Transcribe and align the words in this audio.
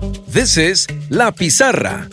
This 0.00 0.56
is 0.56 0.86
La 1.10 1.30
Pizarra, 1.30 2.08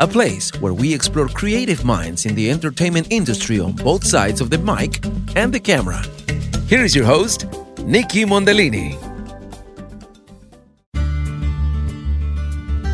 a 0.00 0.08
place 0.08 0.50
where 0.60 0.74
we 0.74 0.92
explore 0.92 1.28
creative 1.28 1.84
minds 1.84 2.26
in 2.26 2.34
the 2.34 2.50
entertainment 2.50 3.06
industry 3.10 3.60
on 3.60 3.72
both 3.72 4.04
sides 4.04 4.40
of 4.40 4.50
the 4.50 4.58
mic 4.58 5.04
and 5.36 5.52
the 5.52 5.60
camera. 5.60 6.02
Here 6.66 6.82
is 6.82 6.96
your 6.96 7.04
host, 7.04 7.46
Nikki 7.84 8.24
Mondellini. 8.24 8.96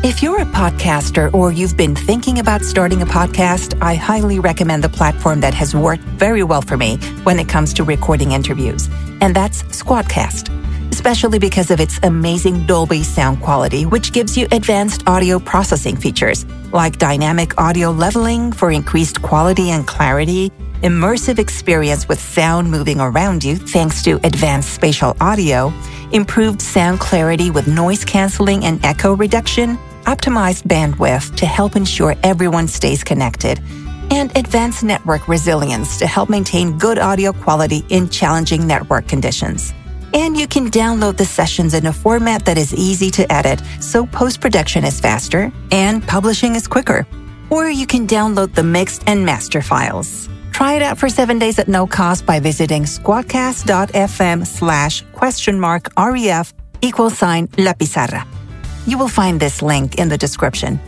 If 0.03 0.21
you're 0.21 0.39
a 0.39 0.45
podcaster 0.45 1.33
or 1.33 1.51
you've 1.51 1.75
been 1.75 1.95
thinking 1.95 2.37
about 2.37 2.61
starting 2.61 3.01
a 3.01 3.07
podcast, 3.07 3.75
I 3.81 3.95
highly 3.95 4.37
recommend 4.37 4.83
the 4.83 4.89
platform 4.89 5.41
that 5.41 5.55
has 5.55 5.73
worked 5.73 6.03
very 6.03 6.43
well 6.43 6.61
for 6.61 6.77
me 6.77 6.97
when 7.23 7.39
it 7.39 7.49
comes 7.49 7.73
to 7.73 7.83
recording 7.83 8.33
interviews, 8.33 8.87
and 9.21 9.35
that's 9.35 9.63
Squadcast. 9.63 10.51
Especially 10.95 11.39
because 11.39 11.71
of 11.71 11.81
its 11.81 11.99
amazing 12.03 12.65
Dolby 12.65 13.03
sound 13.03 13.41
quality, 13.41 13.85
which 13.85 14.13
gives 14.13 14.37
you 14.37 14.47
advanced 14.53 15.03
audio 15.07 15.39
processing 15.39 15.97
features 15.97 16.45
like 16.71 16.97
dynamic 16.97 17.59
audio 17.59 17.91
leveling 17.91 18.53
for 18.53 18.71
increased 18.71 19.21
quality 19.21 19.71
and 19.71 19.85
clarity, 19.85 20.51
immersive 20.83 21.37
experience 21.37 22.07
with 22.07 22.17
sound 22.17 22.71
moving 22.71 23.01
around 23.01 23.43
you 23.43 23.57
thanks 23.57 24.03
to 24.03 24.21
advanced 24.23 24.73
spatial 24.73 25.17
audio, 25.19 25.73
improved 26.13 26.61
sound 26.61 27.01
clarity 27.01 27.51
with 27.51 27.67
noise 27.67 28.05
canceling 28.05 28.63
and 28.63 28.83
echo 28.85 29.17
reduction, 29.17 29.77
optimized 30.05 30.63
bandwidth 30.63 31.35
to 31.35 31.45
help 31.45 31.75
ensure 31.75 32.15
everyone 32.23 32.69
stays 32.69 33.03
connected, 33.03 33.59
and 34.11 34.31
advanced 34.37 34.81
network 34.81 35.27
resilience 35.27 35.99
to 35.99 36.07
help 36.07 36.29
maintain 36.29 36.77
good 36.77 36.97
audio 36.97 37.33
quality 37.33 37.83
in 37.89 38.07
challenging 38.07 38.65
network 38.65 39.09
conditions. 39.09 39.73
And 40.15 40.37
you 40.37 40.47
can 40.47 40.71
download 40.71 41.17
the 41.17 41.25
sessions 41.25 41.73
in 41.73 41.87
a 41.87 41.91
format 41.91 42.45
that 42.45 42.57
is 42.57 42.73
easy 42.73 43.11
to 43.11 43.29
edit, 43.29 43.61
so 43.81 44.05
post 44.05 44.39
production 44.39 44.85
is 44.85 44.97
faster 44.97 45.51
and 45.71 46.07
publishing 46.07 46.55
is 46.55 46.67
quicker. 46.67 47.05
Or 47.49 47.69
you 47.69 47.85
can 47.85 48.07
download 48.07 48.53
the 48.53 48.63
mixed 48.63 49.03
and 49.07 49.25
master 49.25 49.61
files. 49.61 50.29
Try 50.53 50.75
it 50.75 50.81
out 50.81 50.97
for 50.97 51.09
seven 51.09 51.37
days 51.37 51.59
at 51.59 51.67
no 51.67 51.85
cost 51.85 52.25
by 52.25 52.39
visiting 52.39 52.83
squadcast.fm 52.83 54.47
slash 54.47 55.03
question 55.11 55.59
mark 55.59 55.89
ref 55.97 56.53
equal 56.81 57.09
sign 57.09 57.49
la 57.57 57.73
pizarra. 57.73 58.25
You 58.87 58.97
will 58.97 59.09
find 59.09 59.37
this 59.37 59.61
link 59.61 59.95
in 59.95 60.07
the 60.07 60.17
description. 60.17 60.79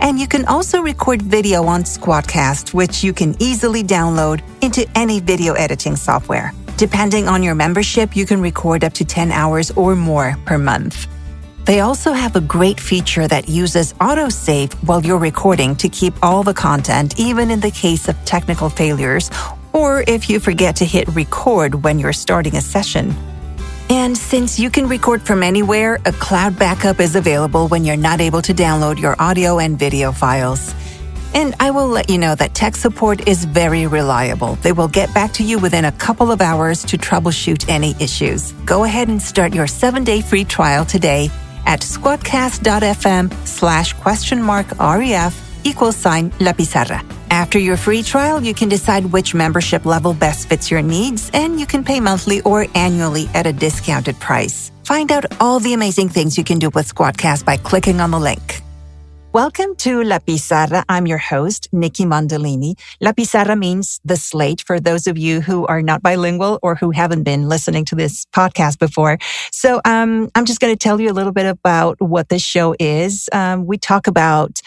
And 0.00 0.18
you 0.18 0.26
can 0.26 0.46
also 0.46 0.80
record 0.80 1.20
video 1.20 1.64
on 1.64 1.82
Squadcast, 1.82 2.72
which 2.72 3.04
you 3.04 3.12
can 3.12 3.36
easily 3.38 3.82
download 3.82 4.40
into 4.62 4.88
any 4.94 5.20
video 5.20 5.52
editing 5.52 5.96
software. 5.96 6.52
Depending 6.76 7.28
on 7.28 7.42
your 7.42 7.54
membership, 7.54 8.16
you 8.16 8.26
can 8.26 8.40
record 8.40 8.82
up 8.82 8.92
to 8.94 9.04
10 9.04 9.30
hours 9.30 9.70
or 9.72 9.94
more 9.94 10.36
per 10.46 10.58
month. 10.58 11.06
They 11.64 11.80
also 11.80 12.12
have 12.12 12.34
a 12.34 12.40
great 12.40 12.80
feature 12.80 13.28
that 13.28 13.48
uses 13.48 13.92
autosave 13.94 14.74
while 14.84 15.04
you're 15.04 15.18
recording 15.18 15.76
to 15.76 15.88
keep 15.88 16.14
all 16.22 16.42
the 16.42 16.54
content, 16.54 17.20
even 17.20 17.50
in 17.50 17.60
the 17.60 17.70
case 17.70 18.08
of 18.08 18.16
technical 18.24 18.68
failures, 18.68 19.30
or 19.72 20.02
if 20.08 20.28
you 20.28 20.40
forget 20.40 20.74
to 20.76 20.84
hit 20.84 21.06
record 21.08 21.84
when 21.84 22.00
you're 22.00 22.12
starting 22.12 22.56
a 22.56 22.60
session. 22.60 23.14
And 23.88 24.16
since 24.16 24.58
you 24.58 24.70
can 24.70 24.88
record 24.88 25.22
from 25.22 25.42
anywhere, 25.42 26.00
a 26.04 26.12
cloud 26.12 26.58
backup 26.58 26.98
is 26.98 27.14
available 27.14 27.68
when 27.68 27.84
you're 27.84 27.96
not 27.96 28.20
able 28.20 28.42
to 28.42 28.54
download 28.54 28.98
your 28.98 29.14
audio 29.20 29.58
and 29.58 29.78
video 29.78 30.10
files. 30.10 30.74
And 31.34 31.54
I 31.60 31.70
will 31.70 31.88
let 31.88 32.10
you 32.10 32.18
know 32.18 32.34
that 32.34 32.54
tech 32.54 32.76
support 32.76 33.26
is 33.26 33.44
very 33.44 33.86
reliable. 33.86 34.56
They 34.56 34.72
will 34.72 34.88
get 34.88 35.12
back 35.14 35.32
to 35.34 35.42
you 35.42 35.58
within 35.58 35.84
a 35.84 35.92
couple 35.92 36.30
of 36.30 36.40
hours 36.40 36.84
to 36.84 36.98
troubleshoot 36.98 37.68
any 37.68 37.94
issues. 38.00 38.52
Go 38.64 38.84
ahead 38.84 39.08
and 39.08 39.20
start 39.20 39.54
your 39.54 39.66
seven 39.66 40.04
day 40.04 40.20
free 40.20 40.44
trial 40.44 40.84
today 40.84 41.30
at 41.66 41.80
squadcast.fm 41.80 43.32
slash 43.46 43.92
question 43.94 44.42
mark 44.42 44.66
ref 44.78 45.34
equals 45.64 45.96
sign 45.96 46.32
la 46.40 46.52
pizarra. 46.52 47.02
After 47.30 47.58
your 47.58 47.76
free 47.76 48.02
trial, 48.02 48.42
you 48.42 48.52
can 48.52 48.68
decide 48.68 49.06
which 49.06 49.34
membership 49.34 49.86
level 49.86 50.12
best 50.12 50.48
fits 50.48 50.70
your 50.70 50.82
needs, 50.82 51.30
and 51.32 51.58
you 51.58 51.66
can 51.66 51.82
pay 51.82 51.98
monthly 51.98 52.42
or 52.42 52.66
annually 52.74 53.28
at 53.32 53.46
a 53.46 53.52
discounted 53.52 54.18
price. 54.20 54.70
Find 54.84 55.10
out 55.10 55.40
all 55.40 55.60
the 55.60 55.72
amazing 55.72 56.10
things 56.10 56.36
you 56.36 56.44
can 56.44 56.58
do 56.58 56.68
with 56.74 56.92
Squadcast 56.92 57.44
by 57.44 57.56
clicking 57.56 58.00
on 58.00 58.10
the 58.10 58.18
link. 58.18 58.61
Welcome 59.32 59.76
to 59.76 60.02
La 60.02 60.18
Pizarra. 60.18 60.84
I'm 60.90 61.06
your 61.06 61.16
host, 61.16 61.66
Nikki 61.72 62.04
Mondellini. 62.04 62.78
La 63.00 63.12
Pizarra 63.12 63.56
means 63.56 63.98
the 64.04 64.18
slate 64.18 64.62
for 64.66 64.78
those 64.78 65.06
of 65.06 65.16
you 65.16 65.40
who 65.40 65.66
are 65.68 65.80
not 65.80 66.02
bilingual 66.02 66.58
or 66.62 66.74
who 66.74 66.90
haven't 66.90 67.22
been 67.22 67.48
listening 67.48 67.86
to 67.86 67.94
this 67.94 68.26
podcast 68.36 68.78
before. 68.78 69.16
So 69.50 69.80
um, 69.86 70.28
I'm 70.34 70.44
just 70.44 70.60
going 70.60 70.74
to 70.74 70.78
tell 70.78 71.00
you 71.00 71.10
a 71.10 71.14
little 71.14 71.32
bit 71.32 71.46
about 71.46 71.98
what 72.02 72.28
this 72.28 72.42
show 72.42 72.74
is. 72.78 73.30
Um, 73.32 73.64
we 73.64 73.78
talk 73.78 74.06
about 74.06 74.60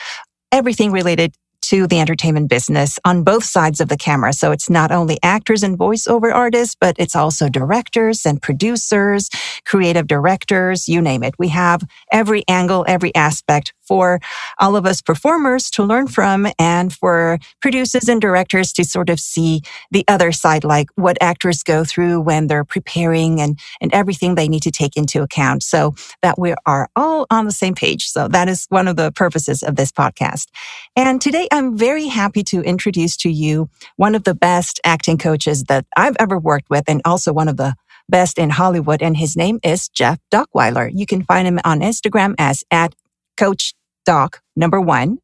everything 0.51 0.91
related 0.91 1.35
to 1.69 1.87
the 1.87 1.99
entertainment 1.99 2.49
business 2.49 2.99
on 3.05 3.23
both 3.23 3.43
sides 3.43 3.81
of 3.81 3.89
the 3.89 3.97
camera. 3.97 4.33
So 4.33 4.51
it's 4.51 4.69
not 4.69 4.91
only 4.91 5.17
actors 5.23 5.63
and 5.63 5.77
voiceover 5.77 6.33
artists, 6.33 6.75
but 6.79 6.95
it's 6.99 7.15
also 7.15 7.49
directors 7.49 8.25
and 8.25 8.41
producers, 8.41 9.29
creative 9.65 10.07
directors, 10.07 10.87
you 10.87 11.01
name 11.01 11.23
it. 11.23 11.33
We 11.39 11.49
have 11.49 11.83
every 12.11 12.43
angle, 12.47 12.85
every 12.87 13.13
aspect 13.15 13.73
for 13.87 14.19
all 14.59 14.75
of 14.75 14.85
us 14.85 15.01
performers 15.01 15.69
to 15.71 15.83
learn 15.83 16.07
from 16.07 16.47
and 16.57 16.91
for 16.91 17.39
producers 17.61 18.09
and 18.09 18.19
directors 18.19 18.73
to 18.73 18.83
sort 18.83 19.09
of 19.09 19.19
see 19.19 19.61
the 19.91 20.03
other 20.07 20.31
side, 20.31 20.63
like 20.63 20.87
what 20.95 21.17
actors 21.21 21.63
go 21.63 21.83
through 21.83 22.21
when 22.21 22.47
they're 22.47 22.63
preparing 22.63 23.39
and, 23.41 23.59
and 23.81 23.93
everything 23.93 24.35
they 24.35 24.47
need 24.47 24.63
to 24.63 24.71
take 24.71 24.97
into 24.97 25.21
account 25.21 25.63
so 25.63 25.93
that 26.21 26.39
we 26.39 26.53
are 26.65 26.89
all 26.95 27.27
on 27.29 27.45
the 27.45 27.51
same 27.51 27.75
page. 27.75 28.07
So 28.07 28.27
that 28.27 28.49
is 28.49 28.65
one 28.69 28.87
of 28.87 28.95
the 28.95 29.11
purposes 29.11 29.61
of 29.63 29.75
this 29.75 29.91
podcast. 29.91 30.47
And 30.95 31.21
today 31.21 31.47
I'm 31.55 31.77
very 31.77 32.07
happy 32.07 32.43
to 32.51 32.61
introduce 32.63 33.16
to 33.17 33.29
you 33.29 33.69
one 33.95 34.13
of 34.13 34.25
the 34.25 34.35
best 34.35 34.81
acting 34.83 35.17
coaches 35.17 35.63
that 35.69 35.85
I've 35.95 36.17
ever 36.19 36.38
worked 36.38 36.69
with 36.69 36.83
and 36.89 37.01
also 37.05 37.31
one 37.31 37.47
of 37.47 37.55
the 37.55 37.75
best 38.09 38.38
in 38.38 38.49
Hollywood. 38.49 39.01
And 39.01 39.16
his 39.16 39.38
name 39.38 39.61
is 39.63 39.88
Jeff 39.88 40.19
Dockweiler. 40.33 40.91
You 40.93 41.05
can 41.05 41.23
find 41.23 41.47
him 41.47 41.61
on 41.63 41.79
Instagram 41.79 42.35
as 42.38 42.66
at 42.71 42.93
Coach 43.38 43.73
Dock 44.05 44.41
number 44.57 44.81
one. 44.81 45.19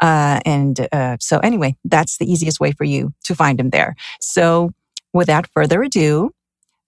Uh, 0.00 0.40
and 0.44 0.88
uh, 0.90 1.16
so, 1.20 1.38
anyway, 1.38 1.76
that's 1.84 2.18
the 2.18 2.28
easiest 2.28 2.58
way 2.58 2.72
for 2.72 2.82
you 2.82 3.14
to 3.26 3.36
find 3.36 3.60
him 3.60 3.70
there. 3.70 3.94
So, 4.20 4.72
without 5.12 5.46
further 5.54 5.84
ado, 5.84 6.32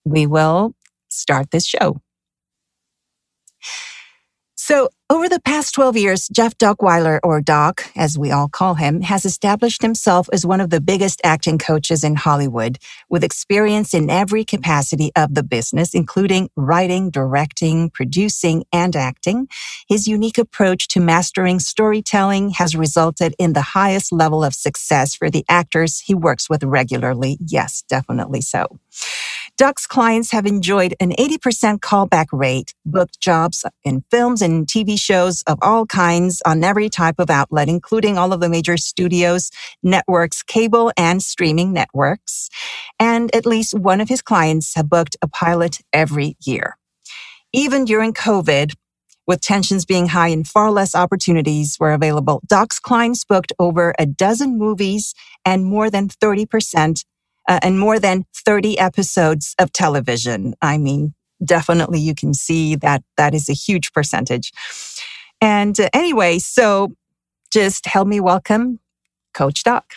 we 0.03 0.27
will 0.27 0.73
start 1.07 1.51
this 1.51 1.65
show. 1.65 2.01
So, 4.71 4.87
over 5.09 5.27
the 5.27 5.41
past 5.41 5.75
12 5.75 5.97
years, 5.97 6.29
Jeff 6.29 6.57
Dockweiler, 6.57 7.19
or 7.23 7.41
Dock, 7.41 7.91
as 7.97 8.17
we 8.17 8.31
all 8.31 8.47
call 8.47 8.75
him, 8.75 9.01
has 9.01 9.25
established 9.25 9.81
himself 9.81 10.29
as 10.31 10.45
one 10.45 10.61
of 10.61 10.69
the 10.69 10.79
biggest 10.79 11.19
acting 11.25 11.57
coaches 11.57 12.05
in 12.05 12.15
Hollywood, 12.15 12.77
with 13.09 13.21
experience 13.21 13.93
in 13.93 14.09
every 14.09 14.45
capacity 14.45 15.11
of 15.13 15.33
the 15.35 15.43
business, 15.43 15.93
including 15.93 16.49
writing, 16.55 17.09
directing, 17.09 17.89
producing, 17.89 18.63
and 18.71 18.95
acting. 18.95 19.49
His 19.89 20.07
unique 20.07 20.37
approach 20.37 20.87
to 20.87 21.01
mastering 21.01 21.59
storytelling 21.59 22.51
has 22.51 22.73
resulted 22.73 23.35
in 23.37 23.51
the 23.51 23.73
highest 23.73 24.13
level 24.13 24.41
of 24.41 24.53
success 24.53 25.15
for 25.15 25.29
the 25.29 25.43
actors 25.49 25.99
he 25.99 26.15
works 26.15 26.49
with 26.49 26.63
regularly. 26.63 27.37
Yes, 27.45 27.83
definitely 27.89 28.39
so. 28.39 28.79
Dock's 29.61 29.85
clients 29.85 30.31
have 30.31 30.47
enjoyed 30.47 30.95
an 30.99 31.11
80% 31.11 31.81
callback 31.81 32.25
rate, 32.31 32.73
booked 32.83 33.19
jobs 33.19 33.63
in 33.83 34.03
films 34.09 34.41
and 34.41 34.65
TV 34.65 34.99
shows 34.99 35.43
of 35.45 35.59
all 35.61 35.85
kinds 35.85 36.41
on 36.47 36.63
every 36.63 36.89
type 36.89 37.19
of 37.19 37.29
outlet, 37.29 37.69
including 37.69 38.17
all 38.17 38.33
of 38.33 38.39
the 38.39 38.49
major 38.49 38.75
studios, 38.75 39.51
networks, 39.83 40.41
cable 40.41 40.91
and 40.97 41.21
streaming 41.21 41.73
networks. 41.73 42.49
And 42.99 43.29
at 43.35 43.45
least 43.45 43.77
one 43.77 44.01
of 44.01 44.09
his 44.09 44.23
clients 44.23 44.73
have 44.73 44.89
booked 44.89 45.15
a 45.21 45.27
pilot 45.27 45.77
every 45.93 46.37
year. 46.43 46.75
Even 47.53 47.85
during 47.85 48.13
COVID, 48.13 48.73
with 49.27 49.41
tensions 49.41 49.85
being 49.85 50.07
high 50.07 50.29
and 50.29 50.47
far 50.47 50.71
less 50.71 50.95
opportunities 50.95 51.77
were 51.79 51.93
available, 51.93 52.41
Dock's 52.47 52.79
clients 52.79 53.23
booked 53.23 53.53
over 53.59 53.93
a 53.99 54.07
dozen 54.07 54.57
movies 54.57 55.13
and 55.45 55.65
more 55.65 55.91
than 55.91 56.07
30% 56.09 57.03
uh, 57.47 57.59
and 57.61 57.79
more 57.79 57.99
than 57.99 58.25
30 58.33 58.79
episodes 58.79 59.55
of 59.59 59.71
television. 59.71 60.53
I 60.61 60.77
mean, 60.77 61.13
definitely 61.43 61.99
you 61.99 62.15
can 62.15 62.33
see 62.33 62.75
that 62.75 63.03
that 63.17 63.33
is 63.33 63.49
a 63.49 63.53
huge 63.53 63.91
percentage. 63.93 64.51
And 65.39 65.79
uh, 65.79 65.89
anyway, 65.93 66.39
so 66.39 66.95
just 67.51 67.85
help 67.85 68.07
me 68.07 68.19
welcome 68.19 68.79
Coach 69.33 69.63
Dock. 69.63 69.95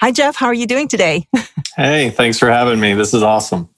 Hi, 0.00 0.12
Jeff. 0.12 0.36
How 0.36 0.46
are 0.46 0.54
you 0.54 0.66
doing 0.66 0.88
today? 0.88 1.26
hey, 1.76 2.10
thanks 2.10 2.38
for 2.38 2.50
having 2.50 2.80
me. 2.80 2.94
This 2.94 3.14
is 3.14 3.22
awesome. 3.22 3.68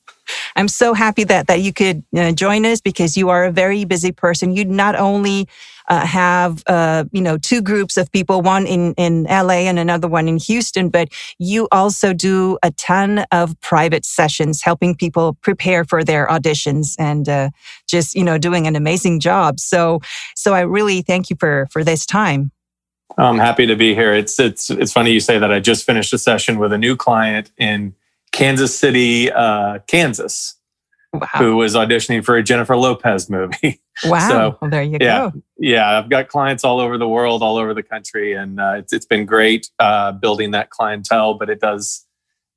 I'm 0.56 0.68
so 0.68 0.92
happy 0.94 1.24
that 1.24 1.46
that 1.46 1.60
you 1.60 1.72
could 1.72 2.04
uh, 2.16 2.32
join 2.32 2.66
us 2.66 2.80
because 2.80 3.16
you 3.16 3.30
are 3.30 3.44
a 3.44 3.52
very 3.52 3.84
busy 3.84 4.12
person. 4.12 4.54
You 4.54 4.64
not 4.64 4.96
only 4.96 5.48
uh, 5.88 6.04
have 6.06 6.62
uh, 6.66 7.04
you 7.12 7.20
know 7.20 7.38
two 7.38 7.60
groups 7.60 7.96
of 7.96 8.10
people, 8.12 8.42
one 8.42 8.66
in 8.66 8.94
in 8.94 9.24
LA 9.24 9.66
and 9.68 9.78
another 9.78 10.08
one 10.08 10.28
in 10.28 10.36
Houston, 10.38 10.88
but 10.88 11.08
you 11.38 11.68
also 11.72 12.12
do 12.12 12.58
a 12.62 12.70
ton 12.72 13.24
of 13.32 13.58
private 13.60 14.04
sessions, 14.04 14.62
helping 14.62 14.94
people 14.94 15.34
prepare 15.42 15.84
for 15.84 16.04
their 16.04 16.26
auditions 16.28 16.94
and 16.98 17.28
uh, 17.28 17.50
just 17.86 18.14
you 18.14 18.24
know 18.24 18.38
doing 18.38 18.66
an 18.66 18.76
amazing 18.76 19.20
job. 19.20 19.58
So 19.58 20.00
so 20.34 20.54
I 20.54 20.60
really 20.60 21.02
thank 21.02 21.30
you 21.30 21.36
for 21.38 21.66
for 21.70 21.82
this 21.82 22.06
time. 22.06 22.52
I'm 23.16 23.38
happy 23.38 23.66
to 23.66 23.76
be 23.76 23.94
here. 23.94 24.12
It's 24.12 24.38
it's 24.38 24.70
it's 24.70 24.92
funny 24.92 25.12
you 25.12 25.20
say 25.20 25.38
that. 25.38 25.52
I 25.52 25.60
just 25.60 25.84
finished 25.84 26.12
a 26.12 26.18
session 26.18 26.58
with 26.58 26.72
a 26.72 26.78
new 26.78 26.96
client 26.96 27.50
in 27.56 27.94
Kansas 28.32 28.78
City, 28.78 29.32
uh, 29.32 29.78
Kansas, 29.86 30.56
wow. 31.12 31.26
who 31.38 31.56
was 31.56 31.74
auditioning 31.74 32.24
for 32.24 32.36
a 32.36 32.42
Jennifer 32.42 32.76
Lopez 32.76 33.30
movie. 33.30 33.80
Wow! 34.04 34.28
So, 34.28 34.58
well, 34.60 34.70
there 34.70 34.82
you 34.82 34.98
yeah, 35.00 35.30
go. 35.30 35.42
Yeah, 35.58 35.98
I've 35.98 36.08
got 36.08 36.28
clients 36.28 36.64
all 36.64 36.80
over 36.80 36.98
the 36.98 37.08
world, 37.08 37.42
all 37.42 37.56
over 37.56 37.74
the 37.74 37.82
country, 37.82 38.34
and 38.34 38.60
uh, 38.60 38.74
it's 38.78 38.92
it's 38.92 39.06
been 39.06 39.26
great 39.26 39.70
uh, 39.78 40.12
building 40.12 40.52
that 40.52 40.70
clientele. 40.70 41.34
But 41.34 41.50
it 41.50 41.60
does 41.60 42.06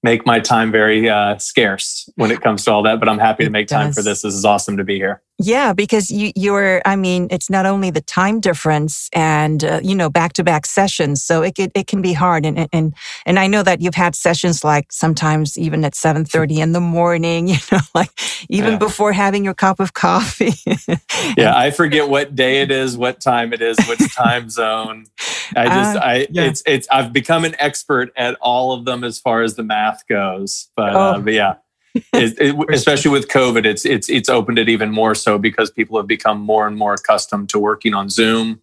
make 0.03 0.25
my 0.25 0.39
time 0.39 0.71
very 0.71 1.09
uh, 1.09 1.37
scarce 1.37 2.09
when 2.15 2.31
it 2.31 2.41
comes 2.41 2.63
to 2.65 2.71
all 2.71 2.83
that. 2.83 2.99
But 2.99 3.09
I'm 3.09 3.19
happy 3.19 3.43
to 3.43 3.49
make 3.49 3.67
time 3.67 3.91
for 3.91 4.01
this. 4.01 4.21
This 4.21 4.33
is 4.33 4.45
awesome 4.45 4.77
to 4.77 4.83
be 4.83 4.95
here. 4.97 5.21
Yeah, 5.43 5.73
because 5.73 6.11
you, 6.11 6.31
you're, 6.35 6.81
I 6.85 6.95
mean, 6.95 7.27
it's 7.31 7.49
not 7.49 7.65
only 7.65 7.89
the 7.89 8.01
time 8.01 8.39
difference 8.39 9.09
and, 9.11 9.63
uh, 9.63 9.79
you 9.81 9.95
know, 9.95 10.09
back 10.09 10.33
to 10.33 10.43
back 10.43 10.67
sessions. 10.67 11.23
So 11.23 11.41
it, 11.41 11.57
it, 11.57 11.71
it, 11.73 11.87
can 11.87 12.01
be 12.01 12.13
hard. 12.13 12.45
And, 12.45 12.69
and, 12.71 12.93
and 13.25 13.39
I 13.39 13.47
know 13.47 13.63
that 13.63 13.81
you've 13.81 13.95
had 13.95 14.15
sessions 14.15 14.63
like 14.63 14.91
sometimes 14.91 15.57
even 15.57 15.83
at 15.83 15.93
7.30 15.93 16.59
in 16.59 16.71
the 16.73 16.79
morning, 16.79 17.47
you 17.47 17.57
know, 17.71 17.79
like 17.95 18.11
even 18.49 18.73
yeah. 18.73 18.77
before 18.77 19.13
having 19.13 19.43
your 19.43 19.55
cup 19.55 19.79
of 19.79 19.93
coffee. 19.93 20.53
yeah. 21.37 21.57
I 21.57 21.71
forget 21.71 22.07
what 22.07 22.35
day 22.35 22.61
it 22.61 22.69
is, 22.69 22.95
what 22.95 23.19
time 23.19 23.51
it 23.51 23.61
is, 23.61 23.77
which 23.87 24.13
time 24.13 24.49
zone. 24.49 25.07
I 25.55 25.65
just, 25.65 25.97
uh, 25.97 26.01
I, 26.03 26.27
yeah. 26.29 26.43
it's, 26.43 26.61
it's, 26.67 26.87
I've 26.91 27.11
become 27.11 27.45
an 27.45 27.55
expert 27.57 28.13
at 28.15 28.35
all 28.41 28.73
of 28.73 28.85
them 28.85 29.03
as 29.03 29.17
far 29.17 29.41
as 29.41 29.55
the 29.55 29.63
math 29.63 30.05
goes. 30.07 30.69
But, 30.75 30.93
uh, 30.93 30.99
oh. 30.99 31.01
uh, 31.13 31.19
but 31.19 31.33
yeah 31.33 31.55
it, 31.95 32.39
it, 32.39 32.55
especially 32.73 33.11
with 33.11 33.27
COVID, 33.27 33.65
it's 33.65 33.85
it's 33.85 34.09
it's 34.09 34.29
opened 34.29 34.59
it 34.59 34.69
even 34.69 34.91
more 34.91 35.15
so 35.15 35.37
because 35.37 35.71
people 35.71 35.97
have 35.97 36.07
become 36.07 36.39
more 36.39 36.67
and 36.67 36.77
more 36.77 36.93
accustomed 36.93 37.49
to 37.49 37.59
working 37.59 37.93
on 37.93 38.09
Zoom, 38.09 38.61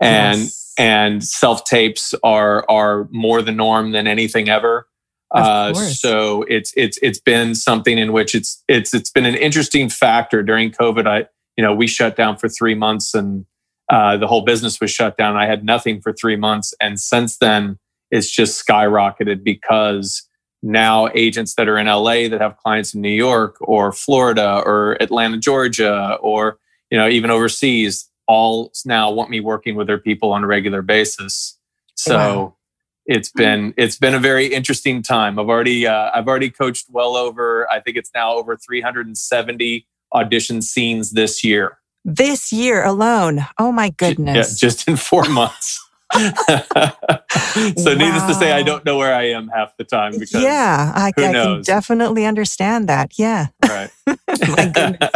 and 0.00 0.40
yes. 0.40 0.74
and 0.78 1.24
self 1.24 1.64
tapes 1.64 2.14
are 2.22 2.64
are 2.70 3.08
more 3.10 3.42
the 3.42 3.52
norm 3.52 3.92
than 3.92 4.06
anything 4.06 4.48
ever. 4.48 4.86
Uh, 5.32 5.72
so 5.74 6.42
it's 6.48 6.72
it's 6.76 6.98
it's 7.02 7.20
been 7.20 7.54
something 7.54 7.98
in 7.98 8.12
which 8.12 8.34
it's 8.34 8.62
it's 8.66 8.92
it's 8.92 9.10
been 9.10 9.26
an 9.26 9.36
interesting 9.36 9.88
factor 9.88 10.42
during 10.42 10.70
COVID. 10.70 11.06
I 11.06 11.26
you 11.56 11.64
know 11.64 11.74
we 11.74 11.86
shut 11.86 12.16
down 12.16 12.36
for 12.36 12.48
three 12.48 12.74
months 12.74 13.14
and 13.14 13.46
uh, 13.90 14.16
the 14.16 14.26
whole 14.26 14.42
business 14.42 14.80
was 14.80 14.90
shut 14.90 15.16
down. 15.16 15.36
I 15.36 15.46
had 15.46 15.64
nothing 15.64 16.00
for 16.00 16.12
three 16.12 16.36
months, 16.36 16.74
and 16.80 16.98
since 16.98 17.38
then 17.38 17.78
it's 18.10 18.30
just 18.30 18.66
skyrocketed 18.66 19.44
because 19.44 20.28
now 20.62 21.08
agents 21.14 21.54
that 21.54 21.68
are 21.68 21.78
in 21.78 21.86
LA 21.86 22.28
that 22.28 22.40
have 22.40 22.56
clients 22.58 22.94
in 22.94 23.00
New 23.00 23.08
York 23.08 23.56
or 23.60 23.92
Florida 23.92 24.62
or 24.64 24.96
Atlanta, 25.00 25.38
Georgia, 25.38 26.18
or 26.20 26.58
you 26.90 26.98
know 26.98 27.08
even 27.08 27.30
overseas, 27.30 28.10
all 28.26 28.72
now 28.84 29.10
want 29.10 29.30
me 29.30 29.40
working 29.40 29.74
with 29.74 29.86
their 29.86 29.98
people 29.98 30.32
on 30.32 30.44
a 30.44 30.46
regular 30.46 30.82
basis. 30.82 31.58
So 31.94 32.16
wow. 32.16 32.56
it's 33.06 33.30
been 33.30 33.74
it's 33.76 33.96
been 33.96 34.14
a 34.14 34.18
very 34.18 34.46
interesting 34.46 35.02
time. 35.02 35.38
I've 35.38 35.48
already 35.48 35.86
uh, 35.86 36.10
I've 36.14 36.28
already 36.28 36.50
coached 36.50 36.86
well 36.88 37.16
over 37.16 37.68
I 37.70 37.80
think 37.80 37.96
it's 37.96 38.10
now 38.14 38.34
over 38.34 38.56
370 38.56 39.86
audition 40.14 40.62
scenes 40.62 41.12
this 41.12 41.42
year. 41.42 41.78
This 42.04 42.52
year 42.52 42.84
alone. 42.84 43.46
Oh 43.58 43.72
my 43.72 43.90
goodness. 43.90 44.62
Yeah, 44.62 44.68
just 44.68 44.88
in 44.88 44.96
4 44.96 45.24
months. 45.28 45.86
so 46.14 46.20
wow. 46.24 47.94
needless 47.94 48.24
to 48.26 48.34
say, 48.34 48.52
I 48.52 48.62
don't 48.62 48.84
know 48.84 48.98
where 48.98 49.14
I 49.14 49.30
am 49.30 49.48
half 49.48 49.76
the 49.76 49.84
time 49.84 50.12
because 50.12 50.42
yeah, 50.42 50.92
I, 50.94 51.08
I 51.08 51.12
can 51.12 51.62
definitely 51.62 52.24
understand 52.24 52.88
that. 52.88 53.18
Yeah. 53.18 53.46
Right. 53.62 53.90
My 54.06 54.72
goodness. 54.74 55.10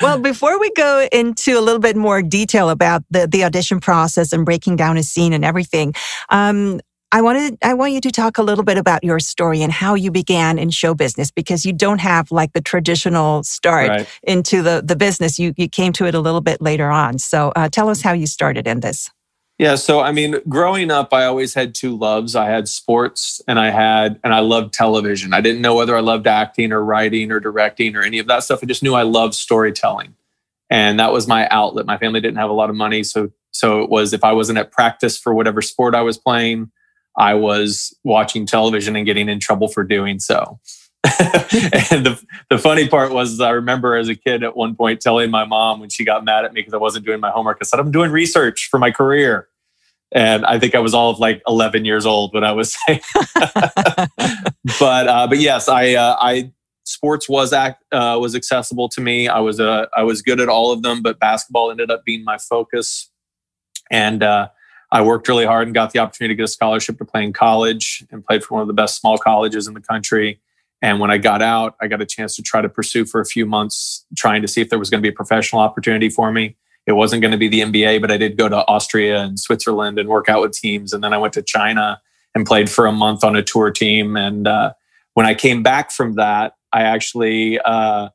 well, 0.00 0.18
before 0.18 0.60
we 0.60 0.70
go 0.72 1.08
into 1.12 1.58
a 1.58 1.60
little 1.60 1.80
bit 1.80 1.96
more 1.96 2.22
detail 2.22 2.70
about 2.70 3.02
the, 3.10 3.26
the 3.26 3.44
audition 3.44 3.80
process 3.80 4.32
and 4.32 4.44
breaking 4.44 4.76
down 4.76 4.96
a 4.96 5.02
scene 5.02 5.32
and 5.32 5.44
everything, 5.44 5.94
um, 6.28 6.80
I 7.14 7.20
wanted 7.20 7.58
I 7.62 7.74
want 7.74 7.92
you 7.92 8.00
to 8.00 8.10
talk 8.10 8.38
a 8.38 8.42
little 8.42 8.64
bit 8.64 8.78
about 8.78 9.04
your 9.04 9.20
story 9.20 9.60
and 9.60 9.70
how 9.70 9.94
you 9.94 10.10
began 10.10 10.58
in 10.58 10.70
show 10.70 10.94
business 10.94 11.30
because 11.30 11.66
you 11.66 11.72
don't 11.74 12.00
have 12.00 12.30
like 12.30 12.54
the 12.54 12.62
traditional 12.62 13.42
start 13.42 13.88
right. 13.88 14.08
into 14.22 14.62
the 14.62 14.82
the 14.82 14.96
business. 14.96 15.38
You 15.38 15.52
you 15.58 15.68
came 15.68 15.92
to 15.94 16.06
it 16.06 16.14
a 16.14 16.20
little 16.20 16.40
bit 16.40 16.62
later 16.62 16.90
on. 16.90 17.18
So 17.18 17.52
uh, 17.54 17.68
tell 17.68 17.90
us 17.90 18.00
how 18.00 18.12
you 18.12 18.26
started 18.26 18.66
in 18.66 18.80
this. 18.80 19.10
Yeah, 19.58 19.76
so 19.76 20.00
I 20.00 20.12
mean, 20.12 20.36
growing 20.48 20.90
up, 20.90 21.12
I 21.12 21.24
always 21.24 21.54
had 21.54 21.74
two 21.74 21.96
loves. 21.96 22.34
I 22.34 22.46
had 22.46 22.68
sports 22.68 23.40
and 23.46 23.60
I 23.60 23.70
had, 23.70 24.18
and 24.24 24.34
I 24.34 24.40
loved 24.40 24.74
television. 24.74 25.32
I 25.32 25.40
didn't 25.40 25.60
know 25.60 25.74
whether 25.74 25.96
I 25.96 26.00
loved 26.00 26.26
acting 26.26 26.72
or 26.72 26.84
writing 26.84 27.30
or 27.30 27.38
directing 27.38 27.94
or 27.94 28.02
any 28.02 28.18
of 28.18 28.26
that 28.26 28.42
stuff. 28.42 28.60
I 28.62 28.66
just 28.66 28.82
knew 28.82 28.94
I 28.94 29.02
loved 29.02 29.34
storytelling. 29.34 30.14
And 30.70 30.98
that 30.98 31.12
was 31.12 31.28
my 31.28 31.46
outlet. 31.48 31.86
My 31.86 31.98
family 31.98 32.20
didn't 32.20 32.38
have 32.38 32.50
a 32.50 32.54
lot 32.54 32.70
of 32.70 32.76
money. 32.76 33.04
So, 33.04 33.30
so 33.50 33.82
it 33.82 33.90
was 33.90 34.12
if 34.14 34.24
I 34.24 34.32
wasn't 34.32 34.58
at 34.58 34.72
practice 34.72 35.18
for 35.18 35.34
whatever 35.34 35.60
sport 35.60 35.94
I 35.94 36.00
was 36.00 36.16
playing, 36.16 36.70
I 37.16 37.34
was 37.34 37.94
watching 38.04 38.46
television 38.46 38.96
and 38.96 39.04
getting 39.04 39.28
in 39.28 39.38
trouble 39.38 39.68
for 39.68 39.84
doing 39.84 40.18
so. 40.18 40.58
and 41.90 42.06
the, 42.06 42.22
the 42.48 42.58
funny 42.58 42.88
part 42.88 43.12
was, 43.12 43.40
I 43.40 43.50
remember 43.50 43.96
as 43.96 44.08
a 44.08 44.14
kid 44.14 44.44
at 44.44 44.56
one 44.56 44.76
point 44.76 45.00
telling 45.00 45.30
my 45.30 45.44
mom 45.44 45.80
when 45.80 45.90
she 45.90 46.04
got 46.04 46.24
mad 46.24 46.44
at 46.44 46.52
me 46.52 46.60
because 46.60 46.74
I 46.74 46.78
wasn't 46.78 47.04
doing 47.04 47.20
my 47.20 47.30
homework, 47.30 47.58
I 47.60 47.64
said, 47.64 47.80
I'm 47.80 47.90
doing 47.90 48.10
research 48.10 48.68
for 48.70 48.78
my 48.78 48.90
career 48.90 49.48
and 50.14 50.44
I 50.44 50.58
think 50.58 50.74
I 50.74 50.78
was 50.78 50.94
all 50.94 51.10
of 51.10 51.18
like 51.18 51.42
11 51.48 51.84
years 51.84 52.06
old 52.06 52.34
when 52.34 52.44
I 52.44 52.52
was 52.52 52.76
saying. 52.86 53.00
but 54.78 55.08
uh, 55.08 55.26
but 55.26 55.38
yes, 55.38 55.68
I 55.68 55.94
uh, 55.94 56.16
I 56.20 56.52
sports 56.84 57.28
was 57.28 57.52
act, 57.52 57.82
uh, 57.92 58.18
was 58.20 58.34
accessible 58.34 58.88
to 58.90 59.00
me. 59.00 59.28
I 59.28 59.40
was 59.40 59.58
uh, 59.58 59.86
I 59.96 60.02
was 60.02 60.22
good 60.22 60.40
at 60.40 60.48
all 60.48 60.72
of 60.72 60.82
them, 60.82 61.02
but 61.02 61.18
basketball 61.18 61.70
ended 61.70 61.90
up 61.90 62.04
being 62.04 62.24
my 62.24 62.38
focus, 62.38 63.10
and 63.90 64.22
uh, 64.22 64.48
I 64.90 65.02
worked 65.02 65.28
really 65.28 65.46
hard 65.46 65.66
and 65.66 65.74
got 65.74 65.92
the 65.92 65.98
opportunity 65.98 66.34
to 66.34 66.36
get 66.36 66.44
a 66.44 66.48
scholarship 66.48 66.98
to 66.98 67.04
play 67.04 67.24
in 67.24 67.32
college 67.32 68.04
and 68.10 68.24
played 68.24 68.44
for 68.44 68.54
one 68.54 68.62
of 68.62 68.68
the 68.68 68.74
best 68.74 69.00
small 69.00 69.18
colleges 69.18 69.66
in 69.66 69.74
the 69.74 69.80
country. 69.80 70.40
And 70.82 70.98
when 70.98 71.10
I 71.10 71.18
got 71.18 71.40
out, 71.40 71.76
I 71.80 71.86
got 71.86 72.02
a 72.02 72.06
chance 72.06 72.36
to 72.36 72.42
try 72.42 72.60
to 72.60 72.68
pursue 72.68 73.04
for 73.04 73.20
a 73.20 73.24
few 73.24 73.46
months, 73.46 74.04
trying 74.16 74.42
to 74.42 74.48
see 74.48 74.60
if 74.60 74.68
there 74.68 74.78
was 74.78 74.90
going 74.90 75.00
to 75.00 75.02
be 75.02 75.12
a 75.12 75.16
professional 75.16 75.62
opportunity 75.62 76.08
for 76.08 76.32
me 76.32 76.56
it 76.86 76.92
wasn't 76.92 77.22
going 77.22 77.32
to 77.32 77.38
be 77.38 77.48
the 77.48 77.60
NBA, 77.60 78.00
but 78.00 78.10
I 78.10 78.16
did 78.16 78.36
go 78.36 78.48
to 78.48 78.66
Austria 78.66 79.20
and 79.20 79.38
Switzerland 79.38 79.98
and 79.98 80.08
work 80.08 80.28
out 80.28 80.42
with 80.42 80.52
teams. 80.52 80.92
And 80.92 81.02
then 81.02 81.12
I 81.12 81.18
went 81.18 81.34
to 81.34 81.42
China 81.42 82.00
and 82.34 82.46
played 82.46 82.68
for 82.68 82.86
a 82.86 82.92
month 82.92 83.22
on 83.22 83.36
a 83.36 83.42
tour 83.42 83.70
team. 83.70 84.16
And 84.16 84.48
uh, 84.48 84.72
when 85.14 85.26
I 85.26 85.34
came 85.34 85.62
back 85.62 85.92
from 85.92 86.14
that, 86.14 86.54
I 86.72 86.82
actually 86.82 87.60
uh, 87.60 88.08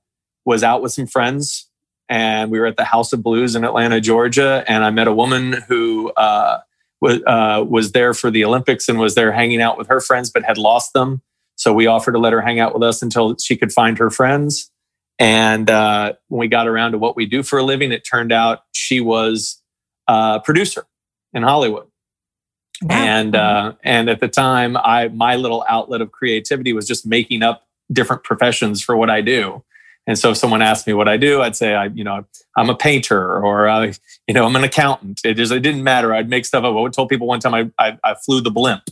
was 0.46 0.64
out 0.64 0.82
with 0.82 0.92
some 0.92 1.08
friends 1.08 1.70
and 2.10 2.52
we 2.52 2.60
were 2.60 2.66
at 2.66 2.78
the 2.78 2.84
House 2.84 3.14
of 3.14 3.24
Blues 3.24 3.56
in 3.56 3.64
Atlanta, 3.64 4.02
Georgia. 4.02 4.64
And 4.68 4.84
I 4.84 4.90
met 4.90 5.08
a 5.08 5.14
woman 5.14 5.54
who 5.68 6.12
uh, 6.18 6.60
was, 7.00 7.22
uh, 7.26 7.64
was 7.68 7.94
there 7.94 8.14
for 8.14 8.32
the 8.32 8.44
Olympics 8.44 8.90
and 8.90 9.00
was 9.00 9.16
there 9.16 9.32
hanging 9.32 9.62
out 9.62 9.78
with 9.78 9.88
her 9.88 10.02
friends, 10.02 10.30
but 10.30 10.44
had 10.44 10.58
lost 10.58 10.94
them. 10.94 11.22
So 11.58 11.74
we 11.74 11.88
offered 11.88 12.14
to 12.14 12.20
let 12.20 12.34
her 12.34 12.42
hang 12.42 12.60
out 12.60 12.74
with 12.74 12.84
us 12.84 13.02
until 13.02 13.36
she 13.38 13.58
could 13.58 13.74
find 13.74 13.98
her 13.98 14.10
friends. 14.10 14.72
And 15.20 15.70
uh, 15.70 16.14
when 16.28 16.40
we 16.40 16.48
got 16.48 16.68
around 16.68 16.92
to 16.92 17.00
what 17.00 17.16
we 17.16 17.26
do 17.26 17.44
for 17.44 17.60
a 17.60 17.64
living, 17.64 17.92
it 17.92 18.06
turned 18.10 18.32
out 18.32 18.60
she 18.72 19.02
was 19.02 19.62
a 20.08 20.40
producer 20.40 20.86
in 21.34 21.44
Hollywood. 21.44 21.88
Wow. 22.84 22.96
And 22.96 23.36
uh, 23.36 23.74
and 23.84 24.08
at 24.08 24.20
the 24.20 24.28
time, 24.28 24.78
I 24.78 25.08
my 25.08 25.36
little 25.36 25.66
outlet 25.68 26.00
of 26.02 26.12
creativity 26.12 26.74
was 26.74 26.88
just 26.88 27.08
making 27.08 27.42
up 27.42 27.68
different 27.92 28.24
professions 28.24 28.84
for 28.84 28.96
what 28.96 29.10
I 29.10 29.22
do. 29.22 29.64
And 30.06 30.18
so, 30.18 30.30
if 30.30 30.38
someone 30.38 30.62
asked 30.62 30.86
me 30.86 30.94
what 30.94 31.08
I 31.08 31.18
do, 31.18 31.42
I'd 31.42 31.56
say 31.56 31.74
I, 31.74 31.86
you 31.86 32.04
know, 32.04 32.24
I'm 32.56 32.70
a 32.70 32.76
painter, 32.76 33.44
or 33.44 33.68
uh, 33.68 33.94
you 34.28 34.34
know, 34.36 34.46
I'm 34.46 34.56
an 34.56 34.64
accountant. 34.64 35.22
It 35.26 35.34
just 35.34 35.52
it 35.52 35.62
didn't 35.62 35.84
matter. 35.84 36.14
I'd 36.14 36.30
make 36.30 36.46
stuff 36.46 36.64
up. 36.64 36.76
I 36.76 36.90
told 36.90 37.10
people 37.10 37.26
one 37.26 37.40
time 37.40 37.56
I, 37.56 37.72
I, 37.84 37.98
I 38.04 38.14
flew 38.14 38.42
the 38.42 38.52
blimp 38.52 38.84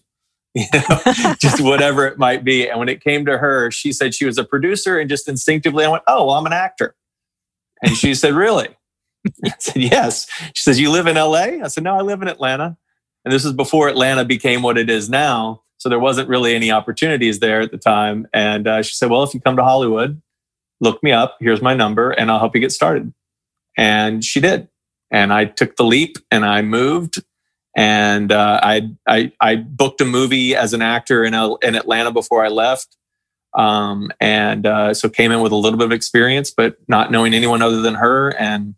you 0.57 0.65
know, 0.73 1.35
just 1.37 1.59
whatever 1.59 2.07
it 2.07 2.17
might 2.17 2.45
be. 2.45 2.67
And 2.69 2.79
when 2.79 2.87
it 2.87 3.03
came 3.03 3.25
to 3.25 3.37
her, 3.37 3.69
she 3.71 3.91
said 3.91 4.15
she 4.15 4.25
was 4.25 4.37
a 4.37 4.43
producer, 4.45 4.97
and 4.97 5.09
just 5.09 5.27
instinctively, 5.27 5.83
I 5.83 5.89
went, 5.89 6.03
"Oh, 6.07 6.27
well, 6.27 6.35
I'm 6.35 6.45
an 6.45 6.53
actor." 6.53 6.95
And 7.81 7.95
she 7.95 8.15
said, 8.15 8.33
"Really?" 8.33 8.69
I 9.45 9.53
said, 9.59 9.75
"Yes." 9.75 10.27
She 10.53 10.63
says, 10.63 10.79
"You 10.79 10.91
live 10.91 11.07
in 11.07 11.17
L.A.?" 11.17 11.61
I 11.61 11.67
said, 11.67 11.83
"No, 11.83 11.95
I 11.95 12.01
live 12.01 12.21
in 12.21 12.29
Atlanta." 12.29 12.77
And 13.25 13.33
this 13.33 13.43
is 13.43 13.51
before 13.51 13.89
Atlanta 13.89 14.23
became 14.23 14.61
what 14.61 14.77
it 14.77 14.89
is 14.89 15.09
now, 15.09 15.63
so 15.77 15.89
there 15.89 15.99
wasn't 15.99 16.29
really 16.29 16.55
any 16.55 16.71
opportunities 16.71 17.39
there 17.39 17.59
at 17.59 17.71
the 17.71 17.77
time. 17.77 18.25
And 18.33 18.65
uh, 18.65 18.81
she 18.81 18.95
said, 18.95 19.09
"Well, 19.09 19.23
if 19.23 19.33
you 19.33 19.41
come 19.41 19.57
to 19.57 19.63
Hollywood, 19.63 20.21
look 20.79 21.03
me 21.03 21.11
up. 21.11 21.35
Here's 21.41 21.61
my 21.61 21.73
number, 21.73 22.11
and 22.11 22.31
I'll 22.31 22.39
help 22.39 22.55
you 22.55 22.61
get 22.61 22.71
started." 22.71 23.13
And 23.77 24.23
she 24.23 24.39
did. 24.39 24.69
And 25.11 25.33
I 25.33 25.43
took 25.43 25.75
the 25.75 25.83
leap, 25.83 26.17
and 26.31 26.45
I 26.45 26.61
moved 26.61 27.21
and 27.75 28.31
uh, 28.31 28.59
I, 28.63 28.89
I, 29.07 29.31
I 29.41 29.55
booked 29.55 29.99
a 29.99 30.05
movie 30.05 30.55
as 30.55 30.73
an 30.73 30.81
actor 30.81 31.23
in, 31.23 31.33
in 31.33 31.75
Atlanta 31.75 32.11
before 32.11 32.43
I 32.43 32.47
left. 32.47 32.95
Um, 33.53 34.11
and 34.19 34.65
uh, 34.65 34.93
so 34.93 35.09
came 35.09 35.31
in 35.31 35.41
with 35.41 35.51
a 35.51 35.55
little 35.55 35.77
bit 35.77 35.85
of 35.85 35.91
experience, 35.91 36.51
but 36.51 36.77
not 36.87 37.11
knowing 37.11 37.33
anyone 37.33 37.61
other 37.61 37.81
than 37.81 37.95
her. 37.95 38.29
And 38.37 38.75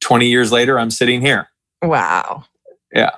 20 0.00 0.26
years 0.26 0.50
later, 0.50 0.78
I'm 0.78 0.90
sitting 0.90 1.20
here. 1.20 1.48
Wow. 1.82 2.44
Yeah. 2.92 3.10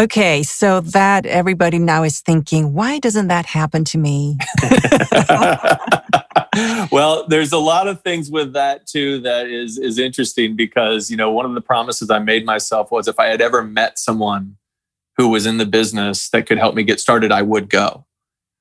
Okay, 0.00 0.42
so 0.42 0.80
that 0.80 1.26
everybody 1.26 1.78
now 1.78 2.02
is 2.02 2.20
thinking, 2.20 2.72
why 2.72 2.98
doesn't 2.98 3.28
that 3.28 3.44
happen 3.44 3.84
to 3.84 3.98
me? 3.98 4.38
well, 6.90 7.26
there's 7.28 7.52
a 7.52 7.58
lot 7.58 7.88
of 7.88 8.00
things 8.00 8.30
with 8.30 8.54
that 8.54 8.86
too 8.86 9.20
that 9.20 9.46
is 9.46 9.76
is 9.76 9.98
interesting 9.98 10.56
because 10.56 11.10
you 11.10 11.16
know 11.16 11.30
one 11.30 11.44
of 11.44 11.54
the 11.54 11.60
promises 11.60 12.08
I 12.08 12.20
made 12.20 12.46
myself 12.46 12.90
was 12.90 13.06
if 13.06 13.20
I 13.20 13.26
had 13.26 13.42
ever 13.42 13.62
met 13.62 13.98
someone 13.98 14.56
who 15.16 15.28
was 15.28 15.46
in 15.46 15.58
the 15.58 15.66
business 15.66 16.28
that 16.30 16.46
could 16.46 16.58
help 16.58 16.74
me 16.74 16.82
get 16.82 17.00
started, 17.00 17.32
I 17.32 17.42
would 17.42 17.68
go. 17.68 18.06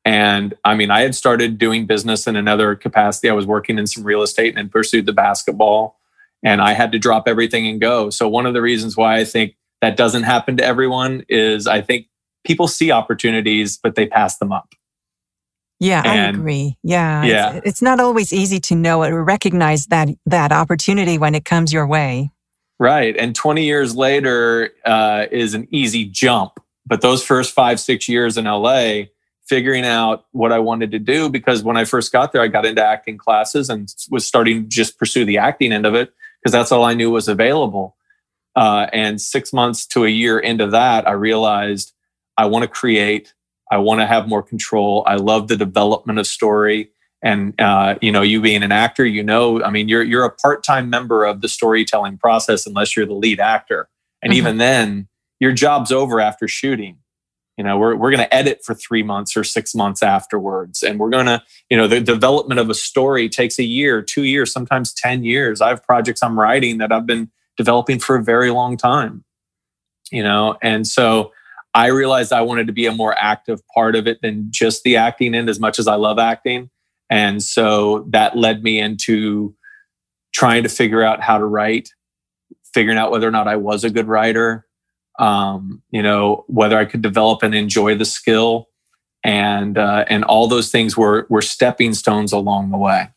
And 0.04 0.56
I 0.64 0.76
mean, 0.76 0.90
I 0.92 1.02
had 1.02 1.16
started 1.16 1.58
doing 1.58 1.86
business 1.86 2.28
in 2.28 2.36
another 2.36 2.76
capacity. 2.76 3.30
I 3.30 3.34
was 3.34 3.46
working 3.46 3.78
in 3.78 3.88
some 3.88 4.04
real 4.04 4.24
estate 4.24 4.58
and 4.58 4.72
pursued 4.72 5.06
the 5.06 5.14
basketball, 5.14 6.00
and 6.44 6.62
I 6.62 6.74
had 6.74 6.92
to 6.94 7.00
drop 7.00 7.28
everything 7.28 7.68
and 7.68 7.80
go. 7.80 8.10
So 8.10 8.28
one 8.28 8.46
of 8.46 8.54
the 8.54 8.62
reasons 8.62 8.98
why 8.98 9.18
I 9.18 9.26
think 9.26 9.56
that 9.82 9.98
doesn't 9.98 10.24
happen 10.24 10.58
to 10.58 10.64
everyone 10.64 11.24
is 11.30 11.68
I 11.68 11.82
think 11.82 12.08
people 12.44 12.68
see 12.68 12.92
opportunities, 12.92 13.78
but 13.78 13.96
they 13.96 14.08
pass 14.08 14.38
them 14.38 14.52
up. 14.52 14.74
Yeah, 15.80 16.04
and, 16.06 16.38
I 16.38 16.40
agree. 16.40 16.78
Yeah. 16.84 17.24
Yeah. 17.24 17.54
It's, 17.54 17.68
it's, 17.68 17.82
not 17.82 18.00
always 18.00 18.32
easy 18.32 18.60
to 18.60 18.76
know 18.76 19.04
or 19.04 19.24
recognize 19.24 19.88
that 19.88 20.10
that 20.28 20.52
opportunity 20.52 21.18
when 21.18 21.34
it 21.34 21.44
comes 21.44 21.74
your 21.74 21.88
way. 21.88 22.30
Right. 22.82 23.16
And 23.16 23.36
20 23.36 23.64
years 23.64 23.96
later 23.96 24.72
uh, 24.84 25.28
is 25.32 25.54
an 25.54 25.68
easy 25.70 26.04
jump. 26.04 26.54
But 26.84 27.02
those 27.02 27.24
first 27.24 27.54
five, 27.54 27.80
six 27.80 28.10
years 28.10 28.40
in 28.40 28.46
LA, 28.46 29.04
figuring 29.46 29.86
out 29.86 30.26
what 30.32 30.52
I 30.52 30.58
wanted 30.58 30.90
to 30.94 30.98
do, 30.98 31.30
because 31.30 31.62
when 31.62 31.78
I 31.78 31.86
first 31.86 32.12
got 32.12 32.32
there, 32.32 32.42
I 32.42 32.48
got 32.48 32.66
into 32.66 32.84
acting 32.84 33.20
classes 33.20 33.70
and 33.70 33.88
was 34.10 34.26
starting 34.26 34.64
to 34.64 34.68
just 34.68 34.98
pursue 34.98 35.26
the 35.26 35.38
acting 35.38 35.72
end 35.72 35.86
of 35.86 35.94
it 35.94 36.12
because 36.42 36.54
that's 36.54 36.72
all 36.72 36.84
I 36.84 36.96
knew 36.96 37.12
was 37.12 37.28
available. 37.28 37.98
Uh, 38.56 38.88
and 38.92 39.22
six 39.22 39.54
months 39.54 39.86
to 39.86 40.04
a 40.04 40.10
year 40.10 40.40
into 40.40 40.66
that, 40.66 41.08
I 41.08 41.12
realized 41.12 41.94
I 42.36 42.48
want 42.48 42.64
to 42.64 42.68
create. 42.68 43.36
I 43.72 43.78
want 43.78 44.02
to 44.02 44.08
have 44.08 44.28
more 44.28 44.42
control. 44.42 45.04
I 45.06 45.18
love 45.18 45.50
the 45.50 45.56
development 45.56 46.18
of 46.18 46.26
story. 46.26 46.90
And 47.24 47.60
uh, 47.62 47.96
you 48.02 48.12
know, 48.12 48.22
you 48.22 48.42
being 48.42 48.64
an 48.64 48.72
actor, 48.72 49.06
you 49.06 49.24
know, 49.24 49.64
I 49.64 49.70
mean, 49.70 49.88
you're 49.88 50.04
you're 50.04 50.26
a 50.26 50.32
part-time 50.32 50.90
member 50.90 51.24
of 51.24 51.42
the 51.42 51.48
storytelling 51.48 52.18
process 52.18 52.66
unless 52.66 52.96
you're 52.96 53.06
the 53.06 53.14
lead 53.14 53.40
actor. 53.40 53.90
And 54.24 54.32
mm-hmm. 54.32 54.38
even 54.38 54.58
then, 54.58 55.08
your 55.40 55.52
job's 55.52 55.92
over 55.92 56.20
after 56.20 56.48
shooting. 56.48 56.98
You 57.58 57.64
know, 57.64 57.78
we're 57.78 57.96
we're 57.96 58.10
going 58.10 58.24
to 58.24 58.34
edit 58.34 58.62
for 58.66 58.74
three 58.74 59.04
months 59.04 59.38
or 59.38 59.44
six 59.44 59.76
months 59.76 60.02
afterwards, 60.02 60.82
and 60.82 61.00
we're 61.00 61.12
going 61.12 61.28
to, 61.28 61.44
you 61.70 61.78
know, 61.78 61.88
the 61.88 62.02
development 62.02 62.60
of 62.60 62.70
a 62.72 62.74
story 62.74 63.30
takes 63.30 63.60
a 63.60 63.64
year, 63.64 64.02
two 64.02 64.24
years, 64.24 64.52
sometimes 64.52 64.94
ten 64.94 65.24
years. 65.24 65.62
I 65.62 65.70
have 65.70 65.84
projects 65.84 66.24
I'm 66.24 66.40
writing 66.40 66.80
that 66.80 66.92
I've 66.92 67.06
been 67.06 67.30
developing 67.58 68.00
for 68.00 68.16
a 68.16 68.24
very 68.24 68.50
long 68.50 68.78
time. 68.78 69.24
You 70.12 70.24
know, 70.24 70.58
and 70.62 70.88
so 70.88 71.34
I 71.74 71.88
realized 71.88 72.34
I 72.34 72.42
wanted 72.42 72.68
to 72.68 72.74
be 72.74 72.88
a 72.88 72.92
more 72.92 73.16
active 73.18 73.62
part 73.74 73.96
of 73.96 74.08
it 74.08 74.22
than 74.22 74.48
just 74.50 74.84
the 74.84 74.98
acting 74.98 75.36
end 75.36 75.50
as 75.50 75.60
much 75.60 75.78
as 75.78 75.88
I 75.88 75.96
love 75.96 76.18
acting. 76.20 76.70
And 77.12 77.44
so 77.44 78.08
that 78.10 78.38
led 78.38 78.64
me 78.64 78.80
into 78.80 79.54
trying 80.34 80.64
to 80.64 80.70
figure 80.70 81.04
out 81.04 81.22
how 81.22 81.38
to 81.38 81.46
write, 81.46 81.90
figuring 82.74 82.98
out 82.98 83.12
whether 83.12 83.28
or 83.28 83.32
not 83.32 83.50
I 83.50 83.58
was 83.58 83.84
a 83.84 83.90
good 83.90 84.08
writer, 84.08 84.66
um, 85.20 85.84
you 85.92 86.02
know, 86.02 86.46
whether 86.48 86.78
I 86.78 86.86
could 86.86 87.02
develop 87.02 87.44
and 87.44 87.54
enjoy 87.54 87.96
the 87.96 88.06
skill. 88.06 88.70
And 89.24 89.78
uh, 89.78 90.06
and 90.08 90.24
all 90.24 90.48
those 90.48 90.72
things 90.72 90.98
were 90.98 91.28
were 91.30 91.44
stepping 91.44 91.94
stones 91.94 92.34
along 92.34 92.72
the 92.72 92.78
way. 92.78 93.10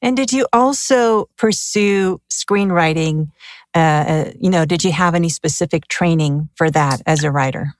And 0.00 0.16
did 0.16 0.32
you 0.32 0.46
also 0.54 1.28
pursue 1.36 2.22
screenwriting? 2.30 3.30
Uh, 3.74 3.78
uh 3.78 4.32
you 4.40 4.48
know, 4.48 4.64
did 4.64 4.84
you 4.84 4.92
have 4.92 5.14
any 5.14 5.28
specific 5.28 5.86
training 5.88 6.48
for 6.54 6.70
that 6.70 7.02
as 7.04 7.24
a 7.24 7.30
writer? 7.30 7.74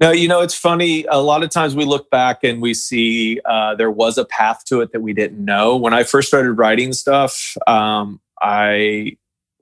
No, 0.00 0.12
you 0.12 0.28
know, 0.28 0.40
it's 0.42 0.54
funny. 0.54 1.04
A 1.10 1.20
lot 1.20 1.42
of 1.42 1.50
times 1.50 1.74
we 1.74 1.84
look 1.84 2.08
back 2.08 2.44
and 2.44 2.62
we 2.62 2.72
see 2.72 3.40
uh, 3.44 3.74
there 3.74 3.90
was 3.90 4.16
a 4.16 4.24
path 4.24 4.64
to 4.66 4.80
it 4.80 4.92
that 4.92 5.00
we 5.00 5.12
didn't 5.12 5.44
know. 5.44 5.76
When 5.76 5.92
I 5.92 6.04
first 6.04 6.28
started 6.28 6.52
writing 6.52 6.92
stuff, 6.92 7.56
um, 7.66 8.20
I 8.40 9.16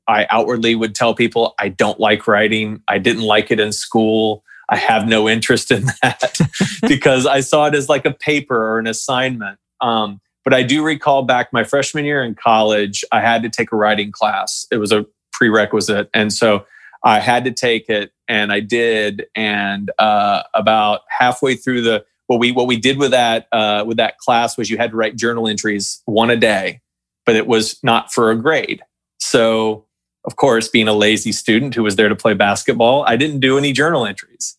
I 0.07 0.27
outwardly 0.29 0.75
would 0.75 0.95
tell 0.95 1.15
people 1.15 1.55
I 1.59 1.69
don't 1.69 1.99
like 1.99 2.29
writing. 2.29 2.83
I 2.87 2.99
didn't 2.99 3.23
like 3.23 3.51
it 3.51 3.59
in 3.59 3.73
school. 3.73 4.45
I 4.69 4.77
have 4.77 5.09
no 5.09 5.29
interest 5.29 5.71
in 5.71 5.87
that 6.03 6.39
because 6.89 7.27
I 7.27 7.41
saw 7.41 7.67
it 7.67 7.75
as 7.75 7.89
like 7.89 8.05
a 8.05 8.13
paper 8.13 8.57
or 8.57 8.79
an 8.79 8.87
assignment. 8.87 9.59
Um, 9.81 10.21
but 10.45 10.53
I 10.53 10.63
do 10.63 10.85
recall 10.85 11.23
back 11.23 11.53
my 11.53 11.65
freshman 11.65 12.05
year 12.05 12.23
in 12.23 12.35
college, 12.35 13.05
I 13.11 13.21
had 13.21 13.43
to 13.43 13.49
take 13.49 13.73
a 13.73 13.77
writing 13.77 14.13
class. 14.13 14.67
It 14.71 14.77
was 14.77 14.93
a 14.93 15.07
prerequisite, 15.33 16.11
and 16.13 16.33
so 16.33 16.67
I 17.05 17.21
had 17.21 17.45
to 17.47 17.53
take 17.53 17.89
it 17.89 18.13
and 18.29 18.53
I 18.53 18.61
did. 18.61 19.27
And 19.35 19.91
uh, 19.99 20.43
about 20.55 21.03
halfway 21.09 21.55
through 21.55 21.83
the 21.83 22.05
what 22.27 22.41
we 22.41 22.53
what 22.53 22.67
we 22.67 22.77
did 22.77 22.99
with 22.99 23.13
that 23.13 23.49
uh, 23.53 23.85
with 23.87 23.97
that 23.99 24.19
class 24.19 24.59
was 24.59 24.71
you 24.71 24.77
had 24.77 24.91
to 24.91 24.97
write 24.97 25.17
journal 25.17 25.49
entries 25.49 26.03
one 26.07 26.31
a 26.31 26.37
day, 26.37 26.81
but 27.25 27.37
it 27.37 27.47
was 27.47 27.83
not 27.83 28.13
for 28.13 28.31
a 28.31 28.37
grade. 28.37 28.83
So 29.19 29.85
of 30.25 30.37
course, 30.37 30.69
being 30.69 30.89
a 30.89 30.93
lazy 30.93 31.31
student 31.31 31.75
who 31.75 31.85
was 31.85 31.97
there 31.97 32.09
to 32.09 32.17
play 32.17 32.35
basketball, 32.35 33.05
I 33.07 33.17
didn't 33.17 33.41
do 33.41 33.57
any 33.57 33.73
journal 33.73 34.05
entries. 34.05 34.57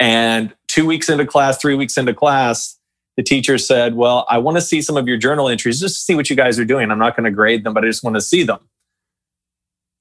And 0.00 0.54
two 0.68 0.86
weeks 0.86 1.10
into 1.10 1.26
class, 1.26 1.58
three 1.58 1.74
weeks 1.74 1.98
into 1.98 2.14
class, 2.14 2.78
the 3.18 3.22
teacher 3.22 3.58
said, 3.58 3.94
Well, 3.94 4.26
I 4.30 4.38
want 4.38 4.56
to 4.56 4.62
see 4.62 4.80
some 4.80 4.96
of 4.96 5.06
your 5.06 5.18
journal 5.18 5.50
entries 5.50 5.80
just 5.80 5.96
to 5.96 6.00
see 6.00 6.14
what 6.14 6.30
you 6.30 6.36
guys 6.36 6.58
are 6.58 6.64
doing. 6.64 6.90
I'm 6.90 6.98
not 6.98 7.14
going 7.14 7.24
to 7.24 7.30
grade 7.30 7.62
them, 7.62 7.74
but 7.74 7.84
I 7.84 7.88
just 7.88 8.02
want 8.02 8.16
to 8.16 8.22
see 8.22 8.42
them 8.42 8.60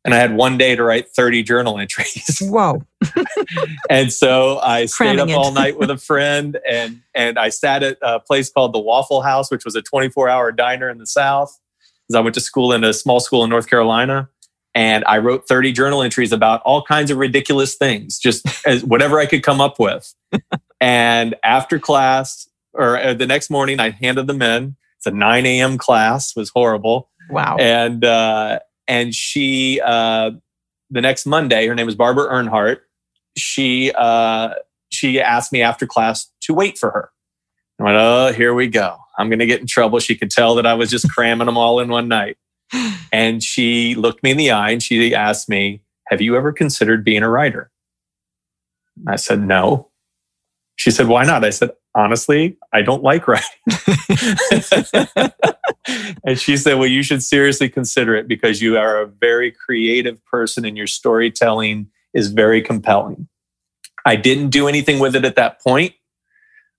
and 0.04 0.14
I 0.14 0.18
had 0.18 0.36
one 0.36 0.58
day 0.58 0.76
to 0.76 0.84
write 0.84 1.10
30 1.10 1.44
journal 1.44 1.78
entries. 1.78 2.40
Whoa. 2.42 2.84
and 3.90 4.12
so 4.12 4.60
I 4.60 4.86
stayed 4.86 5.20
up 5.20 5.30
all 5.30 5.52
night 5.52 5.78
with 5.78 5.90
a 5.90 5.98
friend 5.98 6.60
and 6.68 7.02
and 7.14 7.38
I 7.38 7.50
sat 7.50 7.84
at 7.84 7.98
a 8.02 8.20
place 8.20 8.50
called 8.50 8.74
the 8.74 8.80
Waffle 8.80 9.22
House, 9.22 9.52
which 9.52 9.66
was 9.66 9.76
a 9.76 9.82
24-hour 9.82 10.54
diner 10.54 10.90
in 10.90 10.98
the 10.98 11.06
South. 11.06 11.58
Because 12.08 12.18
I 12.18 12.22
went 12.22 12.34
to 12.36 12.42
school 12.42 12.74
in 12.74 12.84
a 12.84 12.94
small 12.94 13.20
school 13.20 13.44
in 13.44 13.50
North 13.50 13.68
Carolina. 13.68 14.30
And 14.74 15.04
I 15.06 15.18
wrote 15.18 15.48
30 15.48 15.74
journal 15.74 16.02
entries 16.02 16.32
about 16.32 16.62
all 16.62 16.82
kinds 16.82 17.12
of 17.12 17.18
ridiculous 17.18 17.76
things, 17.76 18.18
just 18.18 18.46
as 18.66 18.84
whatever 18.84 19.20
I 19.20 19.26
could 19.26 19.44
come 19.44 19.62
up 19.62 19.80
with. 19.80 20.14
and 20.82 21.36
after 21.44 21.78
class, 21.78 22.50
or 22.74 22.98
uh, 22.98 23.14
the 23.14 23.28
next 23.28 23.50
morning, 23.50 23.80
I 23.80 23.90
handed 23.90 24.28
them 24.28 24.42
in. 24.42 24.78
It's 24.98 25.08
a 25.08 25.12
9 25.12 25.46
a.m. 25.46 25.78
class, 25.78 26.36
was 26.36 26.50
horrible. 26.50 27.10
Wow. 27.30 27.58
And 27.60 28.06
uh, 28.06 28.60
and 28.92 29.16
she 29.16 29.80
uh, 29.80 30.32
the 30.90 31.00
next 31.00 31.26
Monday, 31.26 31.66
her 31.66 31.74
name 31.74 31.88
is 31.88 31.96
Barbara 31.96 32.26
Earnhardt. 32.26 32.80
She 33.38 33.94
uh, 33.94 34.56
she 34.90 35.22
asked 35.22 35.54
me 35.54 35.62
after 35.62 35.88
class 35.88 36.30
to 36.42 36.54
wait 36.54 36.78
for 36.78 36.92
her. 36.92 37.10
I 37.80 37.84
went, 37.84 37.98
oh, 37.98 38.34
here 38.34 38.54
we 38.54 38.68
go. 38.68 38.98
I'm 39.18 39.30
going 39.30 39.40
to 39.40 39.46
get 39.46 39.62
in 39.62 39.66
trouble. 39.66 40.00
She 40.00 40.16
could 40.16 40.30
tell 40.30 40.56
that 40.56 40.66
I 40.66 40.74
was 40.74 40.90
just 40.92 41.10
cramming 41.10 41.46
them 41.46 41.58
all 41.58 41.80
in 41.80 41.90
one 41.90 42.08
night. 42.08 42.38
And 43.14 43.44
she 43.44 43.94
looked 43.96 44.24
me 44.24 44.32
in 44.32 44.38
the 44.38 44.52
eye 44.52 44.70
and 44.70 44.82
she 44.82 45.14
asked 45.14 45.50
me, 45.50 45.82
"Have 46.08 46.22
you 46.22 46.38
ever 46.38 46.54
considered 46.54 47.04
being 47.04 47.24
a 47.24 47.30
writer?" 47.30 47.70
I 49.06 49.18
said, 49.18 49.42
"No." 49.42 49.90
She 50.78 50.92
said, 50.92 51.10
"Why 51.10 51.26
not?" 51.26 51.44
I 51.44 51.50
said, 51.50 51.72
"Honestly, 51.96 52.58
I 52.74 52.82
don't 52.82 53.04
like 53.04 53.28
writing." 53.28 53.50
and 56.24 56.40
she 56.40 56.58
said, 56.58 56.76
Well, 56.76 56.88
you 56.88 57.04
should 57.04 57.24
seriously 57.24 57.70
consider 57.70 58.16
it 58.16 58.28
because 58.28 58.62
you 58.62 58.78
are 58.78 59.02
a 59.02 59.08
very 59.08 59.52
creative 59.52 60.24
person 60.26 60.66
and 60.66 60.78
your 60.78 60.88
storytelling 60.88 61.88
is 62.14 62.32
very 62.32 62.62
compelling. 62.62 63.28
I 64.06 64.16
didn't 64.16 64.50
do 64.50 64.68
anything 64.68 65.00
with 65.00 65.16
it 65.16 65.26
at 65.26 65.36
that 65.36 65.62
point. 65.62 65.94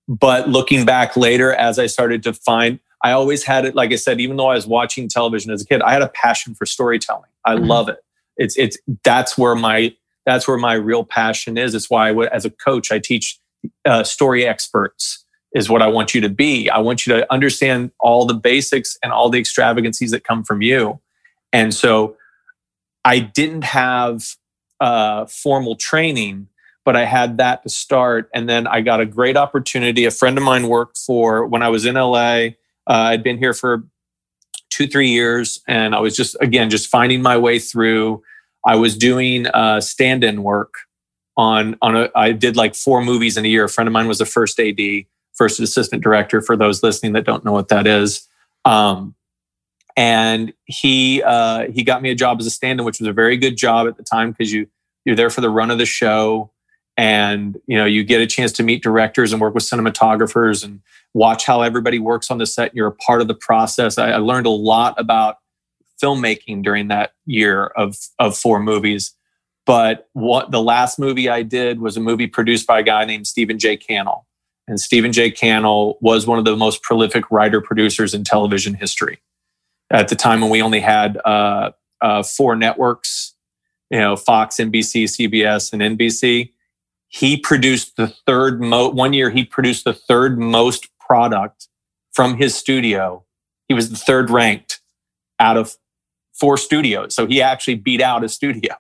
But 0.09 0.49
looking 0.49 0.85
back 0.85 1.17
later, 1.17 1.53
as 1.55 1.79
I 1.79 1.87
started 1.87 2.23
to 2.25 2.33
find, 2.33 2.81
I 3.03 3.13
always 3.13 3.45
had 3.45 3.65
it, 3.65 3.75
like 3.75 3.93
I 3.93 3.97
said, 3.97 4.21
even 4.21 4.37
though 4.37 4.49
I 4.49 4.55
was 4.55 4.67
watching 4.67 5.09
television 5.09 5.53
as 5.53 5.63
a 5.63 5.65
kid, 5.65 5.81
I 5.81 5.93
had 5.93 6.03
a 6.03 6.09
passion 6.09 6.55
for 6.55 6.67
storytelling. 6.67 7.31
I 7.45 7.55
mm-hmm. 7.55 7.67
love 7.67 7.89
it. 7.89 7.99
It's, 8.37 8.57
it's, 8.57 8.77
that's 9.05 9.39
where 9.39 9.55
my, 9.55 9.95
that's 10.27 10.47
where 10.47 10.57
my 10.57 10.75
real 10.75 11.05
passion 11.05 11.57
is. 11.57 11.75
It's 11.75 11.89
why, 11.89 12.11
I, 12.11 12.27
as 12.27 12.45
a 12.45 12.51
coach, 12.51 12.91
I 12.91 12.99
teach 12.99 13.39
uh, 13.85 14.05
story 14.05 14.47
experts 14.47 15.25
is 15.55 15.69
what 15.69 15.83
I 15.83 15.87
want 15.89 16.15
you 16.15 16.21
to 16.23 16.29
be. 16.29 16.71
I 16.71 16.79
want 16.79 17.07
you 17.07 17.15
to 17.15 17.33
understand 17.33 17.91
all 18.01 18.25
the 18.25 18.35
basics 18.35 18.97
and 19.03 19.13
all 19.13 19.29
the 19.29 19.39
extravagancies 19.39 20.11
that 20.13 20.25
come 20.25 20.45
from 20.45 20.63
you. 20.63 21.01
And 21.53 21.75
so 21.75 22.17
I 23.05 23.19
didn't 23.19 23.65
have 23.65 24.23
uh, 24.81 25.27
formal 25.27 25.77
training, 25.77 26.49
but 26.85 26.97
I 26.97 27.05
had 27.05 27.37
that 27.37 27.63
to 27.65 27.69
start. 27.69 28.31
And 28.35 28.49
then 28.49 28.67
I 28.67 28.81
got 28.81 29.01
a 29.01 29.07
great 29.07 29.37
opportunity. 29.37 30.05
A 30.07 30.11
friend 30.11 30.39
of 30.39 30.45
mine 30.45 30.69
worked 30.69 30.99
for 30.99 31.47
when 31.47 31.63
I 31.63 31.69
was 31.69 31.85
in 31.85 31.97
LA. 31.97 32.55
Uh, 32.87 33.11
I'd 33.11 33.23
been 33.23 33.39
here 33.39 33.55
for 33.55 33.85
two, 34.71 34.87
three 34.87 35.11
years, 35.11 35.61
and 35.69 35.95
I 35.95 36.01
was 36.01 36.17
just, 36.17 36.35
again, 36.41 36.71
just 36.71 36.89
finding 36.89 37.21
my 37.21 37.37
way 37.37 37.59
through. 37.59 38.23
I 38.67 38.77
was 38.77 38.97
doing 38.97 39.47
uh, 39.49 39.81
stand 39.81 40.25
in 40.25 40.43
work 40.43 40.75
on 41.37 41.77
on 41.83 41.97
a 41.97 42.11
I 42.15 42.33
did 42.33 42.57
like 42.57 42.75
four 42.75 43.03
movies 43.03 43.37
in 43.37 43.45
a 43.45 43.49
year. 43.49 43.65
A 43.65 43.69
friend 43.69 43.89
of 43.89 43.93
mine 43.93 44.09
was 44.09 44.21
a 44.21 44.27
first 44.27 44.59
AD 44.61 44.79
first 45.33 45.61
assistant 45.61 46.03
director 46.03 46.41
for 46.41 46.57
those 46.57 46.83
listening 46.83 47.13
that 47.13 47.25
don't 47.25 47.45
know 47.45 47.53
what 47.53 47.69
that 47.69 47.87
is. 47.87 48.29
Um, 48.65 49.15
and 49.97 50.53
he 50.65 51.23
uh, 51.23 51.71
he 51.71 51.83
got 51.83 52.03
me 52.03 52.11
a 52.11 52.15
job 52.15 52.41
as 52.41 52.47
a 52.47 52.51
stand-in, 52.51 52.85
which 52.85 52.99
was 52.99 53.09
a 53.09 53.13
very 53.13 53.37
good 53.37 53.57
job 53.57 53.87
at 53.87 53.97
the 53.97 54.03
time 54.03 54.31
because 54.31 54.53
you 54.53 54.67
you're 55.05 55.17
there 55.17 55.31
for 55.31 55.41
the 55.41 55.51
run 55.51 55.71
of 55.71 55.79
the 55.79 55.87
show, 55.87 56.51
and 56.97 57.61
you 57.67 57.77
know 57.77 57.85
you 57.85 58.03
get 58.05 58.21
a 58.21 58.27
chance 58.27 58.53
to 58.53 58.63
meet 58.63 58.83
directors 58.83 59.33
and 59.33 59.41
work 59.41 59.55
with 59.55 59.65
cinematographers 59.65 60.65
and 60.65 60.81
watch 61.13 61.45
how 61.45 61.61
everybody 61.61 61.99
works 61.99 62.31
on 62.31 62.39
the 62.39 62.47
set. 62.47 62.75
You're 62.75 62.89
a 62.89 62.93
part 62.93 63.21
of 63.21 63.29
the 63.29 63.35
process. 63.35 63.99
I, 63.99 64.13
I 64.13 64.17
learned 64.17 64.47
a 64.47 64.51
lot 64.51 64.99
about 64.99 65.39
filmmaking 66.03 66.63
during 66.63 66.89
that 66.89 67.13
year 67.27 67.67
of 67.67 67.97
of 68.19 68.37
four 68.37 68.61
movies. 68.61 69.15
But 69.65 70.09
what 70.13 70.51
the 70.51 70.63
last 70.63 70.99
movie 70.99 71.29
I 71.29 71.43
did 71.43 71.81
was 71.81 71.97
a 71.97 72.01
movie 72.01 72.27
produced 72.27 72.67
by 72.67 72.81
a 72.81 72.83
guy 72.83 73.05
named 73.05 73.27
Stephen 73.27 73.59
J. 73.59 73.77
Cannell. 73.77 74.27
And 74.67 74.81
Stephen 74.81 75.13
J. 75.13 75.31
Cannell 75.31 75.99
was 76.01 76.27
one 76.27 76.39
of 76.39 76.45
the 76.45 76.57
most 76.57 76.83
prolific 76.83 77.31
writer 77.31 77.61
producers 77.61 78.15
in 78.15 78.25
television 78.25 78.75
history 78.75 79.21
at 79.91 80.09
the 80.09 80.17
time 80.17 80.41
when 80.41 80.51
we 80.51 80.63
only 80.63 80.81
had 80.81 81.19
uh, 81.25 81.73
uh, 82.01 82.23
four 82.23 82.57
networks, 82.57 83.35
you 83.91 83.99
know, 83.99 84.17
Fox, 84.17 84.57
NBC, 84.57 85.05
CBS, 85.05 85.73
and 85.73 85.99
NBC. 85.99 86.53
He 87.09 87.37
produced 87.37 87.97
the 87.97 88.09
third 88.09 88.63
mo. 88.63 88.89
One 88.89 89.13
year, 89.13 89.31
he 89.31 89.45
produced 89.45 89.85
the 89.85 89.93
third 89.93 90.39
most 90.39 90.89
product 90.99 91.69
from 92.13 92.37
his 92.37 92.55
studio. 92.55 93.25
He 93.69 93.75
was 93.75 93.91
the 93.91 93.97
third 93.97 94.31
ranked 94.31 94.81
out 95.39 95.57
of 95.57 95.77
four 96.33 96.57
studios, 96.57 97.15
so 97.15 97.27
he 97.27 97.43
actually 97.43 97.75
beat 97.75 98.01
out 98.01 98.25
a 98.25 98.29
studio. 98.29 98.75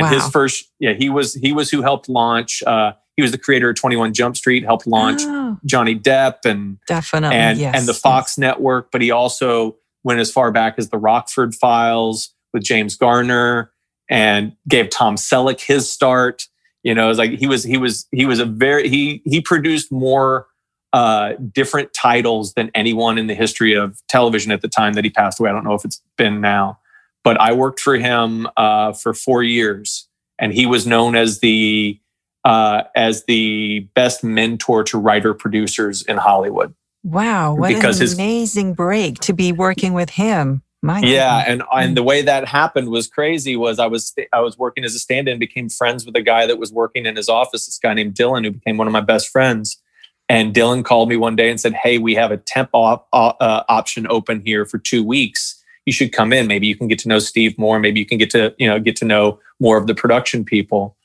And 0.00 0.10
wow. 0.10 0.20
his 0.20 0.28
first, 0.30 0.70
yeah, 0.78 0.94
he 0.94 1.10
was 1.10 1.34
he 1.34 1.52
was 1.52 1.70
who 1.70 1.82
helped 1.82 2.08
launch. 2.08 2.62
Uh, 2.62 2.92
he 3.16 3.22
was 3.22 3.32
the 3.32 3.38
creator 3.38 3.68
of 3.68 3.76
Twenty 3.76 3.96
One 3.96 4.14
Jump 4.14 4.34
Street, 4.34 4.64
helped 4.64 4.86
launch 4.86 5.20
oh. 5.24 5.58
Johnny 5.66 5.94
Depp 5.94 6.46
and 6.46 6.78
definitely 6.86 7.36
and 7.36 7.58
yes. 7.58 7.74
and 7.76 7.86
the 7.86 7.92
Fox 7.92 8.32
yes. 8.32 8.38
network. 8.38 8.90
But 8.90 9.02
he 9.02 9.10
also 9.10 9.76
went 10.02 10.20
as 10.20 10.32
far 10.32 10.50
back 10.50 10.76
as 10.78 10.88
the 10.88 10.96
Rockford 10.96 11.54
Files 11.54 12.34
with 12.54 12.62
James 12.62 12.96
Garner 12.96 13.72
and 14.08 14.56
gave 14.66 14.88
Tom 14.88 15.16
Selleck 15.16 15.60
his 15.60 15.90
start. 15.90 16.44
You 16.82 16.94
know, 16.94 17.04
it 17.04 17.08
was 17.08 17.18
like 17.18 17.32
he 17.32 17.46
was 17.46 17.62
he 17.62 17.76
was 17.76 18.06
he 18.10 18.24
was 18.24 18.38
a 18.38 18.46
very 18.46 18.88
he 18.88 19.20
he 19.26 19.42
produced 19.42 19.92
more 19.92 20.46
uh, 20.94 21.34
different 21.52 21.92
titles 21.92 22.54
than 22.54 22.70
anyone 22.74 23.18
in 23.18 23.26
the 23.26 23.34
history 23.34 23.74
of 23.74 24.00
television 24.08 24.50
at 24.50 24.62
the 24.62 24.68
time 24.68 24.94
that 24.94 25.04
he 25.04 25.10
passed 25.10 25.38
away. 25.38 25.50
I 25.50 25.52
don't 25.52 25.64
know 25.64 25.74
if 25.74 25.84
it's 25.84 26.02
been 26.16 26.40
now, 26.40 26.78
but 27.24 27.40
I 27.40 27.52
worked 27.52 27.80
for 27.80 27.96
him 27.96 28.48
uh, 28.56 28.92
for 28.92 29.14
four 29.14 29.42
years, 29.42 30.08
and 30.38 30.52
he 30.52 30.66
was 30.66 30.86
known 30.86 31.16
as 31.16 31.40
the 31.40 31.98
uh, 32.44 32.84
as 32.96 33.24
the 33.24 33.80
best 33.94 34.24
mentor 34.24 34.82
to 34.84 34.98
writer 34.98 35.34
producers 35.34 36.02
in 36.02 36.16
Hollywood. 36.16 36.74
Wow, 37.02 37.54
what 37.54 37.68
because 37.68 37.98
an 37.98 38.02
his, 38.02 38.14
amazing 38.14 38.74
break 38.74 39.18
to 39.20 39.32
be 39.32 39.52
working 39.52 39.92
with 39.92 40.10
him. 40.10 40.62
My 40.82 41.00
yeah, 41.00 41.44
and 41.46 41.62
and 41.72 41.96
the 41.96 42.02
way 42.02 42.22
that 42.22 42.48
happened 42.48 42.88
was 42.88 43.06
crazy. 43.06 43.54
Was 43.54 43.78
I 43.78 43.86
was 43.86 44.14
I 44.32 44.40
was 44.40 44.56
working 44.56 44.84
as 44.84 44.94
a 44.94 44.98
stand-in, 44.98 45.38
became 45.38 45.68
friends 45.68 46.06
with 46.06 46.16
a 46.16 46.22
guy 46.22 46.46
that 46.46 46.58
was 46.58 46.72
working 46.72 47.04
in 47.04 47.16
his 47.16 47.28
office. 47.28 47.66
This 47.66 47.78
guy 47.78 47.92
named 47.92 48.14
Dylan, 48.14 48.44
who 48.44 48.52
became 48.52 48.78
one 48.78 48.86
of 48.86 48.92
my 48.92 49.02
best 49.02 49.28
friends. 49.28 49.80
And 50.28 50.54
Dylan 50.54 50.84
called 50.84 51.08
me 51.08 51.16
one 51.16 51.36
day 51.36 51.50
and 51.50 51.60
said, 51.60 51.74
"Hey, 51.74 51.98
we 51.98 52.14
have 52.14 52.30
a 52.30 52.38
temp 52.38 52.70
op, 52.72 53.08
uh, 53.12 53.62
option 53.68 54.06
open 54.08 54.40
here 54.40 54.64
for 54.64 54.78
two 54.78 55.04
weeks. 55.04 55.59
You 55.90 55.92
should 55.92 56.12
come 56.12 56.32
in. 56.32 56.46
Maybe 56.46 56.66
you 56.66 56.76
can 56.76 56.88
get 56.88 56.98
to 57.00 57.08
know 57.08 57.18
Steve 57.18 57.58
more. 57.58 57.78
Maybe 57.78 58.00
you 58.00 58.06
can 58.06 58.18
get 58.18 58.30
to 58.30 58.54
you 58.58 58.68
know 58.68 58.78
get 58.78 58.96
to 58.96 59.04
know 59.04 59.40
more 59.58 59.76
of 59.76 59.86
the 59.86 59.94
production 59.94 60.44
people." 60.44 60.96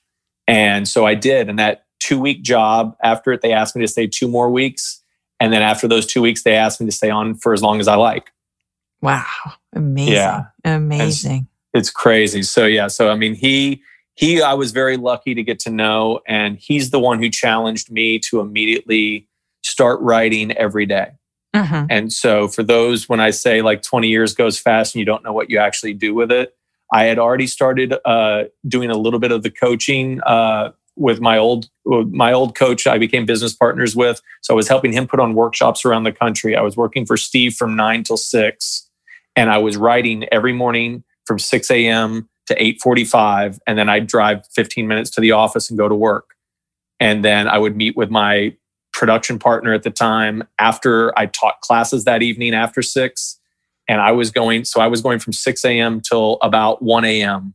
And 0.48 0.88
so 0.88 1.06
I 1.06 1.15
did. 1.15 1.50
And 1.50 1.58
that 1.58 1.86
two 2.00 2.20
week 2.20 2.44
job 2.44 2.96
after 3.01 3.32
it, 3.32 3.42
they 3.42 3.51
asked 3.51 3.75
me 3.75 3.82
to 3.82 3.88
stay 3.88 4.06
two 4.06 4.27
more 4.27 4.50
weeks 4.50 5.01
and 5.39 5.51
then 5.51 5.62
after 5.62 5.88
those 5.88 6.06
two 6.06 6.22
weeks, 6.22 6.44
they 6.44 6.56
asked 6.56 6.80
me 6.80 6.88
to 6.88 6.92
stay 6.92 7.10
on 7.10 7.36
for 7.36 7.54
as 7.54 7.62
long 7.62 7.80
as 7.80 7.88
I 7.88 7.96
like. 7.96 8.32
Wow. 9.01 9.25
Amazing. 9.74 10.13
Yeah. 10.13 10.44
Amazing. 10.63 11.48
It's, 11.74 11.89
it's 11.89 11.89
crazy. 11.89 12.42
So 12.44 12.65
yeah. 12.65 12.88
So 12.88 13.10
I 13.10 13.15
mean, 13.15 13.36
he 13.36 13.82
he 14.15 14.42
I 14.42 14.54
was 14.54 14.72
very 14.72 14.98
lucky 14.98 15.36
to 15.36 15.44
get 15.44 15.60
to 15.60 15.70
know, 15.70 16.22
and 16.27 16.58
he's 16.58 16.92
the 16.92 17.00
one 17.00 17.20
who 17.22 17.30
challenged 17.30 17.92
me 17.92 18.18
to 18.20 18.39
immediately 18.39 19.27
start 19.63 20.00
writing 20.00 20.51
every 20.54 20.86
day. 20.86 21.12
Mm-hmm. 21.56 21.86
And 21.90 22.12
so 22.12 22.48
for 22.48 22.64
those 22.64 23.08
when 23.08 23.20
I 23.20 23.30
say 23.30 23.62
like 23.62 23.82
20 23.82 24.10
years 24.10 24.36
goes 24.36 24.60
fast 24.60 24.94
and 24.94 25.00
you 25.00 25.06
don't 25.06 25.24
know 25.24 25.32
what 25.32 25.50
you 25.50 25.58
actually 25.58 25.94
do 25.94 26.14
with 26.14 26.32
it, 26.32 26.56
I 26.92 27.04
had 27.06 27.18
already 27.18 27.48
started 27.48 27.96
uh, 28.04 28.46
doing 28.68 28.90
a 28.90 28.98
little 28.98 29.20
bit 29.20 29.32
of 29.32 29.44
the 29.44 29.50
coaching 29.50 30.22
uh, 30.24 30.72
with 30.96 31.20
my 31.20 31.38
old 31.38 31.70
my 31.86 32.32
old 32.32 32.56
coach 32.56 32.88
I 32.88 32.98
became 32.98 33.26
business 33.26 33.54
partners 33.54 33.96
with. 33.96 34.22
So 34.42 34.53
I 34.53 34.56
was 34.56 34.68
helping 34.68 34.92
him 34.92 35.08
put 35.08 35.20
on 35.20 35.34
workshops 35.34 35.86
around 35.86 36.03
the 36.03 36.12
country. 36.12 36.56
I 36.56 36.62
was 36.62 36.77
working 36.77 37.06
for 37.06 37.18
Steve 37.18 37.56
from 37.56 37.75
nine 37.75 38.03
till 38.03 38.18
six, 38.18 38.90
and 39.36 39.50
I 39.50 39.58
was 39.58 39.77
writing 39.77 40.25
every 40.32 40.53
morning 40.53 41.03
from 41.25 41.40
six 41.40 41.70
a.m. 41.72 42.29
to 42.48 42.64
eight 42.64 42.82
forty-five, 42.82 43.60
and 43.68 43.77
then 43.77 43.90
I'd 43.90 44.08
drive 44.08 44.46
fifteen 44.53 44.88
minutes 44.88 45.10
to 45.12 45.22
the 45.22 45.32
office 45.32 45.70
and 45.70 45.77
go 45.77 45.90
to 45.90 45.96
work. 45.96 46.36
And 47.00 47.25
then 47.25 47.48
I 47.48 47.58
would 47.58 47.75
meet 47.75 47.98
with 47.98 48.10
my 48.10 48.56
production 48.96 49.38
partner 49.38 49.74
at 49.74 49.84
the 49.84 49.92
time 49.92 50.44
after 50.58 51.18
I 51.20 51.27
taught 51.27 51.62
classes 51.62 52.05
that 52.05 52.24
evening 52.24 52.55
after 52.55 52.81
six. 52.81 53.40
And 53.88 54.01
I 54.01 54.12
was 54.12 54.31
going, 54.31 54.66
so 54.66 54.81
I 54.81 54.88
was 54.88 55.01
going 55.01 55.20
from 55.20 55.34
6 55.34 55.64
a.m. 55.64 56.01
till 56.01 56.40
about 56.42 56.81
1 56.81 57.05
a.m 57.05 57.53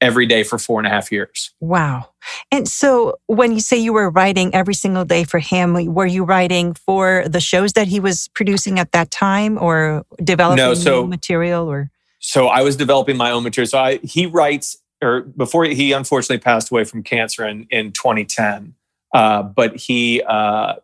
every 0.00 0.26
day 0.26 0.42
for 0.42 0.58
four 0.58 0.80
and 0.80 0.86
a 0.86 0.90
half 0.90 1.12
years. 1.12 1.52
Wow. 1.60 2.08
And 2.50 2.68
so 2.68 3.18
when 3.26 3.52
you 3.52 3.60
say 3.60 3.76
you 3.76 3.92
were 3.92 4.10
writing 4.10 4.54
every 4.54 4.74
single 4.74 5.04
day 5.04 5.24
for 5.24 5.38
him, 5.38 5.74
were 5.92 6.06
you 6.06 6.24
writing 6.24 6.74
for 6.74 7.24
the 7.28 7.40
shows 7.40 7.74
that 7.74 7.88
he 7.88 8.00
was 8.00 8.28
producing 8.28 8.78
at 8.78 8.92
that 8.92 9.10
time 9.10 9.58
or 9.60 10.04
developing 10.22 10.64
no, 10.64 10.74
so, 10.74 11.06
material 11.06 11.70
or? 11.70 11.90
So 12.18 12.48
I 12.48 12.62
was 12.62 12.76
developing 12.76 13.16
my 13.16 13.30
own 13.30 13.42
material. 13.42 13.68
So 13.68 13.78
I, 13.78 13.96
he 13.98 14.26
writes, 14.26 14.76
or 15.02 15.22
before 15.22 15.64
he 15.64 15.92
unfortunately 15.92 16.38
passed 16.38 16.70
away 16.70 16.84
from 16.84 17.02
cancer 17.02 17.46
in, 17.46 17.66
in 17.70 17.92
2010, 17.92 18.74
uh, 19.14 19.42
but 19.42 19.76
he, 19.76 20.22
uh, 20.22 20.74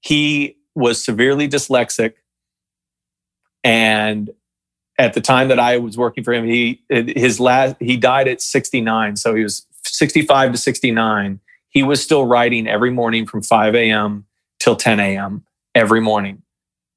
he 0.00 0.56
was 0.74 1.04
severely 1.04 1.48
dyslexic 1.48 2.14
and 3.64 4.30
at 4.98 5.14
the 5.14 5.20
time 5.20 5.48
that 5.48 5.58
I 5.58 5.76
was 5.78 5.98
working 5.98 6.24
for 6.24 6.32
him, 6.32 6.46
he 6.46 6.82
his 6.88 7.38
last 7.40 7.76
he 7.80 7.96
died 7.96 8.28
at 8.28 8.40
69, 8.40 9.16
so 9.16 9.34
he 9.34 9.42
was 9.42 9.66
65 9.84 10.52
to 10.52 10.58
69. 10.58 11.40
He 11.68 11.82
was 11.82 12.02
still 12.02 12.24
writing 12.24 12.66
every 12.66 12.90
morning 12.90 13.26
from 13.26 13.42
5 13.42 13.74
a.m. 13.74 14.24
till 14.58 14.76
10 14.76 15.00
a.m. 15.00 15.44
every 15.74 16.00
morning, 16.00 16.42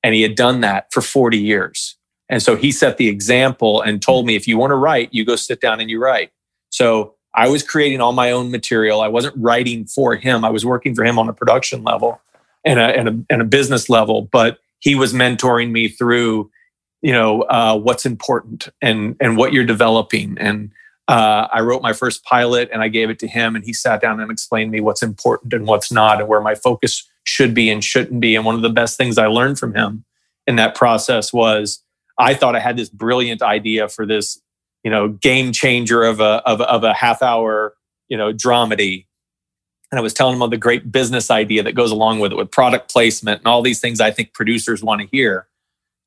and 0.04 0.14
he 0.14 0.22
had 0.22 0.36
done 0.36 0.62
that 0.62 0.94
for 0.94 1.02
40 1.02 1.38
years. 1.38 1.98
And 2.30 2.44
so 2.44 2.56
he 2.56 2.72
set 2.72 2.98
the 2.98 3.08
example 3.08 3.82
and 3.82 4.00
told 4.00 4.28
me, 4.28 4.36
if 4.36 4.48
you 4.48 4.58
want 4.58 4.70
to 4.70 4.76
write, 4.76 5.10
you 5.12 5.26
go 5.26 5.36
sit 5.36 5.60
down 5.60 5.80
and 5.80 5.90
you 5.90 6.00
write. 6.00 6.32
So 6.70 7.16
I 7.36 7.48
was 7.48 7.64
creating 7.64 8.02
all 8.02 8.14
my 8.14 8.32
own 8.32 8.52
material. 8.52 9.02
I 9.02 9.08
wasn't 9.08 9.36
writing 9.38 9.86
for 9.86 10.16
him. 10.16 10.44
I 10.44 10.50
was 10.50 10.66
working 10.66 10.96
for 10.96 11.06
him 11.06 11.20
on 11.20 11.30
a 11.30 11.34
production 11.34 11.84
level 11.84 12.20
and 12.66 12.80
a, 12.80 12.84
and 12.84 13.10
a, 13.10 13.26
and 13.30 13.42
a 13.42 13.46
business 13.46 13.90
level, 13.90 14.24
but 14.32 14.60
he 14.80 14.96
was 14.96 15.14
mentoring 15.14 15.72
me 15.72 15.88
through 15.88 16.50
you 17.02 17.14
know 17.14 17.44
uh, 17.44 17.78
what's 17.78 18.06
important 18.06 18.68
and 18.82 19.16
and 19.20 19.38
what 19.38 19.54
you're 19.54 19.66
developing 19.66 20.38
and 20.40 20.72
uh, 21.08 21.48
i 21.52 21.60
wrote 21.60 21.82
my 21.82 21.94
first 21.94 22.24
pilot 22.24 22.70
and 22.72 22.82
i 22.82 22.88
gave 22.88 23.10
it 23.10 23.20
to 23.20 23.28
him 23.28 23.56
and 23.56 23.66
he 23.66 23.74
sat 23.74 24.02
down 24.02 24.20
and 24.20 24.32
explained 24.32 24.70
to 24.70 24.72
me 24.72 24.82
what's 24.82 25.04
important 25.04 25.54
and 25.54 25.68
what's 25.68 25.92
not 25.92 26.20
and 26.20 26.28
where 26.28 26.42
my 26.42 26.56
focus 26.56 27.10
should 27.24 27.54
be 27.54 27.70
and 27.70 27.84
shouldn't 27.84 28.20
be 28.20 28.36
and 28.36 28.46
one 28.46 28.56
of 28.56 28.62
the 28.62 28.70
best 28.70 28.98
things 28.98 29.18
i 29.18 29.28
learned 29.28 29.58
from 29.60 29.74
him 29.74 30.04
in 30.48 30.56
that 30.56 30.76
process 30.76 31.32
was 31.32 31.84
i 32.18 32.34
thought 32.34 32.56
i 32.56 32.60
had 32.60 32.78
this 32.78 32.90
brilliant 32.90 33.42
idea 33.42 33.88
for 33.88 34.06
this 34.06 34.42
you 34.84 34.92
know 34.92 35.10
game 35.10 35.52
changer 35.52 36.04
of 36.04 36.20
a 36.20 36.42
of, 36.46 36.62
of 36.62 36.84
a 36.84 36.94
half 36.94 37.22
hour 37.22 37.74
you 38.08 38.18
know 38.18 38.34
dramedy 38.34 39.06
and 39.92 39.98
I 39.98 40.02
was 40.02 40.14
telling 40.14 40.36
him 40.36 40.42
of 40.42 40.52
the 40.52 40.58
great 40.58 40.92
business 40.92 41.32
idea 41.32 41.64
that 41.64 41.74
goes 41.74 41.92
along 41.92 42.20
with 42.20 42.32
it, 42.32 42.36
with 42.36 42.52
product 42.52 42.92
placement 42.92 43.40
and 43.40 43.48
all 43.48 43.62
these 43.62 43.80
things 43.80 44.00
I 44.00 44.12
think 44.12 44.34
producers 44.34 44.84
want 44.84 45.02
to 45.02 45.08
hear. 45.08 45.48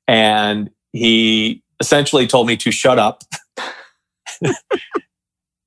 And 0.06 0.70
he 0.92 1.62
essentially 1.80 2.26
told 2.26 2.46
me 2.46 2.56
to 2.58 2.70
shut 2.70 2.98
up 2.98 3.24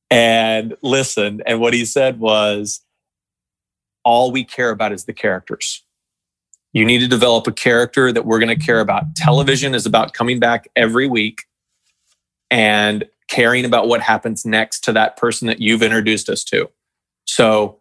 and 0.10 0.76
listen. 0.82 1.42
And 1.46 1.60
what 1.60 1.74
he 1.74 1.84
said 1.84 2.20
was, 2.20 2.82
all 4.06 4.32
we 4.32 4.44
care 4.44 4.70
about 4.70 4.94
is 4.94 5.06
the 5.06 5.14
characters. 5.14 5.84
You 6.74 6.86
need 6.86 7.00
to 7.00 7.08
develop 7.08 7.48
a 7.48 7.52
character 7.52 8.12
that 8.12 8.26
we're 8.26 8.40
going 8.40 8.58
to 8.58 8.66
care 8.66 8.80
about. 8.80 9.16
Television 9.16 9.74
is 9.74 9.86
about 9.86 10.14
coming 10.14 10.40
back 10.40 10.70
every 10.76 11.08
week 11.08 11.44
and 12.52 13.06
caring 13.28 13.66
about 13.66 13.88
what 13.88 14.02
happens 14.02 14.46
next 14.46 14.84
to 14.86 14.94
that 14.94 15.18
person 15.18 15.48
that 15.48 15.60
you've 15.60 15.82
introduced 15.82 16.30
us 16.30 16.44
to. 16.46 16.70
So 17.26 17.80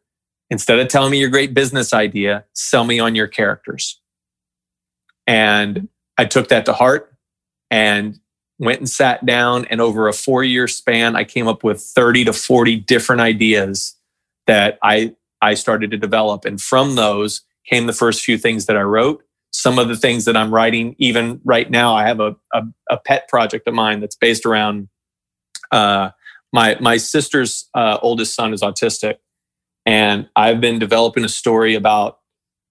instead 0.51 0.79
of 0.79 0.89
telling 0.89 1.11
me 1.11 1.21
your 1.21 1.29
great 1.29 1.55
business 1.55 1.93
idea, 1.93 2.45
sell 2.55 2.85
me 2.85 2.99
on 2.99 3.15
your 3.15 3.27
characters. 3.27 4.01
And 5.27 5.89
I 6.17 6.25
took 6.25 6.49
that 6.49 6.67
to 6.67 6.73
heart 6.73 7.15
and 7.71 8.19
went 8.59 8.79
and 8.79 8.89
sat 8.89 9.25
down 9.27 9.67
and 9.67 9.81
over 9.81 10.09
a 10.09 10.13
four 10.13 10.45
year 10.45 10.69
span 10.69 11.17
i 11.17 11.25
came 11.25 11.49
up 11.49 11.65
with 11.65 11.81
30 11.81 12.27
to 12.27 12.33
40 12.33 12.77
different 12.77 13.21
ideas 13.21 13.97
that 14.47 14.79
i 14.83 15.15
i 15.43 15.55
started 15.55 15.91
to 15.91 15.97
develop 15.97 16.45
and 16.45 16.61
from 16.61 16.95
those 16.95 17.43
came 17.67 17.87
the 17.87 17.93
first 17.93 18.23
few 18.23 18.39
things 18.39 18.67
that 18.67 18.77
i 18.77 18.83
wrote 18.83 19.25
some 19.55 19.79
of 19.79 19.87
the 19.87 19.97
things 19.97 20.25
that 20.25 20.37
I'm 20.37 20.53
writing, 20.53 20.97
even 20.99 21.41
right 21.45 21.71
now, 21.71 21.95
I 21.95 22.09
have 22.09 22.19
a, 22.19 22.35
a, 22.53 22.63
a 22.91 22.97
pet 22.97 23.29
project 23.29 23.69
of 23.69 23.75
mine 23.75 24.01
that's 24.01 24.17
based 24.17 24.45
around 24.45 24.89
uh, 25.71 26.11
my 26.53 26.77
my 26.81 26.97
sister's 26.97 27.69
uh, 27.73 27.99
oldest 28.03 28.35
son 28.35 28.53
is 28.53 28.63
autistic, 28.63 29.19
and 29.87 30.29
I've 30.35 30.61
been 30.61 30.81
developing 30.81 31.25
a 31.25 31.29
story 31.29 31.77
about 31.77 32.19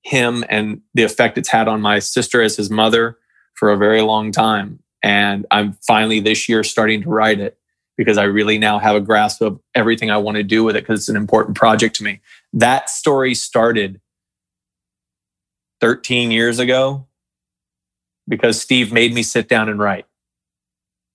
him 0.03 0.43
and 0.49 0.81
the 0.93 1.03
effect 1.03 1.37
it's 1.37 1.47
had 1.47 1.69
on 1.69 1.79
my 1.79 1.99
sister 1.99 2.41
as 2.41 2.57
his 2.57 2.69
mother 2.69 3.17
for 3.53 3.71
a 3.71 3.77
very 3.77 4.01
long 4.01 4.33
time. 4.33 4.79
And 5.01 5.45
I'm 5.51 5.77
finally 5.87 6.19
this 6.19 6.49
year 6.49 6.65
starting 6.65 7.03
to 7.03 7.09
write 7.09 7.39
it 7.39 7.57
because 7.97 8.17
I 8.17 8.23
really 8.23 8.57
now 8.57 8.77
have 8.79 8.97
a 8.97 9.01
grasp 9.01 9.41
of 9.41 9.57
everything 9.73 10.11
I 10.11 10.17
want 10.17 10.35
to 10.35 10.43
do 10.43 10.65
with 10.65 10.75
it 10.75 10.81
because 10.81 10.99
it's 10.99 11.09
an 11.09 11.15
important 11.15 11.55
project 11.55 11.95
to 11.97 12.03
me. 12.03 12.19
That 12.51 12.89
story 12.89 13.35
started 13.35 14.01
13 15.83 16.31
years 16.31 16.59
ago 16.59 17.05
because 18.25 18.61
Steve 18.61 18.93
made 18.93 19.13
me 19.13 19.21
sit 19.21 19.49
down 19.49 19.67
and 19.67 19.79
write. 19.79 20.05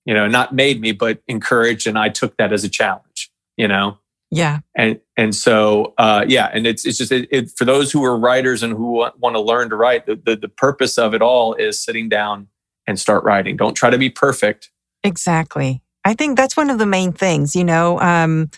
You 0.05 0.13
know, 0.13 0.27
not 0.27 0.53
made 0.53 0.79
me, 0.79 0.91
but 0.91 1.23
encouraged. 1.27 1.87
And 1.87 1.97
I 1.97 2.09
took 2.09 2.37
that 2.37 2.53
as 2.53 2.63
a 2.63 2.69
challenge, 2.69 3.31
you 3.57 3.67
know? 3.67 3.97
Yeah. 4.29 4.59
And, 4.75 4.99
and 5.17 5.33
so, 5.33 5.95
uh, 5.97 6.23
yeah. 6.27 6.51
And 6.53 6.67
it's, 6.67 6.85
it's 6.85 6.99
just, 6.99 7.11
it, 7.11 7.27
it, 7.31 7.49
for 7.57 7.65
those 7.65 7.91
who 7.91 8.03
are 8.03 8.15
writers 8.15 8.61
and 8.61 8.73
who 8.73 8.91
want, 8.91 9.17
want 9.17 9.35
to 9.35 9.39
learn 9.39 9.71
to 9.71 9.75
write, 9.75 10.05
the, 10.05 10.15
the, 10.15 10.35
the 10.35 10.49
purpose 10.49 10.99
of 10.99 11.15
it 11.15 11.23
all 11.23 11.55
is 11.55 11.83
sitting 11.83 12.07
down 12.07 12.47
and 12.85 12.99
start 12.99 13.23
writing. 13.23 13.57
Don't 13.57 13.73
try 13.73 13.89
to 13.89 13.97
be 13.97 14.11
perfect. 14.11 14.69
Exactly. 15.03 15.81
I 16.05 16.13
think 16.13 16.37
that's 16.37 16.55
one 16.55 16.69
of 16.69 16.77
the 16.77 16.85
main 16.85 17.11
things, 17.11 17.55
you 17.55 17.63
know. 17.63 17.99
Um, 18.01 18.51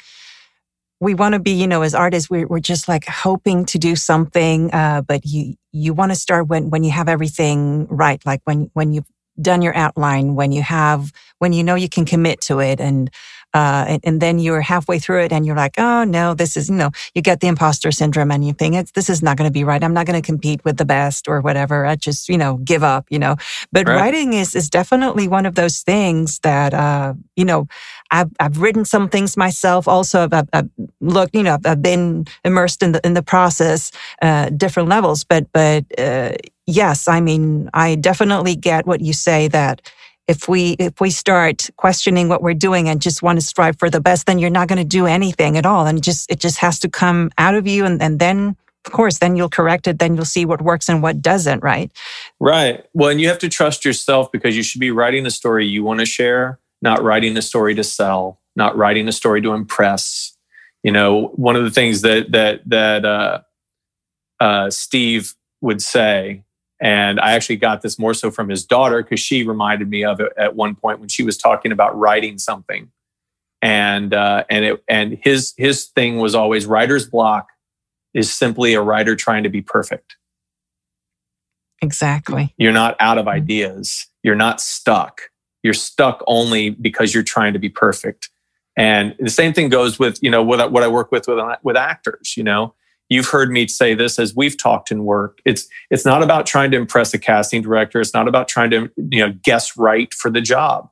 we 1.01 1.15
want 1.15 1.33
to 1.33 1.39
be, 1.39 1.51
you 1.51 1.67
know, 1.67 1.81
as 1.81 1.95
artists, 1.95 2.29
we're, 2.29 2.47
we're 2.47 2.59
just 2.59 2.87
like 2.87 3.05
hoping 3.05 3.65
to 3.65 3.79
do 3.79 3.95
something, 3.95 4.71
uh, 4.71 5.01
but 5.01 5.25
you 5.25 5.55
you 5.73 5.93
want 5.93 6.11
to 6.11 6.15
start 6.15 6.47
when 6.47 6.69
when 6.69 6.83
you 6.83 6.91
have 6.91 7.09
everything 7.09 7.87
right, 7.87 8.23
like 8.25 8.41
when 8.45 8.69
when 8.73 8.93
you've 8.93 9.09
done 9.41 9.63
your 9.63 9.75
outline, 9.75 10.35
when 10.35 10.51
you 10.51 10.61
have 10.61 11.11
when 11.39 11.53
you 11.53 11.63
know 11.63 11.75
you 11.75 11.89
can 11.89 12.05
commit 12.05 12.39
to 12.41 12.59
it, 12.59 12.79
and 12.79 13.09
uh, 13.53 13.83
and, 13.87 14.01
and, 14.05 14.21
then 14.21 14.39
you're 14.39 14.61
halfway 14.61 14.97
through 14.97 15.21
it 15.21 15.33
and 15.33 15.45
you're 15.45 15.57
like, 15.57 15.73
oh 15.77 16.05
no, 16.05 16.33
this 16.33 16.55
is, 16.55 16.69
you 16.69 16.75
know, 16.75 16.89
you 17.13 17.21
get 17.21 17.41
the 17.41 17.47
imposter 17.47 17.91
syndrome 17.91 18.31
and 18.31 18.47
you 18.47 18.53
think 18.53 18.75
it's, 18.75 18.91
this 18.91 19.09
is 19.09 19.21
not 19.21 19.35
going 19.35 19.47
to 19.47 19.51
be 19.51 19.65
right. 19.65 19.83
I'm 19.83 19.93
not 19.93 20.05
going 20.05 20.21
to 20.21 20.25
compete 20.25 20.63
with 20.63 20.77
the 20.77 20.85
best 20.85 21.27
or 21.27 21.41
whatever. 21.41 21.85
I 21.85 21.97
just, 21.97 22.29
you 22.29 22.37
know, 22.37 22.57
give 22.57 22.81
up, 22.81 23.07
you 23.09 23.19
know, 23.19 23.35
but 23.69 23.87
right. 23.87 23.95
writing 23.95 24.33
is, 24.33 24.55
is 24.55 24.69
definitely 24.69 25.27
one 25.27 25.45
of 25.45 25.55
those 25.55 25.81
things 25.81 26.39
that, 26.39 26.73
uh, 26.73 27.13
you 27.35 27.43
know, 27.43 27.67
I've, 28.11 28.29
I've 28.39 28.57
written 28.59 28.85
some 28.85 29.09
things 29.09 29.37
myself. 29.37 29.87
Also, 29.87 30.27
I've, 30.31 30.49
I've 30.53 30.69
looked, 30.99 31.35
you 31.35 31.43
know, 31.43 31.57
I've 31.65 31.81
been 31.81 32.25
immersed 32.43 32.83
in 32.83 32.91
the, 32.91 33.01
in 33.05 33.13
the 33.13 33.23
process, 33.23 33.91
uh, 34.21 34.49
different 34.49 34.89
levels, 34.89 35.23
but, 35.23 35.51
but, 35.53 35.85
uh, 35.97 36.33
yes, 36.67 37.07
I 37.07 37.21
mean, 37.21 37.69
I 37.73 37.95
definitely 37.95 38.55
get 38.55 38.85
what 38.85 39.01
you 39.01 39.13
say 39.13 39.47
that, 39.47 39.81
if 40.31 40.47
we 40.47 40.71
if 40.79 41.01
we 41.01 41.09
start 41.09 41.69
questioning 41.75 42.29
what 42.29 42.41
we're 42.41 42.53
doing 42.53 42.87
and 42.87 43.01
just 43.01 43.21
want 43.21 43.37
to 43.39 43.45
strive 43.45 43.77
for 43.77 43.89
the 43.89 43.99
best 43.99 44.27
then 44.27 44.39
you're 44.39 44.49
not 44.49 44.69
going 44.69 44.77
to 44.77 44.85
do 44.85 45.05
anything 45.05 45.57
at 45.57 45.65
all. 45.65 45.85
And 45.85 46.01
just 46.01 46.31
it 46.31 46.39
just 46.39 46.57
has 46.59 46.79
to 46.79 46.89
come 46.89 47.31
out 47.37 47.53
of 47.53 47.67
you. 47.67 47.85
And, 47.85 48.01
and 48.01 48.17
then 48.19 48.55
of 48.85 48.91
course 48.93 49.17
then 49.17 49.35
you'll 49.35 49.49
correct 49.49 49.87
it. 49.87 49.99
Then 49.99 50.15
you'll 50.15 50.23
see 50.23 50.45
what 50.45 50.61
works 50.61 50.87
and 50.87 51.03
what 51.03 51.21
doesn't 51.21 51.61
right? 51.61 51.91
Right. 52.39 52.85
Well 52.93 53.09
and 53.09 53.19
you 53.19 53.27
have 53.27 53.39
to 53.39 53.49
trust 53.49 53.83
yourself 53.83 54.31
because 54.31 54.55
you 54.55 54.63
should 54.63 54.79
be 54.79 54.91
writing 54.91 55.25
the 55.25 55.31
story 55.31 55.67
you 55.67 55.83
want 55.83 55.99
to 55.99 56.05
share 56.05 56.60
not 56.81 57.03
writing 57.03 57.37
a 57.37 57.41
story 57.41 57.75
to 57.75 57.83
sell 57.83 58.39
not 58.55 58.75
writing 58.75 59.07
a 59.07 59.11
story 59.11 59.41
to 59.41 59.53
impress 59.53 60.35
you 60.83 60.91
know 60.91 61.27
one 61.35 61.55
of 61.55 61.63
the 61.63 61.71
things 61.71 62.01
that 62.01 62.31
that 62.31 62.61
that 62.67 63.05
uh, 63.05 63.41
uh, 64.39 64.69
steve 64.69 65.33
would 65.61 65.81
say 65.81 66.43
and 66.81 67.19
I 67.19 67.33
actually 67.33 67.57
got 67.57 67.83
this 67.83 67.99
more 67.99 68.15
so 68.15 68.31
from 68.31 68.49
his 68.49 68.65
daughter 68.65 69.03
because 69.03 69.19
she 69.19 69.43
reminded 69.43 69.87
me 69.87 70.03
of 70.03 70.19
it 70.19 70.33
at 70.35 70.55
one 70.55 70.73
point 70.73 70.99
when 70.99 71.09
she 71.09 71.21
was 71.21 71.37
talking 71.37 71.71
about 71.71 71.97
writing 71.97 72.39
something. 72.39 72.91
And 73.61 74.11
uh, 74.15 74.45
and 74.49 74.65
it 74.65 74.83
and 74.87 75.19
his 75.21 75.53
his 75.57 75.85
thing 75.85 76.17
was 76.17 76.33
always 76.33 76.65
writer's 76.65 77.07
block 77.07 77.49
is 78.15 78.33
simply 78.33 78.73
a 78.73 78.81
writer 78.81 79.15
trying 79.15 79.43
to 79.43 79.49
be 79.49 79.61
perfect. 79.61 80.15
Exactly. 81.83 82.55
You're 82.57 82.71
not 82.71 82.95
out 82.99 83.19
of 83.19 83.27
ideas. 83.27 84.07
You're 84.23 84.35
not 84.35 84.59
stuck. 84.59 85.21
You're 85.63 85.73
stuck 85.73 86.23
only 86.27 86.71
because 86.71 87.13
you're 87.13 87.23
trying 87.23 87.53
to 87.53 87.59
be 87.59 87.69
perfect. 87.69 88.29
And 88.77 89.15
the 89.19 89.29
same 89.29 89.53
thing 89.53 89.69
goes 89.69 89.99
with, 89.99 90.21
you 90.23 90.31
know, 90.31 90.41
what, 90.41 90.71
what 90.71 90.83
I 90.83 90.87
work 90.87 91.11
with, 91.11 91.27
with 91.27 91.39
with 91.63 91.75
actors, 91.75 92.35
you 92.37 92.43
know, 92.43 92.73
you've 93.11 93.27
heard 93.27 93.51
me 93.51 93.67
say 93.67 93.93
this 93.93 94.17
as 94.17 94.33
we've 94.33 94.57
talked 94.57 94.89
and 94.89 95.03
worked. 95.03 95.41
it's 95.45 95.67
it's 95.91 96.05
not 96.05 96.23
about 96.23 96.45
trying 96.45 96.71
to 96.71 96.77
impress 96.77 97.13
a 97.13 97.19
casting 97.19 97.61
director. 97.61 97.99
It's 97.99 98.13
not 98.13 98.27
about 98.27 98.47
trying 98.47 98.71
to 98.71 98.89
you 98.95 99.19
know 99.19 99.33
guess 99.43 99.77
right 99.77 100.11
for 100.13 100.31
the 100.31 100.41
job. 100.41 100.89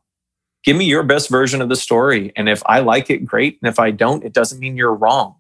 Give 0.65 0.75
me 0.75 0.86
your 0.86 1.03
best 1.03 1.29
version 1.29 1.62
of 1.62 1.69
the 1.69 1.77
story. 1.77 2.34
And 2.36 2.49
if 2.49 2.62
i 2.65 2.79
like 2.79 3.10
it 3.10 3.25
great. 3.25 3.58
And 3.62 3.69
if 3.69 3.79
i 3.79 3.89
don't 3.89 4.23
it 4.23 4.34
doesn't 4.34 4.60
mean 4.60 4.75
you're 4.75 4.93
wrong. 4.93 5.36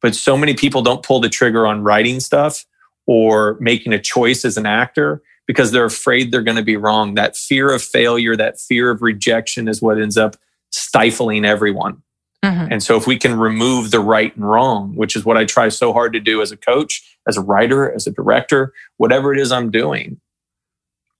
But 0.00 0.14
so 0.14 0.36
many 0.36 0.54
people 0.54 0.82
don't 0.82 1.02
pull 1.02 1.20
the 1.20 1.28
trigger 1.28 1.66
on 1.66 1.82
writing 1.82 2.20
stuff 2.20 2.64
or 3.06 3.58
making 3.60 3.92
a 3.92 4.00
choice 4.00 4.44
as 4.44 4.56
an 4.56 4.66
actor 4.66 5.20
because 5.46 5.72
they're 5.72 5.84
afraid 5.84 6.30
they're 6.30 6.42
going 6.42 6.56
to 6.56 6.62
be 6.62 6.76
wrong 6.76 7.14
that 7.14 7.36
fear 7.36 7.72
of 7.72 7.82
failure 7.82 8.36
that 8.36 8.60
fear 8.60 8.90
of 8.90 9.02
rejection 9.02 9.68
is 9.68 9.82
what 9.82 10.00
ends 10.00 10.16
up 10.16 10.36
stifling 10.70 11.44
everyone 11.44 12.02
Mm-hmm. 12.44 12.72
And 12.72 12.82
so 12.82 12.96
if 12.96 13.06
we 13.06 13.16
can 13.18 13.38
remove 13.38 13.90
the 13.90 14.00
right 14.00 14.34
and 14.34 14.48
wrong, 14.48 14.96
which 14.96 15.14
is 15.14 15.24
what 15.24 15.36
I 15.36 15.44
try 15.44 15.68
so 15.68 15.92
hard 15.92 16.12
to 16.14 16.20
do 16.20 16.42
as 16.42 16.50
a 16.50 16.56
coach, 16.56 17.16
as 17.28 17.36
a 17.36 17.40
writer, 17.40 17.92
as 17.92 18.06
a 18.06 18.10
director, 18.10 18.72
whatever 18.96 19.32
it 19.32 19.38
is 19.38 19.52
I'm 19.52 19.70
doing, 19.70 20.20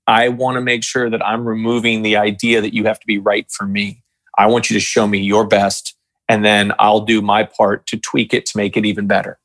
I 0.09 0.29
want 0.29 0.57
to 0.57 0.61
make 0.61 0.83
sure 0.83 1.09
that 1.09 1.25
I'm 1.25 1.47
removing 1.47 2.03
the 2.03 2.17
idea 2.17 2.61
that 2.61 2.75
you 2.75 2.85
have 2.87 2.99
to 2.99 3.07
be 3.07 3.19
right 3.19 3.49
for 3.51 3.67
me. 3.67 4.03
I 4.37 4.47
want 4.47 4.69
you 4.69 4.75
to 4.75 4.81
show 4.81 5.07
me 5.07 5.19
your 5.19 5.47
best 5.47 5.97
and 6.29 6.45
then 6.45 6.73
I'll 6.81 7.01
do 7.01 7.23
my 7.23 7.45
part 7.45 7.87
to 7.89 7.97
tweak 7.97 8.35
it 8.35 8.47
to 8.47 8.57
make 8.57 8.77
it 8.77 8.85
even 8.85 9.07
better. 9.07 9.39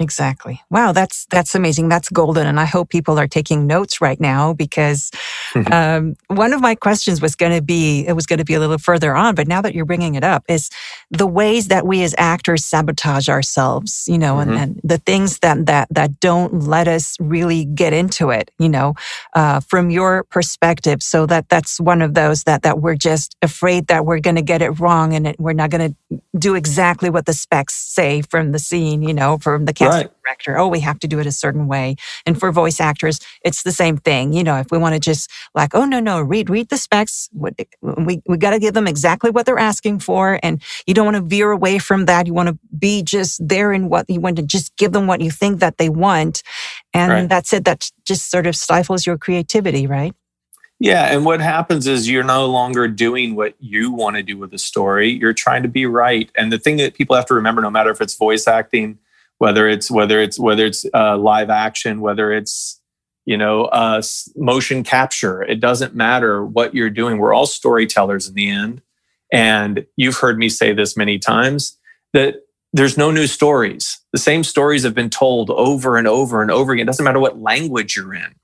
Exactly. 0.00 0.62
Wow, 0.70 0.92
that's 0.92 1.26
that's 1.26 1.54
amazing. 1.54 1.90
That's 1.90 2.08
golden, 2.08 2.46
and 2.46 2.58
I 2.58 2.64
hope 2.64 2.88
people 2.88 3.18
are 3.18 3.28
taking 3.28 3.66
notes 3.66 4.00
right 4.00 4.18
now 4.18 4.54
because 4.54 5.10
um, 5.70 6.16
one 6.28 6.54
of 6.54 6.62
my 6.62 6.74
questions 6.74 7.20
was 7.20 7.36
going 7.36 7.52
to 7.52 7.60
be 7.60 8.06
it 8.06 8.14
was 8.14 8.24
going 8.24 8.38
to 8.38 8.44
be 8.46 8.54
a 8.54 8.60
little 8.60 8.78
further 8.78 9.14
on, 9.14 9.34
but 9.34 9.46
now 9.46 9.60
that 9.60 9.74
you're 9.74 9.84
bringing 9.84 10.14
it 10.14 10.24
up, 10.24 10.44
is 10.48 10.70
the 11.10 11.26
ways 11.26 11.68
that 11.68 11.86
we 11.86 12.02
as 12.02 12.14
actors 12.16 12.64
sabotage 12.64 13.28
ourselves. 13.28 14.06
You 14.08 14.16
know, 14.16 14.36
mm-hmm. 14.36 14.52
and, 14.52 14.58
and, 14.58 14.80
the 14.82 14.96
things 14.96 15.40
that 15.40 15.66
that 15.66 15.88
that 15.90 16.18
don't 16.18 16.62
let 16.62 16.88
us 16.88 17.18
really 17.20 17.66
get 17.66 17.92
into 17.92 18.30
it. 18.30 18.50
You 18.58 18.70
know, 18.70 18.94
uh, 19.34 19.60
from 19.60 19.90
your 19.90 20.24
perspective, 20.24 21.02
so 21.02 21.26
that 21.26 21.50
that's 21.50 21.78
one 21.78 22.00
of 22.00 22.14
those 22.14 22.44
that 22.44 22.62
that 22.62 22.80
we're 22.80 22.96
just 22.96 23.36
afraid 23.42 23.88
that 23.88 24.06
we're 24.06 24.20
going 24.20 24.36
to 24.36 24.42
get 24.42 24.62
it 24.62 24.80
wrong 24.80 25.12
and 25.12 25.26
it, 25.26 25.38
we're 25.38 25.52
not 25.52 25.68
going 25.68 25.94
to 26.10 26.20
do 26.38 26.54
exactly 26.54 27.10
what 27.10 27.26
the 27.26 27.34
specs 27.34 27.74
say 27.74 28.22
from 28.22 28.52
the 28.52 28.58
scene. 28.58 29.02
You 29.02 29.12
know, 29.12 29.36
from 29.36 29.66
the 29.66 29.74
casting 29.74 29.89
right. 29.90 30.10
director. 30.24 30.58
Oh, 30.58 30.68
we 30.68 30.80
have 30.80 30.98
to 31.00 31.08
do 31.08 31.18
it 31.18 31.26
a 31.26 31.32
certain 31.32 31.66
way. 31.66 31.96
And 32.26 32.38
for 32.38 32.50
voice 32.52 32.80
actors, 32.80 33.20
it's 33.44 33.62
the 33.62 33.72
same 33.72 33.96
thing. 33.96 34.32
You 34.32 34.44
know, 34.44 34.56
if 34.56 34.68
we 34.70 34.78
want 34.78 34.94
to 34.94 35.00
just 35.00 35.30
like, 35.54 35.74
oh 35.74 35.84
no, 35.84 36.00
no, 36.00 36.20
read 36.20 36.50
read 36.50 36.68
the 36.68 36.76
specs. 36.76 37.28
We 37.32 38.22
we 38.26 38.36
got 38.36 38.50
to 38.50 38.58
give 38.58 38.74
them 38.74 38.86
exactly 38.86 39.30
what 39.30 39.46
they're 39.46 39.58
asking 39.58 40.00
for, 40.00 40.38
and 40.42 40.62
you 40.86 40.94
don't 40.94 41.06
want 41.06 41.16
to 41.16 41.22
veer 41.22 41.50
away 41.50 41.78
from 41.78 42.06
that. 42.06 42.26
You 42.26 42.34
want 42.34 42.48
to 42.48 42.58
be 42.78 43.02
just 43.02 43.46
there 43.46 43.72
in 43.72 43.88
what 43.88 44.08
you 44.08 44.20
want 44.20 44.36
to 44.36 44.42
just 44.42 44.76
give 44.76 44.92
them 44.92 45.06
what 45.06 45.20
you 45.20 45.30
think 45.30 45.60
that 45.60 45.78
they 45.78 45.88
want, 45.88 46.42
and 46.94 47.12
right. 47.12 47.28
that's 47.28 47.52
it. 47.52 47.64
That 47.64 47.90
just 48.04 48.30
sort 48.30 48.46
of 48.46 48.56
stifles 48.56 49.06
your 49.06 49.18
creativity, 49.18 49.86
right? 49.86 50.14
Yeah, 50.82 51.12
and 51.12 51.26
what 51.26 51.42
happens 51.42 51.86
is 51.86 52.08
you're 52.08 52.24
no 52.24 52.46
longer 52.46 52.88
doing 52.88 53.36
what 53.36 53.54
you 53.60 53.92
want 53.92 54.16
to 54.16 54.22
do 54.22 54.38
with 54.38 54.50
the 54.50 54.56
story. 54.56 55.10
You're 55.10 55.34
trying 55.34 55.62
to 55.62 55.68
be 55.68 55.84
right. 55.84 56.30
And 56.34 56.50
the 56.50 56.58
thing 56.58 56.78
that 56.78 56.94
people 56.94 57.14
have 57.16 57.26
to 57.26 57.34
remember, 57.34 57.60
no 57.60 57.68
matter 57.68 57.90
if 57.90 58.00
it's 58.00 58.16
voice 58.16 58.48
acting, 58.48 58.98
whether 59.40 59.66
it's 59.66 59.90
whether 59.90 60.20
it's 60.20 60.38
whether 60.38 60.66
it's 60.66 60.84
uh, 60.94 61.16
live 61.16 61.48
action, 61.48 62.00
whether 62.00 62.30
it's 62.30 62.78
you 63.24 63.36
know 63.36 63.64
uh, 63.64 64.02
motion 64.36 64.84
capture. 64.84 65.42
It 65.42 65.60
doesn't 65.60 65.94
matter 65.94 66.44
what 66.44 66.74
you're 66.74 66.90
doing. 66.90 67.16
We're 67.18 67.32
all 67.32 67.46
storytellers 67.46 68.28
in 68.28 68.34
the 68.34 68.50
end. 68.50 68.82
And 69.32 69.86
you've 69.96 70.18
heard 70.18 70.38
me 70.38 70.48
say 70.50 70.74
this 70.74 70.96
many 70.96 71.18
times 71.18 71.78
that 72.12 72.42
there's 72.74 72.98
no 72.98 73.10
new 73.10 73.26
stories. 73.26 73.98
The 74.12 74.18
same 74.18 74.44
stories 74.44 74.82
have 74.82 74.94
been 74.94 75.10
told 75.10 75.50
over 75.50 75.96
and 75.96 76.06
over 76.06 76.42
and 76.42 76.50
over 76.50 76.72
again. 76.72 76.84
It 76.84 76.86
doesn't 76.86 77.04
matter 77.04 77.18
what 77.18 77.40
language 77.40 77.96
you're 77.96 78.14
in. 78.14 78.34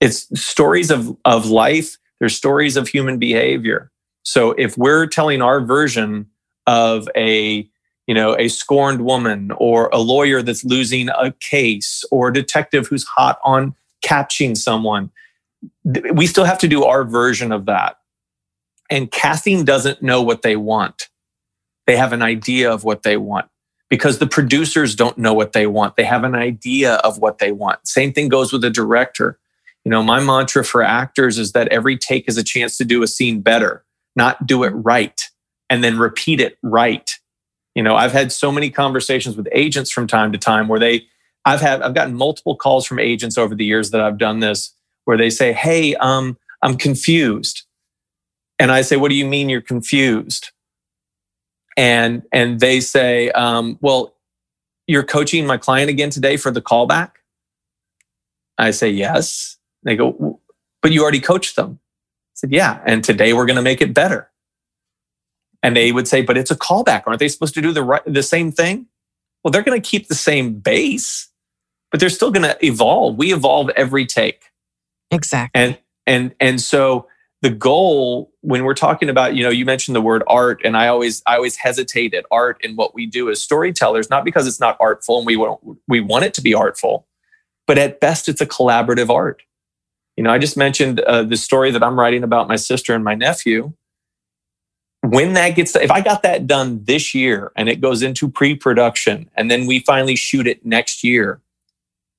It's 0.00 0.28
stories 0.38 0.90
of, 0.90 1.16
of 1.24 1.46
life. 1.46 1.96
There's 2.20 2.36
stories 2.36 2.76
of 2.76 2.88
human 2.88 3.18
behavior. 3.18 3.90
So 4.22 4.50
if 4.52 4.76
we're 4.76 5.06
telling 5.06 5.40
our 5.40 5.60
version 5.60 6.26
of 6.66 7.08
a 7.16 7.68
you 8.06 8.14
know, 8.14 8.36
a 8.38 8.48
scorned 8.48 9.04
woman 9.04 9.50
or 9.58 9.88
a 9.92 9.98
lawyer 9.98 10.42
that's 10.42 10.64
losing 10.64 11.08
a 11.08 11.32
case 11.40 12.04
or 12.10 12.28
a 12.28 12.32
detective 12.32 12.86
who's 12.86 13.04
hot 13.04 13.38
on 13.44 13.74
catching 14.02 14.54
someone. 14.54 15.10
We 16.12 16.26
still 16.26 16.44
have 16.44 16.58
to 16.58 16.68
do 16.68 16.84
our 16.84 17.04
version 17.04 17.50
of 17.52 17.66
that. 17.66 17.98
And 18.88 19.10
casting 19.10 19.64
doesn't 19.64 20.02
know 20.02 20.22
what 20.22 20.42
they 20.42 20.54
want. 20.56 21.08
They 21.86 21.96
have 21.96 22.12
an 22.12 22.22
idea 22.22 22.70
of 22.72 22.84
what 22.84 23.02
they 23.02 23.16
want. 23.16 23.48
because 23.88 24.18
the 24.18 24.26
producers 24.26 24.94
don't 24.94 25.16
know 25.18 25.32
what 25.34 25.52
they 25.52 25.66
want. 25.66 25.96
They 25.96 26.04
have 26.04 26.24
an 26.24 26.34
idea 26.34 26.94
of 26.96 27.18
what 27.18 27.38
they 27.38 27.52
want. 27.52 27.86
Same 27.86 28.12
thing 28.12 28.28
goes 28.28 28.52
with 28.52 28.62
the 28.62 28.70
director. 28.70 29.38
You 29.84 29.90
know, 29.90 30.02
my 30.02 30.20
mantra 30.20 30.64
for 30.64 30.82
actors 30.82 31.38
is 31.38 31.52
that 31.52 31.68
every 31.68 31.96
take 31.96 32.28
is 32.28 32.36
a 32.36 32.44
chance 32.44 32.76
to 32.78 32.84
do 32.84 33.02
a 33.02 33.06
scene 33.06 33.40
better, 33.40 33.84
not 34.16 34.46
do 34.46 34.64
it 34.64 34.70
right 34.70 35.20
and 35.70 35.82
then 35.84 35.98
repeat 35.98 36.40
it 36.40 36.58
right. 36.62 37.12
You 37.76 37.82
know, 37.82 37.94
I've 37.94 38.12
had 38.12 38.32
so 38.32 38.50
many 38.50 38.70
conversations 38.70 39.36
with 39.36 39.48
agents 39.52 39.90
from 39.90 40.06
time 40.06 40.32
to 40.32 40.38
time 40.38 40.66
where 40.66 40.80
they 40.80 41.06
I've 41.44 41.60
had 41.60 41.82
I've 41.82 41.94
gotten 41.94 42.14
multiple 42.14 42.56
calls 42.56 42.86
from 42.86 42.98
agents 42.98 43.36
over 43.36 43.54
the 43.54 43.66
years 43.66 43.90
that 43.90 44.00
I've 44.00 44.16
done 44.16 44.40
this 44.40 44.74
where 45.04 45.18
they 45.18 45.28
say, 45.28 45.52
"Hey, 45.52 45.94
um 45.96 46.38
I'm 46.62 46.78
confused." 46.78 47.64
And 48.58 48.72
I 48.72 48.80
say, 48.80 48.96
"What 48.96 49.10
do 49.10 49.14
you 49.14 49.26
mean 49.26 49.50
you're 49.50 49.60
confused?" 49.60 50.52
and 51.76 52.22
and 52.32 52.60
they 52.60 52.80
say, 52.80 53.30
um, 53.32 53.78
"Well, 53.82 54.16
you're 54.86 55.04
coaching 55.04 55.46
my 55.46 55.58
client 55.58 55.90
again 55.90 56.08
today 56.08 56.38
for 56.38 56.50
the 56.50 56.62
callback." 56.62 57.10
I 58.56 58.70
say, 58.70 58.88
"Yes." 58.88 59.58
They 59.82 59.96
go, 59.96 60.40
"But 60.80 60.92
you 60.92 61.02
already 61.02 61.20
coached 61.20 61.56
them." 61.56 61.78
I 61.82 62.36
said, 62.36 62.52
"Yeah, 62.52 62.80
and 62.86 63.04
today 63.04 63.34
we're 63.34 63.44
going 63.44 63.56
to 63.56 63.62
make 63.62 63.82
it 63.82 63.92
better." 63.92 64.30
And 65.66 65.76
they 65.76 65.90
would 65.90 66.06
say, 66.06 66.22
"But 66.22 66.38
it's 66.38 66.50
a 66.50 66.56
callback. 66.56 67.02
Aren't 67.06 67.18
they 67.18 67.28
supposed 67.28 67.54
to 67.54 67.60
do 67.60 67.72
the 67.72 67.82
right, 67.82 68.02
the 68.06 68.22
same 68.22 68.52
thing?" 68.52 68.86
Well, 69.42 69.50
they're 69.50 69.62
going 69.62 69.80
to 69.80 69.88
keep 69.88 70.08
the 70.08 70.14
same 70.14 70.54
base, 70.54 71.28
but 71.90 71.98
they're 71.98 72.08
still 72.08 72.30
going 72.30 72.44
to 72.44 72.56
evolve. 72.64 73.16
We 73.16 73.32
evolve 73.32 73.70
every 73.70 74.06
take. 74.06 74.44
Exactly. 75.10 75.60
And 75.60 75.78
and 76.06 76.34
and 76.38 76.60
so 76.60 77.08
the 77.42 77.50
goal 77.50 78.32
when 78.40 78.64
we're 78.64 78.74
talking 78.74 79.08
about 79.08 79.34
you 79.34 79.42
know 79.42 79.50
you 79.50 79.64
mentioned 79.64 79.94
the 79.94 80.00
word 80.00 80.22
art 80.26 80.60
and 80.64 80.76
i 80.76 80.88
always 80.88 81.22
i 81.26 81.36
always 81.36 81.56
hesitate 81.56 82.14
at 82.14 82.24
art 82.30 82.58
and 82.64 82.76
what 82.76 82.94
we 82.94 83.06
do 83.06 83.30
as 83.30 83.40
storytellers 83.40 84.08
not 84.08 84.24
because 84.24 84.46
it's 84.46 84.60
not 84.60 84.76
artful 84.80 85.18
and 85.18 85.26
we 85.26 85.36
want 85.36 85.60
we 85.86 86.00
want 86.00 86.24
it 86.24 86.34
to 86.34 86.40
be 86.40 86.54
artful 86.54 87.06
but 87.66 87.78
at 87.78 88.00
best 88.00 88.28
it's 88.28 88.40
a 88.40 88.46
collaborative 88.46 89.10
art 89.10 89.42
you 90.16 90.24
know 90.24 90.30
i 90.30 90.38
just 90.38 90.56
mentioned 90.56 91.00
uh, 91.00 91.22
the 91.22 91.36
story 91.36 91.70
that 91.70 91.82
i'm 91.82 91.98
writing 91.98 92.24
about 92.24 92.48
my 92.48 92.56
sister 92.56 92.94
and 92.94 93.04
my 93.04 93.14
nephew 93.14 93.72
when 95.10 95.34
that 95.34 95.50
gets 95.50 95.74
if 95.76 95.90
i 95.90 96.00
got 96.00 96.22
that 96.22 96.46
done 96.46 96.82
this 96.84 97.14
year 97.14 97.52
and 97.56 97.68
it 97.68 97.80
goes 97.80 98.02
into 98.02 98.28
pre-production 98.28 99.28
and 99.34 99.50
then 99.50 99.66
we 99.66 99.80
finally 99.80 100.16
shoot 100.16 100.46
it 100.46 100.64
next 100.64 101.04
year 101.04 101.40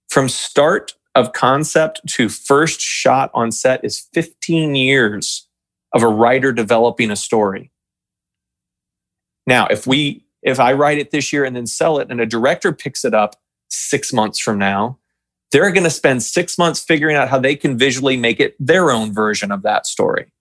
from 0.10 0.30
start 0.30 0.94
of 1.18 1.34
concept 1.34 2.00
to 2.08 2.30
first 2.30 2.80
shot 2.80 3.32
on 3.34 3.52
set 3.52 3.84
is 3.84 4.08
15 4.14 4.76
years 4.76 5.48
of 5.94 6.04
a 6.04 6.08
writer 6.08 6.54
developing 6.54 7.10
a 7.10 7.16
story. 7.16 7.72
Now, 9.48 9.68
if 9.68 9.88
we 9.88 10.26
if 10.44 10.60
I 10.60 10.74
write 10.74 11.00
it 11.00 11.12
this 11.12 11.34
year 11.34 11.44
and 11.44 11.56
then 11.56 11.66
sell 11.66 11.98
it 11.98 12.10
and 12.12 12.22
a 12.22 12.26
director 12.26 12.72
picks 12.72 13.04
it 13.04 13.14
up 13.14 13.36
6 13.70 14.14
months 14.14 14.40
from 14.40 14.60
now, 14.60 15.00
they're 15.52 15.72
going 15.72 15.84
to 15.84 15.90
spend 15.90 16.22
6 16.22 16.58
months 16.58 16.84
figuring 16.84 17.16
out 17.16 17.30
how 17.30 17.40
they 17.40 17.56
can 17.56 17.78
visually 17.78 18.16
make 18.16 18.40
it 18.40 18.56
their 18.60 18.92
own 18.92 19.12
version 19.12 19.52
of 19.52 19.64
that 19.64 19.88
story. 19.88 20.32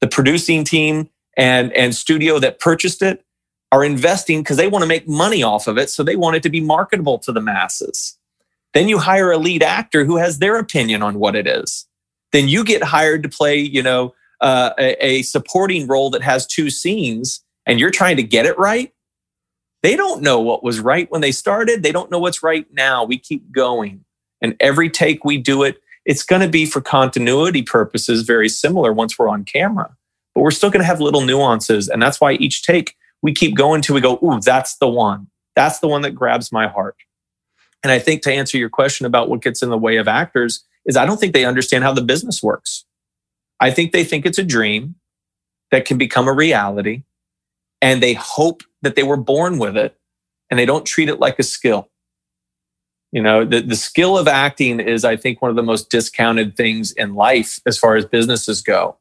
The 0.00 0.08
producing 0.08 0.64
team 0.64 1.08
and 1.36 1.72
and 1.72 1.94
studio 1.94 2.38
that 2.38 2.60
purchased 2.60 3.02
it 3.02 3.24
are 3.70 3.84
investing 3.84 4.42
because 4.42 4.58
they 4.58 4.68
want 4.68 4.82
to 4.82 4.88
make 4.88 5.08
money 5.08 5.42
off 5.42 5.66
of 5.66 5.78
it 5.78 5.88
so 5.88 6.02
they 6.02 6.16
want 6.16 6.36
it 6.36 6.42
to 6.42 6.50
be 6.50 6.60
marketable 6.60 7.18
to 7.18 7.32
the 7.32 7.40
masses. 7.40 8.18
Then 8.74 8.88
you 8.88 8.98
hire 8.98 9.32
a 9.32 9.38
lead 9.38 9.62
actor 9.62 10.04
who 10.04 10.16
has 10.16 10.38
their 10.38 10.58
opinion 10.58 11.02
on 11.02 11.18
what 11.18 11.34
it 11.34 11.46
is. 11.46 11.86
Then 12.32 12.48
you 12.48 12.64
get 12.64 12.82
hired 12.82 13.22
to 13.22 13.28
play, 13.28 13.58
you 13.58 13.82
know, 13.82 14.14
uh, 14.40 14.70
a, 14.78 15.04
a 15.04 15.22
supporting 15.22 15.86
role 15.86 16.10
that 16.10 16.22
has 16.22 16.46
two 16.46 16.68
scenes 16.68 17.42
and 17.66 17.78
you're 17.78 17.90
trying 17.90 18.16
to 18.16 18.22
get 18.22 18.46
it 18.46 18.58
right. 18.58 18.92
They 19.82 19.96
don't 19.96 20.22
know 20.22 20.40
what 20.40 20.62
was 20.62 20.80
right 20.80 21.10
when 21.10 21.20
they 21.20 21.32
started. 21.32 21.82
They 21.82 21.92
don't 21.92 22.10
know 22.10 22.18
what's 22.18 22.42
right 22.42 22.66
now. 22.72 23.04
We 23.04 23.18
keep 23.18 23.50
going. 23.52 24.04
And 24.40 24.56
every 24.60 24.90
take 24.90 25.24
we 25.24 25.38
do 25.38 25.62
it, 25.62 25.80
it's 26.04 26.22
going 26.22 26.42
to 26.42 26.48
be 26.48 26.66
for 26.66 26.80
continuity 26.80 27.62
purposes 27.62 28.22
very 28.22 28.48
similar 28.48 28.92
once 28.92 29.18
we're 29.18 29.28
on 29.28 29.44
camera. 29.44 29.96
But 30.34 30.42
we're 30.42 30.50
still 30.50 30.70
going 30.70 30.80
to 30.80 30.86
have 30.86 31.00
little 31.00 31.20
nuances. 31.20 31.88
And 31.88 32.02
that's 32.02 32.20
why 32.20 32.32
each 32.34 32.62
take 32.62 32.96
we 33.22 33.32
keep 33.32 33.56
going 33.56 33.82
till 33.82 33.94
we 33.94 34.00
go, 34.00 34.18
ooh, 34.22 34.40
that's 34.40 34.76
the 34.76 34.88
one. 34.88 35.28
That's 35.54 35.78
the 35.78 35.88
one 35.88 36.02
that 36.02 36.14
grabs 36.14 36.50
my 36.50 36.66
heart. 36.66 36.96
And 37.82 37.92
I 37.92 37.98
think 37.98 38.22
to 38.22 38.32
answer 38.32 38.58
your 38.58 38.68
question 38.68 39.06
about 39.06 39.28
what 39.28 39.42
gets 39.42 39.62
in 39.62 39.70
the 39.70 39.78
way 39.78 39.96
of 39.96 40.08
actors 40.08 40.64
is 40.84 40.96
I 40.96 41.06
don't 41.06 41.18
think 41.18 41.32
they 41.32 41.44
understand 41.44 41.84
how 41.84 41.92
the 41.92 42.02
business 42.02 42.42
works. 42.42 42.84
I 43.60 43.70
think 43.70 43.92
they 43.92 44.04
think 44.04 44.26
it's 44.26 44.38
a 44.38 44.44
dream 44.44 44.96
that 45.70 45.84
can 45.84 45.98
become 45.98 46.26
a 46.28 46.32
reality 46.32 47.04
and 47.80 48.02
they 48.02 48.14
hope 48.14 48.62
that 48.82 48.96
they 48.96 49.02
were 49.02 49.16
born 49.16 49.58
with 49.58 49.76
it 49.76 49.96
and 50.50 50.58
they 50.58 50.66
don't 50.66 50.84
treat 50.84 51.08
it 51.08 51.20
like 51.20 51.38
a 51.38 51.44
skill. 51.44 51.88
You 53.12 53.22
know, 53.22 53.44
the, 53.44 53.60
the 53.60 53.76
skill 53.76 54.16
of 54.16 54.26
acting 54.26 54.80
is, 54.80 55.04
I 55.04 55.16
think, 55.16 55.42
one 55.42 55.50
of 55.50 55.56
the 55.56 55.62
most 55.62 55.90
discounted 55.90 56.56
things 56.56 56.92
in 56.92 57.14
life 57.14 57.60
as 57.66 57.78
far 57.78 57.94
as 57.94 58.06
businesses 58.06 58.62
go. 58.62 58.96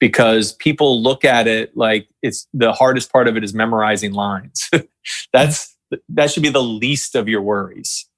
Because 0.00 0.52
people 0.52 1.02
look 1.02 1.24
at 1.24 1.48
it 1.48 1.76
like 1.76 2.08
it's 2.22 2.46
the 2.52 2.72
hardest 2.72 3.12
part 3.12 3.26
of 3.26 3.36
it 3.36 3.42
is 3.42 3.52
memorizing 3.52 4.12
lines. 4.12 4.70
That's 5.32 5.76
that 6.08 6.30
should 6.30 6.42
be 6.42 6.50
the 6.50 6.62
least 6.62 7.14
of 7.14 7.28
your 7.28 7.42
worries 7.42 8.08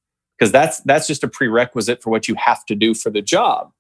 because 0.41 0.51
that's 0.51 0.81
that's 0.81 1.07
just 1.07 1.23
a 1.23 1.29
prerequisite 1.29 2.03
for 2.03 2.11
what 2.11 2.27
you 2.27 2.35
have 2.35 2.65
to 2.67 2.75
do 2.75 2.95
for 2.95 3.11
the 3.11 3.21
job. 3.21 3.71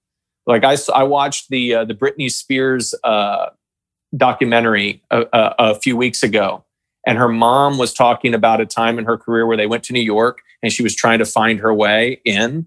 Like 0.46 0.64
I, 0.64 0.76
I 0.94 1.04
watched 1.04 1.48
the 1.48 1.74
uh, 1.74 1.84
the 1.84 1.94
Britney 1.94 2.30
Spears 2.30 2.94
uh, 3.02 3.46
documentary 4.16 5.02
a, 5.10 5.22
a, 5.32 5.54
a 5.58 5.74
few 5.74 5.96
weeks 5.96 6.22
ago, 6.22 6.64
and 7.06 7.18
her 7.18 7.28
mom 7.28 7.78
was 7.78 7.92
talking 7.94 8.34
about 8.34 8.60
a 8.60 8.66
time 8.66 8.98
in 8.98 9.06
her 9.06 9.16
career 9.16 9.46
where 9.46 9.56
they 9.56 9.66
went 9.66 9.84
to 9.84 9.92
New 9.92 10.02
York 10.02 10.42
and 10.62 10.72
she 10.72 10.82
was 10.82 10.94
trying 10.94 11.18
to 11.18 11.24
find 11.24 11.60
her 11.60 11.72
way 11.72 12.20
in. 12.24 12.66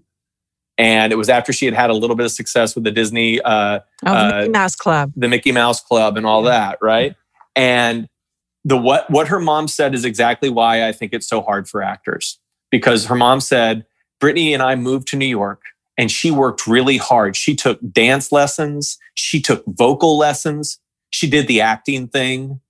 And 0.76 1.12
it 1.12 1.16
was 1.16 1.28
after 1.28 1.52
she 1.52 1.66
had 1.66 1.74
had 1.74 1.90
a 1.90 1.94
little 1.94 2.16
bit 2.16 2.26
of 2.26 2.32
success 2.32 2.74
with 2.74 2.84
the 2.84 2.90
Disney, 2.90 3.40
uh, 3.40 3.80
oh, 4.04 4.28
the 4.28 4.34
Mickey 4.34 4.50
Mouse 4.50 4.74
Club, 4.74 5.12
the 5.14 5.28
Mickey 5.28 5.52
Mouse 5.52 5.80
Club, 5.80 6.16
and 6.16 6.26
all 6.26 6.42
that, 6.42 6.78
right? 6.82 7.14
And 7.54 8.08
the 8.64 8.76
what 8.76 9.08
what 9.10 9.28
her 9.28 9.38
mom 9.38 9.68
said 9.68 9.94
is 9.94 10.04
exactly 10.04 10.48
why 10.48 10.86
I 10.88 10.92
think 10.92 11.12
it's 11.12 11.28
so 11.28 11.42
hard 11.42 11.68
for 11.68 11.82
actors 11.82 12.38
because 12.70 13.06
her 13.06 13.14
mom 13.14 13.40
said 13.40 13.86
Britney 14.20 14.52
and 14.52 14.62
I 14.62 14.74
moved 14.74 15.08
to 15.08 15.16
New 15.16 15.26
York 15.26 15.62
and 15.96 16.10
she 16.10 16.30
worked 16.30 16.66
really 16.66 16.96
hard. 16.96 17.36
She 17.36 17.54
took 17.54 17.78
dance 17.92 18.32
lessons, 18.32 18.98
she 19.14 19.40
took 19.40 19.64
vocal 19.66 20.18
lessons, 20.18 20.78
she 21.10 21.28
did 21.28 21.46
the 21.46 21.60
acting 21.60 22.08
thing. 22.08 22.60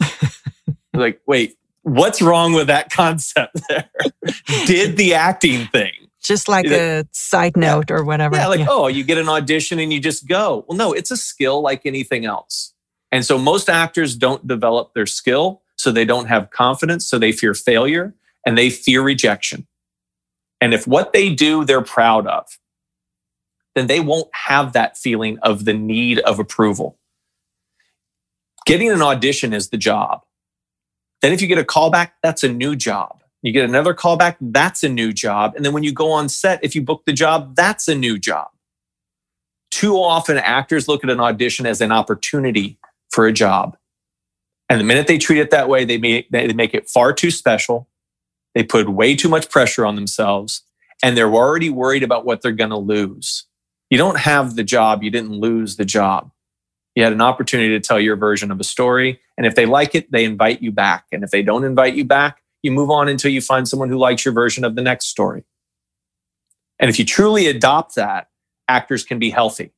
like, 0.94 1.20
wait, 1.26 1.56
what's 1.82 2.20
wrong 2.22 2.52
with 2.52 2.66
that 2.66 2.90
concept 2.90 3.60
there? 3.68 3.90
did 4.66 4.96
the 4.96 5.14
acting 5.14 5.66
thing. 5.68 5.92
Just 6.22 6.48
like 6.48 6.66
a 6.66 7.06
side 7.12 7.56
note 7.56 7.86
yeah. 7.90 7.96
or 7.96 8.04
whatever. 8.04 8.36
Yeah, 8.36 8.48
like, 8.48 8.60
yeah. 8.60 8.66
oh, 8.68 8.88
you 8.88 9.04
get 9.04 9.18
an 9.18 9.28
audition 9.28 9.78
and 9.78 9.92
you 9.92 10.00
just 10.00 10.26
go. 10.26 10.64
Well, 10.68 10.76
no, 10.76 10.92
it's 10.92 11.10
a 11.10 11.16
skill 11.16 11.60
like 11.60 11.86
anything 11.86 12.26
else. 12.26 12.74
And 13.12 13.24
so 13.24 13.38
most 13.38 13.70
actors 13.70 14.16
don't 14.16 14.46
develop 14.46 14.94
their 14.94 15.06
skill. 15.06 15.62
So 15.76 15.92
they 15.92 16.04
don't 16.04 16.26
have 16.26 16.50
confidence. 16.50 17.08
So 17.08 17.18
they 17.18 17.32
fear 17.32 17.54
failure 17.54 18.14
and 18.44 18.58
they 18.58 18.68
fear 18.68 19.00
rejection. 19.00 19.66
And 20.60 20.74
if 20.74 20.86
what 20.86 21.12
they 21.12 21.32
do 21.32 21.64
they're 21.64 21.82
proud 21.82 22.26
of, 22.26 22.58
then 23.74 23.86
they 23.86 24.00
won't 24.00 24.28
have 24.32 24.72
that 24.72 24.98
feeling 24.98 25.38
of 25.38 25.64
the 25.64 25.74
need 25.74 26.18
of 26.20 26.40
approval. 26.40 26.98
Getting 28.66 28.90
an 28.90 29.02
audition 29.02 29.52
is 29.52 29.70
the 29.70 29.76
job. 29.76 30.22
Then 31.22 31.32
if 31.32 31.40
you 31.40 31.48
get 31.48 31.58
a 31.58 31.64
callback, 31.64 32.10
that's 32.22 32.42
a 32.42 32.48
new 32.48 32.74
job. 32.74 33.17
You 33.42 33.52
get 33.52 33.64
another 33.64 33.94
callback, 33.94 34.36
that's 34.40 34.82
a 34.82 34.88
new 34.88 35.12
job. 35.12 35.54
And 35.54 35.64
then 35.64 35.72
when 35.72 35.84
you 35.84 35.92
go 35.92 36.10
on 36.10 36.28
set, 36.28 36.62
if 36.62 36.74
you 36.74 36.82
book 36.82 37.04
the 37.06 37.12
job, 37.12 37.54
that's 37.54 37.86
a 37.86 37.94
new 37.94 38.18
job. 38.18 38.48
Too 39.70 39.96
often, 39.96 40.38
actors 40.38 40.88
look 40.88 41.04
at 41.04 41.10
an 41.10 41.20
audition 41.20 41.66
as 41.66 41.80
an 41.80 41.92
opportunity 41.92 42.78
for 43.10 43.26
a 43.26 43.32
job. 43.32 43.76
And 44.68 44.80
the 44.80 44.84
minute 44.84 45.06
they 45.06 45.18
treat 45.18 45.38
it 45.38 45.50
that 45.50 45.68
way, 45.68 45.84
they 45.84 45.98
make, 45.98 46.30
they 46.30 46.52
make 46.52 46.74
it 46.74 46.88
far 46.88 47.12
too 47.12 47.30
special. 47.30 47.88
They 48.54 48.64
put 48.64 48.88
way 48.88 49.14
too 49.14 49.28
much 49.28 49.50
pressure 49.50 49.86
on 49.86 49.94
themselves 49.94 50.64
and 51.02 51.16
they're 51.16 51.32
already 51.32 51.70
worried 51.70 52.02
about 52.02 52.24
what 52.24 52.42
they're 52.42 52.52
going 52.52 52.70
to 52.70 52.76
lose. 52.76 53.44
You 53.90 53.98
don't 53.98 54.18
have 54.18 54.56
the 54.56 54.64
job, 54.64 55.02
you 55.02 55.10
didn't 55.10 55.32
lose 55.32 55.76
the 55.76 55.84
job. 55.84 56.30
You 56.94 57.04
had 57.04 57.12
an 57.12 57.20
opportunity 57.20 57.70
to 57.70 57.80
tell 57.80 58.00
your 58.00 58.16
version 58.16 58.50
of 58.50 58.58
a 58.58 58.64
story. 58.64 59.20
And 59.36 59.46
if 59.46 59.54
they 59.54 59.66
like 59.66 59.94
it, 59.94 60.10
they 60.10 60.24
invite 60.24 60.60
you 60.60 60.72
back. 60.72 61.04
And 61.12 61.22
if 61.22 61.30
they 61.30 61.42
don't 61.42 61.64
invite 61.64 61.94
you 61.94 62.04
back, 62.04 62.42
you 62.62 62.70
move 62.70 62.90
on 62.90 63.08
until 63.08 63.30
you 63.30 63.40
find 63.40 63.68
someone 63.68 63.88
who 63.88 63.98
likes 63.98 64.24
your 64.24 64.34
version 64.34 64.64
of 64.64 64.74
the 64.74 64.82
next 64.82 65.06
story. 65.06 65.44
And 66.78 66.88
if 66.90 66.98
you 66.98 67.04
truly 67.04 67.46
adopt 67.46 67.94
that, 67.96 68.28
actors 68.68 69.04
can 69.04 69.18
be 69.18 69.30
healthy. 69.30 69.72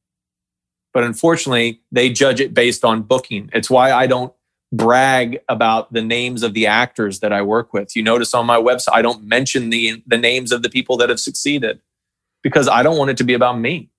But 0.93 1.05
unfortunately, 1.05 1.81
they 1.93 2.11
judge 2.11 2.41
it 2.41 2.53
based 2.53 2.85
on 2.85 3.03
booking. 3.03 3.51
It's 3.53 3.71
why 3.71 3.93
I 3.93 4.07
don't 4.07 4.33
brag 4.73 5.41
about 5.49 5.93
the 5.93 6.03
names 6.03 6.43
of 6.43 6.55
the 6.55 6.67
actors 6.67 7.21
that 7.21 7.33
I 7.33 7.43
work 7.43 7.73
with. 7.73 7.97
You 7.97 8.03
notice 8.03 8.35
on 8.35 8.47
my 8.47 8.57
website, 8.57 8.95
I 8.95 9.03
don't 9.03 9.25
mention 9.25 9.71
the, 9.71 10.03
the 10.07 10.19
names 10.19 10.53
of 10.53 10.63
the 10.63 10.71
people 10.71 10.97
that 10.99 11.09
have 11.09 11.21
succeeded 11.21 11.81
because 12.43 12.69
I 12.69 12.83
don't 12.83 12.97
want 12.97 13.11
it 13.11 13.17
to 13.19 13.25
be 13.25 13.35
about 13.35 13.59
me. 13.59 13.91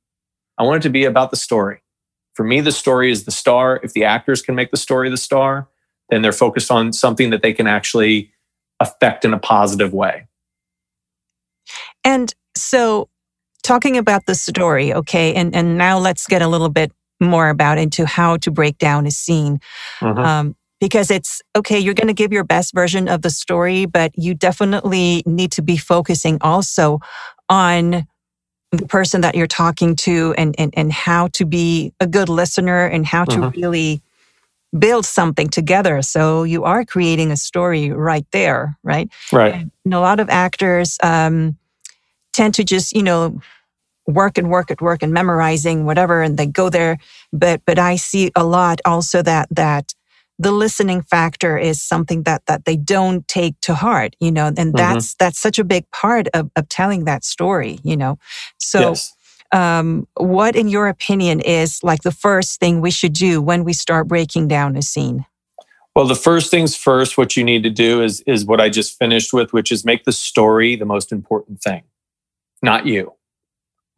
I 0.58 0.64
want 0.64 0.78
it 0.78 0.88
to 0.88 0.90
be 0.90 1.06
about 1.06 1.32
the 1.32 1.38
story. 1.38 1.82
For 2.34 2.44
me, 2.44 2.62
the 2.62 2.72
story 2.72 3.12
is 3.12 3.26
the 3.26 3.32
star. 3.32 3.80
If 3.84 3.94
the 3.94 4.06
actors 4.06 4.42
can 4.42 4.56
make 4.56 4.72
the 4.72 4.78
story 4.78 5.10
the 5.10 5.18
star, 5.18 5.68
then 6.10 6.22
they're 6.22 6.32
focused 6.32 6.72
on 6.72 6.94
something 6.94 7.30
that 7.32 7.42
they 7.42 7.54
can 7.54 7.68
actually 7.68 8.32
affect 8.82 9.24
in 9.24 9.34
a 9.34 9.40
positive 9.40 9.94
way. 9.94 10.28
And 12.04 12.34
so, 12.56 13.08
talking 13.64 13.98
about 13.98 14.26
the 14.26 14.36
story, 14.36 14.94
okay, 14.94 15.34
and, 15.36 15.56
and 15.56 15.78
now 15.78 16.00
let's 16.00 16.28
get 16.28 16.42
a 16.42 16.48
little 16.48 16.70
bit 16.70 16.92
more 17.20 17.50
about 17.50 17.78
into 17.78 18.06
how 18.06 18.38
to 18.38 18.52
break 18.52 18.78
down 18.78 19.06
a 19.06 19.12
scene. 19.12 19.60
Mm-hmm. 20.00 20.20
Um, 20.20 20.56
because 20.80 21.12
it's 21.12 21.44
okay, 21.56 21.78
you're 21.78 21.94
going 21.94 22.08
to 22.08 22.14
give 22.14 22.34
your 22.34 22.44
best 22.44 22.74
version 22.74 23.08
of 23.08 23.22
the 23.22 23.30
story, 23.30 23.86
but 23.86 24.12
you 24.18 24.34
definitely 24.34 25.22
need 25.28 25.52
to 25.52 25.62
be 25.62 25.78
focusing 25.78 26.40
also 26.42 27.00
on 27.50 28.08
the 28.72 28.88
person 28.88 29.22
that 29.22 29.36
you're 29.36 29.46
talking 29.46 29.96
to 29.98 30.34
and, 30.40 30.56
and, 30.58 30.74
and 30.76 30.92
how 30.92 31.28
to 31.28 31.46
be 31.46 31.94
a 32.00 32.08
good 32.08 32.30
listener 32.30 32.86
and 32.86 33.06
how 33.06 33.26
to 33.26 33.38
mm-hmm. 33.38 33.62
really 33.62 34.02
build 34.78 35.06
something 35.06 35.50
together. 35.50 36.02
So 36.02 36.44
you 36.44 36.64
are 36.64 36.86
creating 36.86 37.32
a 37.32 37.38
story 37.38 37.92
right 37.92 38.26
there, 38.32 38.78
right? 38.84 39.10
Right. 39.32 39.68
And 39.86 39.94
a 39.94 40.00
lot 40.00 40.20
of 40.20 40.30
actors 40.30 40.98
um, 41.04 41.58
tend 42.34 42.54
to 42.56 42.64
just, 42.64 42.96
you 42.96 43.04
know, 43.04 43.42
work 44.08 44.38
and 44.38 44.50
work 44.50 44.72
at 44.72 44.82
work 44.82 45.04
and 45.04 45.14
memorizing 45.14 45.86
whatever, 45.86 46.22
and 46.22 46.38
they 46.38 46.48
go 46.48 46.70
there. 46.70 46.98
But 47.32 47.62
but 47.66 47.78
I 47.80 47.98
see 47.98 48.32
a 48.36 48.44
lot 48.44 48.82
also 48.86 49.22
that 49.22 49.48
that 49.52 49.94
the 50.40 50.52
listening 50.52 51.02
factor 51.04 51.58
is 51.58 51.82
something 51.82 52.24
that 52.24 52.46
that 52.48 52.66
they 52.66 52.78
don't 52.78 53.28
take 53.28 53.60
to 53.62 53.76
heart, 53.76 54.16
you 54.20 54.32
know, 54.32 54.48
and 54.48 54.58
mm-hmm. 54.58 54.76
that's 54.76 55.16
that's 55.16 55.40
such 55.40 55.60
a 55.60 55.64
big 55.64 55.90
part 55.92 56.28
of, 56.34 56.50
of 56.56 56.68
telling 56.70 57.06
that 57.06 57.24
story, 57.24 57.80
you 57.84 57.96
know. 57.98 58.18
So 58.58 58.80
yes 58.80 59.14
um, 59.52 60.08
what, 60.16 60.56
in 60.56 60.68
your 60.68 60.88
opinion, 60.88 61.42
is 61.42 61.84
like 61.84 62.04
the 62.04 62.12
first 62.12 62.60
thing 62.60 62.82
we 62.82 62.92
should 62.92 63.14
do 63.14 63.42
when 63.42 63.64
we 63.64 63.74
start 63.74 64.08
breaking 64.08 64.48
down 64.48 64.76
a 64.76 64.82
scene? 64.82 65.26
Well, 65.96 66.08
the 66.08 66.16
first 66.16 66.50
things 66.52 66.76
first, 66.76 67.18
what 67.18 67.36
you 67.36 67.44
need 67.44 67.64
to 67.64 67.70
do 67.70 68.02
is 68.02 68.22
is 68.22 68.46
what 68.46 68.62
I 68.62 68.70
just 68.70 68.98
finished 68.98 69.34
with, 69.34 69.52
which 69.52 69.72
is 69.72 69.84
make 69.84 70.06
the 70.06 70.14
story 70.14 70.76
the 70.76 70.86
most 70.86 71.12
important 71.12 71.62
thing, 71.62 71.84
not 72.62 72.86
you. 72.86 73.14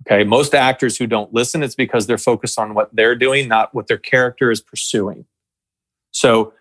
Okay. 0.06 0.24
Most 0.24 0.54
actors 0.54 0.98
who 0.98 1.08
don't 1.08 1.34
listen, 1.34 1.63
it's 1.63 1.76
because 1.76 2.08
they're 2.08 2.18
focused 2.18 2.60
on 2.60 2.74
what 2.74 2.94
they're 2.94 3.16
doing, 3.16 3.48
not 3.48 3.74
what 3.74 3.88
their 3.88 3.98
character 3.98 4.52
is 4.52 4.60
pursuing. 4.60 5.26
So 6.12 6.54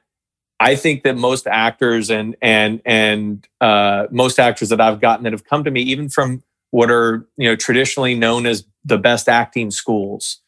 I 0.61 0.77
think 0.77 1.03
that 1.03 1.17
most 1.17 1.47
actors 1.47 2.11
and 2.11 2.37
and 2.41 2.81
and 2.85 3.47
uh, 3.61 4.07
most 4.11 4.39
actors 4.39 4.69
that 4.69 4.81
I've 4.81 5.01
gotten 5.01 5.25
that 5.25 5.33
have 5.33 5.45
come 5.45 5.65
to 5.65 5.71
me, 5.71 5.83
even 5.83 6.09
from 6.09 6.43
what 6.71 6.91
are 6.91 7.27
you 7.37 7.49
know 7.49 7.57
traditionally 7.57 8.15
known 8.15 8.47
as 8.47 8.65
the 8.85 8.99
best 8.99 9.29
acting 9.29 9.71
schools 9.71 10.41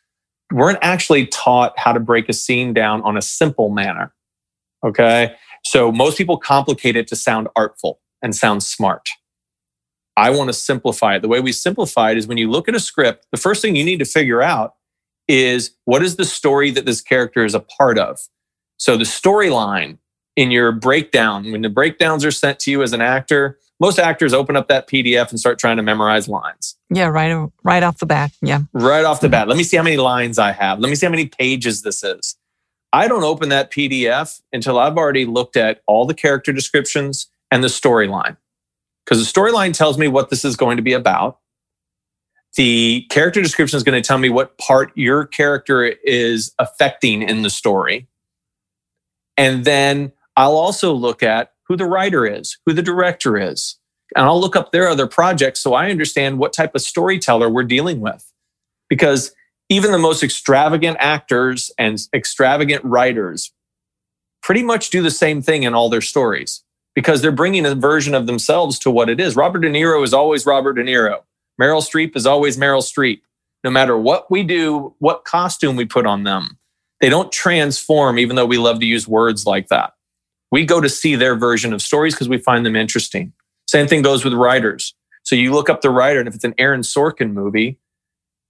weren't 0.52 0.78
actually 0.82 1.26
taught 1.26 1.78
how 1.78 1.92
to 1.92 2.00
break 2.00 2.28
a 2.28 2.32
scene 2.32 2.72
down 2.72 3.02
on 3.02 3.16
a 3.16 3.22
simple 3.22 3.70
manner 3.70 4.12
okay? 4.84 5.34
So 5.64 5.90
most 5.90 6.18
people 6.18 6.36
complicate 6.36 6.94
it 6.94 7.08
to 7.08 7.16
sound 7.16 7.48
artful 7.56 8.00
and 8.22 8.36
sound 8.36 8.62
smart. 8.62 9.08
I 10.16 10.30
want 10.30 10.48
to 10.48 10.52
simplify 10.52 11.16
it. 11.16 11.22
The 11.22 11.28
way 11.28 11.40
we 11.40 11.50
simplify 11.50 12.12
it 12.12 12.18
is 12.18 12.26
when 12.26 12.38
you 12.38 12.48
look 12.48 12.68
at 12.68 12.74
a 12.74 12.80
script 12.80 13.26
the 13.32 13.36
first 13.36 13.62
thing 13.62 13.74
you 13.74 13.84
need 13.84 13.98
to 13.98 14.04
figure 14.04 14.42
out 14.42 14.74
is 15.26 15.74
what 15.86 16.02
is 16.02 16.16
the 16.16 16.24
story 16.24 16.70
that 16.70 16.84
this 16.84 17.00
character 17.00 17.44
is 17.44 17.54
a 17.54 17.60
part 17.60 17.98
of? 17.98 18.20
So 18.76 18.96
the 18.96 19.04
storyline 19.04 19.98
in 20.36 20.50
your 20.50 20.70
breakdown 20.70 21.50
when 21.50 21.62
the 21.62 21.68
breakdowns 21.68 22.24
are 22.24 22.30
sent 22.30 22.58
to 22.60 22.70
you 22.70 22.82
as 22.82 22.92
an 22.92 23.00
actor 23.00 23.58
most 23.84 23.98
actors 23.98 24.32
open 24.32 24.56
up 24.56 24.68
that 24.68 24.88
PDF 24.88 25.28
and 25.28 25.38
start 25.38 25.58
trying 25.58 25.76
to 25.76 25.82
memorize 25.82 26.26
lines. 26.26 26.78
Yeah, 26.88 27.08
right, 27.08 27.50
right 27.64 27.82
off 27.82 27.98
the 27.98 28.06
bat. 28.06 28.32
Yeah. 28.40 28.60
Right 28.72 29.04
off 29.04 29.20
the 29.20 29.26
mm-hmm. 29.26 29.32
bat. 29.32 29.48
Let 29.48 29.58
me 29.58 29.62
see 29.62 29.76
how 29.76 29.82
many 29.82 29.98
lines 29.98 30.38
I 30.38 30.52
have. 30.52 30.80
Let 30.80 30.88
me 30.88 30.94
see 30.94 31.04
how 31.04 31.10
many 31.10 31.26
pages 31.26 31.82
this 31.82 32.02
is. 32.02 32.38
I 32.94 33.08
don't 33.08 33.24
open 33.24 33.50
that 33.50 33.70
PDF 33.70 34.40
until 34.54 34.78
I've 34.78 34.96
already 34.96 35.26
looked 35.26 35.58
at 35.58 35.82
all 35.86 36.06
the 36.06 36.14
character 36.14 36.50
descriptions 36.50 37.26
and 37.50 37.62
the 37.62 37.68
storyline. 37.68 38.38
Because 39.04 39.20
the 39.20 39.30
storyline 39.40 39.74
tells 39.74 39.98
me 39.98 40.08
what 40.08 40.30
this 40.30 40.46
is 40.46 40.56
going 40.56 40.78
to 40.78 40.82
be 40.82 40.94
about. 40.94 41.40
The 42.56 43.04
character 43.10 43.42
description 43.42 43.76
is 43.76 43.82
going 43.82 44.00
to 44.02 44.06
tell 44.06 44.16
me 44.16 44.30
what 44.30 44.56
part 44.56 44.92
your 44.94 45.26
character 45.26 45.84
is 45.84 46.54
affecting 46.58 47.20
in 47.20 47.42
the 47.42 47.50
story. 47.50 48.08
And 49.36 49.66
then 49.66 50.12
I'll 50.38 50.56
also 50.56 50.94
look 50.94 51.22
at 51.22 51.53
who 51.68 51.76
the 51.76 51.86
writer 51.86 52.26
is, 52.26 52.58
who 52.66 52.72
the 52.72 52.82
director 52.82 53.38
is. 53.38 53.78
And 54.16 54.26
I'll 54.26 54.40
look 54.40 54.56
up 54.56 54.70
their 54.70 54.88
other 54.88 55.06
projects 55.06 55.60
so 55.60 55.74
I 55.74 55.90
understand 55.90 56.38
what 56.38 56.52
type 56.52 56.74
of 56.74 56.82
storyteller 56.82 57.48
we're 57.48 57.64
dealing 57.64 58.00
with. 58.00 58.30
Because 58.88 59.34
even 59.68 59.92
the 59.92 59.98
most 59.98 60.22
extravagant 60.22 60.98
actors 61.00 61.70
and 61.78 61.98
extravagant 62.14 62.84
writers 62.84 63.52
pretty 64.42 64.62
much 64.62 64.90
do 64.90 65.02
the 65.02 65.10
same 65.10 65.40
thing 65.40 65.62
in 65.62 65.74
all 65.74 65.88
their 65.88 66.02
stories 66.02 66.62
because 66.94 67.22
they're 67.22 67.32
bringing 67.32 67.66
a 67.66 67.74
version 67.74 68.14
of 68.14 68.26
themselves 68.26 68.78
to 68.80 68.90
what 68.90 69.08
it 69.08 69.18
is. 69.18 69.36
Robert 69.36 69.60
De 69.60 69.70
Niro 69.70 70.04
is 70.04 70.12
always 70.14 70.46
Robert 70.46 70.74
De 70.74 70.84
Niro. 70.84 71.22
Meryl 71.60 71.82
Streep 71.82 72.14
is 72.14 72.26
always 72.26 72.56
Meryl 72.56 72.82
Streep. 72.82 73.22
No 73.64 73.70
matter 73.70 73.96
what 73.96 74.30
we 74.30 74.42
do, 74.42 74.94
what 74.98 75.24
costume 75.24 75.76
we 75.76 75.86
put 75.86 76.04
on 76.04 76.24
them, 76.24 76.58
they 77.00 77.08
don't 77.08 77.32
transform, 77.32 78.18
even 78.18 78.36
though 78.36 78.44
we 78.44 78.58
love 78.58 78.80
to 78.80 78.86
use 78.86 79.08
words 79.08 79.46
like 79.46 79.68
that. 79.68 79.93
We 80.54 80.64
go 80.64 80.80
to 80.80 80.88
see 80.88 81.16
their 81.16 81.34
version 81.34 81.72
of 81.72 81.82
stories 81.82 82.14
because 82.14 82.28
we 82.28 82.38
find 82.38 82.64
them 82.64 82.76
interesting. 82.76 83.32
Same 83.66 83.88
thing 83.88 84.02
goes 84.02 84.24
with 84.24 84.34
writers. 84.34 84.94
So 85.24 85.34
you 85.34 85.52
look 85.52 85.68
up 85.68 85.80
the 85.80 85.90
writer, 85.90 86.20
and 86.20 86.28
if 86.28 86.34
it's 86.36 86.44
an 86.44 86.54
Aaron 86.58 86.82
Sorkin 86.82 87.32
movie, 87.32 87.80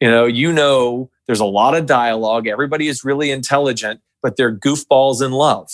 you 0.03 0.11
know, 0.11 0.27
you 0.27 0.53
know 0.53 1.09
there's 1.27 1.41
a 1.41 1.47
lot 1.47 1.75
of 1.75 1.87
dialogue. 1.87 2.47
Everybody 2.47 2.89
is 2.89 3.07
really 3.07 3.31
intelligent, 3.31 4.03
but 4.23 4.37
they're 4.37 4.55
goofballs 4.55 5.25
in 5.25 5.33
love. 5.33 5.71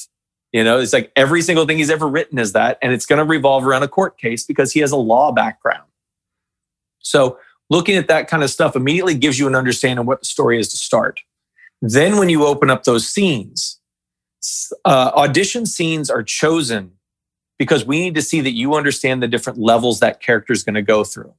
You 0.53 0.63
know, 0.63 0.79
it's 0.79 0.93
like 0.93 1.11
every 1.17 1.43
single 1.43 1.67
thing 1.67 1.79
he's 1.79 1.91
ever 1.91 2.07
written 2.07 2.39
is 2.39 2.53
that, 2.53 2.79
and 2.81 2.93
it's 2.93 3.07
going 3.07 3.19
to 3.19 3.25
revolve 3.25 3.67
around 3.67 3.83
a 3.83 3.89
court 3.89 4.17
case 4.17 4.47
because 4.47 4.71
he 4.71 4.79
has 4.79 4.93
a 4.93 4.97
law 4.97 5.33
background. 5.33 5.89
So 7.01 7.41
looking 7.71 7.97
at 7.97 8.07
that 8.07 8.29
kind 8.29 8.45
of 8.45 8.51
stuff 8.51 8.77
immediately 8.77 9.17
gives 9.17 9.37
you 9.37 9.49
an 9.49 9.57
understanding 9.57 10.03
of 10.03 10.07
what 10.07 10.21
the 10.21 10.27
story 10.27 10.61
is 10.61 10.69
to 10.69 10.77
start. 10.77 11.23
Then 11.83 12.19
when 12.19 12.29
you 12.29 12.47
open 12.47 12.71
up 12.71 12.85
those 12.85 13.09
scenes, 13.09 13.80
uh, 14.85 15.13
audition 15.15 15.67
scenes 15.67 16.11
are 16.11 16.23
chosen 16.23 16.93
because 17.59 17.85
we 17.85 18.01
need 18.01 18.15
to 18.15 18.23
see 18.23 18.41
that 18.41 18.53
you 18.53 18.75
understand 18.75 19.23
the 19.23 19.29
different 19.29 19.59
levels 19.59 20.01
that 20.01 20.21
character 20.21 20.53
is 20.53 20.63
going 20.63 20.75
to 20.75 20.83
go 20.83 21.05
through. 21.05 21.35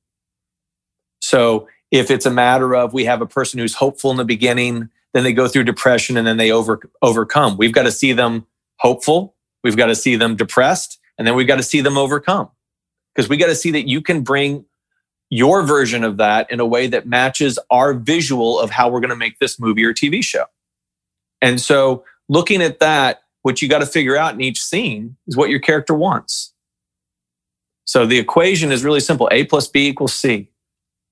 So 1.19 1.67
if 1.89 2.11
it's 2.11 2.25
a 2.25 2.31
matter 2.31 2.75
of 2.75 2.93
we 2.93 3.05
have 3.05 3.21
a 3.21 3.25
person 3.25 3.59
who's 3.59 3.75
hopeful 3.75 4.11
in 4.11 4.17
the 4.17 4.25
beginning, 4.25 4.89
then 5.13 5.23
they 5.23 5.33
go 5.33 5.47
through 5.47 5.63
depression 5.63 6.17
and 6.17 6.25
then 6.25 6.37
they 6.37 6.51
over, 6.51 6.79
overcome. 7.01 7.57
We've 7.57 7.73
got 7.73 7.83
to 7.83 7.91
see 7.91 8.13
them 8.13 8.45
hopeful, 8.77 9.35
we've 9.63 9.77
got 9.77 9.87
to 9.87 9.95
see 9.95 10.15
them 10.15 10.35
depressed, 10.35 10.99
and 11.17 11.27
then 11.27 11.35
we've 11.35 11.47
got 11.47 11.57
to 11.57 11.63
see 11.63 11.81
them 11.81 11.97
overcome. 11.97 12.49
Because 13.13 13.27
we 13.27 13.35
got 13.37 13.47
to 13.47 13.55
see 13.55 13.71
that 13.71 13.89
you 13.89 14.01
can 14.01 14.21
bring 14.21 14.65
your 15.29 15.63
version 15.63 16.03
of 16.03 16.17
that 16.17 16.51
in 16.51 16.59
a 16.59 16.65
way 16.65 16.87
that 16.87 17.07
matches 17.07 17.57
our 17.69 17.93
visual 17.93 18.59
of 18.59 18.69
how 18.69 18.89
we're 18.89 18.99
going 18.99 19.09
to 19.09 19.15
make 19.15 19.39
this 19.39 19.59
movie 19.59 19.83
or 19.83 19.93
TV 19.93 20.23
show. 20.23 20.45
And 21.41 21.59
so 21.59 22.03
looking 22.31 22.61
at 22.61 22.79
that, 22.79 23.23
what 23.41 23.61
you 23.61 23.67
got 23.67 23.79
to 23.79 23.85
figure 23.85 24.15
out 24.15 24.33
in 24.33 24.41
each 24.41 24.61
scene 24.61 25.17
is 25.27 25.35
what 25.35 25.49
your 25.49 25.59
character 25.59 25.93
wants. 25.93 26.53
So 27.83 28.05
the 28.05 28.17
equation 28.17 28.71
is 28.71 28.85
really 28.85 29.01
simple 29.01 29.27
A 29.33 29.43
plus 29.43 29.67
B 29.67 29.89
equals 29.89 30.13
C. 30.13 30.49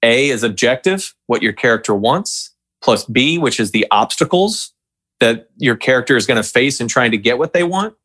A 0.02 0.30
is 0.30 0.44
objective, 0.44 1.14
what 1.28 1.44
your 1.44 1.52
character 1.52 1.94
wants, 1.94 2.56
plus 2.82 3.04
B, 3.04 3.38
which 3.38 3.60
is 3.60 3.72
the 3.72 3.86
obstacles 3.92 4.72
that 5.20 5.50
your 5.58 5.76
character 5.76 6.16
is 6.16 6.26
going 6.26 6.42
to 6.42 6.50
face 6.50 6.80
in 6.80 6.88
trying 6.88 7.12
to 7.12 7.18
get 7.18 7.38
what 7.38 7.52
they 7.52 7.64
want. 7.64 7.96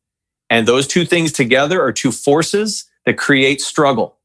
And 0.49 0.67
those 0.67 0.85
two 0.85 1.05
things 1.05 1.31
together 1.31 1.81
are 1.81 1.93
two 1.93 2.11
forces 2.11 2.83
that 3.05 3.17
create 3.17 3.61
struggle. 3.61 4.17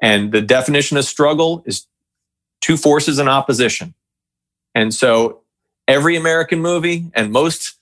And 0.00 0.30
the 0.30 0.40
definition 0.40 0.96
of 0.96 1.04
struggle 1.04 1.64
is 1.66 1.88
two 2.60 2.76
forces 2.76 3.18
in 3.18 3.26
opposition. 3.26 3.94
And 4.76 4.94
so 4.94 5.40
every 5.88 6.14
American 6.14 6.60
movie 6.60 7.10
and 7.14 7.32
most 7.32 7.79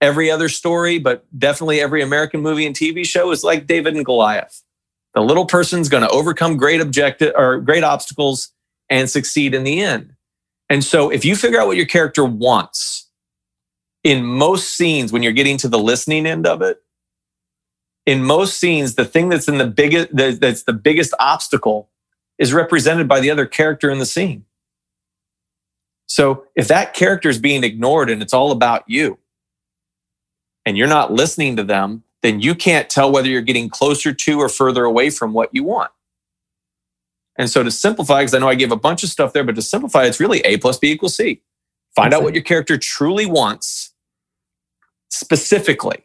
every 0.00 0.30
other 0.30 0.48
story, 0.48 0.98
but 0.98 1.26
definitely 1.38 1.80
every 1.80 2.02
American 2.02 2.40
movie 2.40 2.66
and 2.66 2.74
TV 2.74 3.04
show 3.04 3.30
is 3.30 3.42
like 3.42 3.66
David 3.66 3.96
and 3.96 4.04
Goliath. 4.04 4.62
The 5.14 5.20
little 5.20 5.46
person's 5.46 5.88
going 5.88 6.02
to 6.02 6.10
overcome 6.10 6.56
great 6.56 6.80
objective 6.80 7.32
or 7.36 7.58
great 7.58 7.84
obstacles 7.84 8.52
and 8.88 9.10
succeed 9.10 9.54
in 9.54 9.64
the 9.64 9.80
end. 9.80 10.14
And 10.68 10.84
so 10.84 11.10
if 11.10 11.24
you 11.24 11.34
figure 11.34 11.60
out 11.60 11.66
what 11.66 11.76
your 11.76 11.86
character 11.86 12.24
wants 12.24 13.08
in 14.04 14.24
most 14.24 14.74
scenes 14.76 15.12
when 15.12 15.22
you're 15.22 15.32
getting 15.32 15.56
to 15.58 15.68
the 15.68 15.78
listening 15.78 16.26
end 16.26 16.46
of 16.46 16.62
it, 16.62 16.82
in 18.06 18.24
most 18.24 18.58
scenes 18.58 18.94
the 18.94 19.04
thing 19.04 19.28
that's 19.28 19.48
in 19.48 19.58
the 19.58 19.66
biggest 19.66 20.08
that's 20.12 20.62
the 20.62 20.72
biggest 20.72 21.12
obstacle 21.20 21.90
is 22.38 22.54
represented 22.54 23.06
by 23.08 23.20
the 23.20 23.30
other 23.30 23.44
character 23.44 23.90
in 23.90 23.98
the 23.98 24.06
scene. 24.06 24.44
So 26.06 26.44
if 26.54 26.68
that 26.68 26.94
character 26.94 27.28
is 27.28 27.38
being 27.38 27.64
ignored 27.64 28.08
and 28.08 28.22
it's 28.22 28.32
all 28.32 28.50
about 28.50 28.84
you, 28.86 29.18
and 30.68 30.78
you're 30.78 30.88
not 30.88 31.12
listening 31.12 31.56
to 31.56 31.64
them, 31.64 32.04
then 32.22 32.40
you 32.42 32.54
can't 32.54 32.90
tell 32.90 33.12
whether 33.12 33.28
you're 33.28 33.42
getting 33.42 33.70
closer 33.70 34.12
to 34.14 34.40
or 34.40 34.50
further 34.50 34.84
away 34.84 35.10
from 35.10 35.32
what 35.32 35.50
you 35.54 35.64
want. 35.64 35.92
And 37.38 37.50
so 37.50 37.62
to 37.64 37.70
simplify, 37.70 38.20
because 38.22 38.34
I 38.34 38.40
know 38.40 38.48
I 38.48 38.56
give 38.56 38.72
a 38.72 38.76
bunch 38.76 39.04
of 39.04 39.10
stuff 39.10 39.32
there, 39.32 39.44
but 39.44 39.56
to 39.56 39.62
simplify, 39.62 40.04
it's 40.04 40.20
really 40.20 40.40
A 40.40 40.58
plus 40.58 40.78
B 40.78 40.92
equals 40.92 41.16
C. 41.16 41.42
Find 41.96 42.14
out 42.14 42.22
what 42.24 42.34
your 42.34 42.44
character 42.44 42.78
truly 42.78 43.26
wants 43.26 43.94
specifically. 45.10 46.04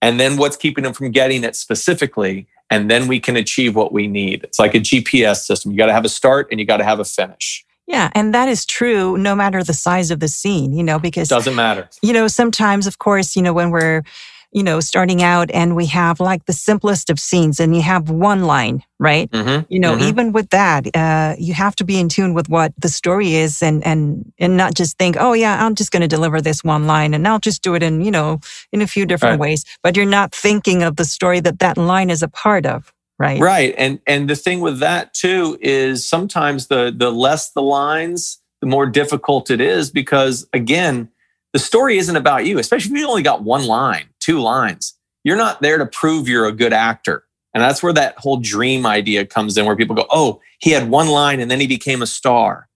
and 0.00 0.20
then 0.20 0.36
what's 0.36 0.56
keeping 0.56 0.84
them 0.84 0.92
from 0.92 1.10
getting 1.10 1.44
it 1.44 1.56
specifically. 1.56 2.46
And 2.70 2.90
then 2.90 3.08
we 3.08 3.20
can 3.20 3.36
achieve 3.36 3.74
what 3.74 3.92
we 3.92 4.06
need. 4.06 4.44
It's 4.44 4.58
like 4.58 4.74
a 4.74 4.80
GPS 4.80 5.38
system. 5.38 5.72
You 5.72 5.78
got 5.78 5.86
to 5.86 5.92
have 5.92 6.04
a 6.04 6.08
start 6.10 6.48
and 6.50 6.60
you 6.60 6.66
got 6.66 6.78
to 6.78 6.84
have 6.84 7.00
a 7.00 7.04
finish. 7.04 7.64
Yeah, 7.88 8.10
and 8.14 8.34
that 8.34 8.48
is 8.48 8.64
true 8.66 9.16
no 9.16 9.34
matter 9.34 9.64
the 9.64 9.74
size 9.74 10.10
of 10.10 10.20
the 10.20 10.28
scene, 10.28 10.72
you 10.72 10.84
know, 10.84 10.98
because 10.98 11.28
doesn't 11.28 11.56
matter. 11.56 11.88
You 12.02 12.12
know, 12.12 12.28
sometimes 12.28 12.86
of 12.86 12.98
course, 12.98 13.34
you 13.34 13.42
know, 13.42 13.52
when 13.52 13.70
we're 13.70 14.02
you 14.50 14.62
know, 14.62 14.80
starting 14.80 15.22
out 15.22 15.50
and 15.50 15.76
we 15.76 15.86
have 15.86 16.20
like 16.20 16.46
the 16.46 16.52
simplest 16.52 17.10
of 17.10 17.20
scenes 17.20 17.60
and 17.60 17.76
you 17.76 17.82
have 17.82 18.08
one 18.08 18.44
line, 18.44 18.82
right? 18.98 19.30
Mm-hmm, 19.30 19.66
you 19.68 19.78
know, 19.78 19.94
mm-hmm. 19.94 20.08
even 20.08 20.32
with 20.32 20.48
that, 20.50 20.86
uh, 20.96 21.34
you 21.38 21.52
have 21.52 21.76
to 21.76 21.84
be 21.84 21.98
in 21.98 22.08
tune 22.08 22.32
with 22.32 22.48
what 22.48 22.72
the 22.78 22.88
story 22.88 23.34
is 23.34 23.62
and, 23.62 23.84
and, 23.84 24.32
and 24.38 24.56
not 24.56 24.74
just 24.74 24.96
think, 24.96 25.16
oh 25.18 25.34
yeah, 25.34 25.64
I'm 25.64 25.74
just 25.74 25.90
going 25.90 26.00
to 26.00 26.08
deliver 26.08 26.40
this 26.40 26.64
one 26.64 26.86
line 26.86 27.12
and 27.12 27.28
I'll 27.28 27.38
just 27.38 27.62
do 27.62 27.74
it 27.74 27.82
in, 27.82 28.00
you 28.00 28.10
know, 28.10 28.40
in 28.72 28.80
a 28.80 28.86
few 28.86 29.04
different 29.04 29.38
right. 29.38 29.50
ways. 29.50 29.64
But 29.82 29.96
you're 29.96 30.06
not 30.06 30.34
thinking 30.34 30.82
of 30.82 30.96
the 30.96 31.04
story 31.04 31.40
that 31.40 31.58
that 31.58 31.76
line 31.76 32.08
is 32.08 32.22
a 32.22 32.28
part 32.28 32.64
of. 32.64 32.92
Right. 33.18 33.40
Right. 33.40 33.74
And, 33.76 34.00
and 34.06 34.30
the 34.30 34.36
thing 34.36 34.60
with 34.60 34.78
that 34.78 35.12
too 35.12 35.58
is 35.60 36.06
sometimes 36.06 36.68
the, 36.68 36.94
the 36.96 37.10
less 37.10 37.50
the 37.50 37.62
lines, 37.62 38.40
the 38.60 38.66
more 38.66 38.86
difficult 38.86 39.50
it 39.50 39.60
is 39.60 39.90
because 39.90 40.46
again, 40.52 41.08
the 41.52 41.58
story 41.58 41.98
isn't 41.98 42.14
about 42.14 42.46
you, 42.46 42.58
especially 42.58 42.92
if 42.92 42.98
you 42.98 43.08
only 43.08 43.22
got 43.22 43.42
one 43.42 43.66
line 43.66 44.08
two 44.20 44.40
lines. 44.40 44.94
You're 45.24 45.36
not 45.36 45.62
there 45.62 45.78
to 45.78 45.86
prove 45.86 46.28
you're 46.28 46.46
a 46.46 46.52
good 46.52 46.72
actor. 46.72 47.24
And 47.54 47.62
that's 47.62 47.82
where 47.82 47.94
that 47.94 48.18
whole 48.18 48.36
dream 48.36 48.86
idea 48.86 49.24
comes 49.24 49.56
in, 49.56 49.64
where 49.64 49.76
people 49.76 49.96
go, 49.96 50.06
oh, 50.10 50.40
he 50.58 50.70
had 50.70 50.90
one 50.90 51.08
line 51.08 51.40
and 51.40 51.50
then 51.50 51.60
he 51.60 51.66
became 51.66 52.02
a 52.02 52.06
star. 52.06 52.68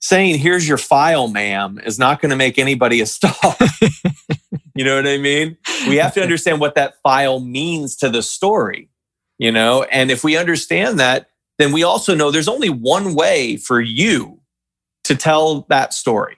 Saying, 0.00 0.38
here's 0.38 0.68
your 0.68 0.78
file, 0.78 1.28
ma'am, 1.28 1.80
is 1.84 1.98
not 1.98 2.22
going 2.22 2.30
to 2.30 2.36
make 2.36 2.58
anybody 2.58 3.00
a 3.00 3.06
star. 3.06 3.34
you 4.74 4.84
know 4.84 4.96
what 4.96 5.06
I 5.06 5.18
mean? 5.18 5.56
We 5.88 5.96
have 5.96 6.14
to 6.14 6.22
understand 6.22 6.60
what 6.60 6.76
that 6.76 6.94
file 7.02 7.40
means 7.40 7.96
to 7.96 8.08
the 8.08 8.22
story, 8.22 8.88
you 9.40 9.50
know? 9.50 9.84
And 9.84 10.10
if 10.10 10.22
we 10.22 10.36
understand 10.36 11.00
that, 11.00 11.30
then 11.58 11.72
we 11.72 11.82
also 11.82 12.14
know 12.14 12.30
there's 12.30 12.48
only 12.48 12.68
one 12.68 13.14
way 13.14 13.56
for 13.56 13.80
you 13.80 14.40
to 15.04 15.16
tell 15.16 15.62
that 15.70 15.94
story. 15.94 16.36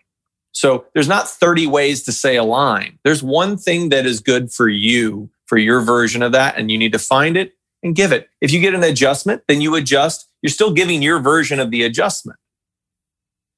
So 0.53 0.87
there's 0.95 1.09
not 1.09 1.29
30 1.29 1.67
ways 1.67 2.05
to 2.05 2.13
say 2.13 2.37
a 2.37 2.45
line. 2.45 2.99
There's 3.05 3.23
one 3.23 3.57
thing 3.57 3.89
that 3.89 4.07
is 4.07 4.21
good 4.21 4.53
for 4.53 4.69
you, 4.69 5.31
for 5.47 5.59
your 5.59 5.81
version 5.81 6.23
of 6.23 6.33
that, 6.33 6.57
and 6.57 6.71
you 6.71 6.79
need 6.79 6.93
to 6.93 6.99
find 6.99 7.37
it 7.37 7.55
and 7.83 7.97
give 7.97 8.13
it. 8.13 8.31
If 8.41 8.53
you 8.53 8.61
get 8.61 8.75
an 8.75 8.85
adjustment, 8.85 9.43
then 9.49 9.61
you 9.61 9.75
adjust. 9.75 10.29
You're 10.41 10.51
still 10.51 10.73
giving 10.73 11.03
your 11.03 11.19
version 11.19 11.59
of 11.59 11.71
the 11.71 11.83
adjustment. 11.83 12.39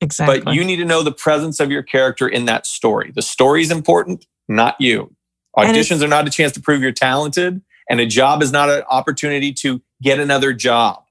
Exactly. 0.00 0.40
But 0.40 0.54
you 0.54 0.64
need 0.64 0.76
to 0.76 0.84
know 0.84 1.02
the 1.02 1.12
presence 1.12 1.60
of 1.60 1.70
your 1.70 1.82
character 1.82 2.28
in 2.28 2.46
that 2.46 2.66
story. 2.66 3.12
The 3.14 3.22
story 3.22 3.62
is 3.62 3.70
important, 3.70 4.26
not 4.48 4.80
you. 4.80 5.14
Auditions 5.56 6.02
are 6.02 6.08
not 6.08 6.26
a 6.26 6.30
chance 6.30 6.52
to 6.52 6.60
prove 6.60 6.82
you're 6.82 6.92
talented, 6.92 7.60
and 7.88 8.00
a 8.00 8.06
job 8.06 8.42
is 8.42 8.52
not 8.52 8.70
an 8.70 8.82
opportunity 8.90 9.52
to 9.52 9.82
get 10.02 10.18
another 10.18 10.52
job. 10.52 11.04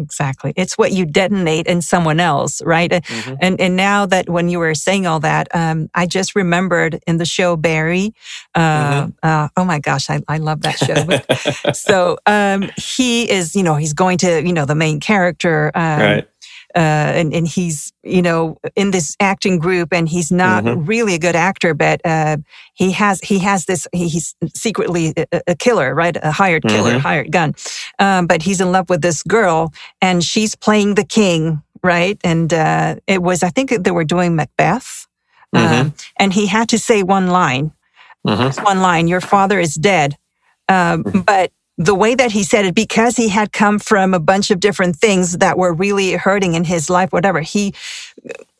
Exactly. 0.00 0.52
It's 0.56 0.78
what 0.78 0.92
you 0.92 1.04
detonate 1.04 1.66
in 1.66 1.82
someone 1.82 2.20
else, 2.20 2.62
right? 2.62 2.90
Mm-hmm. 2.90 3.34
And 3.40 3.60
and 3.60 3.76
now 3.76 4.06
that 4.06 4.28
when 4.28 4.48
you 4.48 4.60
were 4.60 4.74
saying 4.74 5.08
all 5.08 5.18
that, 5.20 5.48
um, 5.52 5.90
I 5.92 6.06
just 6.06 6.36
remembered 6.36 7.00
in 7.08 7.16
the 7.16 7.24
show 7.24 7.56
Barry. 7.56 8.14
Uh, 8.54 9.06
mm-hmm. 9.06 9.10
uh, 9.24 9.48
oh 9.56 9.64
my 9.64 9.80
gosh, 9.80 10.08
I, 10.08 10.20
I 10.28 10.38
love 10.38 10.60
that 10.62 10.78
show. 10.78 11.72
so 11.72 12.18
um, 12.26 12.70
he 12.76 13.28
is, 13.28 13.56
you 13.56 13.64
know, 13.64 13.74
he's 13.74 13.92
going 13.92 14.18
to, 14.18 14.40
you 14.40 14.52
know, 14.52 14.66
the 14.66 14.76
main 14.76 15.00
character. 15.00 15.72
Um, 15.74 16.00
right 16.00 16.28
uh, 16.74 16.78
and, 16.78 17.32
and 17.32 17.48
he's 17.48 17.92
you 18.02 18.20
know 18.20 18.58
in 18.76 18.90
this 18.90 19.16
acting 19.20 19.58
group 19.58 19.92
and 19.92 20.08
he's 20.08 20.30
not 20.30 20.64
mm-hmm. 20.64 20.84
really 20.84 21.14
a 21.14 21.18
good 21.18 21.36
actor 21.36 21.72
but 21.74 22.00
uh, 22.04 22.36
he 22.74 22.92
has 22.92 23.20
he 23.20 23.38
has 23.38 23.64
this 23.64 23.86
he's 23.92 24.34
secretly 24.54 25.14
a, 25.16 25.40
a 25.48 25.54
killer 25.54 25.94
right 25.94 26.16
a 26.22 26.30
hired 26.30 26.62
killer 26.64 26.92
mm-hmm. 26.92 27.00
hired 27.00 27.32
gun 27.32 27.54
um, 27.98 28.26
but 28.26 28.42
he's 28.42 28.60
in 28.60 28.70
love 28.70 28.88
with 28.90 29.00
this 29.00 29.22
girl 29.22 29.72
and 30.02 30.22
she's 30.22 30.54
playing 30.54 30.94
the 30.94 31.04
king 31.04 31.62
right 31.82 32.18
and 32.22 32.52
uh, 32.52 32.96
it 33.06 33.22
was 33.22 33.42
i 33.42 33.48
think 33.48 33.70
they 33.70 33.90
were 33.90 34.04
doing 34.04 34.36
macbeth 34.36 35.06
mm-hmm. 35.54 35.80
Um, 35.80 35.94
and 36.18 36.32
he 36.34 36.46
had 36.46 36.68
to 36.68 36.78
say 36.78 37.02
one 37.02 37.28
line 37.28 37.72
mm-hmm. 38.26 38.62
one 38.62 38.80
line 38.80 39.08
your 39.08 39.22
father 39.22 39.58
is 39.58 39.74
dead 39.74 40.18
um, 40.68 41.02
mm-hmm. 41.02 41.20
but 41.20 41.50
the 41.78 41.94
way 41.94 42.14
that 42.16 42.32
he 42.32 42.42
said 42.42 42.66
it, 42.66 42.74
because 42.74 43.16
he 43.16 43.28
had 43.28 43.52
come 43.52 43.78
from 43.78 44.12
a 44.12 44.18
bunch 44.18 44.50
of 44.50 44.58
different 44.58 44.96
things 44.96 45.38
that 45.38 45.56
were 45.56 45.72
really 45.72 46.12
hurting 46.12 46.54
in 46.54 46.64
his 46.64 46.90
life, 46.90 47.12
whatever, 47.12 47.40
he 47.40 47.72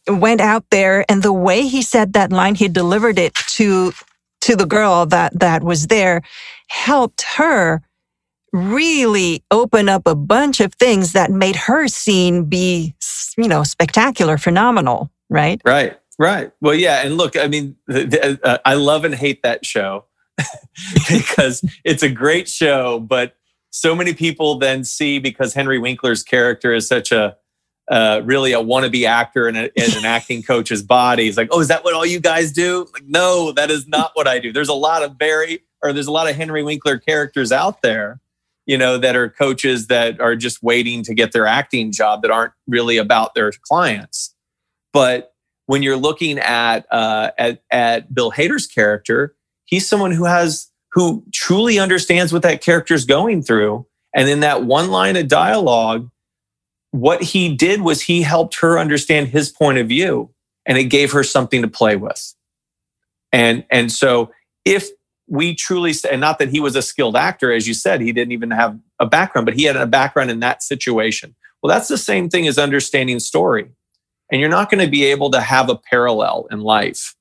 went 0.06 0.40
out 0.40 0.64
there 0.70 1.04
and 1.10 1.22
the 1.22 1.32
way 1.32 1.66
he 1.66 1.82
said 1.82 2.12
that 2.12 2.32
line, 2.32 2.54
he 2.54 2.68
delivered 2.68 3.18
it 3.18 3.34
to, 3.34 3.92
to 4.40 4.54
the 4.54 4.64
girl 4.64 5.04
that, 5.04 5.38
that 5.38 5.64
was 5.64 5.88
there, 5.88 6.22
helped 6.68 7.22
her 7.36 7.82
really 8.52 9.42
open 9.50 9.88
up 9.88 10.06
a 10.06 10.14
bunch 10.14 10.60
of 10.60 10.72
things 10.74 11.12
that 11.12 11.30
made 11.30 11.56
her 11.56 11.88
scene 11.88 12.44
be, 12.44 12.94
you 13.36 13.48
know, 13.48 13.64
spectacular, 13.64 14.38
phenomenal, 14.38 15.10
right? 15.28 15.60
Right. 15.64 15.98
Right. 16.20 16.50
Well, 16.60 16.74
yeah. 16.74 17.02
And 17.02 17.16
look, 17.16 17.36
I 17.36 17.46
mean, 17.46 17.76
uh, 17.88 18.58
I 18.64 18.74
love 18.74 19.04
and 19.04 19.14
hate 19.14 19.42
that 19.42 19.64
show. 19.64 20.04
because 21.08 21.64
it's 21.84 22.02
a 22.02 22.08
great 22.08 22.48
show, 22.48 23.00
but 23.00 23.34
so 23.70 23.94
many 23.94 24.14
people 24.14 24.58
then 24.58 24.84
see 24.84 25.18
because 25.18 25.54
Henry 25.54 25.78
Winkler's 25.78 26.22
character 26.22 26.72
is 26.72 26.86
such 26.86 27.12
a 27.12 27.36
uh, 27.90 28.20
really 28.24 28.52
a 28.52 28.58
wannabe 28.58 29.06
actor 29.06 29.48
in, 29.48 29.56
a, 29.56 29.70
in 29.74 29.96
an 29.96 30.04
acting 30.04 30.42
coach's 30.42 30.82
body. 30.82 31.24
He's 31.24 31.38
like, 31.38 31.48
oh, 31.50 31.60
is 31.60 31.68
that 31.68 31.84
what 31.84 31.94
all 31.94 32.04
you 32.04 32.20
guys 32.20 32.52
do? 32.52 32.86
Like, 32.92 33.04
no, 33.06 33.52
that 33.52 33.70
is 33.70 33.88
not 33.88 34.10
what 34.12 34.28
I 34.28 34.38
do. 34.38 34.52
There's 34.52 34.68
a 34.68 34.74
lot 34.74 35.02
of 35.02 35.16
Barry 35.16 35.60
or 35.82 35.92
there's 35.92 36.06
a 36.06 36.12
lot 36.12 36.28
of 36.28 36.36
Henry 36.36 36.62
Winkler 36.62 36.98
characters 36.98 37.50
out 37.50 37.80
there, 37.80 38.20
you 38.66 38.76
know, 38.76 38.98
that 38.98 39.16
are 39.16 39.30
coaches 39.30 39.86
that 39.86 40.20
are 40.20 40.36
just 40.36 40.62
waiting 40.62 41.02
to 41.04 41.14
get 41.14 41.32
their 41.32 41.46
acting 41.46 41.90
job 41.90 42.20
that 42.22 42.30
aren't 42.30 42.52
really 42.66 42.98
about 42.98 43.34
their 43.34 43.50
clients. 43.62 44.34
But 44.92 45.32
when 45.64 45.82
you're 45.82 45.96
looking 45.96 46.38
at 46.38 46.86
uh, 46.92 47.30
at, 47.38 47.62
at 47.70 48.12
Bill 48.12 48.32
Hader's 48.32 48.66
character, 48.66 49.34
he's 49.68 49.88
someone 49.88 50.12
who 50.12 50.24
has 50.24 50.70
who 50.92 51.22
truly 51.32 51.78
understands 51.78 52.32
what 52.32 52.42
that 52.42 52.62
character 52.62 52.94
is 52.94 53.04
going 53.04 53.42
through. 53.42 53.86
And 54.14 54.28
in 54.28 54.40
that 54.40 54.64
one 54.64 54.90
line 54.90 55.16
of 55.16 55.28
dialogue 55.28 56.08
what 56.90 57.22
he 57.22 57.54
did 57.54 57.82
was 57.82 58.00
he 58.00 58.22
helped 58.22 58.60
her 58.60 58.78
understand 58.78 59.28
his 59.28 59.50
point 59.50 59.76
of 59.76 59.86
view 59.86 60.30
and 60.64 60.78
it 60.78 60.84
gave 60.84 61.12
her 61.12 61.22
something 61.22 61.60
to 61.60 61.68
play 61.68 61.96
with. 61.96 62.34
And 63.30 63.64
and 63.70 63.92
so 63.92 64.32
if 64.64 64.88
we 65.28 65.54
truly 65.54 65.92
and 66.10 66.20
not 66.20 66.38
that 66.38 66.48
he 66.48 66.60
was 66.60 66.74
a 66.74 66.80
skilled 66.80 67.14
actor 67.14 67.52
as 67.52 67.68
you 67.68 67.74
said 67.74 68.00
he 68.00 68.12
didn't 68.12 68.32
even 68.32 68.50
have 68.50 68.78
a 68.98 69.04
background 69.04 69.44
but 69.44 69.54
he 69.54 69.64
had 69.64 69.76
a 69.76 69.86
background 69.86 70.30
in 70.30 70.40
that 70.40 70.62
situation. 70.62 71.36
Well 71.62 71.72
that's 71.72 71.88
the 71.88 71.98
same 71.98 72.30
thing 72.30 72.48
as 72.48 72.58
understanding 72.58 73.20
story. 73.20 73.70
And 74.32 74.40
you're 74.40 74.50
not 74.50 74.70
going 74.70 74.84
to 74.84 74.90
be 74.90 75.04
able 75.04 75.30
to 75.32 75.40
have 75.40 75.68
a 75.68 75.76
parallel 75.76 76.48
in 76.50 76.60
life 76.60 77.14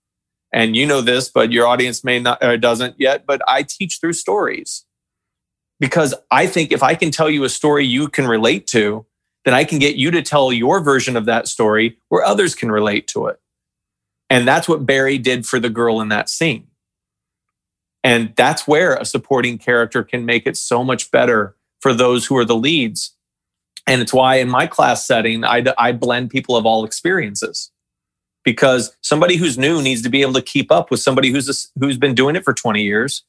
and 0.52 0.76
you 0.76 0.86
know 0.86 1.02
this, 1.02 1.30
but 1.30 1.52
your 1.52 1.68
audience 1.68 2.04
may 2.04 2.20
not 2.20 2.44
or 2.44 2.58
doesn't 2.58 2.96
yet. 2.98 3.26
But 3.26 3.42
I 3.48 3.64
teach 3.64 4.00
through 4.00 4.14
stories 4.14 4.86
because 5.80 6.14
I 6.32 6.48
think 6.48 6.72
if 6.72 6.84
I 6.84 6.96
can 6.96 7.12
tell 7.12 7.30
you 7.30 7.44
a 7.44 7.50
story 7.50 7.86
you 7.86 8.08
can 8.08 8.28
relate 8.28 8.68
to, 8.68 9.06
then 9.46 9.54
I 9.54 9.64
can 9.64 9.80
get 9.80 9.96
you 9.96 10.12
to 10.12 10.22
tell 10.22 10.52
your 10.52 10.82
version 10.82 11.16
of 11.16 11.26
that 11.26 11.48
story 11.48 11.98
where 12.10 12.24
others 12.24 12.56
can 12.56 12.72
relate 12.72 13.08
to 13.10 13.28
it. 13.28 13.40
And 14.30 14.48
that's 14.48 14.68
what 14.68 14.86
Barry 14.86 15.18
did 15.18 15.46
for 15.46 15.60
the 15.60 15.70
girl 15.70 16.02
in 16.02 16.10
that 16.10 16.30
scene. 16.30 16.68
And 18.04 18.34
that's 18.36 18.68
where 18.68 18.96
a 18.96 19.06
supporting 19.06 19.58
character 19.58 20.04
can 20.04 20.26
make 20.26 20.48
it 20.48 20.58
so 20.58 20.84
much 20.84 21.12
better 21.12 21.56
for 21.80 21.94
those 21.94 22.26
who 22.26 22.38
are 22.38 22.46
the 22.46 22.56
leads. 22.56 23.16
And 23.86 24.02
it's 24.02 24.14
why 24.14 24.36
in 24.36 24.50
my 24.50 24.68
class 24.68 25.06
setting, 25.06 25.44
I, 25.44 25.64
I 25.78 25.92
blend 25.94 26.30
people 26.30 26.56
of 26.56 26.66
all 26.66 26.84
experiences 26.84 27.72
because 28.48 28.96
somebody 29.02 29.36
who's 29.36 29.58
new 29.58 29.82
needs 29.82 30.02
to 30.02 30.10
be 30.10 30.22
able 30.22 30.32
to 30.32 30.42
keep 30.42 30.72
up 30.72 30.90
with 30.90 31.02
somebody 31.02 31.32
who's 31.32 31.50
a, 31.50 31.80
who's 31.82 31.98
been 31.98 32.16
doing 32.16 32.34
it 32.34 32.46
for 32.46 32.54
20 32.54 32.82
years. 32.82 33.24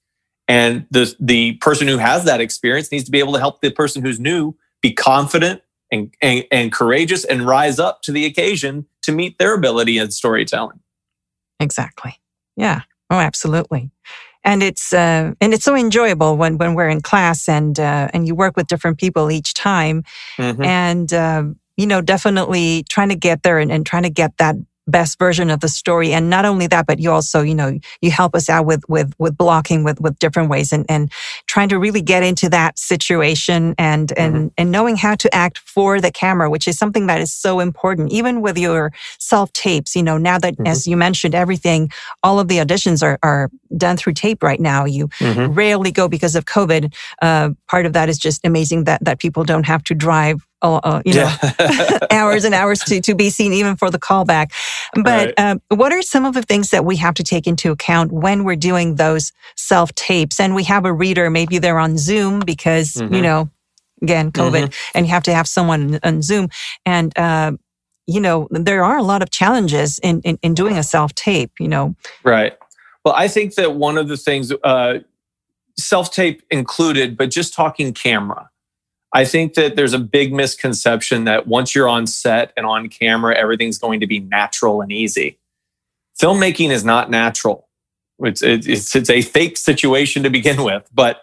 And 0.46 0.86
the 0.92 1.12
the 1.18 1.54
person 1.54 1.88
who 1.88 1.98
has 1.98 2.24
that 2.24 2.40
experience 2.40 2.92
needs 2.92 3.02
to 3.02 3.10
be 3.10 3.18
able 3.18 3.32
to 3.32 3.40
help 3.40 3.60
the 3.60 3.72
person 3.72 4.00
who's 4.00 4.20
new 4.20 4.54
be 4.80 4.92
confident 4.92 5.62
and, 5.90 6.14
and, 6.22 6.44
and 6.52 6.70
courageous 6.70 7.24
and 7.24 7.44
rise 7.44 7.80
up 7.80 8.00
to 8.02 8.12
the 8.12 8.26
occasion 8.26 8.86
to 9.02 9.10
meet 9.10 9.36
their 9.40 9.54
ability 9.54 9.98
in 9.98 10.12
storytelling. 10.12 10.78
Exactly. 11.58 12.14
Yeah. 12.56 12.82
Oh 13.10 13.18
absolutely. 13.18 13.90
And 14.44 14.62
it's 14.62 14.92
uh, 14.92 15.32
and 15.40 15.52
it's 15.52 15.64
so 15.64 15.74
enjoyable 15.74 16.36
when 16.36 16.58
when 16.58 16.74
we're 16.74 16.90
in 16.90 17.00
class 17.00 17.48
and 17.48 17.80
uh, 17.80 18.06
and 18.14 18.24
you 18.24 18.36
work 18.36 18.56
with 18.56 18.68
different 18.68 18.98
people 18.98 19.32
each 19.32 19.52
time. 19.52 20.04
Mm-hmm. 20.36 20.62
and 20.62 21.12
uh, 21.12 21.42
you 21.76 21.88
know 21.88 22.00
definitely 22.00 22.84
trying 22.88 23.08
to 23.08 23.16
get 23.16 23.42
there 23.42 23.58
and, 23.58 23.72
and 23.72 23.84
trying 23.84 24.04
to 24.04 24.10
get 24.10 24.36
that 24.36 24.54
best 24.88 25.18
version 25.18 25.50
of 25.50 25.60
the 25.60 25.68
story. 25.68 26.12
And 26.12 26.30
not 26.30 26.44
only 26.44 26.66
that, 26.68 26.86
but 26.86 26.98
you 26.98 27.10
also, 27.10 27.42
you 27.42 27.54
know, 27.54 27.78
you 28.00 28.10
help 28.10 28.34
us 28.34 28.48
out 28.48 28.66
with, 28.66 28.82
with, 28.88 29.14
with 29.18 29.36
blocking 29.36 29.84
with, 29.84 30.00
with 30.00 30.18
different 30.18 30.50
ways 30.50 30.72
and, 30.72 30.86
and 30.88 31.12
trying 31.46 31.68
to 31.68 31.78
really 31.78 32.02
get 32.02 32.22
into 32.22 32.48
that 32.48 32.78
situation 32.78 33.74
and, 33.78 34.12
and, 34.16 34.34
mm-hmm. 34.34 34.46
and 34.56 34.70
knowing 34.70 34.96
how 34.96 35.14
to 35.14 35.32
act 35.34 35.58
for 35.58 36.00
the 36.00 36.10
camera, 36.10 36.50
which 36.50 36.66
is 36.66 36.78
something 36.78 37.06
that 37.06 37.20
is 37.20 37.32
so 37.32 37.60
important, 37.60 38.12
even 38.12 38.40
with 38.40 38.58
your 38.58 38.92
self 39.18 39.52
tapes, 39.52 39.94
you 39.94 40.02
know, 40.02 40.18
now 40.18 40.38
that, 40.38 40.54
mm-hmm. 40.54 40.66
as 40.66 40.86
you 40.86 40.96
mentioned, 40.96 41.34
everything, 41.34 41.90
all 42.22 42.40
of 42.40 42.48
the 42.48 42.56
auditions 42.56 43.02
are, 43.02 43.18
are 43.22 43.50
done 43.76 43.96
through 43.96 44.14
tape 44.14 44.42
right 44.42 44.60
now. 44.60 44.84
You 44.84 45.08
mm-hmm. 45.08 45.52
rarely 45.52 45.92
go 45.92 46.08
because 46.08 46.34
of 46.34 46.46
COVID. 46.46 46.94
Uh, 47.20 47.50
part 47.68 47.86
of 47.86 47.92
that 47.92 48.08
is 48.08 48.18
just 48.18 48.44
amazing 48.44 48.84
that, 48.84 49.04
that 49.04 49.18
people 49.18 49.44
don't 49.44 49.66
have 49.66 49.84
to 49.84 49.94
drive 49.94 50.47
uh, 50.62 51.02
you 51.04 51.14
know, 51.14 51.32
yeah. 51.42 51.98
hours 52.10 52.44
and 52.44 52.54
hours 52.54 52.80
to, 52.80 53.00
to 53.00 53.14
be 53.14 53.30
seen, 53.30 53.52
even 53.52 53.76
for 53.76 53.90
the 53.90 53.98
callback. 53.98 54.52
But 54.94 55.34
right. 55.38 55.38
um, 55.38 55.62
what 55.68 55.92
are 55.92 56.02
some 56.02 56.24
of 56.24 56.34
the 56.34 56.42
things 56.42 56.70
that 56.70 56.84
we 56.84 56.96
have 56.96 57.14
to 57.14 57.22
take 57.22 57.46
into 57.46 57.70
account 57.70 58.12
when 58.12 58.44
we're 58.44 58.56
doing 58.56 58.96
those 58.96 59.32
self 59.56 59.94
tapes? 59.94 60.40
And 60.40 60.54
we 60.54 60.64
have 60.64 60.84
a 60.84 60.92
reader, 60.92 61.30
maybe 61.30 61.58
they're 61.58 61.78
on 61.78 61.98
Zoom 61.98 62.40
because, 62.40 62.94
mm-hmm. 62.94 63.14
you 63.14 63.22
know, 63.22 63.50
again, 64.02 64.32
COVID, 64.32 64.64
mm-hmm. 64.64 64.98
and 64.98 65.06
you 65.06 65.12
have 65.12 65.24
to 65.24 65.34
have 65.34 65.46
someone 65.46 65.98
on 66.02 66.22
Zoom. 66.22 66.48
And, 66.84 67.16
uh, 67.18 67.52
you 68.06 68.20
know, 68.20 68.48
there 68.50 68.84
are 68.84 68.96
a 68.96 69.02
lot 69.02 69.22
of 69.22 69.30
challenges 69.30 69.98
in, 70.00 70.20
in, 70.22 70.38
in 70.42 70.54
doing 70.54 70.78
a 70.78 70.82
self 70.82 71.14
tape, 71.14 71.52
you 71.60 71.68
know. 71.68 71.94
Right. 72.24 72.56
Well, 73.04 73.14
I 73.16 73.28
think 73.28 73.54
that 73.54 73.74
one 73.74 73.96
of 73.98 74.08
the 74.08 74.16
things, 74.16 74.52
uh, 74.64 74.98
self 75.78 76.10
tape 76.10 76.42
included, 76.50 77.16
but 77.16 77.30
just 77.30 77.54
talking 77.54 77.92
camera. 77.92 78.50
I 79.12 79.24
think 79.24 79.54
that 79.54 79.76
there's 79.76 79.94
a 79.94 79.98
big 79.98 80.32
misconception 80.32 81.24
that 81.24 81.46
once 81.46 81.74
you're 81.74 81.88
on 81.88 82.06
set 82.06 82.52
and 82.56 82.66
on 82.66 82.88
camera, 82.88 83.36
everything's 83.36 83.78
going 83.78 84.00
to 84.00 84.06
be 84.06 84.20
natural 84.20 84.82
and 84.82 84.92
easy. 84.92 85.38
Filmmaking 86.20 86.70
is 86.70 86.84
not 86.84 87.10
natural. 87.10 87.68
It's, 88.20 88.42
it's, 88.42 88.94
it's 88.94 89.10
a 89.10 89.22
fake 89.22 89.56
situation 89.56 90.24
to 90.24 90.30
begin 90.30 90.62
with, 90.64 90.88
but 90.92 91.22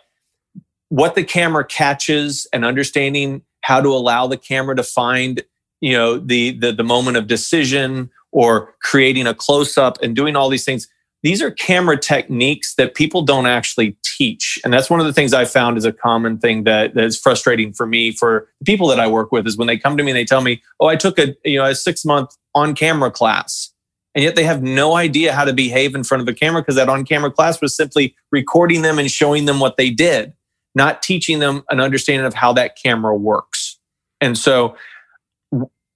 what 0.89 1.15
the 1.15 1.23
camera 1.23 1.65
catches 1.65 2.47
and 2.53 2.63
understanding 2.63 3.41
how 3.61 3.81
to 3.81 3.89
allow 3.89 4.27
the 4.27 4.37
camera 4.37 4.75
to 4.75 4.83
find, 4.83 5.43
you 5.81 5.91
know, 5.91 6.17
the, 6.17 6.51
the, 6.51 6.71
the 6.71 6.83
moment 6.83 7.17
of 7.17 7.27
decision 7.27 8.09
or 8.31 8.75
creating 8.81 9.27
a 9.27 9.33
close 9.33 9.77
up 9.77 9.97
and 10.01 10.15
doing 10.15 10.35
all 10.35 10.49
these 10.49 10.65
things 10.65 10.87
these 11.25 11.41
are 11.41 11.49
camera 11.49 11.97
techniques 11.97 12.75
that 12.75 12.93
people 12.93 13.23
don't 13.23 13.47
actually 13.47 13.97
teach. 14.03 14.59
And 14.63 14.71
that's 14.71 14.91
one 14.91 14.99
of 14.99 15.07
the 15.07 15.13
things 15.13 15.33
i 15.33 15.43
found 15.43 15.77
is 15.77 15.83
a 15.83 15.91
common 15.91 16.37
thing 16.37 16.63
that, 16.65 16.93
that 16.93 17.03
is 17.03 17.19
frustrating 17.19 17.73
for 17.73 17.87
me 17.87 18.11
for 18.11 18.47
people 18.63 18.87
that 18.87 18.99
i 18.99 19.07
work 19.07 19.31
with 19.31 19.47
is 19.47 19.57
when 19.57 19.67
they 19.67 19.77
come 19.77 19.97
to 19.97 20.03
me 20.03 20.11
and 20.11 20.17
they 20.17 20.25
tell 20.25 20.41
me 20.41 20.61
oh 20.79 20.87
i 20.87 20.95
took 20.95 21.17
a 21.17 21.35
you 21.43 21.57
know 21.57 21.65
a 21.65 21.75
six 21.75 22.05
month 22.05 22.29
on 22.53 22.75
camera 22.75 23.11
class. 23.11 23.71
And 24.13 24.23
yet 24.23 24.37
they 24.37 24.45
have 24.45 24.63
no 24.63 24.95
idea 24.95 25.33
how 25.33 25.43
to 25.43 25.51
behave 25.51 25.93
in 25.93 26.05
front 26.05 26.21
of 26.21 26.27
a 26.29 26.33
camera 26.33 26.61
because 26.61 26.75
that 26.75 26.87
on 26.87 27.03
camera 27.03 27.29
class 27.29 27.59
was 27.59 27.75
simply 27.75 28.15
recording 28.31 28.81
them 28.81 28.97
and 28.97 29.11
showing 29.11 29.43
them 29.43 29.59
what 29.59 29.75
they 29.75 29.89
did 29.89 30.31
not 30.75 31.01
teaching 31.01 31.39
them 31.39 31.63
an 31.69 31.79
understanding 31.79 32.25
of 32.25 32.33
how 32.33 32.53
that 32.53 32.77
camera 32.81 33.15
works. 33.15 33.79
And 34.21 34.37
so 34.37 34.75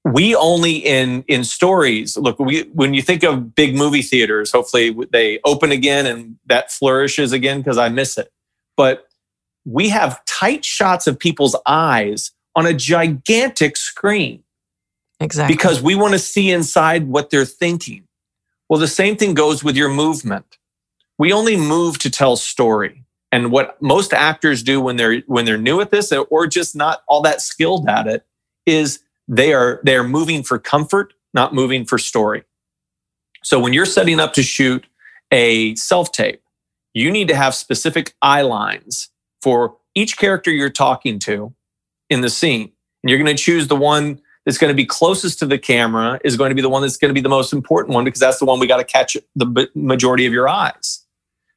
we 0.05 0.33
only 0.35 0.77
in 0.77 1.23
in 1.27 1.43
stories 1.43 2.17
look 2.17 2.39
we 2.39 2.61
when 2.73 2.93
you 2.93 3.01
think 3.01 3.23
of 3.23 3.53
big 3.53 3.75
movie 3.75 4.01
theaters 4.01 4.51
hopefully 4.51 4.95
they 5.11 5.39
open 5.43 5.71
again 5.71 6.05
and 6.05 6.37
that 6.45 6.71
flourishes 6.71 7.33
again 7.33 7.59
because 7.59 7.77
i 7.77 7.89
miss 7.89 8.17
it. 8.17 8.31
But 8.77 9.09
we 9.65 9.89
have 9.89 10.23
tight 10.25 10.63
shots 10.63 11.05
of 11.05 11.19
people's 11.19 11.55
eyes 11.67 12.31
on 12.55 12.65
a 12.65 12.73
gigantic 12.73 13.75
screen. 13.75 14.43
Exactly. 15.19 15.53
Because 15.53 15.81
we 15.81 15.95
want 15.95 16.13
to 16.13 16.19
see 16.19 16.49
inside 16.49 17.07
what 17.07 17.29
they're 17.29 17.43
thinking. 17.43 18.07
Well 18.69 18.79
the 18.79 18.87
same 18.87 19.17
thing 19.17 19.33
goes 19.33 19.63
with 19.63 19.75
your 19.75 19.89
movement. 19.89 20.57
We 21.17 21.33
only 21.33 21.57
move 21.57 21.99
to 21.99 22.09
tell 22.09 22.37
story 22.37 23.03
and 23.33 23.51
what 23.51 23.81
most 23.81 24.13
actors 24.13 24.63
do 24.63 24.79
when 24.79 24.95
they're 24.95 25.19
when 25.27 25.43
they're 25.43 25.57
new 25.57 25.81
at 25.81 25.91
this 25.91 26.13
or 26.13 26.47
just 26.47 26.75
not 26.75 27.03
all 27.07 27.21
that 27.23 27.41
skilled 27.41 27.89
at 27.89 28.07
it 28.07 28.25
is 28.65 28.99
they 29.29 29.53
are 29.53 29.79
they 29.83 29.95
are 29.95 30.03
moving 30.03 30.43
for 30.43 30.59
comfort, 30.59 31.13
not 31.33 31.53
moving 31.53 31.85
for 31.85 31.97
story. 31.97 32.43
So 33.43 33.59
when 33.59 33.71
you're 33.71 33.85
setting 33.85 34.19
up 34.19 34.33
to 34.33 34.43
shoot 34.43 34.85
a 35.31 35.75
self 35.75 36.11
tape, 36.11 36.41
you 36.93 37.11
need 37.11 37.27
to 37.29 37.35
have 37.35 37.53
specific 37.55 38.15
eye 38.21 38.41
lines 38.41 39.09
for 39.41 39.77
each 39.95 40.17
character 40.17 40.51
you're 40.51 40.69
talking 40.69 41.19
to 41.19 41.53
in 42.09 42.21
the 42.21 42.29
scene. 42.29 42.71
And 43.03 43.09
you're 43.09 43.19
going 43.19 43.35
to 43.35 43.41
choose 43.41 43.67
the 43.67 43.75
one 43.75 44.19
that's 44.45 44.57
going 44.57 44.69
to 44.69 44.75
be 44.75 44.85
closest 44.85 45.39
to 45.39 45.45
the 45.45 45.59
camera 45.59 46.19
is 46.25 46.35
going 46.35 46.49
to 46.49 46.55
be 46.55 46.61
the 46.61 46.69
one 46.69 46.81
that's 46.81 46.97
going 46.97 47.09
to 47.09 47.13
be 47.13 47.21
the 47.21 47.29
most 47.29 47.53
important 47.53 47.93
one 47.93 48.03
because 48.03 48.19
that's 48.19 48.39
the 48.39 48.45
one 48.45 48.59
we 48.59 48.67
got 48.67 48.77
to 48.77 48.83
catch 48.83 49.15
the 49.35 49.69
majority 49.75 50.25
of 50.25 50.33
your 50.33 50.49
eyes. 50.49 51.05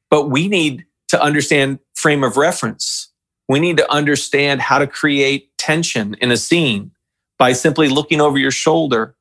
But 0.09 0.29
we 0.29 0.47
need 0.47 0.85
to 1.09 1.21
understand 1.21 1.79
frame 1.95 2.23
of 2.23 2.37
reference. 2.37 3.09
We 3.49 3.59
need 3.59 3.77
to 3.77 3.91
understand 3.91 4.61
how 4.61 4.77
to 4.77 4.87
create 4.87 5.57
tension 5.57 6.15
in 6.21 6.31
a 6.31 6.37
scene 6.37 6.91
by 7.39 7.53
simply 7.53 7.89
looking 7.89 8.21
over 8.21 8.37
your 8.37 8.51
shoulder 8.51 9.15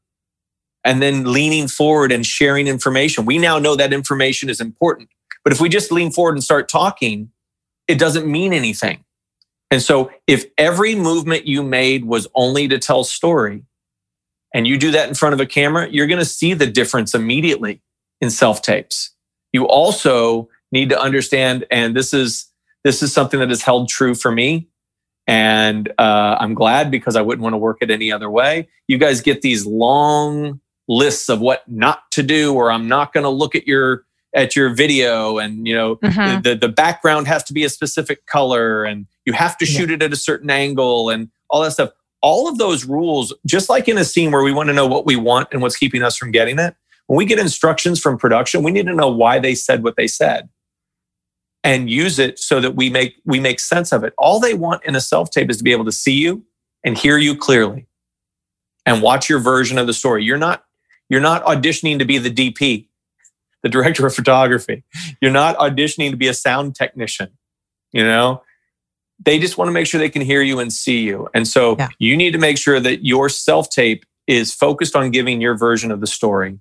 and 0.84 1.00
then 1.00 1.32
leaning 1.32 1.68
forward 1.68 2.12
and 2.12 2.26
sharing 2.26 2.66
information. 2.66 3.24
We 3.24 3.38
now 3.38 3.58
know 3.58 3.76
that 3.76 3.92
information 3.92 4.50
is 4.50 4.60
important. 4.60 5.08
But 5.44 5.52
if 5.52 5.60
we 5.60 5.68
just 5.68 5.92
lean 5.92 6.10
forward 6.10 6.34
and 6.34 6.44
start 6.44 6.68
talking, 6.68 7.30
it 7.88 7.98
doesn't 7.98 8.26
mean 8.26 8.52
anything. 8.52 9.04
And 9.70 9.80
so 9.80 10.10
if 10.26 10.44
every 10.58 10.94
movement 10.94 11.46
you 11.46 11.62
made 11.62 12.04
was 12.04 12.28
only 12.34 12.68
to 12.68 12.78
tell 12.78 13.04
story 13.04 13.64
and 14.54 14.66
you 14.66 14.76
do 14.76 14.90
that 14.90 15.08
in 15.08 15.14
front 15.14 15.32
of 15.32 15.40
a 15.40 15.46
camera, 15.46 15.88
you're 15.90 16.06
going 16.06 16.18
to 16.18 16.24
see 16.24 16.52
the 16.52 16.66
difference 16.66 17.14
immediately 17.14 17.80
in 18.20 18.30
self 18.30 18.60
tapes. 18.60 19.10
You 19.52 19.66
also 19.66 20.48
need 20.72 20.90
to 20.90 21.00
understand 21.00 21.64
and 21.70 21.96
this 21.96 22.12
is 22.12 22.46
this 22.84 23.02
is 23.02 23.12
something 23.12 23.38
that 23.40 23.48
has 23.48 23.62
held 23.62 23.88
true 23.88 24.14
for 24.14 24.32
me 24.32 24.68
and 25.32 25.90
uh, 25.96 26.36
I'm 26.38 26.52
glad 26.52 26.90
because 26.90 27.16
I 27.16 27.22
wouldn't 27.22 27.42
want 27.42 27.54
to 27.54 27.58
work 27.58 27.78
it 27.80 27.90
any 27.90 28.12
other 28.12 28.28
way. 28.28 28.68
You 28.86 28.98
guys 28.98 29.22
get 29.22 29.40
these 29.40 29.64
long 29.64 30.60
lists 30.88 31.30
of 31.30 31.40
what 31.40 31.66
not 31.66 32.10
to 32.10 32.22
do, 32.22 32.52
or 32.52 32.70
I'm 32.70 32.86
not 32.86 33.14
going 33.14 33.24
to 33.24 33.30
look 33.30 33.54
at 33.54 33.66
your 33.66 34.04
at 34.34 34.54
your 34.54 34.74
video, 34.74 35.38
and 35.38 35.66
you 35.66 35.74
know 35.74 35.96
mm-hmm. 35.96 36.42
the 36.42 36.54
the 36.54 36.68
background 36.68 37.28
has 37.28 37.42
to 37.44 37.54
be 37.54 37.64
a 37.64 37.70
specific 37.70 38.26
color, 38.26 38.84
and 38.84 39.06
you 39.24 39.32
have 39.32 39.56
to 39.56 39.64
shoot 39.64 39.88
yeah. 39.88 39.94
it 39.94 40.02
at 40.02 40.12
a 40.12 40.16
certain 40.16 40.50
angle, 40.50 41.08
and 41.08 41.30
all 41.48 41.62
that 41.62 41.72
stuff. 41.72 41.92
All 42.20 42.46
of 42.46 42.58
those 42.58 42.84
rules, 42.84 43.34
just 43.46 43.70
like 43.70 43.88
in 43.88 43.96
a 43.96 44.04
scene 44.04 44.32
where 44.32 44.42
we 44.42 44.52
want 44.52 44.68
to 44.68 44.74
know 44.74 44.86
what 44.86 45.06
we 45.06 45.16
want 45.16 45.48
and 45.50 45.62
what's 45.62 45.76
keeping 45.76 46.02
us 46.02 46.14
from 46.14 46.30
getting 46.30 46.58
it. 46.58 46.76
When 47.06 47.16
we 47.16 47.24
get 47.24 47.38
instructions 47.38 48.00
from 48.00 48.18
production, 48.18 48.62
we 48.62 48.70
need 48.70 48.86
to 48.86 48.94
know 48.94 49.08
why 49.08 49.38
they 49.38 49.54
said 49.54 49.82
what 49.82 49.96
they 49.96 50.06
said 50.06 50.50
and 51.64 51.88
use 51.88 52.18
it 52.18 52.38
so 52.38 52.60
that 52.60 52.74
we 52.74 52.90
make 52.90 53.14
we 53.24 53.40
make 53.40 53.60
sense 53.60 53.92
of 53.92 54.04
it. 54.04 54.14
All 54.18 54.40
they 54.40 54.54
want 54.54 54.84
in 54.84 54.96
a 54.96 55.00
self 55.00 55.30
tape 55.30 55.50
is 55.50 55.58
to 55.58 55.64
be 55.64 55.72
able 55.72 55.84
to 55.84 55.92
see 55.92 56.14
you 56.14 56.44
and 56.84 56.96
hear 56.96 57.18
you 57.18 57.36
clearly 57.36 57.86
and 58.84 59.02
watch 59.02 59.28
your 59.28 59.38
version 59.38 59.78
of 59.78 59.86
the 59.86 59.92
story. 59.92 60.24
You're 60.24 60.38
not 60.38 60.64
you're 61.08 61.20
not 61.20 61.44
auditioning 61.44 61.98
to 61.98 62.04
be 62.04 62.18
the 62.18 62.30
DP, 62.30 62.86
the 63.62 63.68
director 63.68 64.06
of 64.06 64.14
photography. 64.14 64.82
You're 65.20 65.30
not 65.30 65.56
auditioning 65.58 66.10
to 66.10 66.16
be 66.16 66.28
a 66.28 66.34
sound 66.34 66.74
technician. 66.74 67.30
You 67.92 68.04
know, 68.04 68.42
they 69.24 69.38
just 69.38 69.58
want 69.58 69.68
to 69.68 69.72
make 69.72 69.86
sure 69.86 70.00
they 70.00 70.08
can 70.08 70.22
hear 70.22 70.42
you 70.42 70.58
and 70.58 70.72
see 70.72 71.02
you. 71.02 71.28
And 71.34 71.46
so 71.46 71.76
yeah. 71.78 71.88
you 71.98 72.16
need 72.16 72.32
to 72.32 72.38
make 72.38 72.58
sure 72.58 72.80
that 72.80 73.04
your 73.04 73.28
self 73.28 73.70
tape 73.70 74.04
is 74.26 74.54
focused 74.54 74.96
on 74.96 75.10
giving 75.10 75.40
your 75.40 75.56
version 75.56 75.90
of 75.90 76.00
the 76.00 76.06
story 76.06 76.58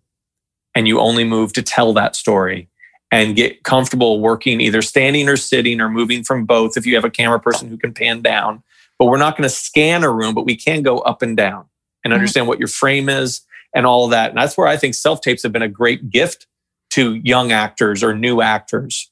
and 0.75 0.87
you 0.87 0.99
only 0.99 1.23
move 1.23 1.53
to 1.53 1.61
tell 1.61 1.93
that 1.93 2.15
story 2.15 2.69
and 3.11 3.35
get 3.35 3.63
comfortable 3.63 4.19
working 4.21 4.61
either 4.61 4.81
standing 4.81 5.27
or 5.27 5.35
sitting 5.35 5.81
or 5.81 5.89
moving 5.89 6.23
from 6.23 6.45
both 6.45 6.77
if 6.77 6.85
you 6.85 6.95
have 6.95 7.03
a 7.03 7.09
camera 7.09 7.39
person 7.39 7.67
who 7.67 7.77
can 7.77 7.93
pan 7.93 8.21
down. 8.21 8.63
But 8.97 9.05
we're 9.05 9.17
not 9.17 9.35
going 9.35 9.47
to 9.47 9.53
scan 9.53 10.03
a 10.03 10.11
room, 10.11 10.33
but 10.33 10.45
we 10.45 10.55
can 10.55 10.81
go 10.81 10.99
up 10.99 11.21
and 11.21 11.35
down 11.35 11.65
and 12.03 12.11
mm-hmm. 12.11 12.13
understand 12.13 12.43
mm-hmm. 12.43 12.49
what 12.49 12.59
your 12.59 12.67
frame 12.67 13.09
is 13.09 13.41
and 13.75 13.85
all 13.85 14.05
of 14.05 14.11
that. 14.11 14.29
And 14.29 14.37
that's 14.37 14.57
where 14.57 14.67
I 14.67 14.77
think 14.77 14.95
self 14.95 15.21
tapes 15.21 15.43
have 15.43 15.51
been 15.51 15.61
a 15.61 15.67
great 15.67 16.09
gift 16.09 16.47
to 16.91 17.15
young 17.15 17.51
actors 17.51 18.03
or 18.03 18.13
new 18.13 18.41
actors 18.41 19.09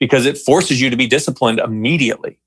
because 0.00 0.26
it 0.26 0.38
forces 0.38 0.80
you 0.80 0.90
to 0.90 0.96
be 0.96 1.06
disciplined 1.06 1.58
immediately. 1.58 2.38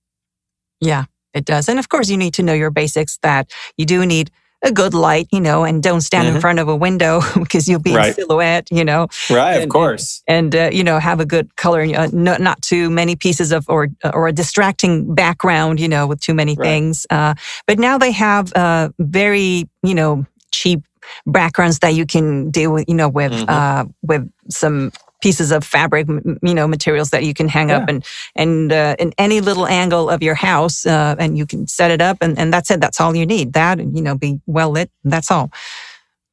Yeah, 0.80 1.06
it 1.34 1.46
does. 1.46 1.68
And 1.68 1.80
of 1.80 1.90
course, 1.90 2.10
you 2.10 2.18
need 2.18 2.34
to 2.36 2.44
know 2.44 2.54
your 2.54 2.70
basics 2.70 3.18
that 3.24 3.52
you 3.78 3.86
do 3.86 4.06
need 4.06 4.32
a 4.62 4.72
good 4.72 4.94
light, 4.94 5.28
you 5.32 5.40
know, 5.40 5.64
and 5.64 5.82
don't 5.82 6.02
stand 6.02 6.28
mm-hmm. 6.28 6.36
in 6.36 6.42
front 6.42 6.60
of 6.60 6.68
a 6.68 6.76
window 6.76 7.22
because 7.40 7.68
you'll 7.68 7.80
be 7.80 7.96
right. 7.96 8.10
in 8.10 8.14
silhouette, 8.14 8.68
you 8.72 8.84
know. 8.84 9.08
Right, 9.30 9.56
and, 9.56 9.64
of 9.64 9.70
course. 9.70 10.22
And, 10.28 10.56
uh, 10.56 10.70
you 10.72 10.84
know, 10.84 11.00
have 11.00 11.20
a 11.20 11.26
good 11.26 11.56
color, 11.56 11.82
uh, 11.82 12.10
not, 12.12 12.42
not 12.42 12.62
too 12.62 12.90
many 12.90 13.16
pieces 13.16 13.52
of, 13.52 13.66
or, 13.70 13.88
or 14.14 14.28
a 14.28 14.34
distracting 14.34 15.14
background, 15.14 15.80
you 15.80 15.88
know, 15.88 16.08
with 16.08 16.20
too 16.20 16.34
many 16.34 16.56
right. 16.56 16.66
things. 16.66 17.06
Uh, 17.10 17.36
but 17.68 17.80
now 17.80 17.98
they 17.98 18.12
have 18.12 18.52
uh, 18.54 18.90
very, 19.00 19.70
you 19.84 19.96
know, 19.96 20.26
cheap 20.52 20.84
backgrounds 21.26 21.80
that 21.80 21.94
you 21.94 22.06
can 22.06 22.52
deal 22.52 22.74
with, 22.74 22.86
you 22.88 22.96
know, 22.96 23.10
with, 23.10 23.32
mm-hmm. 23.32 23.50
uh, 23.50 23.86
with 24.04 24.30
some 24.50 24.92
pieces 25.22 25.52
of 25.52 25.64
fabric, 25.64 26.08
you 26.08 26.54
know, 26.54 26.68
materials 26.68 27.10
that 27.10 27.24
you 27.24 27.34
can 27.34 27.48
hang 27.48 27.70
yeah. 27.70 27.78
up 27.78 27.90
and 27.90 28.06
and 28.36 28.72
uh, 28.72 28.96
in 29.00 29.14
any 29.18 29.42
little 29.42 29.68
angle 29.68 30.10
of 30.10 30.24
your 30.24 30.36
house, 30.36 30.86
uh, 30.86 31.16
and 31.20 31.38
you 31.38 31.46
can 31.46 31.68
set 31.68 31.92
it 31.92 32.02
up, 32.02 32.18
and, 32.22 32.40
and 32.40 32.54
that's 32.54 32.72
it. 32.72 32.80
That's 32.82 33.02
all 33.02 33.16
you 33.16 33.26
need. 33.26 33.54
That 33.54 33.80
and 33.80 33.96
you 33.96 34.02
know, 34.02 34.16
be 34.16 34.40
well 34.46 34.70
lit. 34.72 34.90
That's 35.04 35.30
all. 35.30 35.52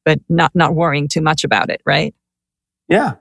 but 0.07 0.21
not 0.29 0.55
not 0.55 0.73
worrying 0.73 1.09
too 1.09 1.19
much 1.19 1.43
about 1.43 1.69
it, 1.69 1.81
right? 1.85 2.15
Yeah. 2.87 3.15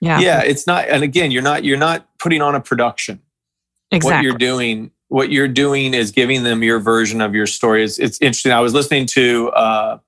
Yeah. 0.00 0.18
Yeah. 0.18 0.42
It's 0.42 0.66
not, 0.66 0.88
and 0.88 1.02
again, 1.02 1.30
you're 1.30 1.42
not 1.42 1.64
you're 1.64 1.76
not 1.76 2.08
putting 2.18 2.40
on 2.40 2.54
a 2.54 2.62
production. 2.62 3.20
Exactly. 3.90 4.16
What 4.16 4.24
you're 4.24 4.38
doing, 4.38 4.90
what 5.08 5.30
you're 5.30 5.48
doing 5.48 5.92
is 5.92 6.12
giving 6.12 6.44
them 6.44 6.62
your 6.62 6.80
version 6.80 7.20
of 7.20 7.34
your 7.34 7.46
story. 7.46 7.84
It's, 7.84 7.98
it's 7.98 8.18
interesting. 8.22 8.52
I 8.52 8.60
was 8.60 8.72
listening 8.72 9.04
to 9.08 9.50
uh, 9.50 9.98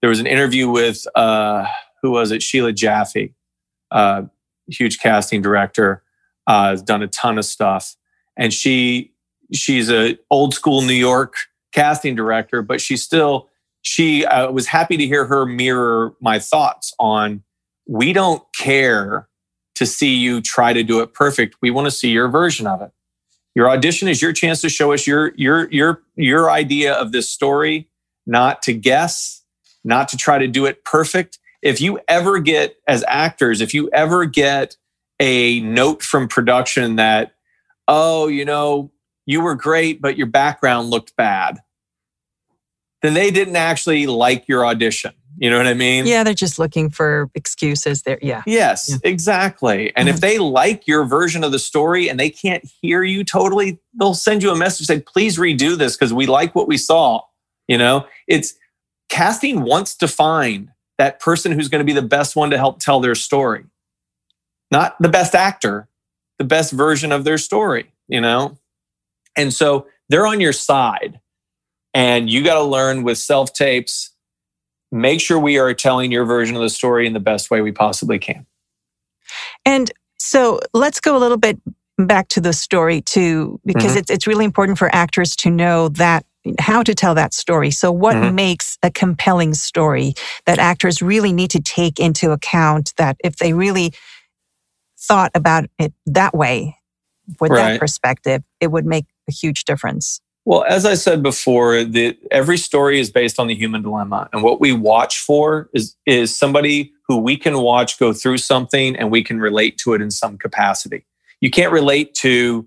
there 0.00 0.08
was 0.08 0.18
an 0.18 0.26
interview 0.26 0.70
with 0.70 1.06
uh, 1.14 1.66
who 2.00 2.12
was 2.12 2.30
it? 2.32 2.42
Sheila 2.42 2.72
Jaffe, 2.72 3.34
uh, 3.90 4.22
huge 4.68 4.98
casting 4.98 5.42
director, 5.42 6.02
uh, 6.46 6.70
has 6.70 6.82
done 6.82 7.02
a 7.02 7.08
ton 7.08 7.38
of 7.38 7.44
stuff, 7.44 7.96
and 8.36 8.52
she 8.52 9.12
she's 9.52 9.90
a 9.90 10.18
old 10.30 10.54
school 10.54 10.82
New 10.82 10.92
York 10.92 11.34
casting 11.72 12.14
director, 12.14 12.62
but 12.62 12.80
she 12.80 12.96
still 12.96 13.48
she 13.82 14.24
uh, 14.24 14.50
was 14.50 14.66
happy 14.66 14.96
to 14.96 15.06
hear 15.06 15.26
her 15.26 15.46
mirror 15.46 16.14
my 16.20 16.38
thoughts 16.38 16.92
on 16.98 17.42
we 17.86 18.12
don't 18.12 18.42
care 18.56 19.28
to 19.76 19.86
see 19.86 20.14
you 20.14 20.40
try 20.40 20.72
to 20.72 20.82
do 20.82 21.00
it 21.00 21.14
perfect. 21.14 21.56
We 21.62 21.70
want 21.70 21.86
to 21.86 21.90
see 21.90 22.08
your 22.08 22.28
version 22.28 22.66
of 22.66 22.82
it. 22.82 22.90
Your 23.54 23.70
audition 23.70 24.08
is 24.08 24.20
your 24.20 24.32
chance 24.32 24.60
to 24.62 24.68
show 24.68 24.92
us 24.92 25.06
your 25.06 25.32
your 25.36 25.70
your 25.70 26.02
your 26.16 26.50
idea 26.50 26.94
of 26.94 27.12
this 27.12 27.30
story, 27.30 27.88
not 28.26 28.62
to 28.62 28.72
guess, 28.72 29.42
not 29.84 30.08
to 30.08 30.16
try 30.16 30.38
to 30.38 30.48
do 30.48 30.66
it 30.66 30.84
perfect. 30.84 31.38
If 31.66 31.80
you 31.80 32.00
ever 32.08 32.38
get 32.38 32.76
as 32.86 33.04
actors, 33.08 33.60
if 33.60 33.74
you 33.74 33.90
ever 33.92 34.24
get 34.24 34.76
a 35.18 35.60
note 35.60 36.02
from 36.02 36.28
production 36.28 36.96
that 36.96 37.32
oh, 37.88 38.26
you 38.28 38.44
know, 38.44 38.90
you 39.26 39.40
were 39.40 39.54
great 39.54 40.00
but 40.00 40.16
your 40.16 40.26
background 40.26 40.90
looked 40.90 41.16
bad, 41.16 41.58
then 43.02 43.14
they 43.14 43.30
didn't 43.30 43.56
actually 43.56 44.06
like 44.06 44.48
your 44.48 44.66
audition. 44.66 45.12
You 45.38 45.50
know 45.50 45.58
what 45.58 45.66
I 45.66 45.74
mean? 45.74 46.06
Yeah, 46.06 46.24
they're 46.24 46.32
just 46.32 46.58
looking 46.58 46.88
for 46.88 47.30
excuses 47.34 48.02
there. 48.02 48.18
Yeah. 48.22 48.42
Yes, 48.46 48.88
Yeah. 48.88 48.96
exactly. 49.04 49.94
And 49.94 50.08
if 50.08 50.16
mm-hmm. 50.16 50.20
they 50.20 50.38
like 50.38 50.86
your 50.86 51.04
version 51.04 51.44
of 51.44 51.52
the 51.52 51.58
story 51.58 52.08
and 52.08 52.18
they 52.18 52.30
can't 52.30 52.64
hear 52.80 53.02
you 53.02 53.22
totally, 53.22 53.78
they'll 53.98 54.14
send 54.14 54.42
you 54.42 54.50
a 54.50 54.56
message 54.56 54.86
saying, 54.86 55.02
please 55.02 55.36
redo 55.36 55.76
this 55.76 55.94
because 55.94 56.14
we 56.14 56.26
like 56.26 56.54
what 56.54 56.68
we 56.68 56.78
saw. 56.78 57.20
You 57.68 57.76
know, 57.76 58.06
it's 58.26 58.54
casting 59.10 59.62
wants 59.62 59.94
to 59.96 60.08
find 60.08 60.70
that 60.98 61.20
person 61.20 61.52
who's 61.52 61.68
going 61.68 61.80
to 61.80 61.84
be 61.84 61.98
the 61.98 62.06
best 62.06 62.36
one 62.36 62.50
to 62.50 62.58
help 62.58 62.80
tell 62.80 63.00
their 63.00 63.14
story, 63.14 63.64
not 64.70 64.96
the 65.00 65.08
best 65.08 65.34
actor, 65.34 65.88
the 66.38 66.44
best 66.44 66.72
version 66.72 67.12
of 67.12 67.24
their 67.24 67.38
story, 67.38 67.92
you 68.08 68.20
know? 68.20 68.58
And 69.36 69.52
so 69.52 69.86
they're 70.08 70.26
on 70.26 70.40
your 70.40 70.52
side. 70.52 71.20
And 71.94 72.28
you 72.30 72.44
got 72.44 72.54
to 72.54 72.62
learn 72.62 73.04
with 73.04 73.18
self 73.18 73.52
tapes 73.52 74.10
make 74.92 75.20
sure 75.20 75.38
we 75.38 75.58
are 75.58 75.74
telling 75.74 76.12
your 76.12 76.24
version 76.24 76.56
of 76.56 76.62
the 76.62 76.70
story 76.70 77.06
in 77.06 77.12
the 77.12 77.20
best 77.20 77.50
way 77.50 77.60
we 77.60 77.72
possibly 77.72 78.18
can. 78.18 78.46
And 79.64 79.90
so 80.18 80.60
let's 80.74 81.00
go 81.00 81.16
a 81.16 81.20
little 81.20 81.36
bit 81.36 81.60
back 81.98 82.28
to 82.28 82.40
the 82.40 82.52
story 82.52 83.00
too, 83.00 83.60
because 83.64 83.94
Mhm. 83.94 83.98
it's 83.98 84.10
it's 84.10 84.26
really 84.26 84.44
important 84.44 84.78
for 84.78 84.94
actors 84.94 85.34
to 85.36 85.50
know 85.50 85.88
that 85.90 86.24
how 86.58 86.82
to 86.82 86.94
tell 86.94 87.14
that 87.14 87.34
story. 87.34 87.70
So 87.70 87.90
what 87.92 88.16
Mhm. 88.16 88.34
makes 88.34 88.78
a 88.82 88.90
compelling 88.90 89.54
story 89.54 90.14
that 90.46 90.58
actors 90.58 91.02
really 91.02 91.32
need 91.32 91.50
to 91.50 91.60
take 91.60 91.98
into 91.98 92.30
account 92.32 92.92
that 92.96 93.16
if 93.24 93.36
they 93.36 93.52
really 93.52 93.92
thought 94.98 95.30
about 95.34 95.66
it 95.78 95.92
that 96.06 96.34
way 96.34 96.76
with 97.40 97.50
Right. 97.52 97.72
that 97.72 97.80
perspective, 97.80 98.42
it 98.60 98.68
would 98.68 98.86
make 98.86 99.06
a 99.28 99.32
huge 99.32 99.64
difference. 99.64 100.20
Well, 100.44 100.64
as 100.68 100.86
I 100.86 100.94
said 100.94 101.24
before, 101.24 101.82
the, 101.82 102.16
every 102.30 102.56
story 102.56 103.00
is 103.00 103.10
based 103.10 103.40
on 103.40 103.48
the 103.48 103.54
human 103.54 103.82
dilemma, 103.82 104.28
and 104.32 104.44
what 104.44 104.60
we 104.60 104.72
watch 104.72 105.18
for 105.18 105.68
is 105.74 105.96
is 106.06 106.36
somebody 106.36 106.92
who 107.08 107.16
we 107.16 107.36
can 107.36 107.58
watch 107.58 107.98
go 107.98 108.12
through 108.12 108.38
something 108.38 108.94
and 108.96 109.10
we 109.10 109.24
can 109.24 109.40
relate 109.40 109.76
to 109.78 109.94
it 109.94 110.00
in 110.00 110.10
some 110.10 110.38
capacity. 110.38 111.04
You 111.40 111.50
can't 111.50 111.72
relate 111.72 112.14
to 112.16 112.66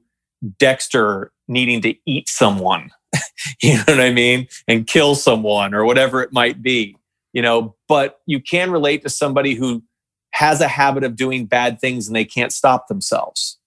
Dexter 0.59 1.31
needing 1.47 1.81
to 1.81 1.93
eat 2.05 2.27
someone, 2.29 2.91
you 3.61 3.75
know 3.75 3.83
what 3.87 4.01
I 4.01 4.11
mean, 4.11 4.47
and 4.67 4.87
kill 4.87 5.15
someone 5.15 5.73
or 5.73 5.85
whatever 5.85 6.21
it 6.21 6.31
might 6.31 6.61
be, 6.61 6.95
you 7.33 7.41
know. 7.41 7.75
But 7.87 8.19
you 8.25 8.39
can 8.39 8.71
relate 8.71 9.03
to 9.03 9.09
somebody 9.09 9.55
who 9.55 9.83
has 10.31 10.61
a 10.61 10.67
habit 10.67 11.03
of 11.03 11.15
doing 11.15 11.45
bad 11.45 11.79
things 11.79 12.07
and 12.07 12.15
they 12.15 12.25
can't 12.25 12.51
stop 12.51 12.87
themselves, 12.87 13.57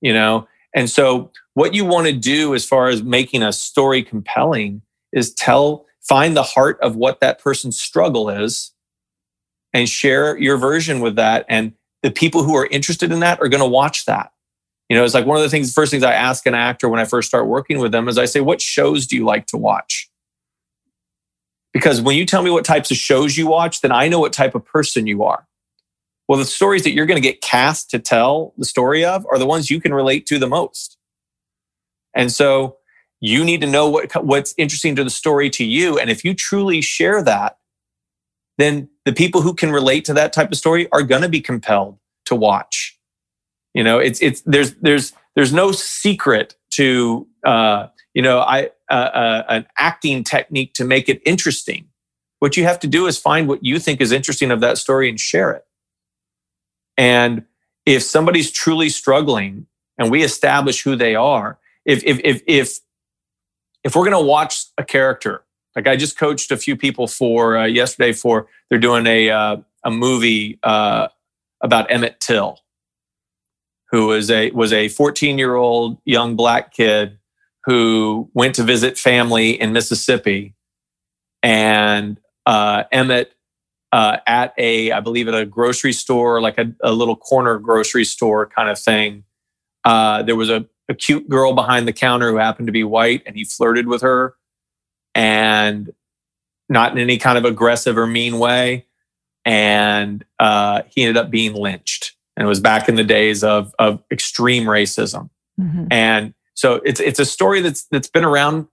you 0.00 0.12
know. 0.12 0.48
And 0.74 0.88
so 0.88 1.30
what 1.54 1.74
you 1.74 1.84
want 1.84 2.06
to 2.06 2.12
do 2.12 2.54
as 2.54 2.64
far 2.64 2.88
as 2.88 3.02
making 3.02 3.42
a 3.42 3.52
story 3.52 4.02
compelling 4.02 4.82
is 5.12 5.34
tell 5.34 5.86
find 6.00 6.36
the 6.36 6.42
heart 6.42 6.78
of 6.80 6.96
what 6.96 7.20
that 7.20 7.38
person's 7.38 7.80
struggle 7.80 8.30
is 8.30 8.72
and 9.72 9.88
share 9.88 10.36
your 10.38 10.56
version 10.56 11.00
with 11.00 11.16
that 11.16 11.44
and 11.48 11.72
the 12.02 12.10
people 12.10 12.42
who 12.42 12.56
are 12.56 12.66
interested 12.66 13.12
in 13.12 13.20
that 13.20 13.40
are 13.40 13.48
going 13.48 13.62
to 13.62 13.68
watch 13.68 14.06
that 14.06 14.32
you 14.90 14.96
know 14.96 15.04
it's 15.04 15.14
like 15.14 15.24
one 15.24 15.38
of 15.38 15.42
the 15.42 15.48
things 15.48 15.72
first 15.72 15.90
things 15.90 16.04
i 16.04 16.12
ask 16.12 16.44
an 16.46 16.54
actor 16.54 16.88
when 16.88 17.00
i 17.00 17.04
first 17.06 17.28
start 17.28 17.46
working 17.46 17.78
with 17.78 17.92
them 17.92 18.08
is 18.08 18.18
i 18.18 18.26
say 18.26 18.40
what 18.40 18.60
shows 18.60 19.06
do 19.06 19.16
you 19.16 19.24
like 19.24 19.46
to 19.46 19.56
watch 19.56 20.10
because 21.72 22.02
when 22.02 22.16
you 22.16 22.26
tell 22.26 22.42
me 22.42 22.50
what 22.50 22.64
types 22.64 22.90
of 22.90 22.98
shows 22.98 23.38
you 23.38 23.46
watch 23.46 23.80
then 23.80 23.92
i 23.92 24.06
know 24.06 24.20
what 24.20 24.34
type 24.34 24.54
of 24.54 24.64
person 24.64 25.06
you 25.06 25.22
are 25.22 25.46
well 26.28 26.38
the 26.38 26.44
stories 26.44 26.84
that 26.84 26.92
you're 26.92 27.06
going 27.06 27.20
to 27.20 27.26
get 27.26 27.40
cast 27.40 27.88
to 27.88 27.98
tell 27.98 28.52
the 28.58 28.66
story 28.66 29.02
of 29.02 29.24
are 29.30 29.38
the 29.38 29.46
ones 29.46 29.70
you 29.70 29.80
can 29.80 29.94
relate 29.94 30.26
to 30.26 30.38
the 30.38 30.48
most 30.48 30.98
and 32.14 32.30
so 32.30 32.76
you 33.20 33.44
need 33.44 33.60
to 33.60 33.66
know 33.66 33.88
what 33.88 34.24
what's 34.24 34.54
interesting 34.56 34.96
to 34.96 35.04
the 35.04 35.10
story 35.10 35.50
to 35.50 35.64
you. 35.64 35.98
And 35.98 36.10
if 36.10 36.24
you 36.24 36.34
truly 36.34 36.80
share 36.80 37.22
that, 37.22 37.58
then 38.58 38.88
the 39.04 39.12
people 39.12 39.42
who 39.42 39.54
can 39.54 39.70
relate 39.70 40.04
to 40.06 40.14
that 40.14 40.32
type 40.32 40.50
of 40.50 40.58
story 40.58 40.88
are 40.90 41.02
going 41.02 41.22
to 41.22 41.28
be 41.28 41.40
compelled 41.40 41.98
to 42.26 42.34
watch. 42.34 42.98
You 43.74 43.84
know, 43.84 43.98
it's 43.98 44.20
it's 44.20 44.40
there's 44.42 44.74
there's 44.76 45.12
there's 45.36 45.52
no 45.52 45.72
secret 45.72 46.56
to 46.70 47.26
uh, 47.44 47.88
you 48.14 48.22
know 48.22 48.40
I 48.40 48.70
uh, 48.90 48.94
uh, 48.94 49.44
an 49.48 49.66
acting 49.78 50.24
technique 50.24 50.74
to 50.74 50.84
make 50.84 51.08
it 51.08 51.22
interesting. 51.24 51.86
What 52.40 52.56
you 52.56 52.64
have 52.64 52.80
to 52.80 52.86
do 52.86 53.06
is 53.06 53.18
find 53.18 53.48
what 53.48 53.64
you 53.64 53.78
think 53.78 54.00
is 54.00 54.12
interesting 54.12 54.50
of 54.50 54.60
that 54.60 54.78
story 54.78 55.08
and 55.08 55.20
share 55.20 55.52
it. 55.52 55.64
And 56.96 57.44
if 57.86 58.02
somebody's 58.02 58.50
truly 58.50 58.88
struggling, 58.88 59.66
and 59.98 60.10
we 60.10 60.22
establish 60.22 60.82
who 60.82 60.96
they 60.96 61.14
are, 61.14 61.58
if 61.84 62.02
if 62.04 62.20
if 62.24 62.42
if 62.46 62.78
if 63.84 63.94
we're 63.94 64.04
going 64.04 64.20
to 64.20 64.26
watch 64.26 64.64
a 64.78 64.84
character, 64.84 65.44
like 65.76 65.86
I 65.86 65.96
just 65.96 66.18
coached 66.18 66.50
a 66.50 66.56
few 66.56 66.76
people 66.76 67.06
for 67.06 67.56
uh, 67.56 67.66
yesterday 67.66 68.12
for 68.12 68.48
they're 68.68 68.78
doing 68.78 69.06
a 69.06 69.30
uh, 69.30 69.56
a 69.84 69.90
movie 69.90 70.58
uh, 70.62 71.08
about 71.60 71.90
Emmett 71.90 72.20
Till, 72.20 72.58
who 73.90 74.06
was 74.06 74.30
a 74.30 74.50
was 74.52 74.72
a 74.72 74.88
14 74.88 75.38
year 75.38 75.54
old 75.54 75.98
young 76.04 76.36
black 76.36 76.72
kid 76.72 77.18
who 77.64 78.30
went 78.34 78.54
to 78.54 78.62
visit 78.62 78.98
family 78.98 79.60
in 79.60 79.72
Mississippi, 79.72 80.54
and 81.42 82.20
uh, 82.46 82.84
Emmett 82.92 83.34
uh, 83.92 84.18
at 84.26 84.54
a 84.58 84.92
I 84.92 85.00
believe 85.00 85.28
at 85.28 85.34
a 85.34 85.46
grocery 85.46 85.92
store, 85.92 86.40
like 86.40 86.58
a, 86.58 86.72
a 86.82 86.92
little 86.92 87.16
corner 87.16 87.58
grocery 87.58 88.04
store 88.04 88.46
kind 88.46 88.68
of 88.68 88.78
thing. 88.78 89.24
Uh, 89.84 90.22
there 90.22 90.36
was 90.36 90.50
a 90.50 90.66
a 90.90 90.94
cute 90.94 91.28
girl 91.28 91.54
behind 91.54 91.88
the 91.88 91.92
counter 91.92 92.30
who 92.30 92.36
happened 92.36 92.66
to 92.66 92.72
be 92.72 92.84
white 92.84 93.22
and 93.24 93.36
he 93.36 93.44
flirted 93.44 93.86
with 93.86 94.02
her. 94.02 94.34
And 95.14 95.92
not 96.68 96.92
in 96.92 96.98
any 96.98 97.16
kind 97.16 97.38
of 97.38 97.44
aggressive 97.44 97.96
or 97.96 98.06
mean 98.06 98.38
way. 98.38 98.86
And 99.44 100.24
uh, 100.38 100.82
he 100.88 101.02
ended 101.02 101.16
up 101.16 101.30
being 101.30 101.54
lynched 101.54 102.16
and 102.40 102.46
it 102.46 102.48
was 102.48 102.58
back 102.58 102.88
in 102.88 102.94
the 102.94 103.04
days 103.04 103.44
of, 103.44 103.74
of 103.78 104.02
extreme 104.10 104.64
racism. 104.64 105.28
Mhm. 105.60 105.88
and 105.90 106.32
so 106.54 106.80
it's 106.86 107.00
it's 107.00 107.18
a 107.18 107.26
story 107.26 107.60
that's 107.60 107.84
that's 107.90 108.08
been 108.08 108.24
around 108.24 108.66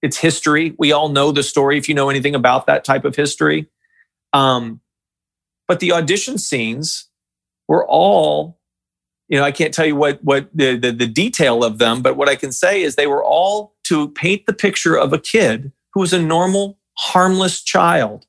it's 0.00 0.16
history. 0.16 0.74
We 0.78 0.92
all 0.92 1.10
know 1.10 1.30
the 1.30 1.42
story 1.42 1.76
if 1.76 1.86
you 1.86 1.94
know 1.94 2.08
anything 2.08 2.34
about 2.34 2.66
that 2.66 2.84
type 2.84 3.04
of 3.04 3.14
history. 3.14 3.66
Um, 4.32 4.80
but 5.68 5.80
the 5.80 5.92
audition 5.92 6.38
scenes 6.38 7.08
were 7.68 7.86
all 7.86 8.58
you 9.28 9.38
know 9.38 9.44
i 9.44 9.52
can't 9.52 9.72
tell 9.72 9.86
you 9.86 9.94
what 9.94 10.18
what 10.24 10.48
the, 10.52 10.76
the 10.76 10.90
the 10.90 11.06
detail 11.06 11.62
of 11.62 11.78
them 11.78 12.02
but 12.02 12.16
what 12.16 12.28
i 12.28 12.34
can 12.34 12.50
say 12.50 12.82
is 12.82 12.96
they 12.96 13.06
were 13.06 13.22
all 13.22 13.74
to 13.84 14.08
paint 14.08 14.44
the 14.46 14.52
picture 14.52 14.96
of 14.96 15.12
a 15.12 15.18
kid 15.18 15.70
who 15.94 16.00
was 16.00 16.12
a 16.12 16.20
normal 16.20 16.78
harmless 16.98 17.62
child 17.62 18.26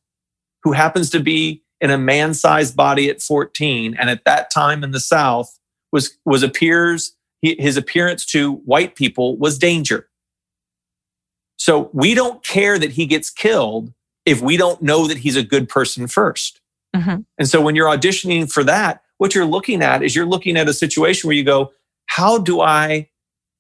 who 0.64 0.74
happens 0.74 1.10
to 1.10 1.20
be 1.20 1.64
in 1.82 1.90
a 1.92 1.98
man-sized 1.98 2.76
body 2.76 3.10
at 3.10 3.22
14 3.22 3.96
and 4.00 4.10
at 4.10 4.24
that 4.26 4.52
time 4.52 4.84
in 4.84 4.92
the 4.92 5.00
south 5.00 5.60
was 5.92 6.18
was 6.26 6.44
appears 6.44 7.16
his 7.42 7.76
appearance 7.76 8.26
to 8.28 8.54
white 8.66 8.96
people 8.96 9.36
was 9.38 9.58
danger 9.58 10.08
so 11.58 11.90
we 11.94 12.14
don't 12.14 12.44
care 12.44 12.80
that 12.80 12.92
he 12.92 13.06
gets 13.06 13.30
killed 13.30 13.94
if 14.26 14.42
we 14.42 14.58
don't 14.58 14.82
know 14.82 15.08
that 15.08 15.18
he's 15.18 15.36
a 15.36 15.44
good 15.44 15.68
person 15.68 16.08
first 16.08 16.60
Mhm. 16.96 17.26
and 17.38 17.48
so 17.48 17.62
when 17.62 17.74
you're 17.76 17.88
auditioning 17.88 18.52
for 18.52 18.66
that, 18.66 19.02
what 19.18 19.34
you're 19.34 19.46
looking 19.46 19.82
at 19.82 20.04
is 20.04 20.14
you're 20.14 20.26
looking 20.26 20.58
at 20.58 20.68
a 20.68 20.74
situation 20.74 21.28
where 21.28 21.38
you 21.38 21.44
go, 21.46 21.72
how 22.08 22.38
do 22.38 22.60
I, 22.60 23.10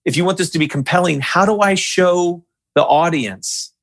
if 0.04 0.18
you 0.18 0.26
want 0.26 0.38
this 0.38 0.50
to 0.50 0.60
be 0.60 0.68
compelling, 0.68 1.22
how 1.22 1.46
do 1.46 1.62
I 1.62 1.76
show 1.76 2.44
the 2.76 2.84
audience 2.84 3.74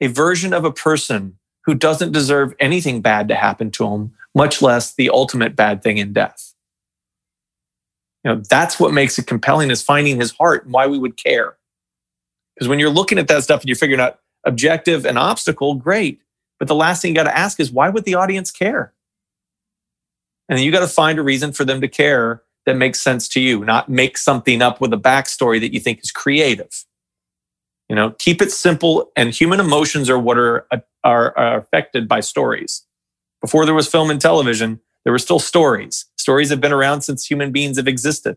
a 0.00 0.06
version 0.06 0.54
of 0.54 0.64
a 0.64 0.72
person 0.72 1.38
who 1.64 1.74
doesn't 1.74 2.12
deserve 2.12 2.54
anything 2.60 3.00
bad 3.00 3.28
to 3.28 3.34
happen 3.34 3.70
to 3.72 3.86
him, 3.86 4.12
much 4.34 4.60
less 4.60 4.94
the 4.94 5.10
ultimate 5.10 5.56
bad 5.56 5.82
thing 5.82 5.98
in 5.98 6.12
death. 6.12 6.54
You 8.22 8.32
know, 8.34 8.42
that's 8.48 8.80
what 8.80 8.92
makes 8.92 9.18
it 9.18 9.26
compelling 9.26 9.70
is 9.70 9.82
finding 9.82 10.18
his 10.18 10.32
heart 10.32 10.64
and 10.64 10.72
why 10.72 10.86
we 10.86 10.98
would 10.98 11.16
care. 11.16 11.56
Because 12.54 12.68
when 12.68 12.78
you're 12.78 12.90
looking 12.90 13.18
at 13.18 13.28
that 13.28 13.44
stuff 13.44 13.60
and 13.60 13.68
you're 13.68 13.76
figuring 13.76 14.00
out 14.00 14.20
objective 14.46 15.04
and 15.04 15.18
obstacle, 15.18 15.74
great. 15.74 16.20
But 16.58 16.68
the 16.68 16.74
last 16.74 17.02
thing 17.02 17.10
you 17.10 17.14
got 17.14 17.24
to 17.24 17.36
ask 17.36 17.60
is 17.60 17.72
why 17.72 17.88
would 17.88 18.04
the 18.04 18.14
audience 18.14 18.50
care? 18.50 18.92
And 20.48 20.58
then 20.58 20.64
you 20.64 20.72
got 20.72 20.80
to 20.80 20.86
find 20.86 21.18
a 21.18 21.22
reason 21.22 21.52
for 21.52 21.64
them 21.64 21.80
to 21.80 21.88
care 21.88 22.42
that 22.66 22.76
makes 22.76 23.00
sense 23.00 23.28
to 23.28 23.40
you, 23.40 23.64
not 23.64 23.88
make 23.88 24.16
something 24.16 24.62
up 24.62 24.80
with 24.80 24.92
a 24.92 24.98
backstory 24.98 25.60
that 25.60 25.72
you 25.72 25.80
think 25.80 26.02
is 26.02 26.10
creative. 26.10 26.84
You 27.94 28.00
know, 28.00 28.10
keep 28.18 28.42
it 28.42 28.50
simple. 28.50 29.12
And 29.14 29.32
human 29.32 29.60
emotions 29.60 30.10
are 30.10 30.18
what 30.18 30.36
are, 30.36 30.66
are, 31.04 31.32
are 31.38 31.58
affected 31.58 32.08
by 32.08 32.18
stories. 32.18 32.84
Before 33.40 33.64
there 33.64 33.72
was 33.72 33.86
film 33.86 34.10
and 34.10 34.20
television, 34.20 34.80
there 35.04 35.12
were 35.12 35.18
still 35.20 35.38
stories. 35.38 36.06
Stories 36.18 36.50
have 36.50 36.60
been 36.60 36.72
around 36.72 37.02
since 37.02 37.24
human 37.24 37.52
beings 37.52 37.76
have 37.76 37.86
existed. 37.86 38.36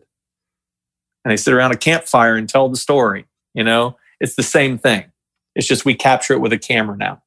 And 1.24 1.32
they 1.32 1.36
sit 1.36 1.52
around 1.52 1.72
a 1.72 1.76
campfire 1.76 2.36
and 2.36 2.48
tell 2.48 2.68
the 2.68 2.76
story. 2.76 3.26
You 3.52 3.64
know, 3.64 3.96
it's 4.20 4.36
the 4.36 4.44
same 4.44 4.78
thing. 4.78 5.10
It's 5.56 5.66
just 5.66 5.84
we 5.84 5.96
capture 5.96 6.34
it 6.34 6.40
with 6.40 6.52
a 6.52 6.58
camera 6.58 6.96
now. 6.96 7.20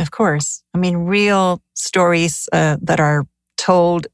Of 0.00 0.10
course. 0.10 0.64
I 0.74 0.78
mean, 0.78 0.96
real 0.96 1.62
stories 1.74 2.48
uh, 2.52 2.78
that 2.82 2.98
are 2.98 3.24
told 3.56 4.08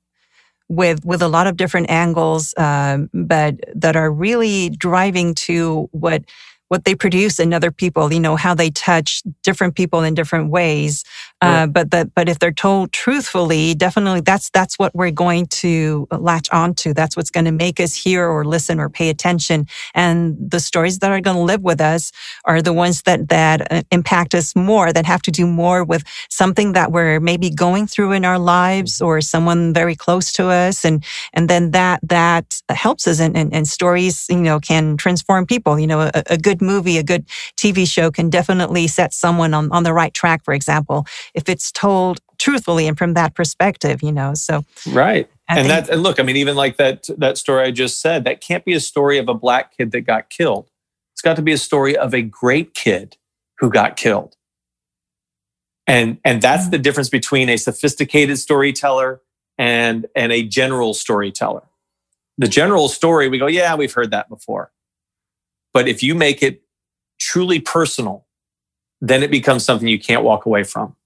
with 0.68 1.02
with 1.06 1.22
a 1.22 1.28
lot 1.28 1.46
of 1.46 1.56
different 1.56 1.88
angles, 1.88 2.52
um, 2.58 3.08
but 3.14 3.54
that 3.74 3.96
are 3.96 4.12
really 4.12 4.68
driving 4.68 5.34
to 5.34 5.88
what 5.92 6.24
what 6.68 6.84
they 6.84 6.94
produce 6.94 7.38
in 7.38 7.52
other 7.52 7.70
people, 7.70 8.12
you 8.12 8.20
know, 8.20 8.36
how 8.36 8.54
they 8.54 8.70
touch 8.70 9.22
different 9.42 9.74
people 9.74 10.02
in 10.02 10.14
different 10.14 10.50
ways. 10.50 11.04
Uh, 11.40 11.66
but 11.66 11.90
that, 11.90 12.14
but 12.14 12.26
if 12.26 12.38
they're 12.38 12.50
told 12.52 12.90
truthfully, 12.90 13.74
definitely 13.74 14.22
that's 14.22 14.48
that's 14.50 14.78
what 14.78 14.94
we're 14.94 15.10
going 15.10 15.46
to 15.46 16.06
latch 16.10 16.48
onto. 16.50 16.94
That's 16.94 17.16
what's 17.16 17.30
going 17.30 17.44
to 17.44 17.52
make 17.52 17.78
us 17.80 17.94
hear 17.94 18.26
or 18.26 18.46
listen 18.46 18.80
or 18.80 18.88
pay 18.88 19.10
attention. 19.10 19.66
And 19.94 20.36
the 20.40 20.58
stories 20.58 21.00
that 21.00 21.10
are 21.10 21.20
going 21.20 21.36
to 21.36 21.42
live 21.42 21.60
with 21.60 21.82
us 21.82 22.12
are 22.46 22.62
the 22.62 22.72
ones 22.72 23.02
that 23.02 23.28
that 23.28 23.70
uh, 23.70 23.82
impact 23.90 24.34
us 24.34 24.56
more, 24.56 24.90
that 24.90 25.04
have 25.04 25.20
to 25.22 25.30
do 25.30 25.46
more 25.46 25.84
with 25.84 26.02
something 26.30 26.72
that 26.72 26.92
we're 26.92 27.20
maybe 27.20 27.50
going 27.50 27.86
through 27.86 28.12
in 28.12 28.24
our 28.24 28.38
lives 28.38 29.02
or 29.02 29.20
someone 29.20 29.74
very 29.74 29.94
close 29.94 30.32
to 30.32 30.48
us, 30.48 30.82
and 30.82 31.04
and 31.34 31.50
then 31.50 31.72
that 31.72 32.00
that 32.04 32.46
helps 32.70 33.06
us. 33.06 33.20
And 33.20 33.36
and, 33.36 33.52
and 33.52 33.68
stories, 33.68 34.26
you 34.30 34.40
know, 34.40 34.60
can 34.60 34.96
transform 34.96 35.44
people. 35.44 35.78
You 35.78 35.86
know, 35.86 36.00
a, 36.00 36.22
a 36.30 36.38
good 36.38 36.53
movie, 36.60 36.98
a 36.98 37.02
good 37.02 37.26
TV 37.56 37.86
show 37.88 38.10
can 38.10 38.30
definitely 38.30 38.86
set 38.86 39.12
someone 39.12 39.54
on 39.54 39.70
on 39.72 39.82
the 39.82 39.92
right 39.92 40.14
track. 40.14 40.44
For 40.44 40.54
example 40.54 41.06
if 41.34 41.48
it's 41.48 41.72
told 41.72 42.20
truthfully 42.38 42.86
and 42.86 42.96
from 42.96 43.14
that 43.14 43.34
perspective, 43.34 44.02
you 44.02 44.12
know. 44.12 44.34
So 44.34 44.64
right. 44.90 45.28
I 45.48 45.60
and 45.60 45.70
that 45.70 45.88
and 45.88 46.02
look, 46.02 46.18
I 46.18 46.22
mean, 46.22 46.36
even 46.36 46.56
like 46.56 46.76
that 46.78 47.06
that 47.18 47.36
story 47.38 47.64
I 47.64 47.70
just 47.70 48.00
said, 48.00 48.24
that 48.24 48.40
can't 48.40 48.64
be 48.64 48.72
a 48.72 48.80
story 48.80 49.18
of 49.18 49.28
a 49.28 49.34
black 49.34 49.76
kid 49.76 49.92
that 49.92 50.02
got 50.02 50.30
killed. 50.30 50.70
It's 51.12 51.22
got 51.22 51.36
to 51.36 51.42
be 51.42 51.52
a 51.52 51.58
story 51.58 51.96
of 51.96 52.14
a 52.14 52.22
great 52.22 52.74
kid 52.74 53.16
who 53.58 53.70
got 53.70 53.96
killed. 53.96 54.36
And 55.86 56.18
and 56.24 56.40
that's 56.40 56.68
the 56.68 56.78
mm. 56.78 56.82
difference 56.82 57.08
between 57.08 57.48
a 57.48 57.56
sophisticated 57.56 58.38
storyteller 58.38 59.20
and 59.58 60.06
and 60.16 60.32
a 60.32 60.42
general 60.42 60.94
storyteller. 60.94 61.62
The 62.36 62.48
general 62.48 62.88
story, 62.88 63.28
we 63.28 63.38
go, 63.38 63.46
yeah, 63.46 63.76
we've 63.76 63.92
heard 63.92 64.10
that 64.10 64.28
before. 64.28 64.72
But 65.74 65.88
if 65.88 66.02
you 66.02 66.14
make 66.14 66.42
it 66.42 66.62
truly 67.20 67.60
personal, 67.60 68.26
then 69.00 69.22
it 69.22 69.30
becomes 69.30 69.64
something 69.64 69.86
you 69.86 69.98
can't 69.98 70.24
walk 70.24 70.46
away 70.46 70.64
from. 70.64 70.96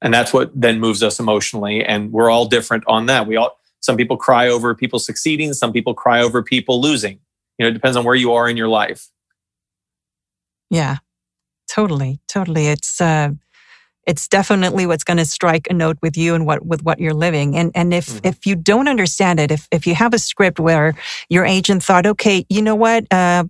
And 0.00 0.14
that's 0.14 0.32
what 0.32 0.50
then 0.54 0.80
moves 0.80 1.02
us 1.02 1.20
emotionally 1.20 1.84
and 1.84 2.12
we're 2.12 2.30
all 2.30 2.46
different 2.46 2.84
on 2.86 3.06
that. 3.06 3.26
We 3.26 3.36
all 3.36 3.58
some 3.80 3.98
people 3.98 4.16
cry 4.16 4.48
over 4.48 4.74
people 4.74 4.98
succeeding 4.98 5.52
some 5.52 5.72
people 5.72 5.92
cry 5.92 6.22
over 6.22 6.42
people 6.42 6.80
losing. 6.80 7.20
You 7.58 7.64
know 7.64 7.68
it 7.68 7.74
depends 7.74 7.96
on 7.96 8.04
where 8.04 8.14
you 8.14 8.32
are 8.32 8.48
in 8.48 8.56
your 8.56 8.68
life. 8.68 9.08
Yeah 10.70 10.98
totally 11.74 12.20
totally. 12.28 12.68
It's 12.68 13.00
uh 13.00 13.30
it's 14.06 14.28
definitely 14.28 14.84
what's 14.86 15.02
going 15.02 15.16
to 15.16 15.24
strike 15.24 15.66
a 15.70 15.72
note 15.72 15.96
with 16.02 16.14
you 16.14 16.34
and 16.34 16.44
what 16.44 16.64
with 16.64 16.82
what 16.84 17.00
you're 17.00 17.14
living. 17.14 17.56
And 17.56 17.72
and 17.74 17.92
if 17.92 18.06
mm-hmm. 18.06 18.26
if 18.26 18.46
you 18.46 18.54
don't 18.54 18.88
understand 18.88 19.40
it 19.40 19.50
if 19.50 19.66
if 19.70 19.86
you 19.86 19.94
have 19.94 20.14
a 20.14 20.18
script 20.18 20.60
where 20.60 20.94
your 21.28 21.44
agent 21.44 21.82
thought 21.82 22.06
okay 22.06 22.46
you 22.48 22.62
know 22.62 22.76
what? 22.76 23.12
Uh 23.12 23.44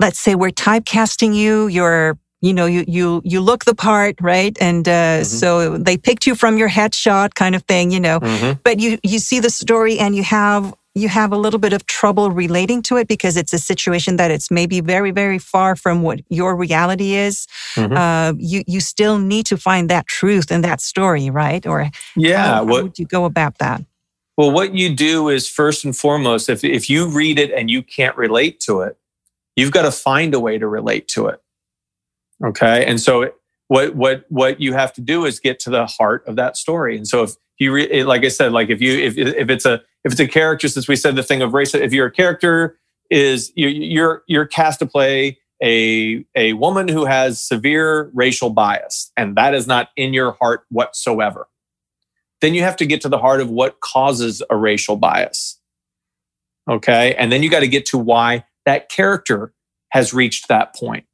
let's 0.00 0.18
say 0.18 0.34
we're 0.34 0.50
typecasting 0.50 1.34
you 1.34 1.66
you're 1.68 2.18
you 2.40 2.52
know 2.52 2.66
you 2.66 2.84
you 2.86 3.22
you 3.24 3.40
look 3.40 3.64
the 3.64 3.74
part 3.74 4.16
right 4.20 4.56
and 4.60 4.88
uh, 4.88 4.92
mm-hmm. 4.92 5.24
so 5.24 5.78
they 5.78 5.96
picked 5.96 6.26
you 6.26 6.34
from 6.34 6.58
your 6.58 6.68
headshot 6.68 7.34
kind 7.34 7.54
of 7.54 7.62
thing 7.62 7.90
you 7.90 8.00
know 8.00 8.20
mm-hmm. 8.20 8.52
but 8.62 8.78
you 8.78 8.98
you 9.02 9.18
see 9.18 9.40
the 9.40 9.50
story 9.50 9.98
and 9.98 10.14
you 10.14 10.22
have 10.22 10.74
you 10.94 11.08
have 11.08 11.30
a 11.30 11.36
little 11.36 11.58
bit 11.58 11.74
of 11.74 11.84
trouble 11.86 12.30
relating 12.30 12.80
to 12.80 12.96
it 12.96 13.06
because 13.06 13.36
it's 13.36 13.52
a 13.52 13.58
situation 13.58 14.16
that 14.16 14.30
it's 14.30 14.50
maybe 14.50 14.80
very 14.80 15.10
very 15.10 15.38
far 15.38 15.76
from 15.76 16.02
what 16.02 16.20
your 16.28 16.54
reality 16.54 17.14
is 17.14 17.46
mm-hmm. 17.74 17.96
uh, 17.96 18.32
you 18.38 18.62
you 18.66 18.80
still 18.80 19.18
need 19.18 19.46
to 19.46 19.56
find 19.56 19.88
that 19.88 20.06
truth 20.06 20.50
in 20.50 20.60
that 20.60 20.80
story 20.80 21.30
right 21.30 21.66
or 21.66 21.90
yeah 22.16 22.56
how, 22.56 22.64
what, 22.64 22.76
how 22.76 22.82
would 22.82 22.98
you 22.98 23.06
go 23.06 23.24
about 23.24 23.58
that 23.58 23.82
well 24.36 24.50
what 24.50 24.74
you 24.74 24.94
do 24.94 25.30
is 25.30 25.48
first 25.48 25.84
and 25.86 25.96
foremost 25.96 26.50
if 26.50 26.62
if 26.62 26.90
you 26.90 27.08
read 27.08 27.38
it 27.38 27.50
and 27.50 27.70
you 27.70 27.82
can't 27.82 28.16
relate 28.16 28.60
to 28.60 28.82
it 28.82 28.98
you've 29.56 29.72
got 29.72 29.82
to 29.82 29.90
find 29.90 30.34
a 30.34 30.40
way 30.40 30.58
to 30.58 30.68
relate 30.68 31.08
to 31.08 31.26
it 31.26 31.40
Okay. 32.44 32.84
And 32.84 33.00
so 33.00 33.32
what 33.68 33.94
what 33.96 34.24
what 34.28 34.60
you 34.60 34.72
have 34.74 34.92
to 34.94 35.00
do 35.00 35.24
is 35.24 35.40
get 35.40 35.58
to 35.60 35.70
the 35.70 35.86
heart 35.86 36.24
of 36.26 36.36
that 36.36 36.56
story. 36.56 36.96
And 36.96 37.08
so 37.08 37.22
if 37.24 37.34
you 37.58 37.72
re, 37.72 38.04
like 38.04 38.24
I 38.24 38.28
said, 38.28 38.52
like 38.52 38.68
if 38.68 38.80
you 38.80 38.98
if 38.98 39.16
if 39.16 39.48
it's 39.48 39.64
a 39.64 39.74
if 40.04 40.12
it's 40.12 40.20
a 40.20 40.28
character, 40.28 40.68
since 40.68 40.86
we 40.86 40.96
said 40.96 41.16
the 41.16 41.22
thing 41.22 41.42
of 41.42 41.54
race, 41.54 41.74
if 41.74 41.92
your 41.92 42.10
character 42.10 42.78
is 43.10 43.52
you, 43.56 43.68
you're 43.68 44.22
you're 44.26 44.46
cast 44.46 44.78
to 44.80 44.86
play 44.86 45.38
a 45.62 46.24
a 46.34 46.52
woman 46.54 46.88
who 46.88 47.06
has 47.06 47.40
severe 47.40 48.10
racial 48.14 48.50
bias, 48.50 49.10
and 49.16 49.36
that 49.36 49.54
is 49.54 49.66
not 49.66 49.88
in 49.96 50.12
your 50.12 50.32
heart 50.32 50.64
whatsoever, 50.68 51.48
then 52.42 52.54
you 52.54 52.62
have 52.62 52.76
to 52.76 52.86
get 52.86 53.00
to 53.00 53.08
the 53.08 53.18
heart 53.18 53.40
of 53.40 53.48
what 53.48 53.80
causes 53.80 54.42
a 54.50 54.56
racial 54.56 54.96
bias. 54.96 55.58
Okay, 56.68 57.14
and 57.14 57.32
then 57.32 57.42
you 57.42 57.50
got 57.50 57.60
to 57.60 57.68
get 57.68 57.86
to 57.86 57.98
why 57.98 58.44
that 58.66 58.90
character 58.90 59.52
has 59.90 60.12
reached 60.12 60.48
that 60.48 60.74
point. 60.74 61.06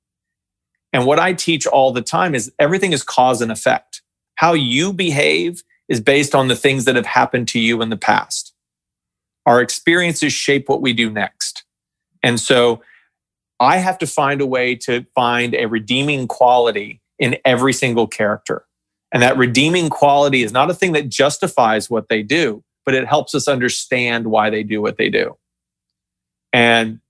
And 0.92 1.06
what 1.06 1.18
I 1.18 1.32
teach 1.32 1.66
all 1.66 1.92
the 1.92 2.02
time 2.02 2.34
is 2.34 2.52
everything 2.58 2.92
is 2.92 3.02
cause 3.02 3.40
and 3.40 3.52
effect. 3.52 4.02
How 4.34 4.52
you 4.54 4.92
behave 4.92 5.62
is 5.88 6.00
based 6.00 6.34
on 6.34 6.48
the 6.48 6.56
things 6.56 6.84
that 6.84 6.96
have 6.96 7.06
happened 7.06 7.48
to 7.48 7.60
you 7.60 7.80
in 7.80 7.90
the 7.90 7.96
past. 7.96 8.52
Our 9.46 9.60
experiences 9.60 10.32
shape 10.32 10.68
what 10.68 10.82
we 10.82 10.92
do 10.92 11.10
next. 11.10 11.64
And 12.22 12.38
so 12.40 12.82
I 13.60 13.78
have 13.78 13.98
to 13.98 14.06
find 14.06 14.40
a 14.40 14.46
way 14.46 14.74
to 14.76 15.06
find 15.14 15.54
a 15.54 15.66
redeeming 15.66 16.26
quality 16.26 17.00
in 17.18 17.36
every 17.44 17.72
single 17.72 18.06
character. 18.06 18.64
And 19.12 19.22
that 19.22 19.36
redeeming 19.36 19.88
quality 19.88 20.42
is 20.42 20.52
not 20.52 20.70
a 20.70 20.74
thing 20.74 20.92
that 20.92 21.08
justifies 21.08 21.90
what 21.90 22.08
they 22.08 22.22
do, 22.22 22.64
but 22.84 22.94
it 22.94 23.06
helps 23.06 23.34
us 23.34 23.46
understand 23.46 24.26
why 24.26 24.50
they 24.50 24.62
do 24.62 24.80
what 24.80 24.96
they 24.96 25.10
do. 25.10 25.36
And 26.52 27.00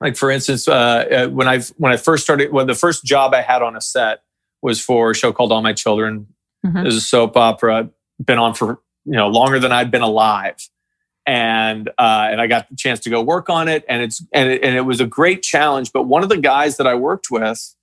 like 0.00 0.16
for 0.16 0.30
instance, 0.30 0.68
uh, 0.68 0.72
uh, 0.72 1.28
when 1.28 1.48
I 1.48 1.60
when 1.76 1.92
I 1.92 1.96
first 1.96 2.24
started, 2.24 2.52
when 2.52 2.66
the 2.66 2.74
first 2.74 3.04
job 3.04 3.34
I 3.34 3.42
had 3.42 3.62
on 3.62 3.76
a 3.76 3.80
set 3.80 4.22
was 4.62 4.80
for 4.80 5.10
a 5.10 5.14
show 5.14 5.32
called 5.32 5.52
All 5.52 5.62
My 5.62 5.72
Children. 5.72 6.26
Mm-hmm. 6.64 6.78
It 6.78 6.84
was 6.84 6.96
a 6.96 7.00
soap 7.00 7.36
opera, 7.36 7.90
been 8.22 8.38
on 8.38 8.54
for 8.54 8.80
you 9.04 9.12
know 9.12 9.28
longer 9.28 9.58
than 9.58 9.72
I'd 9.72 9.90
been 9.90 10.02
alive, 10.02 10.56
and 11.26 11.88
uh, 11.98 12.28
and 12.30 12.40
I 12.40 12.46
got 12.46 12.68
the 12.68 12.76
chance 12.76 13.00
to 13.00 13.10
go 13.10 13.22
work 13.22 13.48
on 13.48 13.68
it, 13.68 13.84
and 13.88 14.02
it's 14.02 14.24
and 14.32 14.50
it, 14.50 14.64
and 14.64 14.76
it 14.76 14.82
was 14.82 15.00
a 15.00 15.06
great 15.06 15.42
challenge. 15.42 15.92
But 15.92 16.04
one 16.04 16.22
of 16.22 16.28
the 16.28 16.38
guys 16.38 16.76
that 16.78 16.86
I 16.86 16.94
worked 16.94 17.30
with, 17.30 17.74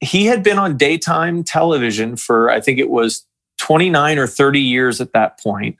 he 0.00 0.26
had 0.26 0.42
been 0.42 0.58
on 0.58 0.76
daytime 0.76 1.44
television 1.44 2.16
for 2.16 2.50
I 2.50 2.60
think 2.60 2.78
it 2.78 2.90
was 2.90 3.26
29 3.58 4.18
or 4.18 4.26
30 4.26 4.60
years 4.60 5.00
at 5.00 5.12
that 5.12 5.38
point. 5.38 5.76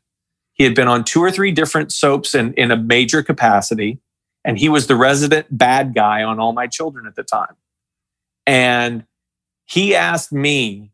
He 0.53 0.65
had 0.65 0.75
been 0.75 0.89
on 0.89 1.03
two 1.03 1.21
or 1.21 1.31
three 1.31 1.51
different 1.51 1.91
soaps 1.93 2.35
in, 2.35 2.55
in 2.55 2.71
a 2.71 2.77
major 2.77 3.23
capacity 3.23 3.99
and 4.45 4.59
he 4.59 4.69
was 4.69 4.87
the 4.87 4.97
resident 4.97 5.47
bad 5.51 5.95
guy 5.95 6.23
on 6.23 6.39
all 6.41 6.53
my 6.53 6.67
children 6.67 7.07
at 7.07 7.15
the 7.15 7.23
time. 7.23 7.57
And 8.47 9.07
he 9.67 9.95
asked 9.95 10.33
me 10.33 10.93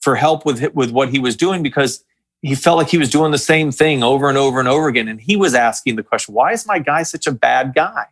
for 0.00 0.16
help 0.16 0.46
with 0.46 0.74
with 0.74 0.90
what 0.90 1.08
he 1.10 1.18
was 1.18 1.36
doing 1.36 1.62
because 1.62 2.04
he 2.40 2.54
felt 2.54 2.78
like 2.78 2.88
he 2.88 2.98
was 2.98 3.10
doing 3.10 3.32
the 3.32 3.38
same 3.38 3.72
thing 3.72 4.02
over 4.02 4.28
and 4.28 4.38
over 4.38 4.60
and 4.60 4.68
over 4.68 4.86
again. 4.86 5.08
And 5.08 5.20
he 5.20 5.36
was 5.36 5.54
asking 5.54 5.96
the 5.96 6.04
question 6.04 6.34
why 6.34 6.52
is 6.52 6.66
my 6.66 6.78
guy 6.78 7.02
such 7.02 7.26
a 7.26 7.32
bad 7.32 7.74
guy? 7.74 8.06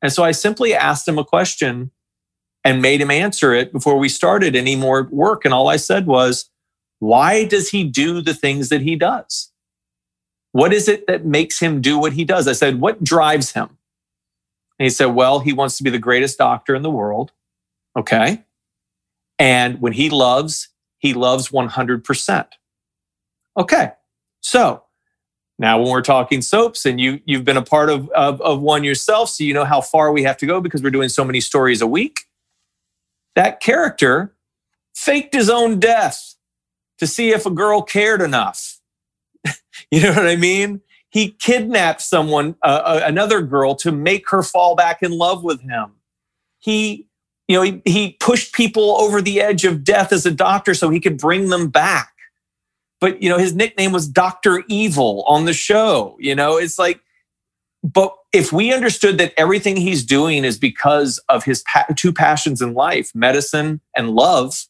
And 0.00 0.12
so 0.12 0.22
i 0.22 0.30
simply 0.30 0.74
asked 0.74 1.08
him 1.08 1.18
a 1.18 1.24
question 1.24 1.90
and 2.64 2.82
made 2.82 3.00
him 3.00 3.10
answer 3.10 3.52
it 3.52 3.72
before 3.72 3.98
we 3.98 4.08
started 4.08 4.54
any 4.54 4.76
more 4.76 5.08
work. 5.10 5.44
And 5.44 5.52
all 5.52 5.68
i 5.68 5.76
said 5.76 6.06
was 6.06 6.48
why 7.00 7.44
does 7.44 7.70
he 7.70 7.84
do 7.84 8.20
the 8.20 8.34
things 8.34 8.68
that 8.68 8.82
he 8.82 8.94
does? 8.96 9.50
What 10.52 10.72
is 10.72 10.88
it 10.88 11.06
that 11.06 11.24
makes 11.24 11.60
him 11.60 11.80
do 11.80 11.98
what 11.98 12.12
he 12.12 12.24
does? 12.24 12.46
I 12.46 12.52
said 12.52 12.80
what 12.80 13.02
drives 13.02 13.52
him 13.52 13.77
and 14.78 14.84
he 14.84 14.90
said, 14.90 15.06
Well, 15.06 15.40
he 15.40 15.52
wants 15.52 15.76
to 15.78 15.82
be 15.82 15.90
the 15.90 15.98
greatest 15.98 16.38
doctor 16.38 16.74
in 16.74 16.82
the 16.82 16.90
world. 16.90 17.32
Okay. 17.96 18.44
And 19.38 19.80
when 19.80 19.92
he 19.92 20.10
loves, 20.10 20.68
he 20.98 21.14
loves 21.14 21.48
100%. 21.48 22.46
Okay. 23.56 23.92
So 24.40 24.84
now 25.58 25.78
when 25.80 25.90
we're 25.90 26.02
talking 26.02 26.42
soaps 26.42 26.86
and 26.86 27.00
you 27.00 27.20
you've 27.24 27.44
been 27.44 27.56
a 27.56 27.62
part 27.62 27.90
of, 27.90 28.08
of, 28.10 28.40
of 28.40 28.60
one 28.60 28.84
yourself, 28.84 29.30
so 29.30 29.44
you 29.44 29.54
know 29.54 29.64
how 29.64 29.80
far 29.80 30.12
we 30.12 30.22
have 30.22 30.36
to 30.38 30.46
go 30.46 30.60
because 30.60 30.82
we're 30.82 30.90
doing 30.90 31.08
so 31.08 31.24
many 31.24 31.40
stories 31.40 31.80
a 31.80 31.86
week. 31.86 32.20
That 33.34 33.60
character 33.60 34.34
faked 34.94 35.34
his 35.34 35.50
own 35.50 35.78
death 35.78 36.36
to 36.98 37.06
see 37.06 37.30
if 37.30 37.46
a 37.46 37.50
girl 37.50 37.82
cared 37.82 38.20
enough. 38.20 38.80
you 39.90 40.02
know 40.02 40.12
what 40.12 40.26
I 40.26 40.36
mean? 40.36 40.80
He 41.10 41.30
kidnapped 41.30 42.02
someone, 42.02 42.56
uh, 42.62 42.82
uh, 42.84 43.00
another 43.04 43.40
girl, 43.42 43.74
to 43.76 43.90
make 43.92 44.28
her 44.30 44.42
fall 44.42 44.76
back 44.76 45.02
in 45.02 45.12
love 45.12 45.42
with 45.42 45.60
him. 45.62 45.92
He, 46.58 47.08
you 47.46 47.56
know, 47.56 47.62
he, 47.62 47.82
he 47.84 48.12
pushed 48.20 48.52
people 48.52 48.96
over 49.00 49.22
the 49.22 49.40
edge 49.40 49.64
of 49.64 49.84
death 49.84 50.12
as 50.12 50.26
a 50.26 50.30
doctor 50.30 50.74
so 50.74 50.90
he 50.90 51.00
could 51.00 51.16
bring 51.16 51.48
them 51.48 51.68
back. 51.68 52.12
But 53.00 53.22
you 53.22 53.28
know, 53.28 53.38
his 53.38 53.54
nickname 53.54 53.92
was 53.92 54.08
Doctor 54.08 54.64
Evil 54.68 55.24
on 55.26 55.44
the 55.44 55.52
show. 55.52 56.16
You 56.18 56.34
know, 56.34 56.56
it's 56.56 56.78
like, 56.78 57.00
but 57.82 58.14
if 58.32 58.52
we 58.52 58.72
understood 58.72 59.18
that 59.18 59.32
everything 59.36 59.76
he's 59.76 60.04
doing 60.04 60.44
is 60.44 60.58
because 60.58 61.18
of 61.28 61.44
his 61.44 61.64
two 61.96 62.12
passions 62.12 62.60
in 62.60 62.74
life, 62.74 63.12
medicine 63.14 63.80
and 63.96 64.10
love, 64.10 64.66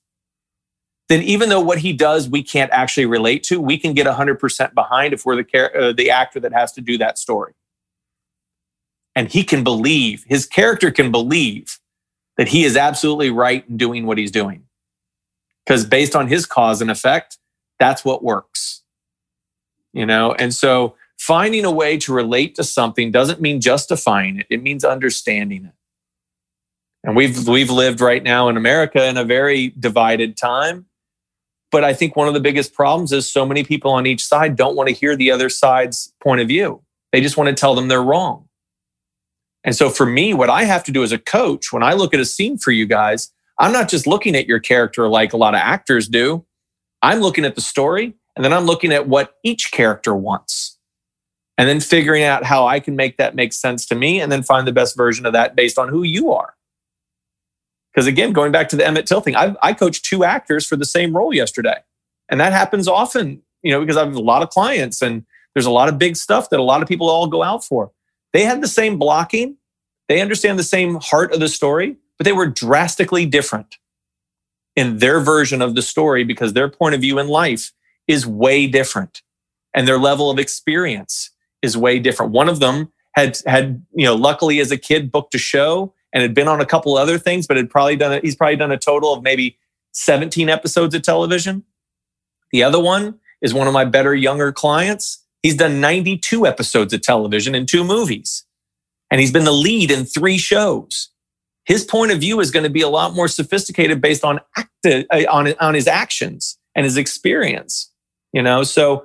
then 1.08 1.22
even 1.22 1.48
though 1.48 1.60
what 1.60 1.78
he 1.78 1.92
does 1.92 2.28
we 2.28 2.42
can't 2.42 2.70
actually 2.70 3.06
relate 3.06 3.42
to, 3.44 3.60
we 3.60 3.78
can 3.78 3.94
get 3.94 4.06
100% 4.06 4.74
behind 4.74 5.14
if 5.14 5.24
we're 5.24 5.42
the, 5.42 5.70
uh, 5.74 5.92
the 5.92 6.10
actor 6.10 6.38
that 6.40 6.52
has 6.52 6.72
to 6.72 6.80
do 6.80 6.98
that 6.98 7.18
story. 7.18 7.54
And 9.14 9.28
he 9.28 9.42
can 9.42 9.64
believe, 9.64 10.24
his 10.28 10.46
character 10.46 10.90
can 10.90 11.10
believe 11.10 11.78
that 12.36 12.48
he 12.48 12.64
is 12.64 12.76
absolutely 12.76 13.30
right 13.30 13.68
in 13.68 13.76
doing 13.76 14.06
what 14.06 14.18
he's 14.18 14.30
doing. 14.30 14.64
Because 15.64 15.84
based 15.84 16.14
on 16.14 16.28
his 16.28 16.46
cause 16.46 16.80
and 16.80 16.90
effect, 16.90 17.38
that's 17.78 18.04
what 18.04 18.22
works. 18.22 18.82
You 19.92 20.06
know, 20.06 20.32
and 20.32 20.54
so 20.54 20.94
finding 21.18 21.64
a 21.64 21.70
way 21.70 21.96
to 21.98 22.12
relate 22.12 22.54
to 22.56 22.64
something 22.64 23.10
doesn't 23.10 23.40
mean 23.40 23.60
justifying 23.60 24.38
it, 24.38 24.46
it 24.50 24.62
means 24.62 24.84
understanding 24.84 25.64
it. 25.64 25.72
And 27.02 27.16
we've 27.16 27.48
we've 27.48 27.70
lived 27.70 28.00
right 28.00 28.22
now 28.22 28.48
in 28.48 28.56
America 28.56 29.04
in 29.06 29.16
a 29.16 29.24
very 29.24 29.68
divided 29.78 30.36
time 30.36 30.86
but 31.70 31.84
I 31.84 31.92
think 31.94 32.16
one 32.16 32.28
of 32.28 32.34
the 32.34 32.40
biggest 32.40 32.74
problems 32.74 33.12
is 33.12 33.30
so 33.30 33.44
many 33.44 33.64
people 33.64 33.90
on 33.90 34.06
each 34.06 34.24
side 34.24 34.56
don't 34.56 34.76
want 34.76 34.88
to 34.88 34.94
hear 34.94 35.16
the 35.16 35.30
other 35.30 35.48
side's 35.48 36.12
point 36.22 36.40
of 36.40 36.48
view. 36.48 36.82
They 37.12 37.20
just 37.20 37.36
want 37.36 37.48
to 37.48 37.54
tell 37.54 37.74
them 37.74 37.88
they're 37.88 38.02
wrong. 38.02 38.48
And 39.64 39.74
so 39.74 39.90
for 39.90 40.06
me, 40.06 40.34
what 40.34 40.50
I 40.50 40.64
have 40.64 40.84
to 40.84 40.92
do 40.92 41.02
as 41.02 41.12
a 41.12 41.18
coach, 41.18 41.72
when 41.72 41.82
I 41.82 41.92
look 41.92 42.14
at 42.14 42.20
a 42.20 42.24
scene 42.24 42.58
for 42.58 42.70
you 42.70 42.86
guys, 42.86 43.32
I'm 43.58 43.72
not 43.72 43.88
just 43.88 44.06
looking 44.06 44.36
at 44.36 44.46
your 44.46 44.60
character 44.60 45.08
like 45.08 45.32
a 45.32 45.36
lot 45.36 45.54
of 45.54 45.60
actors 45.60 46.08
do. 46.08 46.44
I'm 47.02 47.20
looking 47.20 47.44
at 47.44 47.54
the 47.54 47.60
story 47.60 48.14
and 48.36 48.44
then 48.44 48.52
I'm 48.52 48.66
looking 48.66 48.92
at 48.92 49.08
what 49.08 49.34
each 49.42 49.72
character 49.72 50.14
wants. 50.14 50.78
And 51.58 51.68
then 51.68 51.80
figuring 51.80 52.22
out 52.22 52.44
how 52.44 52.68
I 52.68 52.78
can 52.78 52.94
make 52.94 53.16
that 53.16 53.34
make 53.34 53.52
sense 53.52 53.84
to 53.86 53.96
me 53.96 54.20
and 54.20 54.30
then 54.30 54.44
find 54.44 54.66
the 54.66 54.72
best 54.72 54.96
version 54.96 55.26
of 55.26 55.32
that 55.32 55.56
based 55.56 55.76
on 55.76 55.88
who 55.88 56.04
you 56.04 56.32
are. 56.32 56.54
Because 57.98 58.06
again, 58.06 58.32
going 58.32 58.52
back 58.52 58.68
to 58.68 58.76
the 58.76 58.86
Emmett 58.86 59.06
Till 59.06 59.20
thing, 59.20 59.34
I, 59.34 59.56
I 59.60 59.72
coached 59.72 60.04
two 60.04 60.22
actors 60.22 60.64
for 60.64 60.76
the 60.76 60.84
same 60.84 61.16
role 61.16 61.34
yesterday. 61.34 61.78
And 62.28 62.38
that 62.38 62.52
happens 62.52 62.86
often, 62.86 63.42
you 63.64 63.72
know, 63.72 63.80
because 63.80 63.96
I 63.96 64.04
have 64.04 64.14
a 64.14 64.20
lot 64.20 64.40
of 64.40 64.50
clients 64.50 65.02
and 65.02 65.26
there's 65.52 65.66
a 65.66 65.72
lot 65.72 65.88
of 65.88 65.98
big 65.98 66.14
stuff 66.14 66.48
that 66.50 66.60
a 66.60 66.62
lot 66.62 66.80
of 66.80 66.86
people 66.86 67.08
all 67.08 67.26
go 67.26 67.42
out 67.42 67.64
for. 67.64 67.90
They 68.32 68.44
had 68.44 68.62
the 68.62 68.68
same 68.68 69.00
blocking, 69.00 69.56
they 70.08 70.20
understand 70.20 70.60
the 70.60 70.62
same 70.62 71.00
heart 71.00 71.34
of 71.34 71.40
the 71.40 71.48
story, 71.48 71.96
but 72.18 72.24
they 72.24 72.30
were 72.30 72.46
drastically 72.46 73.26
different 73.26 73.78
in 74.76 74.98
their 74.98 75.18
version 75.18 75.60
of 75.60 75.74
the 75.74 75.82
story 75.82 76.22
because 76.22 76.52
their 76.52 76.68
point 76.68 76.94
of 76.94 77.00
view 77.00 77.18
in 77.18 77.26
life 77.26 77.72
is 78.06 78.24
way 78.24 78.68
different 78.68 79.22
and 79.74 79.88
their 79.88 79.98
level 79.98 80.30
of 80.30 80.38
experience 80.38 81.30
is 81.62 81.76
way 81.76 81.98
different. 81.98 82.30
One 82.30 82.48
of 82.48 82.60
them 82.60 82.92
had 83.16 83.40
had, 83.44 83.84
you 83.92 84.04
know, 84.04 84.14
luckily 84.14 84.60
as 84.60 84.70
a 84.70 84.78
kid 84.78 85.10
booked 85.10 85.34
a 85.34 85.38
show 85.38 85.94
and 86.12 86.22
had 86.22 86.34
been 86.34 86.48
on 86.48 86.60
a 86.60 86.66
couple 86.66 86.96
other 86.96 87.18
things, 87.18 87.46
but 87.46 87.56
had 87.56 87.70
probably 87.70 87.96
done 87.96 88.12
it. 88.12 88.24
He's 88.24 88.36
probably 88.36 88.56
done 88.56 88.72
a 88.72 88.78
total 88.78 89.12
of 89.12 89.22
maybe 89.22 89.58
17 89.92 90.48
episodes 90.48 90.94
of 90.94 91.02
television. 91.02 91.64
The 92.52 92.62
other 92.62 92.80
one 92.80 93.18
is 93.42 93.52
one 93.52 93.66
of 93.66 93.72
my 93.72 93.84
better 93.84 94.14
younger 94.14 94.52
clients. 94.52 95.24
He's 95.42 95.56
done 95.56 95.80
92 95.80 96.46
episodes 96.46 96.92
of 96.92 97.02
television 97.02 97.54
and 97.54 97.68
two 97.68 97.84
movies, 97.84 98.44
and 99.10 99.20
he's 99.20 99.32
been 99.32 99.44
the 99.44 99.52
lead 99.52 99.90
in 99.90 100.04
three 100.04 100.38
shows. 100.38 101.10
His 101.64 101.84
point 101.84 102.12
of 102.12 102.20
view 102.20 102.40
is 102.40 102.50
going 102.50 102.64
to 102.64 102.70
be 102.70 102.80
a 102.80 102.88
lot 102.88 103.14
more 103.14 103.28
sophisticated 103.28 104.00
based 104.00 104.24
on 104.24 104.40
act, 104.56 104.70
uh, 104.86 105.02
on, 105.30 105.54
on 105.60 105.74
his 105.74 105.86
actions 105.86 106.58
and 106.74 106.84
his 106.84 106.96
experience. 106.96 107.92
You 108.32 108.42
know, 108.42 108.62
so 108.62 109.04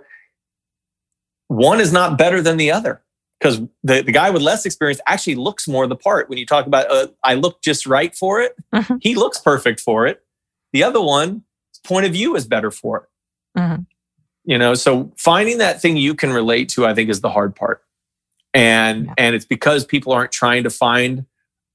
one 1.47 1.79
is 1.79 1.91
not 1.91 2.17
better 2.17 2.41
than 2.41 2.57
the 2.57 2.71
other 2.71 3.02
because 3.43 3.59
the, 3.83 4.01
the 4.01 4.11
guy 4.11 4.29
with 4.29 4.41
less 4.41 4.65
experience 4.65 5.01
actually 5.05 5.35
looks 5.35 5.67
more 5.67 5.85
the 5.85 5.97
part. 5.97 6.29
When 6.29 6.37
you 6.37 6.45
talk 6.45 6.65
about, 6.65 6.89
uh, 6.89 7.07
I 7.23 7.33
look 7.33 7.61
just 7.61 7.85
right 7.85 8.15
for 8.15 8.41
it, 8.41 8.55
mm-hmm. 8.73 8.95
he 9.01 9.15
looks 9.15 9.37
perfect 9.37 9.81
for 9.81 10.07
it. 10.07 10.21
The 10.71 10.83
other 10.83 11.01
one, 11.01 11.43
point 11.83 12.05
of 12.05 12.13
view 12.13 12.35
is 12.37 12.47
better 12.47 12.71
for 12.71 12.97
it. 12.97 13.59
Mm-hmm. 13.59 13.81
You 14.45 14.57
know, 14.57 14.73
so 14.73 15.11
finding 15.17 15.57
that 15.57 15.81
thing 15.81 15.97
you 15.97 16.15
can 16.15 16.31
relate 16.31 16.69
to, 16.69 16.85
I 16.85 16.93
think, 16.93 17.09
is 17.09 17.19
the 17.19 17.29
hard 17.29 17.55
part. 17.55 17.81
And 18.53 19.05
yeah. 19.05 19.13
and 19.17 19.35
it's 19.35 19.45
because 19.45 19.83
people 19.83 20.13
aren't 20.13 20.31
trying 20.31 20.63
to 20.63 20.69
find 20.69 21.25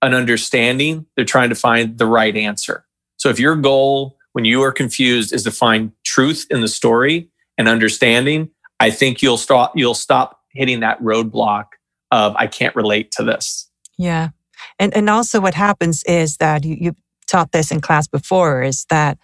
an 0.00 0.14
understanding; 0.14 1.06
they're 1.16 1.24
trying 1.24 1.48
to 1.48 1.54
find 1.54 1.98
the 1.98 2.06
right 2.06 2.36
answer. 2.36 2.84
So 3.16 3.28
if 3.30 3.38
your 3.38 3.56
goal 3.56 4.16
when 4.32 4.44
you 4.44 4.62
are 4.62 4.72
confused 4.72 5.32
is 5.32 5.42
to 5.42 5.50
find 5.50 5.92
truth 6.04 6.46
in 6.50 6.60
the 6.60 6.68
story 6.68 7.28
and 7.56 7.68
understanding, 7.68 8.50
I 8.78 8.90
think 8.90 9.22
you'll 9.22 9.38
stop 9.38 9.72
you'll 9.76 9.94
stop 9.94 10.37
hitting 10.58 10.80
that 10.80 11.00
roadblock 11.00 11.66
of 12.10 12.34
I 12.36 12.46
can't 12.46 12.74
relate 12.74 13.12
to 13.12 13.24
this. 13.24 13.70
Yeah. 13.96 14.30
And 14.78 14.94
and 14.94 15.08
also 15.08 15.40
what 15.40 15.54
happens 15.54 16.02
is 16.04 16.36
that 16.38 16.64
you, 16.64 16.76
you 16.78 16.96
taught 17.26 17.52
this 17.52 17.70
in 17.70 17.80
class 17.80 18.06
before 18.08 18.62
is 18.62 18.84
that 18.90 19.18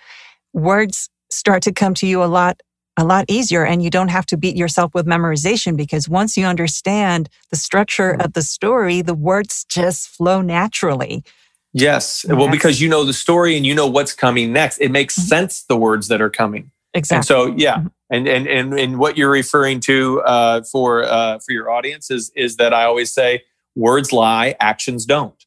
words 0.52 1.10
start 1.30 1.62
to 1.64 1.72
come 1.72 1.94
to 1.94 2.06
you 2.06 2.22
a 2.22 2.26
lot 2.26 2.60
a 2.96 3.04
lot 3.04 3.24
easier 3.26 3.64
and 3.64 3.82
you 3.82 3.90
don't 3.90 4.08
have 4.08 4.24
to 4.26 4.36
beat 4.36 4.56
yourself 4.56 4.94
with 4.94 5.06
memorization 5.06 5.76
because 5.76 6.08
once 6.08 6.36
you 6.36 6.46
understand 6.46 7.28
the 7.50 7.56
structure 7.56 8.10
of 8.10 8.34
the 8.34 8.42
story 8.42 9.02
the 9.02 9.14
words 9.14 9.64
just 9.68 10.08
flow 10.08 10.40
naturally. 10.40 11.24
Yes. 11.72 12.24
Well 12.28 12.48
because 12.48 12.80
you 12.80 12.88
know 12.88 13.04
the 13.04 13.12
story 13.12 13.56
and 13.56 13.66
you 13.66 13.74
know 13.74 13.88
what's 13.88 14.12
coming 14.12 14.52
next. 14.52 14.78
It 14.78 14.90
makes 14.90 15.18
mm-hmm. 15.18 15.28
sense 15.28 15.64
the 15.64 15.76
words 15.76 16.06
that 16.08 16.20
are 16.20 16.30
coming. 16.30 16.70
Exactly. 16.92 17.16
and 17.16 17.26
so 17.26 17.54
yeah. 17.56 17.78
Mm-hmm 17.78 17.86
and 18.10 18.26
and 18.26 18.46
and, 18.46 18.78
and 18.78 18.98
what 18.98 19.16
you're 19.16 19.30
referring 19.30 19.80
to 19.80 20.20
uh, 20.22 20.62
for 20.62 21.04
uh, 21.04 21.38
for 21.38 21.52
your 21.52 21.70
audience 21.70 22.10
is 22.10 22.30
is 22.36 22.56
that 22.56 22.72
I 22.74 22.84
always 22.84 23.12
say 23.12 23.42
words 23.74 24.12
lie, 24.12 24.54
actions 24.60 25.06
don't. 25.06 25.44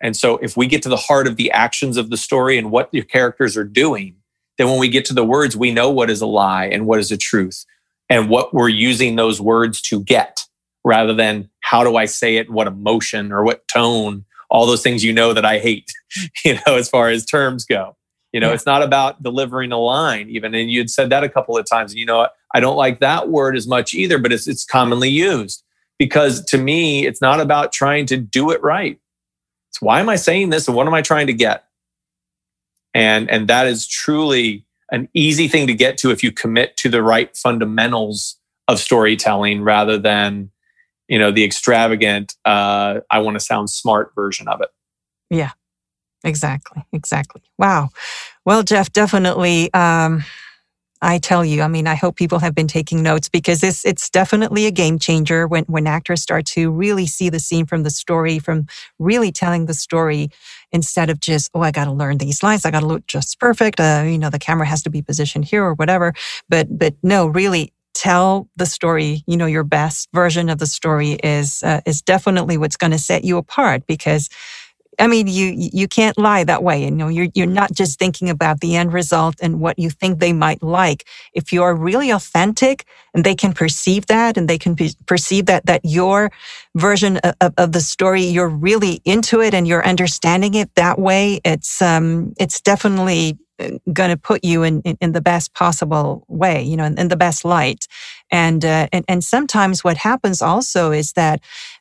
And 0.00 0.16
so 0.16 0.36
if 0.38 0.56
we 0.56 0.66
get 0.66 0.82
to 0.82 0.88
the 0.88 0.96
heart 0.96 1.26
of 1.26 1.36
the 1.36 1.50
actions 1.50 1.96
of 1.96 2.10
the 2.10 2.16
story 2.16 2.58
and 2.58 2.70
what 2.70 2.92
your 2.92 3.04
characters 3.04 3.56
are 3.56 3.64
doing, 3.64 4.16
then 4.58 4.68
when 4.68 4.78
we 4.78 4.88
get 4.88 5.04
to 5.06 5.14
the 5.14 5.24
words, 5.24 5.56
we 5.56 5.72
know 5.72 5.90
what 5.90 6.10
is 6.10 6.20
a 6.20 6.26
lie 6.26 6.66
and 6.66 6.86
what 6.86 6.98
is 6.98 7.10
a 7.10 7.16
truth 7.16 7.64
and 8.08 8.28
what 8.28 8.52
we're 8.52 8.68
using 8.68 9.16
those 9.16 9.40
words 9.40 9.80
to 9.82 10.02
get 10.02 10.44
rather 10.84 11.14
than 11.14 11.50
how 11.60 11.82
do 11.82 11.96
I 11.96 12.04
say 12.04 12.36
it, 12.36 12.50
what 12.50 12.66
emotion 12.66 13.32
or 13.32 13.42
what 13.42 13.66
tone, 13.68 14.24
all 14.50 14.66
those 14.66 14.82
things 14.82 15.02
you 15.02 15.12
know 15.12 15.32
that 15.32 15.44
I 15.44 15.58
hate, 15.58 15.90
you 16.44 16.54
know, 16.66 16.76
as 16.76 16.88
far 16.88 17.08
as 17.08 17.24
terms 17.24 17.64
go. 17.64 17.95
You 18.36 18.40
know, 18.40 18.48
yeah. 18.48 18.54
it's 18.54 18.66
not 18.66 18.82
about 18.82 19.22
delivering 19.22 19.72
a 19.72 19.78
line 19.78 20.28
even. 20.28 20.54
And 20.54 20.70
you'd 20.70 20.90
said 20.90 21.08
that 21.08 21.24
a 21.24 21.28
couple 21.30 21.56
of 21.56 21.64
times. 21.64 21.92
And 21.92 21.98
You 21.98 22.04
know, 22.04 22.28
I 22.52 22.60
don't 22.60 22.76
like 22.76 23.00
that 23.00 23.30
word 23.30 23.56
as 23.56 23.66
much 23.66 23.94
either, 23.94 24.18
but 24.18 24.30
it's 24.30 24.46
it's 24.46 24.62
commonly 24.62 25.08
used 25.08 25.64
because 25.98 26.44
to 26.44 26.58
me, 26.58 27.06
it's 27.06 27.22
not 27.22 27.40
about 27.40 27.72
trying 27.72 28.04
to 28.04 28.18
do 28.18 28.50
it 28.50 28.62
right. 28.62 29.00
It's 29.70 29.80
why 29.80 30.00
am 30.00 30.10
I 30.10 30.16
saying 30.16 30.50
this 30.50 30.68
and 30.68 30.76
what 30.76 30.86
am 30.86 30.92
I 30.92 31.00
trying 31.00 31.28
to 31.28 31.32
get? 31.32 31.64
And 32.92 33.30
and 33.30 33.48
that 33.48 33.66
is 33.68 33.88
truly 33.88 34.66
an 34.90 35.08
easy 35.14 35.48
thing 35.48 35.66
to 35.68 35.74
get 35.74 35.96
to 35.98 36.10
if 36.10 36.22
you 36.22 36.30
commit 36.30 36.76
to 36.76 36.90
the 36.90 37.02
right 37.02 37.34
fundamentals 37.34 38.36
of 38.68 38.80
storytelling 38.80 39.62
rather 39.62 39.96
than 39.96 40.50
you 41.08 41.18
know 41.18 41.30
the 41.30 41.42
extravagant 41.42 42.34
uh, 42.44 43.00
i 43.10 43.18
want 43.18 43.34
to 43.34 43.40
sound 43.40 43.70
smart 43.70 44.12
version 44.14 44.46
of 44.46 44.60
it 44.60 44.68
yeah 45.30 45.52
Exactly. 46.24 46.84
Exactly. 46.92 47.42
Wow. 47.58 47.88
Well, 48.44 48.62
Jeff, 48.62 48.92
definitely. 48.92 49.72
Um, 49.74 50.24
I 51.02 51.18
tell 51.18 51.44
you, 51.44 51.62
I 51.62 51.68
mean, 51.68 51.86
I 51.86 51.94
hope 51.94 52.16
people 52.16 52.40
have 52.40 52.54
been 52.54 52.68
taking 52.68 53.02
notes 53.02 53.28
because 53.28 53.60
this 53.60 53.84
it's 53.84 54.10
definitely 54.10 54.66
a 54.66 54.70
game 54.70 54.98
changer 54.98 55.46
when 55.46 55.64
when 55.64 55.86
actors 55.86 56.22
start 56.22 56.46
to 56.48 56.70
really 56.70 57.06
see 57.06 57.28
the 57.30 57.40
scene 57.40 57.66
from 57.66 57.84
the 57.84 57.90
story, 57.90 58.38
from 58.38 58.66
really 58.98 59.32
telling 59.32 59.66
the 59.66 59.74
story 59.74 60.30
instead 60.72 61.10
of 61.10 61.20
just, 61.20 61.50
oh, 61.54 61.60
I 61.62 61.70
got 61.72 61.86
to 61.86 61.92
learn 61.92 62.18
these 62.18 62.42
lines, 62.42 62.64
I 62.66 62.70
got 62.70 62.80
to 62.80 62.86
look 62.86 63.06
just 63.06 63.40
perfect. 63.40 63.80
Uh, 63.80 64.04
you 64.06 64.18
know, 64.18 64.30
the 64.30 64.38
camera 64.38 64.66
has 64.66 64.82
to 64.84 64.90
be 64.90 65.02
positioned 65.02 65.44
here 65.46 65.64
or 65.64 65.74
whatever. 65.74 66.14
But 66.48 66.68
but 66.78 66.94
no, 67.02 67.26
really 67.28 67.72
tell 67.94 68.48
the 68.56 68.66
story. 68.66 69.22
You 69.26 69.36
know, 69.36 69.46
your 69.46 69.64
best 69.64 70.08
version 70.14 70.48
of 70.48 70.58
the 70.58 70.66
story 70.66 71.12
is 71.22 71.62
uh, 71.62 71.82
is 71.86 72.02
definitely 72.02 72.56
what's 72.58 72.76
going 72.76 72.92
to 72.92 72.98
set 72.98 73.24
you 73.24 73.36
apart 73.38 73.86
because 73.86 74.30
I 74.98 75.06
mean, 75.06 75.26
you 75.26 75.52
you 75.56 75.88
can't 75.88 76.16
lie 76.16 76.44
that 76.44 76.62
way. 76.62 76.84
You 76.84 76.90
know, 76.90 77.08
you're 77.08 77.28
you're 77.34 77.46
not 77.46 77.72
just 77.72 77.98
thinking 77.98 78.30
about 78.30 78.60
the 78.60 78.76
end 78.76 78.92
result 78.92 79.36
and 79.42 79.60
what 79.60 79.78
you 79.78 79.90
think 79.90 80.18
they 80.18 80.32
might 80.32 80.62
like. 80.62 81.06
If 81.34 81.52
you 81.52 81.62
are 81.62 81.74
really 81.74 82.10
authentic 82.10 82.86
and 83.12 83.22
they 83.22 83.34
can 83.34 83.52
perceive 83.52 84.06
that, 84.06 84.36
and 84.36 84.48
they 84.48 84.58
can 84.58 84.76
perceive 85.06 85.46
that 85.46 85.66
that 85.66 85.82
your 85.84 86.30
version 86.74 87.18
of, 87.18 87.52
of, 87.58 87.72
the 87.72 87.80
story, 87.80 88.22
you're 88.22 88.48
really 88.48 89.00
into 89.04 89.40
it 89.40 89.52
and 89.54 89.68
you're 89.68 89.86
understanding 89.86 90.54
it 90.54 90.74
that 90.76 90.98
way. 90.98 91.40
It's 91.44 91.82
um, 91.82 92.32
it's 92.38 92.60
definitely 92.60 93.38
going 93.92 94.10
to 94.10 94.16
put 94.16 94.44
you 94.44 94.62
in, 94.62 94.82
in, 94.82 94.98
in, 95.00 95.12
the 95.12 95.20
best 95.20 95.54
possible 95.54 96.24
way, 96.28 96.62
you 96.62 96.76
know, 96.76 96.84
in, 96.84 96.98
in 96.98 97.08
the 97.08 97.16
best 97.16 97.44
light. 97.44 97.86
And, 98.30 98.64
uh, 98.64 98.88
and, 98.92 99.04
and 99.08 99.24
sometimes 99.24 99.82
what 99.82 99.96
happens 99.96 100.42
also 100.42 100.92
is 100.92 101.12
that, 101.12 101.40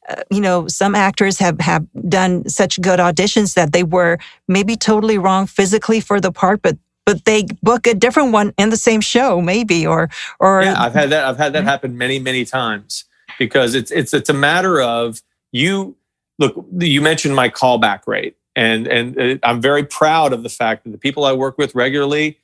uh, 0.10 0.22
you 0.32 0.42
know, 0.42 0.68
some 0.68 0.96
actors 0.96 1.40
have, 1.40 1.60
have 1.60 1.86
done 2.08 2.48
such 2.48 2.80
good 2.82 3.00
auditions 3.00 3.56
that 3.56 3.72
they 3.72 3.84
were 3.84 4.18
maybe 4.48 4.76
totally 4.76 5.18
wrong 5.18 5.48
physically 5.48 6.00
for 6.00 6.20
the 6.20 6.32
part, 6.32 6.62
but 6.62 6.78
but 7.06 7.24
they 7.26 7.46
book 7.62 7.86
a 7.86 7.94
different 7.94 8.32
one 8.32 8.52
in 8.58 8.72
the 8.72 8.78
same 8.78 9.00
show, 9.00 9.40
maybe, 9.40 9.86
or 9.86 10.10
or 10.40 10.64
yeah, 10.64 10.82
I've 10.82 10.94
had 10.94 11.12
that. 11.12 11.26
I've 11.26 11.38
had 11.38 11.54
that 11.54 11.60
mm-hmm. 11.60 11.68
happen 11.68 11.98
many, 11.98 12.18
many 12.18 12.46
times 12.46 13.06
because 13.38 13.76
it's 13.76 13.92
it's 13.92 14.14
it's 14.14 14.30
a 14.30 14.34
matter 14.34 14.82
of 14.82 15.22
you. 15.52 15.96
Look, 16.40 16.66
you 16.80 17.02
mentioned 17.02 17.36
my 17.36 17.48
callback 17.50 18.08
rate 18.08 18.36
and 18.56 18.88
and 18.88 19.20
uh, 19.20 19.38
I'm 19.44 19.62
very 19.62 19.84
proud 19.84 20.34
of 20.34 20.44
the 20.44 20.50
fact 20.50 20.84
that 20.84 20.92
the 20.92 20.98
people 20.98 21.26
I 21.26 21.34
work 21.34 21.58
with 21.58 21.76
regularly, 21.76 22.40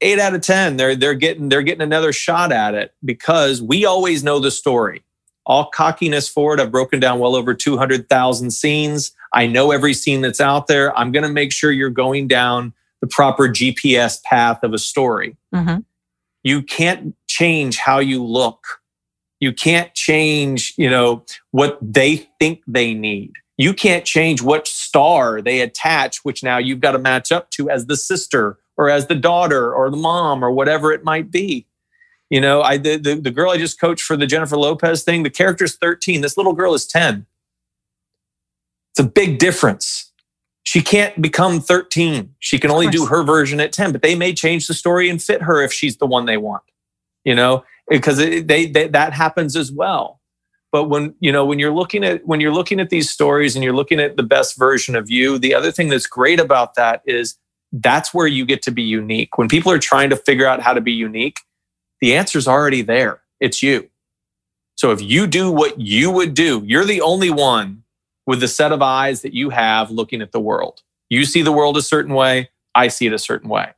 eight 0.00 0.18
out 0.18 0.34
of 0.34 0.40
ten, 0.40 0.76
they're 0.76 0.96
they're 0.96 1.14
getting 1.14 1.48
they're 1.48 1.62
getting 1.62 1.82
another 1.82 2.12
shot 2.12 2.52
at 2.52 2.74
it 2.74 2.94
because 3.04 3.62
we 3.62 3.84
always 3.84 4.24
know 4.24 4.38
the 4.38 4.50
story. 4.50 5.02
All 5.46 5.66
cockiness 5.66 6.28
forward, 6.28 6.60
I've 6.60 6.72
broken 6.72 7.00
down 7.00 7.18
well 7.18 7.36
over 7.36 7.54
200,000 7.54 8.50
scenes. 8.50 9.12
I 9.32 9.46
know 9.46 9.70
every 9.70 9.94
scene 9.94 10.20
that's 10.20 10.40
out 10.40 10.66
there. 10.66 10.96
I'm 10.98 11.12
going 11.12 11.22
to 11.22 11.32
make 11.32 11.52
sure 11.52 11.70
you're 11.70 11.88
going 11.90 12.26
down 12.28 12.72
the 13.00 13.06
proper 13.06 13.48
GPS 13.48 14.22
path 14.24 14.62
of 14.62 14.74
a 14.74 14.78
story. 14.78 15.36
Mm-hmm. 15.54 15.80
You 16.42 16.62
can't 16.62 17.14
change 17.28 17.78
how 17.78 18.00
you 18.00 18.24
look. 18.24 18.80
You 19.38 19.52
can't 19.52 19.94
change, 19.94 20.74
you 20.76 20.90
know, 20.90 21.24
what 21.52 21.78
they 21.80 22.28
think 22.38 22.62
they 22.66 22.94
need 22.94 23.32
you 23.56 23.72
can't 23.72 24.04
change 24.04 24.42
what 24.42 24.68
star 24.68 25.40
they 25.40 25.60
attach, 25.60 26.18
which 26.24 26.42
now 26.42 26.58
you've 26.58 26.80
got 26.80 26.92
to 26.92 26.98
match 26.98 27.32
up 27.32 27.50
to 27.52 27.70
as 27.70 27.86
the 27.86 27.96
sister 27.96 28.58
or 28.76 28.90
as 28.90 29.06
the 29.06 29.14
daughter 29.14 29.74
or 29.74 29.90
the 29.90 29.96
mom 29.96 30.44
or 30.44 30.50
whatever 30.50 30.92
it 30.92 31.04
might 31.04 31.30
be. 31.30 31.66
You 32.30 32.40
know, 32.40 32.62
I 32.62 32.76
the, 32.76 32.96
the, 32.96 33.14
the 33.14 33.30
girl 33.30 33.50
I 33.50 33.56
just 33.56 33.80
coached 33.80 34.04
for 34.04 34.16
the 34.16 34.26
Jennifer 34.26 34.56
Lopez 34.56 35.04
thing, 35.04 35.22
the 35.22 35.30
character's 35.30 35.76
13. 35.76 36.20
This 36.20 36.36
little 36.36 36.52
girl 36.52 36.74
is 36.74 36.86
10. 36.86 37.26
It's 38.92 39.00
a 39.00 39.04
big 39.04 39.38
difference. 39.38 40.12
She 40.64 40.82
can't 40.82 41.22
become 41.22 41.60
13. 41.60 42.34
She 42.40 42.58
can 42.58 42.72
only 42.72 42.88
do 42.88 43.06
her 43.06 43.22
version 43.22 43.60
at 43.60 43.72
10, 43.72 43.92
but 43.92 44.02
they 44.02 44.16
may 44.16 44.32
change 44.32 44.66
the 44.66 44.74
story 44.74 45.08
and 45.08 45.22
fit 45.22 45.42
her 45.42 45.62
if 45.62 45.72
she's 45.72 45.98
the 45.98 46.06
one 46.06 46.26
they 46.26 46.36
want. 46.36 46.64
You 47.24 47.36
know, 47.36 47.64
because 47.88 48.18
it, 48.18 48.48
they, 48.48 48.66
they 48.66 48.88
that 48.88 49.12
happens 49.12 49.54
as 49.54 49.70
well 49.70 50.20
but 50.72 50.90
when 50.90 51.14
you 51.20 51.32
know 51.32 51.44
when 51.44 51.58
you're 51.58 51.72
looking 51.72 52.04
at 52.04 52.26
when 52.26 52.38
you're 52.38 52.52
looking 52.52 52.80
at 52.80 52.90
these 52.90 53.10
stories 53.10 53.56
and 53.56 53.64
you're 53.64 53.74
looking 53.74 53.98
at 53.98 54.16
the 54.16 54.22
best 54.22 54.58
version 54.58 54.94
of 54.94 55.10
you 55.10 55.38
the 55.38 55.54
other 55.54 55.72
thing 55.72 55.88
that's 55.88 56.06
great 56.06 56.38
about 56.38 56.74
that 56.74 57.00
is 57.06 57.38
that's 57.72 58.12
where 58.12 58.26
you 58.26 58.44
get 58.44 58.60
to 58.62 58.70
be 58.70 58.82
unique 58.82 59.38
when 59.38 59.48
people 59.48 59.72
are 59.72 59.78
trying 59.78 60.10
to 60.10 60.16
figure 60.16 60.46
out 60.46 60.60
how 60.60 60.74
to 60.74 60.80
be 60.80 60.92
unique 60.92 61.38
the 62.00 62.14
answer's 62.14 62.48
already 62.48 62.82
there. 62.82 63.20
It's 63.40 63.62
you. 63.62 63.90
So 64.76 64.92
if 64.92 65.00
you 65.00 65.26
do 65.26 65.50
what 65.50 65.80
you 65.80 66.10
would 66.10 66.34
do 66.34 66.62
you're 66.64 66.84
the 66.84 67.00
only 67.00 67.30
one 67.30 67.82
with 68.26 68.40
the 68.40 68.48
set 68.48 68.72
of 68.72 68.82
eyes 68.82 69.22
that 69.22 69.32
you 69.32 69.50
have 69.50 69.90
looking 69.90 70.20
at 70.20 70.32
the 70.32 70.40
world. 70.40 70.82
You 71.08 71.24
see 71.24 71.42
the 71.42 71.52
world 71.52 71.76
a 71.76 71.82
certain 71.82 72.14
way 72.14 72.50
i 72.74 72.88
see 72.88 73.06
it 73.06 73.12
a 73.12 73.18
certain 73.18 73.48
way. 73.48 73.70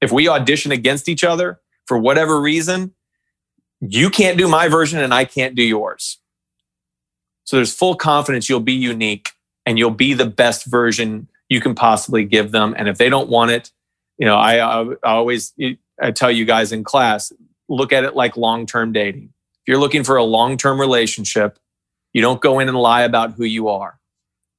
If 0.00 0.12
we 0.12 0.28
audition 0.28 0.72
against 0.72 1.08
each 1.08 1.24
other 1.24 1.60
for 1.86 1.96
whatever 1.98 2.40
reason 2.40 2.92
you 3.80 4.10
can't 4.10 4.38
do 4.38 4.46
my 4.46 4.68
version 4.68 5.00
and 5.00 5.14
i 5.14 5.24
can't 5.24 5.54
do 5.54 5.62
yours. 5.62 6.18
So 7.44 7.56
there's 7.56 7.74
full 7.74 7.96
confidence 7.96 8.48
you'll 8.48 8.60
be 8.60 8.74
unique 8.74 9.32
and 9.66 9.78
you'll 9.78 9.90
be 9.90 10.14
the 10.14 10.26
best 10.26 10.66
version 10.66 11.28
you 11.48 11.60
can 11.60 11.74
possibly 11.74 12.24
give 12.24 12.50
them. 12.50 12.74
And 12.76 12.88
if 12.88 12.98
they 12.98 13.08
don't 13.08 13.28
want 13.28 13.50
it, 13.50 13.70
you 14.18 14.26
know, 14.26 14.36
I, 14.36 14.58
I, 14.58 14.94
always 15.02 15.52
I 16.00 16.10
tell 16.10 16.30
you 16.30 16.44
guys 16.44 16.72
in 16.72 16.84
class, 16.84 17.32
look 17.76 17.92
at 17.92 18.04
it 18.04 18.14
like 18.14 18.36
long-term 18.36 18.92
dating. 18.92 19.32
If 19.54 19.68
you're 19.68 19.78
looking 19.78 20.04
for 20.04 20.16
a 20.16 20.24
long-term 20.24 20.80
relationship, 20.80 21.58
you 22.12 22.20
don't 22.20 22.40
go 22.40 22.58
in 22.58 22.68
and 22.68 22.76
lie 22.76 23.02
about 23.02 23.32
who 23.32 23.44
you 23.44 23.68
are. 23.68 23.98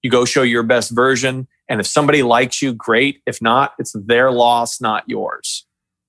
You 0.01 0.09
go 0.09 0.25
show 0.25 0.41
your 0.41 0.63
best 0.63 0.91
version. 0.91 1.47
And 1.69 1.79
if 1.79 1.87
somebody 1.87 2.23
likes 2.23 2.61
you, 2.61 2.73
great. 2.73 3.21
If 3.25 3.41
not, 3.41 3.73
it's 3.79 3.93
their 3.93 4.31
loss, 4.31 4.81
not 4.81 5.03
yours. 5.07 5.65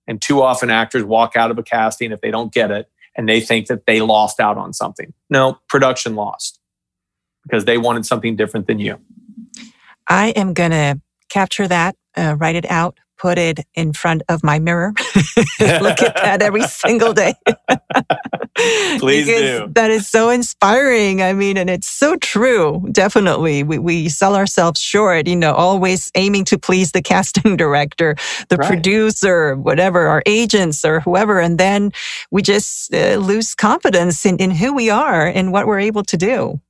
And 0.06 0.20
too 0.20 0.42
often 0.42 0.70
actors 0.70 1.04
walk 1.04 1.36
out 1.36 1.50
of 1.50 1.58
a 1.58 1.62
casting 1.62 2.12
if 2.12 2.20
they 2.20 2.30
don't 2.30 2.52
get 2.52 2.70
it 2.70 2.90
and 3.16 3.28
they 3.28 3.40
think 3.40 3.68
that 3.68 3.86
they 3.86 4.00
lost 4.00 4.40
out 4.40 4.58
on 4.58 4.72
something. 4.72 5.12
No, 5.30 5.58
production 5.68 6.14
lost 6.14 6.60
because 7.44 7.64
they 7.64 7.78
wanted 7.78 8.06
something 8.06 8.36
different 8.36 8.66
than 8.66 8.78
you. 8.78 8.98
I 10.08 10.28
am 10.30 10.54
going 10.54 10.72
to 10.72 11.00
capture 11.28 11.68
that, 11.68 11.96
uh, 12.16 12.36
write 12.38 12.56
it 12.56 12.68
out, 12.70 12.98
put 13.24 13.38
it 13.38 13.60
in 13.74 13.90
front 13.94 14.22
of 14.28 14.44
my 14.44 14.58
mirror. 14.58 14.92
Look 15.58 16.02
at 16.02 16.14
that 16.16 16.42
every 16.42 16.64
single 16.64 17.14
day. 17.14 17.32
Please 18.98 19.24
do. 19.24 19.66
That 19.72 19.90
is 19.90 20.06
so 20.06 20.28
inspiring. 20.28 21.22
I 21.22 21.32
mean, 21.32 21.56
and 21.56 21.70
it's 21.70 21.86
so 21.86 22.16
true. 22.16 22.86
Definitely. 22.92 23.62
We, 23.62 23.78
we 23.78 24.10
sell 24.10 24.36
ourselves 24.36 24.78
short, 24.78 25.26
you 25.26 25.36
know, 25.36 25.54
always 25.54 26.10
aiming 26.14 26.44
to 26.46 26.58
please 26.58 26.92
the 26.92 27.00
casting 27.00 27.56
director, 27.64 28.14
the 28.50 28.58
right. 28.58 28.68
producer, 28.68 29.56
whatever, 29.56 30.06
our 30.06 30.22
agents 30.26 30.84
or 30.84 31.00
whoever. 31.00 31.40
And 31.40 31.56
then 31.56 31.92
we 32.30 32.42
just 32.42 32.92
uh, 32.92 33.16
lose 33.16 33.54
confidence 33.54 34.26
in, 34.26 34.36
in 34.36 34.50
who 34.50 34.74
we 34.74 34.90
are 34.90 35.26
and 35.26 35.50
what 35.50 35.66
we're 35.66 35.80
able 35.80 36.02
to 36.04 36.18
do. 36.18 36.60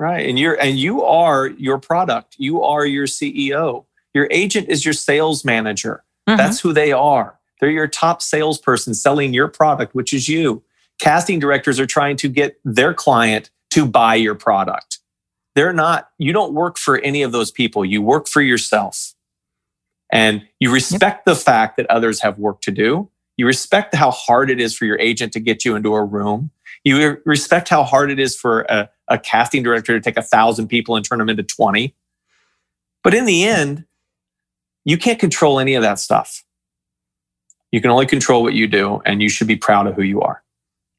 Right. 0.00 0.28
And 0.28 0.40
you're 0.40 0.54
and 0.54 0.76
you 0.76 1.04
are 1.04 1.46
your 1.46 1.78
product. 1.78 2.34
You 2.38 2.64
are 2.64 2.84
your 2.84 3.06
CEO. 3.06 3.84
Your 4.14 4.28
agent 4.30 4.68
is 4.68 4.84
your 4.84 4.94
sales 4.94 5.44
manager. 5.44 6.04
Mm-hmm. 6.28 6.36
That's 6.36 6.60
who 6.60 6.72
they 6.72 6.92
are. 6.92 7.38
They're 7.60 7.70
your 7.70 7.88
top 7.88 8.22
salesperson 8.22 8.94
selling 8.94 9.34
your 9.34 9.48
product, 9.48 9.94
which 9.94 10.12
is 10.12 10.28
you. 10.28 10.62
Casting 10.98 11.38
directors 11.38 11.78
are 11.78 11.86
trying 11.86 12.16
to 12.18 12.28
get 12.28 12.58
their 12.64 12.94
client 12.94 13.50
to 13.70 13.86
buy 13.86 14.16
your 14.16 14.34
product. 14.34 14.98
They're 15.54 15.72
not, 15.72 16.10
you 16.18 16.32
don't 16.32 16.52
work 16.52 16.78
for 16.78 16.98
any 16.98 17.22
of 17.22 17.32
those 17.32 17.50
people. 17.50 17.84
You 17.84 18.02
work 18.02 18.28
for 18.28 18.40
yourself. 18.40 19.14
And 20.12 20.46
you 20.58 20.72
respect 20.72 21.18
yep. 21.18 21.24
the 21.24 21.34
fact 21.36 21.76
that 21.76 21.86
others 21.86 22.20
have 22.20 22.38
work 22.38 22.60
to 22.62 22.70
do. 22.70 23.08
You 23.36 23.46
respect 23.46 23.94
how 23.94 24.10
hard 24.10 24.50
it 24.50 24.60
is 24.60 24.76
for 24.76 24.84
your 24.84 24.98
agent 24.98 25.32
to 25.32 25.40
get 25.40 25.64
you 25.64 25.74
into 25.76 25.94
a 25.94 26.04
room. 26.04 26.50
You 26.84 27.18
respect 27.24 27.68
how 27.68 27.84
hard 27.84 28.10
it 28.10 28.18
is 28.18 28.36
for 28.36 28.62
a, 28.68 28.90
a 29.08 29.18
casting 29.18 29.62
director 29.62 29.92
to 29.92 30.00
take 30.00 30.18
a 30.18 30.22
thousand 30.22 30.68
people 30.68 30.96
and 30.96 31.04
turn 31.04 31.18
them 31.18 31.28
into 31.28 31.42
20. 31.42 31.94
But 33.02 33.14
in 33.14 33.24
the 33.24 33.44
end, 33.44 33.84
you 34.84 34.98
can't 34.98 35.18
control 35.18 35.58
any 35.58 35.74
of 35.74 35.82
that 35.82 35.98
stuff. 35.98 36.44
You 37.72 37.80
can 37.80 37.90
only 37.90 38.06
control 38.06 38.42
what 38.42 38.54
you 38.54 38.66
do, 38.66 39.00
and 39.04 39.22
you 39.22 39.28
should 39.28 39.46
be 39.46 39.56
proud 39.56 39.86
of 39.86 39.94
who 39.94 40.02
you 40.02 40.20
are. 40.20 40.42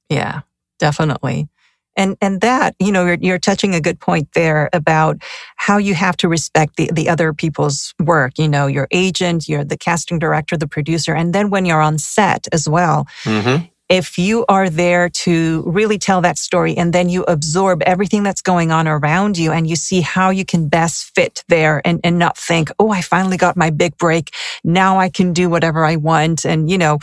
Yeah, 0.09 0.41
definitely. 0.79 1.49
And 1.97 2.15
and 2.21 2.39
that, 2.39 2.75
you 2.79 2.91
know, 2.91 3.05
you're, 3.05 3.17
you're 3.19 3.39
touching 3.39 3.75
a 3.75 3.81
good 3.81 3.99
point 3.99 4.29
there 4.33 4.69
about 4.71 5.21
how 5.57 5.77
you 5.77 5.93
have 5.93 6.15
to 6.17 6.29
respect 6.29 6.77
the, 6.77 6.89
the 6.93 7.09
other 7.09 7.33
people's 7.33 7.93
work. 7.99 8.37
You 8.37 8.47
know, 8.47 8.67
your 8.67 8.87
agent, 8.91 9.49
you're 9.49 9.65
the 9.65 9.77
casting 9.77 10.17
director, 10.17 10.55
the 10.55 10.67
producer, 10.67 11.13
and 11.13 11.33
then 11.33 11.49
when 11.49 11.65
you're 11.65 11.81
on 11.81 11.97
set 11.97 12.47
as 12.53 12.69
well. 12.69 13.07
Mm-hmm 13.23 13.65
if 13.91 14.17
you 14.17 14.45
are 14.47 14.69
there 14.69 15.09
to 15.09 15.63
really 15.67 15.97
tell 15.97 16.21
that 16.21 16.37
story 16.37 16.77
and 16.77 16.93
then 16.93 17.09
you 17.09 17.23
absorb 17.23 17.83
everything 17.83 18.23
that's 18.23 18.41
going 18.41 18.71
on 18.71 18.87
around 18.87 19.37
you 19.37 19.51
and 19.51 19.67
you 19.67 19.75
see 19.75 19.99
how 19.99 20.29
you 20.29 20.45
can 20.45 20.69
best 20.69 21.13
fit 21.13 21.43
there 21.49 21.81
and, 21.83 21.99
and 22.05 22.17
not 22.17 22.37
think, 22.37 22.71
oh, 22.79 22.89
I 22.89 23.01
finally 23.01 23.35
got 23.35 23.57
my 23.57 23.69
big 23.69 23.97
break. 23.97 24.33
Now 24.63 24.97
I 24.97 25.09
can 25.09 25.33
do 25.33 25.49
whatever 25.49 25.83
I 25.83 25.97
want. 25.97 26.45
And, 26.45 26.69
you 26.71 26.77
know, 26.77 26.99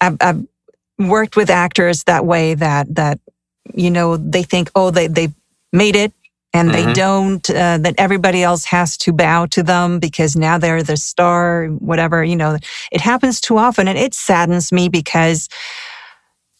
I've, 0.00 0.16
I've 0.20 0.46
worked 0.96 1.34
with 1.36 1.50
actors 1.50 2.04
that 2.04 2.24
way 2.24 2.54
that, 2.54 2.94
that, 2.94 3.18
you 3.74 3.90
know, 3.90 4.16
they 4.16 4.44
think, 4.44 4.70
oh, 4.76 4.92
they, 4.92 5.08
they 5.08 5.30
made 5.72 5.96
it 5.96 6.12
and 6.52 6.70
mm-hmm. 6.70 6.86
they 6.86 6.92
don't 6.92 7.50
uh, 7.50 7.78
that 7.78 7.94
everybody 7.98 8.42
else 8.42 8.64
has 8.64 8.96
to 8.98 9.12
bow 9.12 9.46
to 9.46 9.62
them 9.62 9.98
because 9.98 10.36
now 10.36 10.58
they're 10.58 10.82
the 10.82 10.96
star 10.96 11.66
whatever 11.66 12.24
you 12.24 12.36
know 12.36 12.56
it 12.92 13.00
happens 13.00 13.40
too 13.40 13.58
often 13.58 13.88
and 13.88 13.98
it 13.98 14.14
saddens 14.14 14.72
me 14.72 14.88
because 14.88 15.48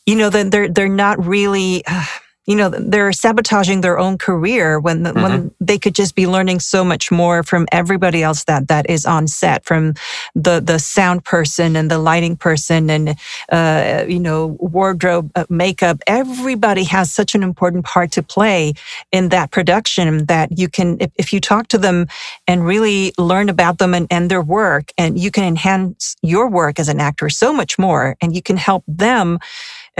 you 0.06 0.16
know 0.16 0.30
that 0.30 0.50
they're 0.50 0.68
they're 0.68 0.88
not 0.88 1.24
really 1.24 1.82
uh, 1.86 2.04
you 2.46 2.56
know 2.56 2.70
they're 2.70 3.12
sabotaging 3.12 3.80
their 3.80 3.98
own 3.98 4.16
career 4.16 4.80
when 4.80 5.04
mm-hmm. 5.04 5.22
when 5.22 5.54
they 5.60 5.78
could 5.78 5.94
just 5.94 6.14
be 6.14 6.26
learning 6.26 6.58
so 6.58 6.82
much 6.82 7.10
more 7.10 7.42
from 7.42 7.66
everybody 7.70 8.22
else 8.22 8.44
that 8.44 8.68
that 8.68 8.88
is 8.88 9.04
on 9.04 9.28
set 9.28 9.64
from 9.64 9.94
the 10.34 10.60
the 10.60 10.78
sound 10.78 11.24
person 11.24 11.76
and 11.76 11.90
the 11.90 11.98
lighting 11.98 12.36
person 12.36 12.88
and 12.90 13.16
uh, 13.52 14.04
you 14.08 14.18
know 14.18 14.56
wardrobe 14.58 15.30
uh, 15.34 15.44
makeup 15.48 16.00
everybody 16.06 16.84
has 16.84 17.12
such 17.12 17.34
an 17.34 17.42
important 17.42 17.84
part 17.84 18.10
to 18.10 18.22
play 18.22 18.72
in 19.12 19.28
that 19.28 19.50
production 19.50 20.26
that 20.26 20.58
you 20.58 20.68
can 20.68 20.96
if, 21.00 21.10
if 21.16 21.32
you 21.32 21.40
talk 21.40 21.68
to 21.68 21.78
them 21.78 22.06
and 22.46 22.64
really 22.64 23.12
learn 23.18 23.48
about 23.48 23.78
them 23.78 23.94
and, 23.94 24.06
and 24.10 24.30
their 24.30 24.42
work 24.42 24.92
and 24.96 25.18
you 25.18 25.30
can 25.30 25.44
enhance 25.44 26.16
your 26.22 26.48
work 26.48 26.78
as 26.78 26.88
an 26.88 27.00
actor 27.00 27.28
so 27.28 27.52
much 27.52 27.78
more 27.78 28.16
and 28.20 28.34
you 28.34 28.42
can 28.42 28.56
help 28.56 28.82
them 28.88 29.38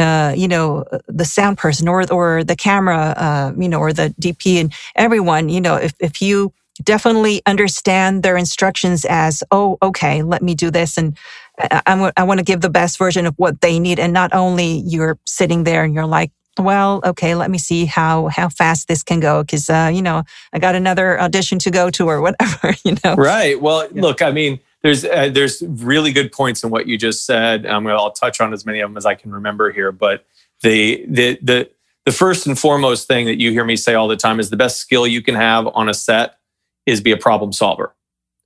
uh, 0.00 0.34
you 0.36 0.48
know, 0.48 0.84
the 1.06 1.24
sound 1.24 1.58
person 1.58 1.88
or, 1.88 2.10
or 2.12 2.42
the 2.44 2.56
camera, 2.56 3.14
uh, 3.16 3.52
you 3.58 3.68
know, 3.68 3.78
or 3.78 3.92
the 3.92 4.14
DP 4.20 4.60
and 4.60 4.72
everyone, 4.96 5.48
you 5.48 5.60
know, 5.60 5.76
if, 5.76 5.94
if 6.00 6.20
you 6.20 6.52
definitely 6.82 7.42
understand 7.46 8.22
their 8.22 8.36
instructions 8.36 9.04
as, 9.08 9.42
oh, 9.50 9.78
okay, 9.82 10.22
let 10.22 10.42
me 10.42 10.54
do 10.54 10.70
this. 10.70 10.96
And 10.96 11.16
I, 11.58 11.82
I, 11.86 12.12
I 12.16 12.22
want 12.24 12.38
to 12.38 12.44
give 12.44 12.60
the 12.60 12.70
best 12.70 12.98
version 12.98 13.26
of 13.26 13.34
what 13.36 13.60
they 13.60 13.78
need. 13.78 13.98
And 13.98 14.12
not 14.12 14.34
only 14.34 14.78
you're 14.86 15.18
sitting 15.26 15.64
there 15.64 15.84
and 15.84 15.94
you're 15.94 16.06
like, 16.06 16.32
well, 16.58 17.00
okay, 17.04 17.34
let 17.34 17.50
me 17.50 17.58
see 17.58 17.86
how 17.86 18.26
how 18.28 18.48
fast 18.48 18.88
this 18.88 19.02
can 19.02 19.20
go 19.20 19.42
because 19.42 19.70
uh, 19.70 19.90
you 19.92 20.02
know 20.02 20.24
I 20.52 20.58
got 20.58 20.74
another 20.74 21.18
audition 21.20 21.58
to 21.60 21.70
go 21.70 21.90
to 21.90 22.08
or 22.08 22.20
whatever, 22.20 22.74
you 22.84 22.96
know. 23.04 23.14
Right. 23.14 23.60
Well, 23.60 23.88
yeah. 23.92 24.02
look, 24.02 24.20
I 24.20 24.30
mean, 24.30 24.60
there's 24.82 25.04
uh, 25.04 25.30
there's 25.32 25.62
really 25.62 26.12
good 26.12 26.32
points 26.32 26.64
in 26.64 26.70
what 26.70 26.86
you 26.86 26.96
just 26.96 27.26
said. 27.26 27.66
I'm 27.66 27.84
gonna 27.84 27.96
I'll 27.96 28.12
touch 28.12 28.40
on 28.40 28.52
as 28.52 28.64
many 28.64 28.80
of 28.80 28.90
them 28.90 28.96
as 28.96 29.06
I 29.06 29.14
can 29.14 29.32
remember 29.32 29.70
here, 29.70 29.92
but 29.92 30.26
the 30.62 31.04
the 31.08 31.38
the 31.42 31.70
the 32.06 32.12
first 32.12 32.46
and 32.46 32.58
foremost 32.58 33.06
thing 33.06 33.26
that 33.26 33.38
you 33.38 33.50
hear 33.50 33.64
me 33.64 33.76
say 33.76 33.94
all 33.94 34.08
the 34.08 34.16
time 34.16 34.40
is 34.40 34.50
the 34.50 34.56
best 34.56 34.78
skill 34.78 35.06
you 35.06 35.22
can 35.22 35.34
have 35.34 35.68
on 35.68 35.88
a 35.88 35.94
set 35.94 36.38
is 36.86 37.00
be 37.00 37.12
a 37.12 37.16
problem 37.16 37.52
solver. 37.52 37.94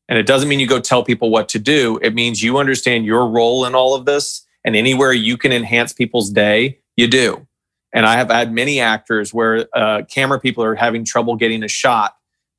And 0.08 0.18
it 0.18 0.26
doesn't 0.26 0.48
mean 0.48 0.60
you 0.60 0.66
go 0.66 0.80
tell 0.80 1.02
people 1.02 1.30
what 1.30 1.48
to 1.50 1.58
do. 1.58 1.98
It 2.02 2.14
means 2.14 2.42
you 2.42 2.58
understand 2.58 3.06
your 3.06 3.26
role 3.28 3.64
in 3.64 3.74
all 3.74 3.94
of 3.94 4.04
this 4.04 4.44
and 4.64 4.76
anywhere 4.76 5.12
you 5.12 5.36
can 5.36 5.52
enhance 5.52 5.92
people's 5.92 6.30
day, 6.30 6.80
you 6.96 7.06
do. 7.06 7.46
And 7.92 8.04
I 8.06 8.16
have 8.16 8.30
had 8.30 8.52
many 8.52 8.80
actors 8.80 9.32
where 9.32 9.68
uh, 9.74 10.02
camera 10.10 10.40
people 10.40 10.64
are 10.64 10.74
having 10.74 11.04
trouble 11.04 11.36
getting 11.36 11.62
a 11.62 11.68
shot 11.68 12.16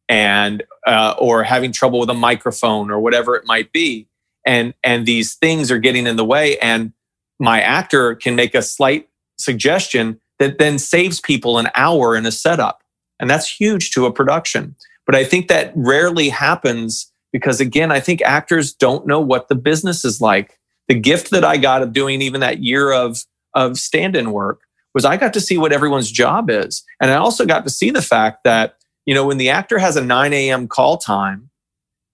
and 0.07 0.63
uh, 0.85 1.15
or 1.17 1.43
having 1.43 1.71
trouble 1.71 1.99
with 1.99 2.09
a 2.09 2.15
microphone 2.15 2.91
or 2.91 2.99
whatever 2.99 3.35
it 3.35 3.45
might 3.45 3.71
be. 3.71 4.07
And 4.45 4.73
and 4.83 5.05
these 5.05 5.35
things 5.35 5.71
are 5.71 5.79
getting 5.79 6.07
in 6.07 6.17
the 6.17 6.25
way 6.25 6.57
and 6.59 6.93
my 7.39 7.61
actor 7.61 8.15
can 8.15 8.35
make 8.35 8.55
a 8.55 8.61
slight 8.61 9.09
suggestion 9.37 10.19
that 10.39 10.57
then 10.59 10.77
saves 10.77 11.19
people 11.19 11.57
an 11.57 11.69
hour 11.75 12.15
in 12.15 12.25
a 12.25 12.31
setup. 12.31 12.81
And 13.19 13.29
that's 13.29 13.49
huge 13.49 13.91
to 13.91 14.05
a 14.05 14.13
production. 14.13 14.75
But 15.05 15.15
i 15.15 15.23
think 15.23 15.47
that 15.47 15.71
rarely 15.75 16.29
happens 16.29 17.11
because 17.31 17.59
again 17.59 17.91
i 17.91 17.99
think 17.99 18.21
actors 18.21 18.73
don't 18.73 19.07
know 19.07 19.19
what 19.19 19.47
the 19.47 19.55
business 19.55 20.05
is 20.05 20.21
like. 20.21 20.59
The 20.87 20.95
gift 20.95 21.31
that 21.31 21.43
i 21.43 21.57
got 21.57 21.81
of 21.81 21.93
doing 21.93 22.21
even 22.21 22.41
that 22.41 22.59
year 22.59 22.91
of 22.91 23.23
of 23.55 23.77
stand-in 23.77 24.31
work 24.31 24.61
was 24.93 25.05
i 25.05 25.17
got 25.17 25.33
to 25.33 25.41
see 25.41 25.57
what 25.57 25.73
everyone's 25.73 26.11
job 26.11 26.49
is. 26.49 26.83
And 27.01 27.09
i 27.11 27.15
also 27.15 27.45
got 27.45 27.63
to 27.63 27.69
see 27.71 27.89
the 27.89 28.01
fact 28.01 28.43
that 28.43 28.77
you 29.05 29.13
know, 29.13 29.25
when 29.25 29.37
the 29.37 29.49
actor 29.49 29.77
has 29.77 29.95
a 29.95 30.03
9 30.03 30.33
a.m. 30.33 30.67
call 30.67 30.97
time 30.97 31.49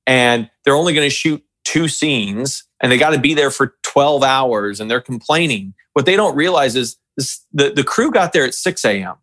and 0.06 0.50
they're 0.64 0.76
only 0.76 0.94
going 0.94 1.06
to 1.06 1.16
shoot 1.16 1.44
two 1.64 1.88
scenes 1.88 2.64
and 2.82 2.92
they 2.92 2.98
got 2.98 3.12
to 3.12 3.20
be 3.20 3.34
there 3.34 3.52
for 3.52 3.76
12 3.84 4.24
hours 4.24 4.80
and 4.80 4.90
they're 4.90 5.02
complaining, 5.02 5.74
what 5.94 6.06
they 6.06 6.16
don't 6.16 6.36
realize 6.36 6.76
is 6.76 6.98
this, 7.18 7.46
the, 7.54 7.72
the 7.72 7.84
crew 7.84 8.12
got 8.12 8.34
there 8.34 8.46
at 8.46 8.54
6 8.54 8.86
a.m. 8.86 9.16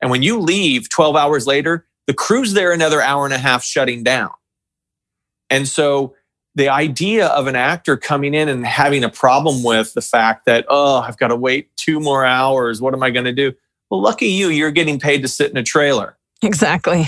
And 0.00 0.10
when 0.10 0.22
you 0.22 0.38
leave 0.38 0.88
12 0.88 1.16
hours 1.16 1.46
later, 1.46 1.86
the 2.06 2.14
crew's 2.14 2.54
there 2.54 2.72
another 2.72 3.02
hour 3.02 3.24
and 3.24 3.34
a 3.34 3.38
half 3.38 3.62
shutting 3.62 4.02
down. 4.02 4.30
And 5.50 5.66
so 5.66 6.14
the 6.54 6.68
idea 6.68 7.26
of 7.28 7.46
an 7.46 7.56
actor 7.56 7.96
coming 7.96 8.34
in 8.34 8.48
and 8.48 8.66
having 8.66 9.04
a 9.04 9.08
problem 9.08 9.62
with 9.62 9.94
the 9.94 10.00
fact 10.00 10.44
that, 10.46 10.66
oh, 10.68 10.98
I've 10.98 11.18
got 11.18 11.28
to 11.28 11.36
wait 11.36 11.74
two 11.76 12.00
more 12.00 12.24
hours. 12.24 12.80
What 12.80 12.94
am 12.94 13.02
I 13.02 13.10
going 13.10 13.26
to 13.26 13.32
do? 13.32 13.52
Well, 13.90 14.02
lucky 14.02 14.26
you, 14.26 14.48
you're 14.48 14.70
getting 14.70 14.98
paid 14.98 15.22
to 15.22 15.28
sit 15.28 15.50
in 15.50 15.56
a 15.56 15.62
trailer. 15.62 16.17
Exactly. 16.42 17.06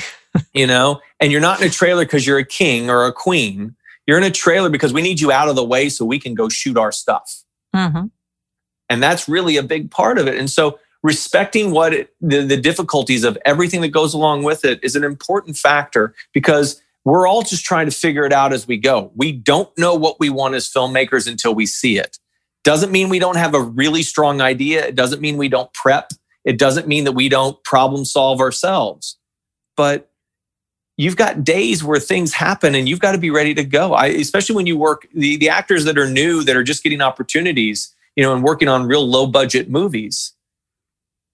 you 0.55 0.67
know, 0.67 1.01
and 1.19 1.33
you're 1.33 1.41
not 1.41 1.61
in 1.61 1.67
a 1.67 1.71
trailer 1.71 2.05
because 2.05 2.27
you're 2.27 2.39
a 2.39 2.45
king 2.45 2.91
or 2.91 3.05
a 3.05 3.13
queen. 3.13 3.75
You're 4.07 4.19
in 4.19 4.25
a 4.25 4.31
trailer 4.31 4.71
because 4.71 4.93
we 4.93 5.03
need 5.03 5.21
you 5.21 5.31
out 5.31 5.49
of 5.49 5.57
the 5.57 5.65
way 5.65 5.89
so 5.89 6.05
we 6.05 6.19
can 6.19 6.35
go 6.35 6.49
shoot 6.49 6.77
our 6.77 6.93
stuff. 6.93 7.45
Mm-hmm. 7.75 8.07
And 8.89 9.03
that's 9.03 9.29
really 9.29 9.57
a 9.57 9.63
big 9.63 9.91
part 9.91 10.19
of 10.19 10.27
it. 10.27 10.37
And 10.37 10.51
so, 10.51 10.79
respecting 11.03 11.71
what 11.71 11.95
it, 11.95 12.15
the, 12.21 12.43
the 12.43 12.57
difficulties 12.59 13.25
of 13.25 13.39
everything 13.47 13.81
that 13.81 13.89
goes 13.89 14.13
along 14.13 14.43
with 14.43 14.65
it 14.67 14.81
is 14.83 14.97
an 14.97 15.05
important 15.05 15.57
factor 15.57 16.15
because 16.35 16.83
we're 17.05 17.27
all 17.27 17.43
just 17.43 17.65
trying 17.65 17.87
to 17.87 17.97
figure 17.97 18.27
it 18.27 18.33
out 18.33 18.53
as 18.53 18.67
we 18.67 18.77
go. 18.77 19.11
We 19.15 19.33
don't 19.33 19.71
know 19.79 19.95
what 19.95 20.21
we 20.21 20.29
want 20.29 20.57
as 20.57 20.69
filmmakers 20.69 21.27
until 21.27 21.55
we 21.55 21.65
see 21.65 21.99
it. 21.99 22.19
Doesn't 22.65 22.93
mean 22.93 23.09
we 23.09 23.19
don't 23.19 23.39
have 23.39 23.55
a 23.55 23.63
really 23.63 24.03
strong 24.03 24.43
idea. 24.43 24.87
It 24.87 24.95
doesn't 24.95 25.23
mean 25.23 25.39
we 25.39 25.49
don't 25.49 25.73
prep. 25.73 26.11
It 26.45 26.59
doesn't 26.59 26.87
mean 26.87 27.05
that 27.05 27.13
we 27.13 27.31
don't 27.31 27.63
problem 27.65 28.05
solve 28.05 28.41
ourselves 28.41 29.17
but 29.81 30.11
you've 30.99 31.17
got 31.17 31.43
days 31.43 31.83
where 31.83 31.99
things 31.99 32.35
happen 32.35 32.75
and 32.75 32.87
you've 32.87 33.01
got 33.01 33.13
to 33.13 33.19
be 33.19 33.31
ready 33.31 33.55
to 33.55 33.65
go. 33.65 33.95
I, 33.95 34.09
especially 34.09 34.55
when 34.57 34.67
you 34.67 34.77
work 34.77 35.09
the, 35.15 35.39
the 35.39 35.49
actors 35.49 35.87
that 35.87 35.97
are 35.97 36.07
new 36.07 36.45
that 36.45 36.55
are 36.55 36.63
just 36.63 36.83
getting 36.83 37.01
opportunities, 37.01 37.95
you 38.15 38.23
know, 38.23 38.35
and 38.35 38.45
working 38.45 38.69
on 38.69 38.87
real 38.87 39.09
low 39.09 39.27
budget 39.27 39.71
movies. 39.71 40.35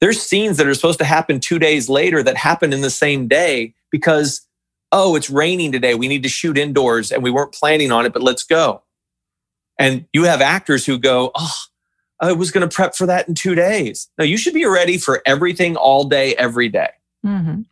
There's 0.01 0.23
scenes 0.23 0.59
that 0.59 0.69
are 0.69 0.75
supposed 0.75 1.01
to 1.01 1.05
happen 1.05 1.41
two 1.41 1.59
days 1.59 1.89
later 1.89 2.23
that 2.23 2.37
happen 2.37 2.73
in 2.73 2.83
the 2.83 2.89
same 2.89 3.27
day 3.27 3.75
because, 3.91 4.47
oh, 4.93 5.17
it's 5.17 5.29
raining 5.29 5.73
today. 5.73 5.97
We 5.97 6.07
need 6.07 6.23
to 6.23 6.29
shoot 6.29 6.57
indoors 6.57 7.11
and 7.11 7.25
we 7.25 7.33
weren't 7.33 7.53
planning 7.53 7.91
on 7.91 8.07
it, 8.07 8.13
but 8.13 8.23
let's 8.23 8.45
go. 8.45 8.85
And 9.81 10.07
you 10.13 10.23
have 10.23 10.41
actors 10.41 10.87
who 10.87 11.01
go, 11.01 11.33
oh, 11.35 11.59
I 12.21 12.31
was 12.31 12.53
going 12.53 12.69
to 12.69 12.73
prep 12.73 12.95
for 12.95 13.07
that 13.07 13.27
in 13.27 13.35
two 13.35 13.57
days. 13.57 14.09
No, 14.17 14.25
you 14.25 14.37
should 14.37 14.55
be 14.55 14.67
ready 14.67 14.99
for 14.99 15.23
everything 15.27 15.75
all 15.75 16.05
day, 16.05 16.37
every 16.37 16.69
day. 16.69 16.91
Mm-hmm 17.27 17.63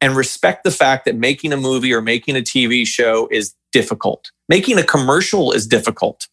and 0.00 0.16
respect 0.16 0.64
the 0.64 0.70
fact 0.70 1.04
that 1.04 1.16
making 1.16 1.52
a 1.52 1.56
movie 1.56 1.92
or 1.92 2.00
making 2.00 2.36
a 2.36 2.40
TV 2.40 2.86
show 2.86 3.28
is 3.30 3.54
difficult. 3.72 4.30
Making 4.48 4.78
a 4.78 4.84
commercial 4.84 5.52
is 5.52 5.66
difficult. 5.66 6.28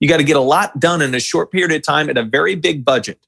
You 0.00 0.08
got 0.08 0.18
to 0.18 0.24
get 0.24 0.36
a 0.36 0.40
lot 0.40 0.78
done 0.78 1.02
in 1.02 1.14
a 1.14 1.20
short 1.20 1.50
period 1.50 1.72
of 1.72 1.82
time 1.82 2.08
at 2.08 2.18
a 2.18 2.22
very 2.22 2.54
big 2.54 2.84
budget. 2.84 3.18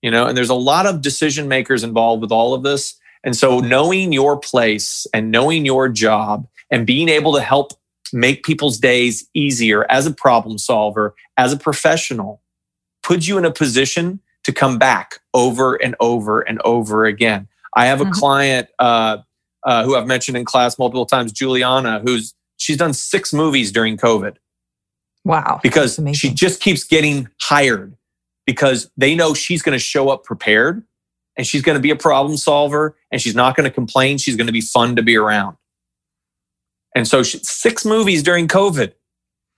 You 0.00 0.10
know, 0.10 0.26
and 0.26 0.36
there's 0.36 0.50
a 0.50 0.54
lot 0.54 0.86
of 0.86 1.02
decision 1.02 1.48
makers 1.48 1.84
involved 1.84 2.22
with 2.22 2.32
all 2.32 2.54
of 2.54 2.62
this. 2.62 2.96
And 3.24 3.36
so 3.36 3.60
knowing 3.60 4.12
your 4.12 4.38
place 4.38 5.06
and 5.14 5.30
knowing 5.30 5.64
your 5.64 5.88
job 5.88 6.46
and 6.70 6.86
being 6.86 7.08
able 7.08 7.34
to 7.34 7.40
help 7.40 7.72
make 8.12 8.44
people's 8.44 8.78
days 8.78 9.28
easier 9.34 9.90
as 9.90 10.06
a 10.06 10.10
problem 10.12 10.58
solver, 10.58 11.14
as 11.36 11.52
a 11.52 11.56
professional, 11.56 12.42
puts 13.02 13.28
you 13.28 13.38
in 13.38 13.44
a 13.44 13.52
position 13.52 14.20
to 14.44 14.52
come 14.52 14.78
back 14.78 15.20
over 15.34 15.76
and 15.76 15.94
over 16.00 16.40
and 16.40 16.60
over 16.64 17.04
again. 17.04 17.46
I 17.74 17.86
have 17.86 18.00
a 18.00 18.04
mm-hmm. 18.04 18.12
client 18.12 18.68
uh, 18.78 19.18
uh, 19.64 19.84
who 19.84 19.96
I've 19.96 20.06
mentioned 20.06 20.36
in 20.36 20.44
class 20.44 20.78
multiple 20.78 21.06
times, 21.06 21.32
Juliana, 21.32 22.00
who's 22.00 22.34
she's 22.56 22.76
done 22.76 22.92
six 22.92 23.32
movies 23.32 23.72
during 23.72 23.96
COVID. 23.96 24.36
Wow. 25.24 25.60
Because 25.62 26.00
she 26.14 26.32
just 26.32 26.60
keeps 26.60 26.84
getting 26.84 27.28
hired 27.40 27.96
because 28.46 28.90
they 28.96 29.14
know 29.14 29.34
she's 29.34 29.62
going 29.62 29.74
to 29.74 29.78
show 29.78 30.08
up 30.08 30.24
prepared 30.24 30.82
and 31.36 31.46
she's 31.46 31.62
going 31.62 31.76
to 31.76 31.80
be 31.80 31.90
a 31.90 31.96
problem 31.96 32.36
solver 32.36 32.96
and 33.10 33.20
she's 33.20 33.34
not 33.34 33.56
going 33.56 33.64
to 33.64 33.70
complain. 33.70 34.18
She's 34.18 34.36
going 34.36 34.48
to 34.48 34.52
be 34.52 34.60
fun 34.60 34.96
to 34.96 35.02
be 35.02 35.16
around. 35.16 35.56
And 36.94 37.06
so 37.06 37.22
she, 37.22 37.38
six 37.38 37.84
movies 37.84 38.22
during 38.22 38.48
COVID. 38.48 38.92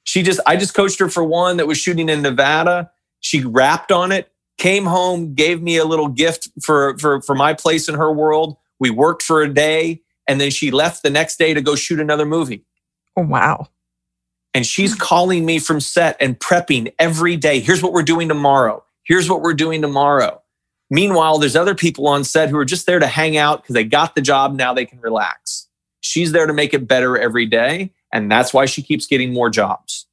She 0.04 0.22
just, 0.22 0.38
I 0.46 0.56
just 0.56 0.74
coached 0.74 1.00
her 1.00 1.08
for 1.08 1.24
one 1.24 1.56
that 1.56 1.66
was 1.66 1.78
shooting 1.78 2.10
in 2.10 2.20
Nevada. 2.20 2.90
She 3.20 3.42
wrapped 3.42 3.90
on 3.90 4.12
it 4.12 4.30
came 4.58 4.84
home, 4.84 5.34
gave 5.34 5.62
me 5.62 5.76
a 5.76 5.84
little 5.84 6.08
gift 6.08 6.48
for, 6.62 6.96
for, 6.98 7.20
for 7.22 7.34
my 7.34 7.54
place 7.54 7.88
in 7.88 7.94
her 7.94 8.12
world. 8.12 8.56
We 8.78 8.90
worked 8.90 9.22
for 9.22 9.42
a 9.42 9.52
day, 9.52 10.02
and 10.28 10.40
then 10.40 10.50
she 10.50 10.70
left 10.70 11.02
the 11.02 11.10
next 11.10 11.38
day 11.38 11.54
to 11.54 11.60
go 11.60 11.74
shoot 11.74 12.00
another 12.00 12.26
movie. 12.26 12.64
Oh, 13.16 13.22
wow. 13.22 13.68
And 14.52 14.64
she's 14.64 14.92
hmm. 14.92 15.00
calling 15.00 15.44
me 15.44 15.58
from 15.58 15.80
set 15.80 16.16
and 16.20 16.38
prepping 16.38 16.92
every 16.98 17.36
day. 17.36 17.60
Here's 17.60 17.82
what 17.82 17.92
we're 17.92 18.02
doing 18.02 18.28
tomorrow. 18.28 18.84
Here's 19.04 19.28
what 19.28 19.42
we're 19.42 19.54
doing 19.54 19.82
tomorrow. 19.82 20.40
Meanwhile, 20.90 21.38
there's 21.38 21.56
other 21.56 21.74
people 21.74 22.06
on 22.06 22.24
set 22.24 22.50
who 22.50 22.56
are 22.56 22.64
just 22.64 22.86
there 22.86 22.98
to 22.98 23.06
hang 23.06 23.36
out 23.36 23.62
because 23.62 23.74
they 23.74 23.84
got 23.84 24.14
the 24.14 24.20
job. 24.20 24.54
Now 24.54 24.72
they 24.72 24.86
can 24.86 25.00
relax. 25.00 25.68
She's 26.00 26.32
there 26.32 26.46
to 26.46 26.52
make 26.52 26.74
it 26.74 26.86
better 26.86 27.18
every 27.18 27.46
day. 27.46 27.92
And 28.12 28.30
that's 28.30 28.54
why 28.54 28.66
she 28.66 28.82
keeps 28.82 29.06
getting 29.06 29.32
more 29.32 29.50
jobs. 29.50 30.06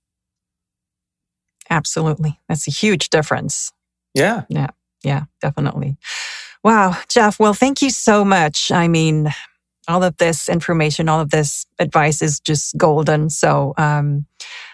Absolutely. 1.70 2.40
That's 2.50 2.68
a 2.68 2.72
huge 2.72 3.10
difference. 3.10 3.72
Yeah. 4.14 4.44
Yeah. 4.50 4.68
Yeah, 5.04 5.24
definitely. 5.42 5.98
Wow, 6.64 6.98
Jeff. 7.10 7.40
Well, 7.40 7.54
thank 7.54 7.82
you 7.82 7.90
so 7.90 8.24
much. 8.24 8.72
I 8.72 8.88
mean, 8.88 9.30
all 9.88 10.04
of 10.04 10.18
this 10.18 10.48
information, 10.48 11.10
all 11.10 11.20
of 11.20 11.32
this 11.32 11.66
advice 11.80 12.22
is 12.22 12.40
just 12.40 12.78
golden. 12.78 13.30
So, 13.30 13.74
um, 13.78 14.26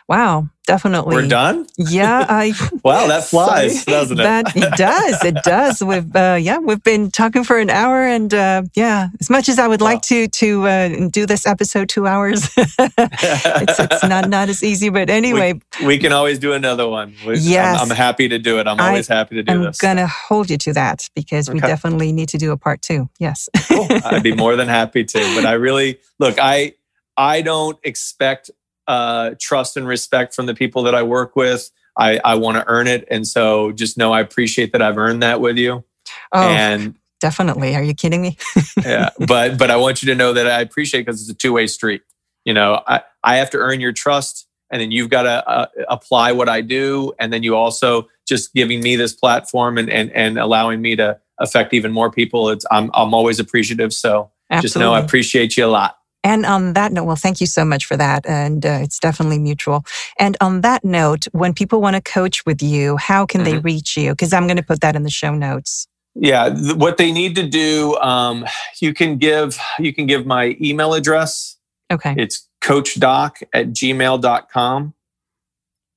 Wow, 0.08 0.48
definitely. 0.66 1.18
We're 1.18 1.28
done. 1.28 1.68
Yeah, 1.78 2.26
I. 2.30 2.54
wow, 2.84 3.08
that 3.08 3.24
flies, 3.30 3.84
doesn't 3.84 4.18
it? 4.18 4.24
That 4.24 4.56
it 4.56 4.74
does. 4.78 5.26
It 5.26 5.36
does. 5.44 5.84
We've 5.84 6.16
uh, 6.16 6.38
yeah, 6.40 6.60
we've 6.60 6.82
been 6.82 7.12
talking 7.12 7.44
for 7.44 7.58
an 7.60 7.70
hour, 7.70 8.04
and 8.04 8.34
uh, 8.34 8.64
yeah, 8.74 9.10
as 9.20 9.30
much 9.30 9.50
as 9.50 9.60
I 9.60 9.68
would 9.68 9.82
like 9.82 10.02
to 10.04 10.30
to 10.30 10.68
uh, 10.68 11.10
do 11.10 11.26
this 11.26 11.46
episode 11.46 11.90
two 11.90 12.08
hours, 12.08 12.50
it's, 12.58 13.80
it's 13.80 14.04
not 14.04 14.30
not 14.30 14.48
as 14.48 14.64
easy. 14.64 14.88
But 14.88 15.10
anyway, 15.10 15.60
we, 15.82 15.86
we 15.86 15.98
can 15.98 16.14
always 16.14 16.40
do 16.40 16.54
another 16.54 16.88
one. 16.88 17.14
We, 17.26 17.40
yes, 17.40 17.82
I'm, 17.82 17.92
I'm, 17.92 17.98
happy 17.98 18.30
to 18.30 18.40
do 18.40 18.60
it. 18.60 18.68
I'm 18.68 18.80
always 18.80 19.10
I, 19.10 19.16
happy 19.16 19.36
to 19.36 19.44
do 19.44 19.52
I'm 19.52 19.64
this. 19.64 19.84
I'm 19.84 19.90
gonna 19.90 20.08
hold 20.08 20.50
you 20.50 20.58
to 20.58 20.74
that 20.74 21.10
because 21.16 21.50
okay. 21.50 21.56
we 21.56 21.60
definitely 21.60 22.14
need 22.14 22.30
to 22.30 22.38
do 22.38 22.54
a 22.54 22.58
part 22.58 22.82
two. 22.82 23.10
Yes, 23.20 23.50
cool. 23.68 23.88
I'd 24.06 24.24
be 24.24 24.34
more 24.34 24.56
than 24.56 24.70
happy 24.70 25.04
to. 25.04 25.20
But 25.36 25.46
I 25.46 25.54
really 25.54 26.00
look. 26.18 26.40
I 26.40 26.76
I 27.18 27.42
don't 27.42 27.80
expect 27.84 28.52
uh, 28.88 29.32
trust 29.40 29.78
and 29.78 29.88
respect 29.88 30.34
from 30.34 30.46
the 30.46 30.56
people 30.56 30.84
that 30.84 30.96
I 30.96 31.04
work 31.04 31.36
with. 31.36 31.70
I, 31.98 32.20
I 32.24 32.36
want 32.36 32.58
to 32.58 32.64
earn 32.68 32.88
it. 32.88 33.08
And 33.10 33.28
so 33.28 33.72
just 33.72 33.98
know 33.98 34.14
I 34.14 34.22
appreciate 34.22 34.72
that 34.72 34.82
I've 34.82 34.98
earned 34.98 35.24
that 35.24 35.42
with 35.42 35.58
you. 35.58 35.84
Oh, 36.32 36.48
and 36.48 36.96
definitely. 37.20 37.76
Are 37.76 37.84
you 37.84 37.94
kidding 37.94 38.22
me? 38.22 38.38
yeah. 38.86 39.10
But, 39.28 39.58
but 39.58 39.72
I 39.72 39.78
want 39.78 40.04
you 40.04 40.08
to 40.08 40.16
know 40.16 40.34
that 40.34 40.48
I 40.48 40.62
appreciate 40.62 41.02
because 41.02 41.22
it's 41.22 41.30
a 41.30 41.34
two 41.34 41.54
way 41.54 41.68
street. 41.68 42.04
You 42.46 42.54
know, 42.54 42.82
I, 42.88 43.02
I 43.24 43.38
have 43.38 43.50
to 43.52 43.58
earn 43.58 43.82
your 43.82 43.92
trust 43.92 44.48
and 44.70 44.82
then 44.82 44.92
you've 44.92 45.10
got 45.10 45.24
to 45.24 45.50
uh, 45.50 45.68
apply 45.90 46.34
what 46.34 46.50
I 46.50 46.62
do. 46.62 47.14
And 47.20 47.34
then 47.34 47.44
you 47.44 47.56
also 47.56 48.08
just 48.28 48.54
giving 48.54 48.82
me 48.82 48.96
this 48.96 49.14
platform 49.14 49.78
and, 49.78 49.90
and, 49.90 50.12
and 50.12 50.38
allowing 50.38 50.82
me 50.82 50.96
to 50.98 51.20
affect 51.40 51.74
even 51.74 51.92
more 51.92 52.12
people. 52.12 52.50
It's, 52.50 52.66
I'm, 52.70 52.92
I'm 52.94 53.14
always 53.14 53.40
appreciative. 53.40 53.92
So 53.94 54.32
Absolutely. 54.50 54.68
just 54.68 54.78
know 54.78 54.94
I 54.94 55.00
appreciate 55.00 55.58
you 55.58 55.66
a 55.66 55.68
lot. 55.68 55.98
And 56.28 56.46
on 56.46 56.74
that 56.74 56.92
note, 56.92 57.06
well, 57.06 57.16
thank 57.16 57.40
you 57.40 57.48
so 57.48 57.64
much 57.64 57.86
for 57.86 57.96
that. 57.96 58.26
And 58.28 58.66
uh, 58.66 58.80
it's 58.82 59.00
definitely 59.00 59.40
mutual. 59.40 59.86
And 60.20 60.36
on 60.42 60.60
that 60.60 60.84
note, 60.84 61.26
when 61.32 61.54
people 61.54 61.80
want 61.80 61.96
to 61.96 62.02
coach 62.02 62.46
with 62.46 62.62
you, 62.62 62.98
how 62.98 63.26
can 63.26 63.42
mm-hmm. 63.42 63.52
they 63.52 63.58
reach 63.60 63.96
you? 63.96 64.12
Because 64.12 64.34
I'm 64.34 64.46
going 64.46 64.58
to 64.58 64.64
put 64.64 64.82
that 64.82 64.98
in 64.98 65.04
the 65.04 65.10
show 65.10 65.34
notes. 65.34 65.88
Yeah, 66.16 66.50
th- 66.50 66.76
what 66.76 66.98
they 66.98 67.14
need 67.14 67.36
to 67.36 67.48
do, 67.48 67.96
um, 68.00 68.46
you 68.82 68.94
can 68.94 69.18
give 69.18 69.58
you 69.80 69.94
can 69.94 70.06
give 70.06 70.26
my 70.26 70.58
email 70.60 70.94
address. 70.94 71.58
Okay. 71.90 72.14
It's 72.18 72.46
coachdock 72.62 73.42
at 73.54 73.68
gmail.com 73.68 74.94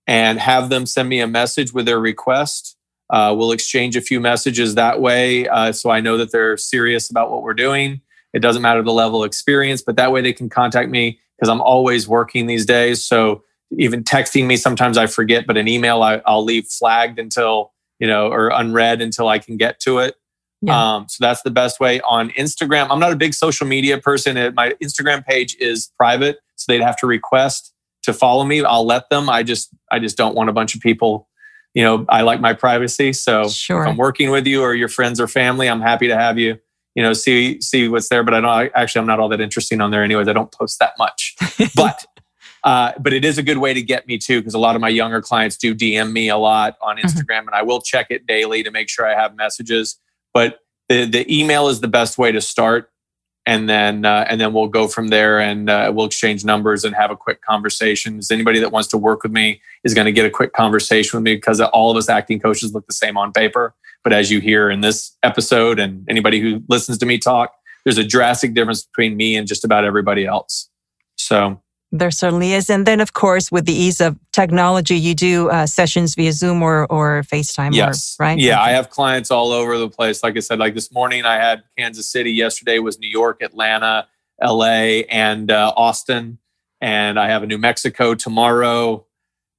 and 0.07 0.39
have 0.39 0.69
them 0.69 0.87
send 0.87 1.09
me 1.09 1.19
a 1.19 1.27
message 1.27 1.73
with 1.73 1.87
their 1.87 1.99
request. 1.99 2.77
Uh, 3.09 3.35
we'll 3.37 3.51
exchange 3.51 3.97
a 3.97 4.01
few 4.01 4.21
messages 4.21 4.77
that 4.77 5.01
way 5.01 5.49
uh, 5.49 5.73
so 5.73 5.91
I 5.91 6.01
know 6.01 6.17
that 6.19 6.31
they're 6.31 6.57
serious 6.57 7.11
about 7.11 7.33
what 7.33 7.43
we're 7.43 7.55
doing. 7.55 8.03
It 8.33 8.41
doesn't 8.41 8.63
matter 8.63 8.83
the 8.83 8.93
level 8.93 9.23
of 9.23 9.27
experience, 9.27 9.83
but 9.83 9.97
that 9.97 10.13
way 10.13 10.21
they 10.21 10.33
can 10.33 10.49
contact 10.49 10.89
me 10.89 11.19
because 11.37 11.49
I'm 11.49 11.61
always 11.61 12.07
working 12.07 12.47
these 12.47 12.67
days. 12.67 13.05
So 13.05 13.43
even 13.79 14.05
texting 14.05 14.47
me, 14.47 14.57
sometimes 14.57 14.99
I 14.99 15.07
forget, 15.07 15.47
but 15.47 15.57
an 15.57 15.69
email 15.69 16.03
I, 16.03 16.21
will 16.27 16.45
leave 16.45 16.67
flagged 16.67 17.19
until, 17.19 17.73
you 17.99 18.07
know, 18.07 18.29
or 18.31 18.49
unread 18.49 19.01
until 19.01 19.29
I 19.29 19.39
can 19.39 19.57
get 19.57 19.81
to 19.81 19.99
it. 19.99 20.17
Yeah. 20.63 20.97
Um, 20.97 21.07
so 21.09 21.25
that's 21.25 21.43
the 21.43 21.51
best 21.51 21.81
way 21.81 22.01
on 22.03 22.31
Instagram. 22.31 22.89
I'm 22.91 23.01
not 23.01 23.13
a 23.13 23.17
big 23.17 23.33
social 23.33 23.67
media 23.67 23.99
person. 23.99 24.55
My 24.55 24.75
Instagram 24.83 25.25
page 25.25 25.57
is 25.59 25.91
private, 25.97 26.39
so 26.57 26.71
they'd 26.71 26.83
have 26.83 26.99
to 26.99 27.07
request 27.07 27.73
to 28.03 28.13
follow 28.13 28.45
me. 28.45 28.63
I'll 28.63 28.87
let 28.87 29.09
them. 29.09 29.31
I 29.31 29.43
just, 29.43 29.71
I 29.91 29.99
just 29.99 30.17
don't 30.17 30.35
want 30.35 30.51
a 30.51 30.53
bunch 30.53 30.75
of 30.75 30.81
people. 30.81 31.29
You 31.73 31.85
know, 31.85 32.05
I 32.09 32.23
like 32.23 32.41
my 32.41 32.53
privacy. 32.53 33.13
So 33.13 33.49
sure. 33.49 33.83
if 33.83 33.89
I'm 33.89 33.97
working 33.97 34.31
with 34.31 34.47
you 34.47 34.61
or 34.63 34.75
your 34.75 34.89
friends 34.89 35.21
or 35.21 35.29
family, 35.29 35.69
I'm 35.69 35.81
happy 35.81 36.09
to 36.09 36.17
have 36.17 36.39
you 36.39 36.59
you 36.95 37.03
know, 37.03 37.13
see 37.13 37.61
see 37.61 37.89
what's 37.89 38.09
there. 38.09 38.23
But 38.23 38.35
I 38.35 38.41
don't 38.41 38.73
actually 38.75 39.01
I'm 39.01 39.07
not 39.07 39.21
all 39.21 39.29
that 39.29 39.41
interesting 39.41 39.81
on 39.81 39.91
there 39.91 40.03
anyways. 40.03 40.29
I 40.29 40.33
don't 40.33 40.53
post 40.53 40.79
that 40.81 40.95
much. 40.99 41.37
but 41.75 42.05
uh, 42.65 42.93
but 43.01 43.13
it 43.13 43.25
is 43.25 43.39
a 43.39 43.43
good 43.43 43.59
way 43.59 43.73
to 43.73 43.83
get 43.83 44.07
me 44.07 44.19
too, 44.19 44.41
because 44.41 44.55
a 44.55 44.59
lot 44.59 44.75
of 44.75 44.81
my 44.81 44.89
younger 44.89 45.23
clients 45.23 45.57
do 45.57 45.75
DM 45.75 46.13
me 46.13 46.29
a 46.29 46.37
lot 46.37 46.77
on 46.83 46.97
mm-hmm. 46.97 47.07
Instagram, 47.07 47.41
mm-hmm. 47.41 47.49
and 47.49 47.55
I 47.55 47.63
will 47.63 47.81
check 47.81 48.07
it 48.11 48.27
daily 48.27 48.63
to 48.63 48.71
make 48.71 48.89
sure 48.89 49.07
I 49.07 49.15
have 49.15 49.35
messages. 49.35 49.99
But 50.35 50.59
the 50.89 51.05
the 51.05 51.35
email 51.35 51.69
is 51.69 51.81
the 51.81 51.89
best 51.89 52.19
way 52.19 52.33
to 52.33 52.41
start, 52.41 52.91
and 53.47 53.69
then 53.69 54.05
uh, 54.05 54.27
and 54.29 54.41
then 54.41 54.53
we'll 54.53 54.69
go 54.69 54.87
from 54.87 55.09
there, 55.09 55.41
and 55.41 55.71
uh, 55.71 55.91
we'll 55.95 56.07
exchange 56.07 56.45
numbers 56.45 56.85
and 56.85 56.95
have 56.95 57.11
a 57.11 57.17
quick 57.17 57.41
conversation. 57.43 58.19
Is 58.19 58.31
anybody 58.31 58.61
that 58.61 58.73
wants 58.73 58.89
to 58.89 58.99
work 58.99 59.23
with 59.23 59.33
me 59.33 59.61
is 59.85 59.95
going 59.95 60.05
to 60.05 60.13
get 60.13 60.27
a 60.27 60.31
quick 60.31 60.53
conversation 60.53 61.17
with 61.17 61.25
me 61.25 61.35
because 61.35 61.61
all 61.61 61.91
of 61.91 61.97
us 61.97 62.09
acting 62.09 62.41
coaches 62.41 62.75
look 62.75 62.87
the 62.87 62.93
same 62.93 63.17
on 63.17 63.33
paper. 63.33 63.75
But 64.03 64.13
as 64.13 64.31
you 64.31 64.41
hear 64.41 64.71
in 64.71 64.81
this 64.81 65.17
episode, 65.23 65.79
and 65.79 66.07
anybody 66.09 66.41
who 66.41 66.63
listens 66.69 66.99
to 66.99 67.07
me 67.07 67.19
talk, 67.19 67.53
there's 67.85 67.99
a 67.99 68.05
drastic 68.05 68.55
difference 68.55 68.85
between 68.85 69.17
me 69.17 69.37
and 69.37 69.47
just 69.47 69.65
about 69.65 69.85
everybody 69.85 70.27
else. 70.27 70.69
So 71.17 71.61
there 71.93 72.11
certainly 72.11 72.53
is. 72.53 72.71
And 72.71 72.87
then, 72.87 73.01
of 73.01 73.13
course, 73.15 73.51
with 73.51 73.67
the 73.67 73.73
ease 73.73 74.01
of 74.01 74.17
technology, 74.33 74.97
you 74.97 75.15
do 75.15 75.51
uh, 75.51 75.67
sessions 75.67 76.15
via 76.15 76.33
Zoom 76.33 76.63
or, 76.63 76.87
or 76.87 77.23
FaceTime, 77.23 77.75
yes. 77.75 78.17
Or, 78.19 78.25
right? 78.25 78.39
Yeah, 78.39 78.61
I 78.61 78.71
have 78.71 78.91
clients 78.91 79.31
all 79.31 79.53
over 79.53 79.77
the 79.77 79.89
place. 79.89 80.23
Like 80.23 80.37
I 80.37 80.41
said, 80.41 80.59
like 80.59 80.75
this 80.75 80.93
morning, 80.93 81.25
I 81.25 81.37
had 81.37 81.63
Kansas 81.77 82.11
City. 82.11 82.31
Yesterday 82.31 82.79
was 82.79 82.99
New 82.99 83.09
York, 83.09 83.43
Atlanta, 83.43 84.07
LA, 84.43 85.03
and 85.11 85.51
uh, 85.51 85.73
Austin. 85.77 86.39
And 86.81 87.19
I 87.19 87.29
have 87.29 87.43
a 87.43 87.47
New 87.47 87.59
Mexico 87.59 88.15
tomorrow 88.15 89.07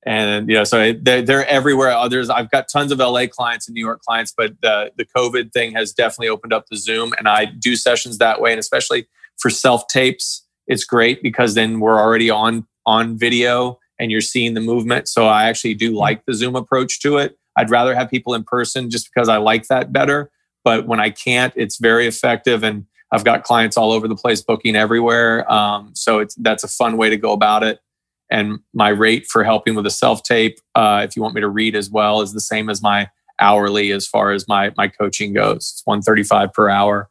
and 0.03 0.49
you 0.49 0.55
know 0.55 0.63
so 0.63 0.93
they're, 0.93 1.21
they're 1.21 1.47
everywhere 1.47 1.91
others 1.91 2.29
i've 2.29 2.49
got 2.49 2.67
tons 2.67 2.91
of 2.91 2.99
la 2.99 3.25
clients 3.27 3.67
and 3.67 3.75
new 3.75 3.81
york 3.81 4.01
clients 4.01 4.33
but 4.35 4.53
the, 4.61 4.91
the 4.97 5.05
covid 5.05 5.51
thing 5.51 5.73
has 5.73 5.93
definitely 5.93 6.27
opened 6.27 6.53
up 6.53 6.65
the 6.69 6.77
zoom 6.77 7.13
and 7.17 7.27
i 7.27 7.45
do 7.45 7.75
sessions 7.75 8.17
that 8.17 8.41
way 8.41 8.51
and 8.51 8.59
especially 8.59 9.07
for 9.37 9.49
self 9.49 9.87
tapes 9.87 10.47
it's 10.72 10.85
great 10.85 11.22
because 11.22 11.53
then 11.53 11.80
we're 11.81 11.99
already 11.99 12.30
on 12.30 12.65
on 12.85 13.18
video 13.18 13.77
and 13.99 14.10
you're 14.10 14.22
seeing 14.22 14.56
the 14.56 14.61
movement. 14.61 15.07
So 15.07 15.27
i 15.27 15.43
actually 15.43 15.76
do 15.76 15.91
like 15.91 16.26
the 16.26 16.34
zoom 16.34 16.56
approach 16.56 17.02
to 17.02 17.18
it. 17.18 17.38
I'd 17.57 17.69
rather 17.69 17.93
have 17.93 18.10
people 18.10 18.34
in 18.34 18.43
person 18.43 18.89
just 18.89 19.10
because 19.14 19.30
i 19.30 19.38
like 19.38 19.68
that 19.68 19.91
better. 19.91 20.31
But 20.64 20.88
when 20.88 20.99
i 20.99 21.10
can't 21.10 21.53
it's 21.56 21.77
very 21.77 22.07
effective 22.07 22.64
and 22.64 22.85
i've 23.11 23.26
got 23.26 23.43
clients 23.43 23.77
all 23.77 23.91
over 23.91 24.07
the 24.07 24.15
place 24.15 24.41
booking 24.41 24.76
everywhere. 24.76 25.52
Um, 25.52 25.91
so 25.93 26.19
it's 26.19 26.35
that's 26.35 26.64
a 26.64 26.69
fun 26.69 26.98
way 26.98 27.10
to 27.10 27.18
go 27.18 27.34
about 27.34 27.64
it. 27.64 27.80
And 28.31 28.60
my 28.73 28.89
rate 28.89 29.27
for 29.27 29.43
helping 29.43 29.76
with 29.76 29.85
a 29.85 29.91
self 29.91 30.23
tape, 30.23 30.57
uh, 30.73 31.02
if 31.03 31.18
you 31.18 31.22
want 31.22 31.35
me 31.35 31.41
to 31.41 31.49
read 31.49 31.76
as 31.76 31.89
well, 31.89 32.22
is 32.22 32.31
the 32.31 32.39
same 32.39 32.69
as 32.69 32.81
my 32.81 33.10
hourly 33.41 33.91
as 33.91 34.07
far 34.07 34.31
as 34.31 34.48
my 34.48 34.72
my 34.77 34.88
coaching 34.88 35.34
goes. 35.34 35.57
It's 35.57 35.81
one 35.84 36.02
thirty 36.02 36.23
five 36.23 36.53
per 36.53 36.69
hour, 36.69 37.10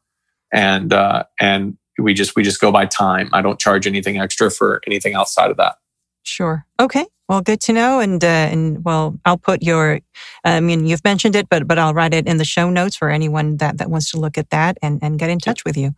and 0.51 0.95
uh, 0.95 1.25
and 1.39 1.77
we 2.01 2.15
just 2.15 2.37
we 2.37 2.43
just 2.43 2.61
go 2.61 2.73
by 2.73 2.87
time. 2.87 3.31
I 3.33 3.43
don't 3.43 3.59
charge 3.59 3.87
anything 3.87 4.19
extra 4.19 4.51
for 4.51 4.81
anything 4.87 5.15
outside 5.15 5.51
of 5.51 5.57
that. 5.57 5.77
Sure. 6.23 6.67
Okay. 6.79 7.07
Well, 7.29 7.41
good 7.41 7.61
to 7.63 7.73
know. 7.73 8.01
And 8.01 8.23
uh, 8.23 8.27
and 8.27 8.85
well, 8.85 9.19
I'll 9.25 9.39
put 9.39 9.63
your. 9.63 10.01
I 10.45 10.61
mean, 10.61 10.87
you've 10.87 11.05
mentioned 11.05 11.37
it, 11.37 11.49
but 11.49 11.67
but 11.67 11.79
I'll 11.79 11.95
write 11.95 12.15
it 12.15 12.27
in 12.27 12.39
the 12.39 12.45
show 12.45 12.71
notes 12.71 12.97
for 12.97 13.09
anyone 13.11 13.59
that 13.59 13.79
that 13.79 13.91
wants 13.91 14.11
to 14.13 14.19
look 14.19 14.37
at 14.37 14.51
that 14.51 14.79
and 14.83 14.99
and 15.03 15.19
get 15.19 15.31
in 15.31 15.39
touch 15.39 15.65
with 15.65 15.77
you. 15.77 15.95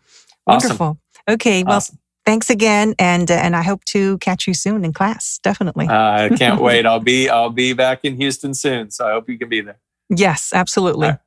Wonderful. 0.46 0.98
Okay. 1.28 1.62
Well, 1.64 1.76
awesome 1.76 1.98
thanks 2.24 2.50
again, 2.50 2.94
and 2.98 3.30
uh, 3.30 3.34
and 3.34 3.56
I 3.56 3.62
hope 3.62 3.84
to 3.86 4.18
catch 4.18 4.46
you 4.46 4.54
soon 4.54 4.84
in 4.84 4.92
class. 4.92 5.38
Definitely. 5.42 5.88
I 5.88 6.28
uh, 6.28 6.36
can't 6.36 6.60
wait. 6.68 6.86
I'll 6.86 7.00
be 7.00 7.28
I'll 7.28 7.50
be 7.50 7.72
back 7.72 8.00
in 8.04 8.16
Houston 8.16 8.54
soon, 8.54 8.90
so 8.90 9.06
I 9.06 9.12
hope 9.12 9.28
you 9.28 9.38
can 9.38 9.48
be 9.48 9.60
there. 9.60 9.78
Yes, 10.08 10.52
absolutely. 10.54 11.08
Right. 11.08 11.18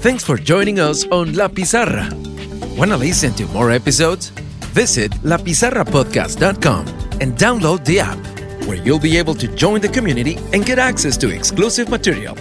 Thanks 0.00 0.24
for 0.24 0.36
joining 0.36 0.78
us 0.78 1.06
on 1.06 1.34
La 1.34 1.48
Pizarra. 1.48 2.10
Want 2.78 2.92
to 2.92 2.96
listen 2.96 3.34
to 3.34 3.46
more 3.46 3.72
episodes? 3.72 4.28
Visit 4.70 5.10
lapizarrapodcast.com 5.24 6.86
and 7.20 7.36
download 7.36 7.84
the 7.84 7.98
app, 7.98 8.18
where 8.68 8.76
you'll 8.76 9.00
be 9.00 9.18
able 9.18 9.34
to 9.34 9.48
join 9.56 9.80
the 9.80 9.88
community 9.88 10.36
and 10.52 10.64
get 10.64 10.78
access 10.78 11.16
to 11.16 11.28
exclusive 11.34 11.88
material. 11.88 12.36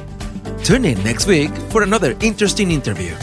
Tune 0.63 0.85
in 0.85 1.03
next 1.03 1.25
week 1.25 1.49
for 1.71 1.81
another 1.81 2.15
interesting 2.21 2.69
interview. 2.69 3.15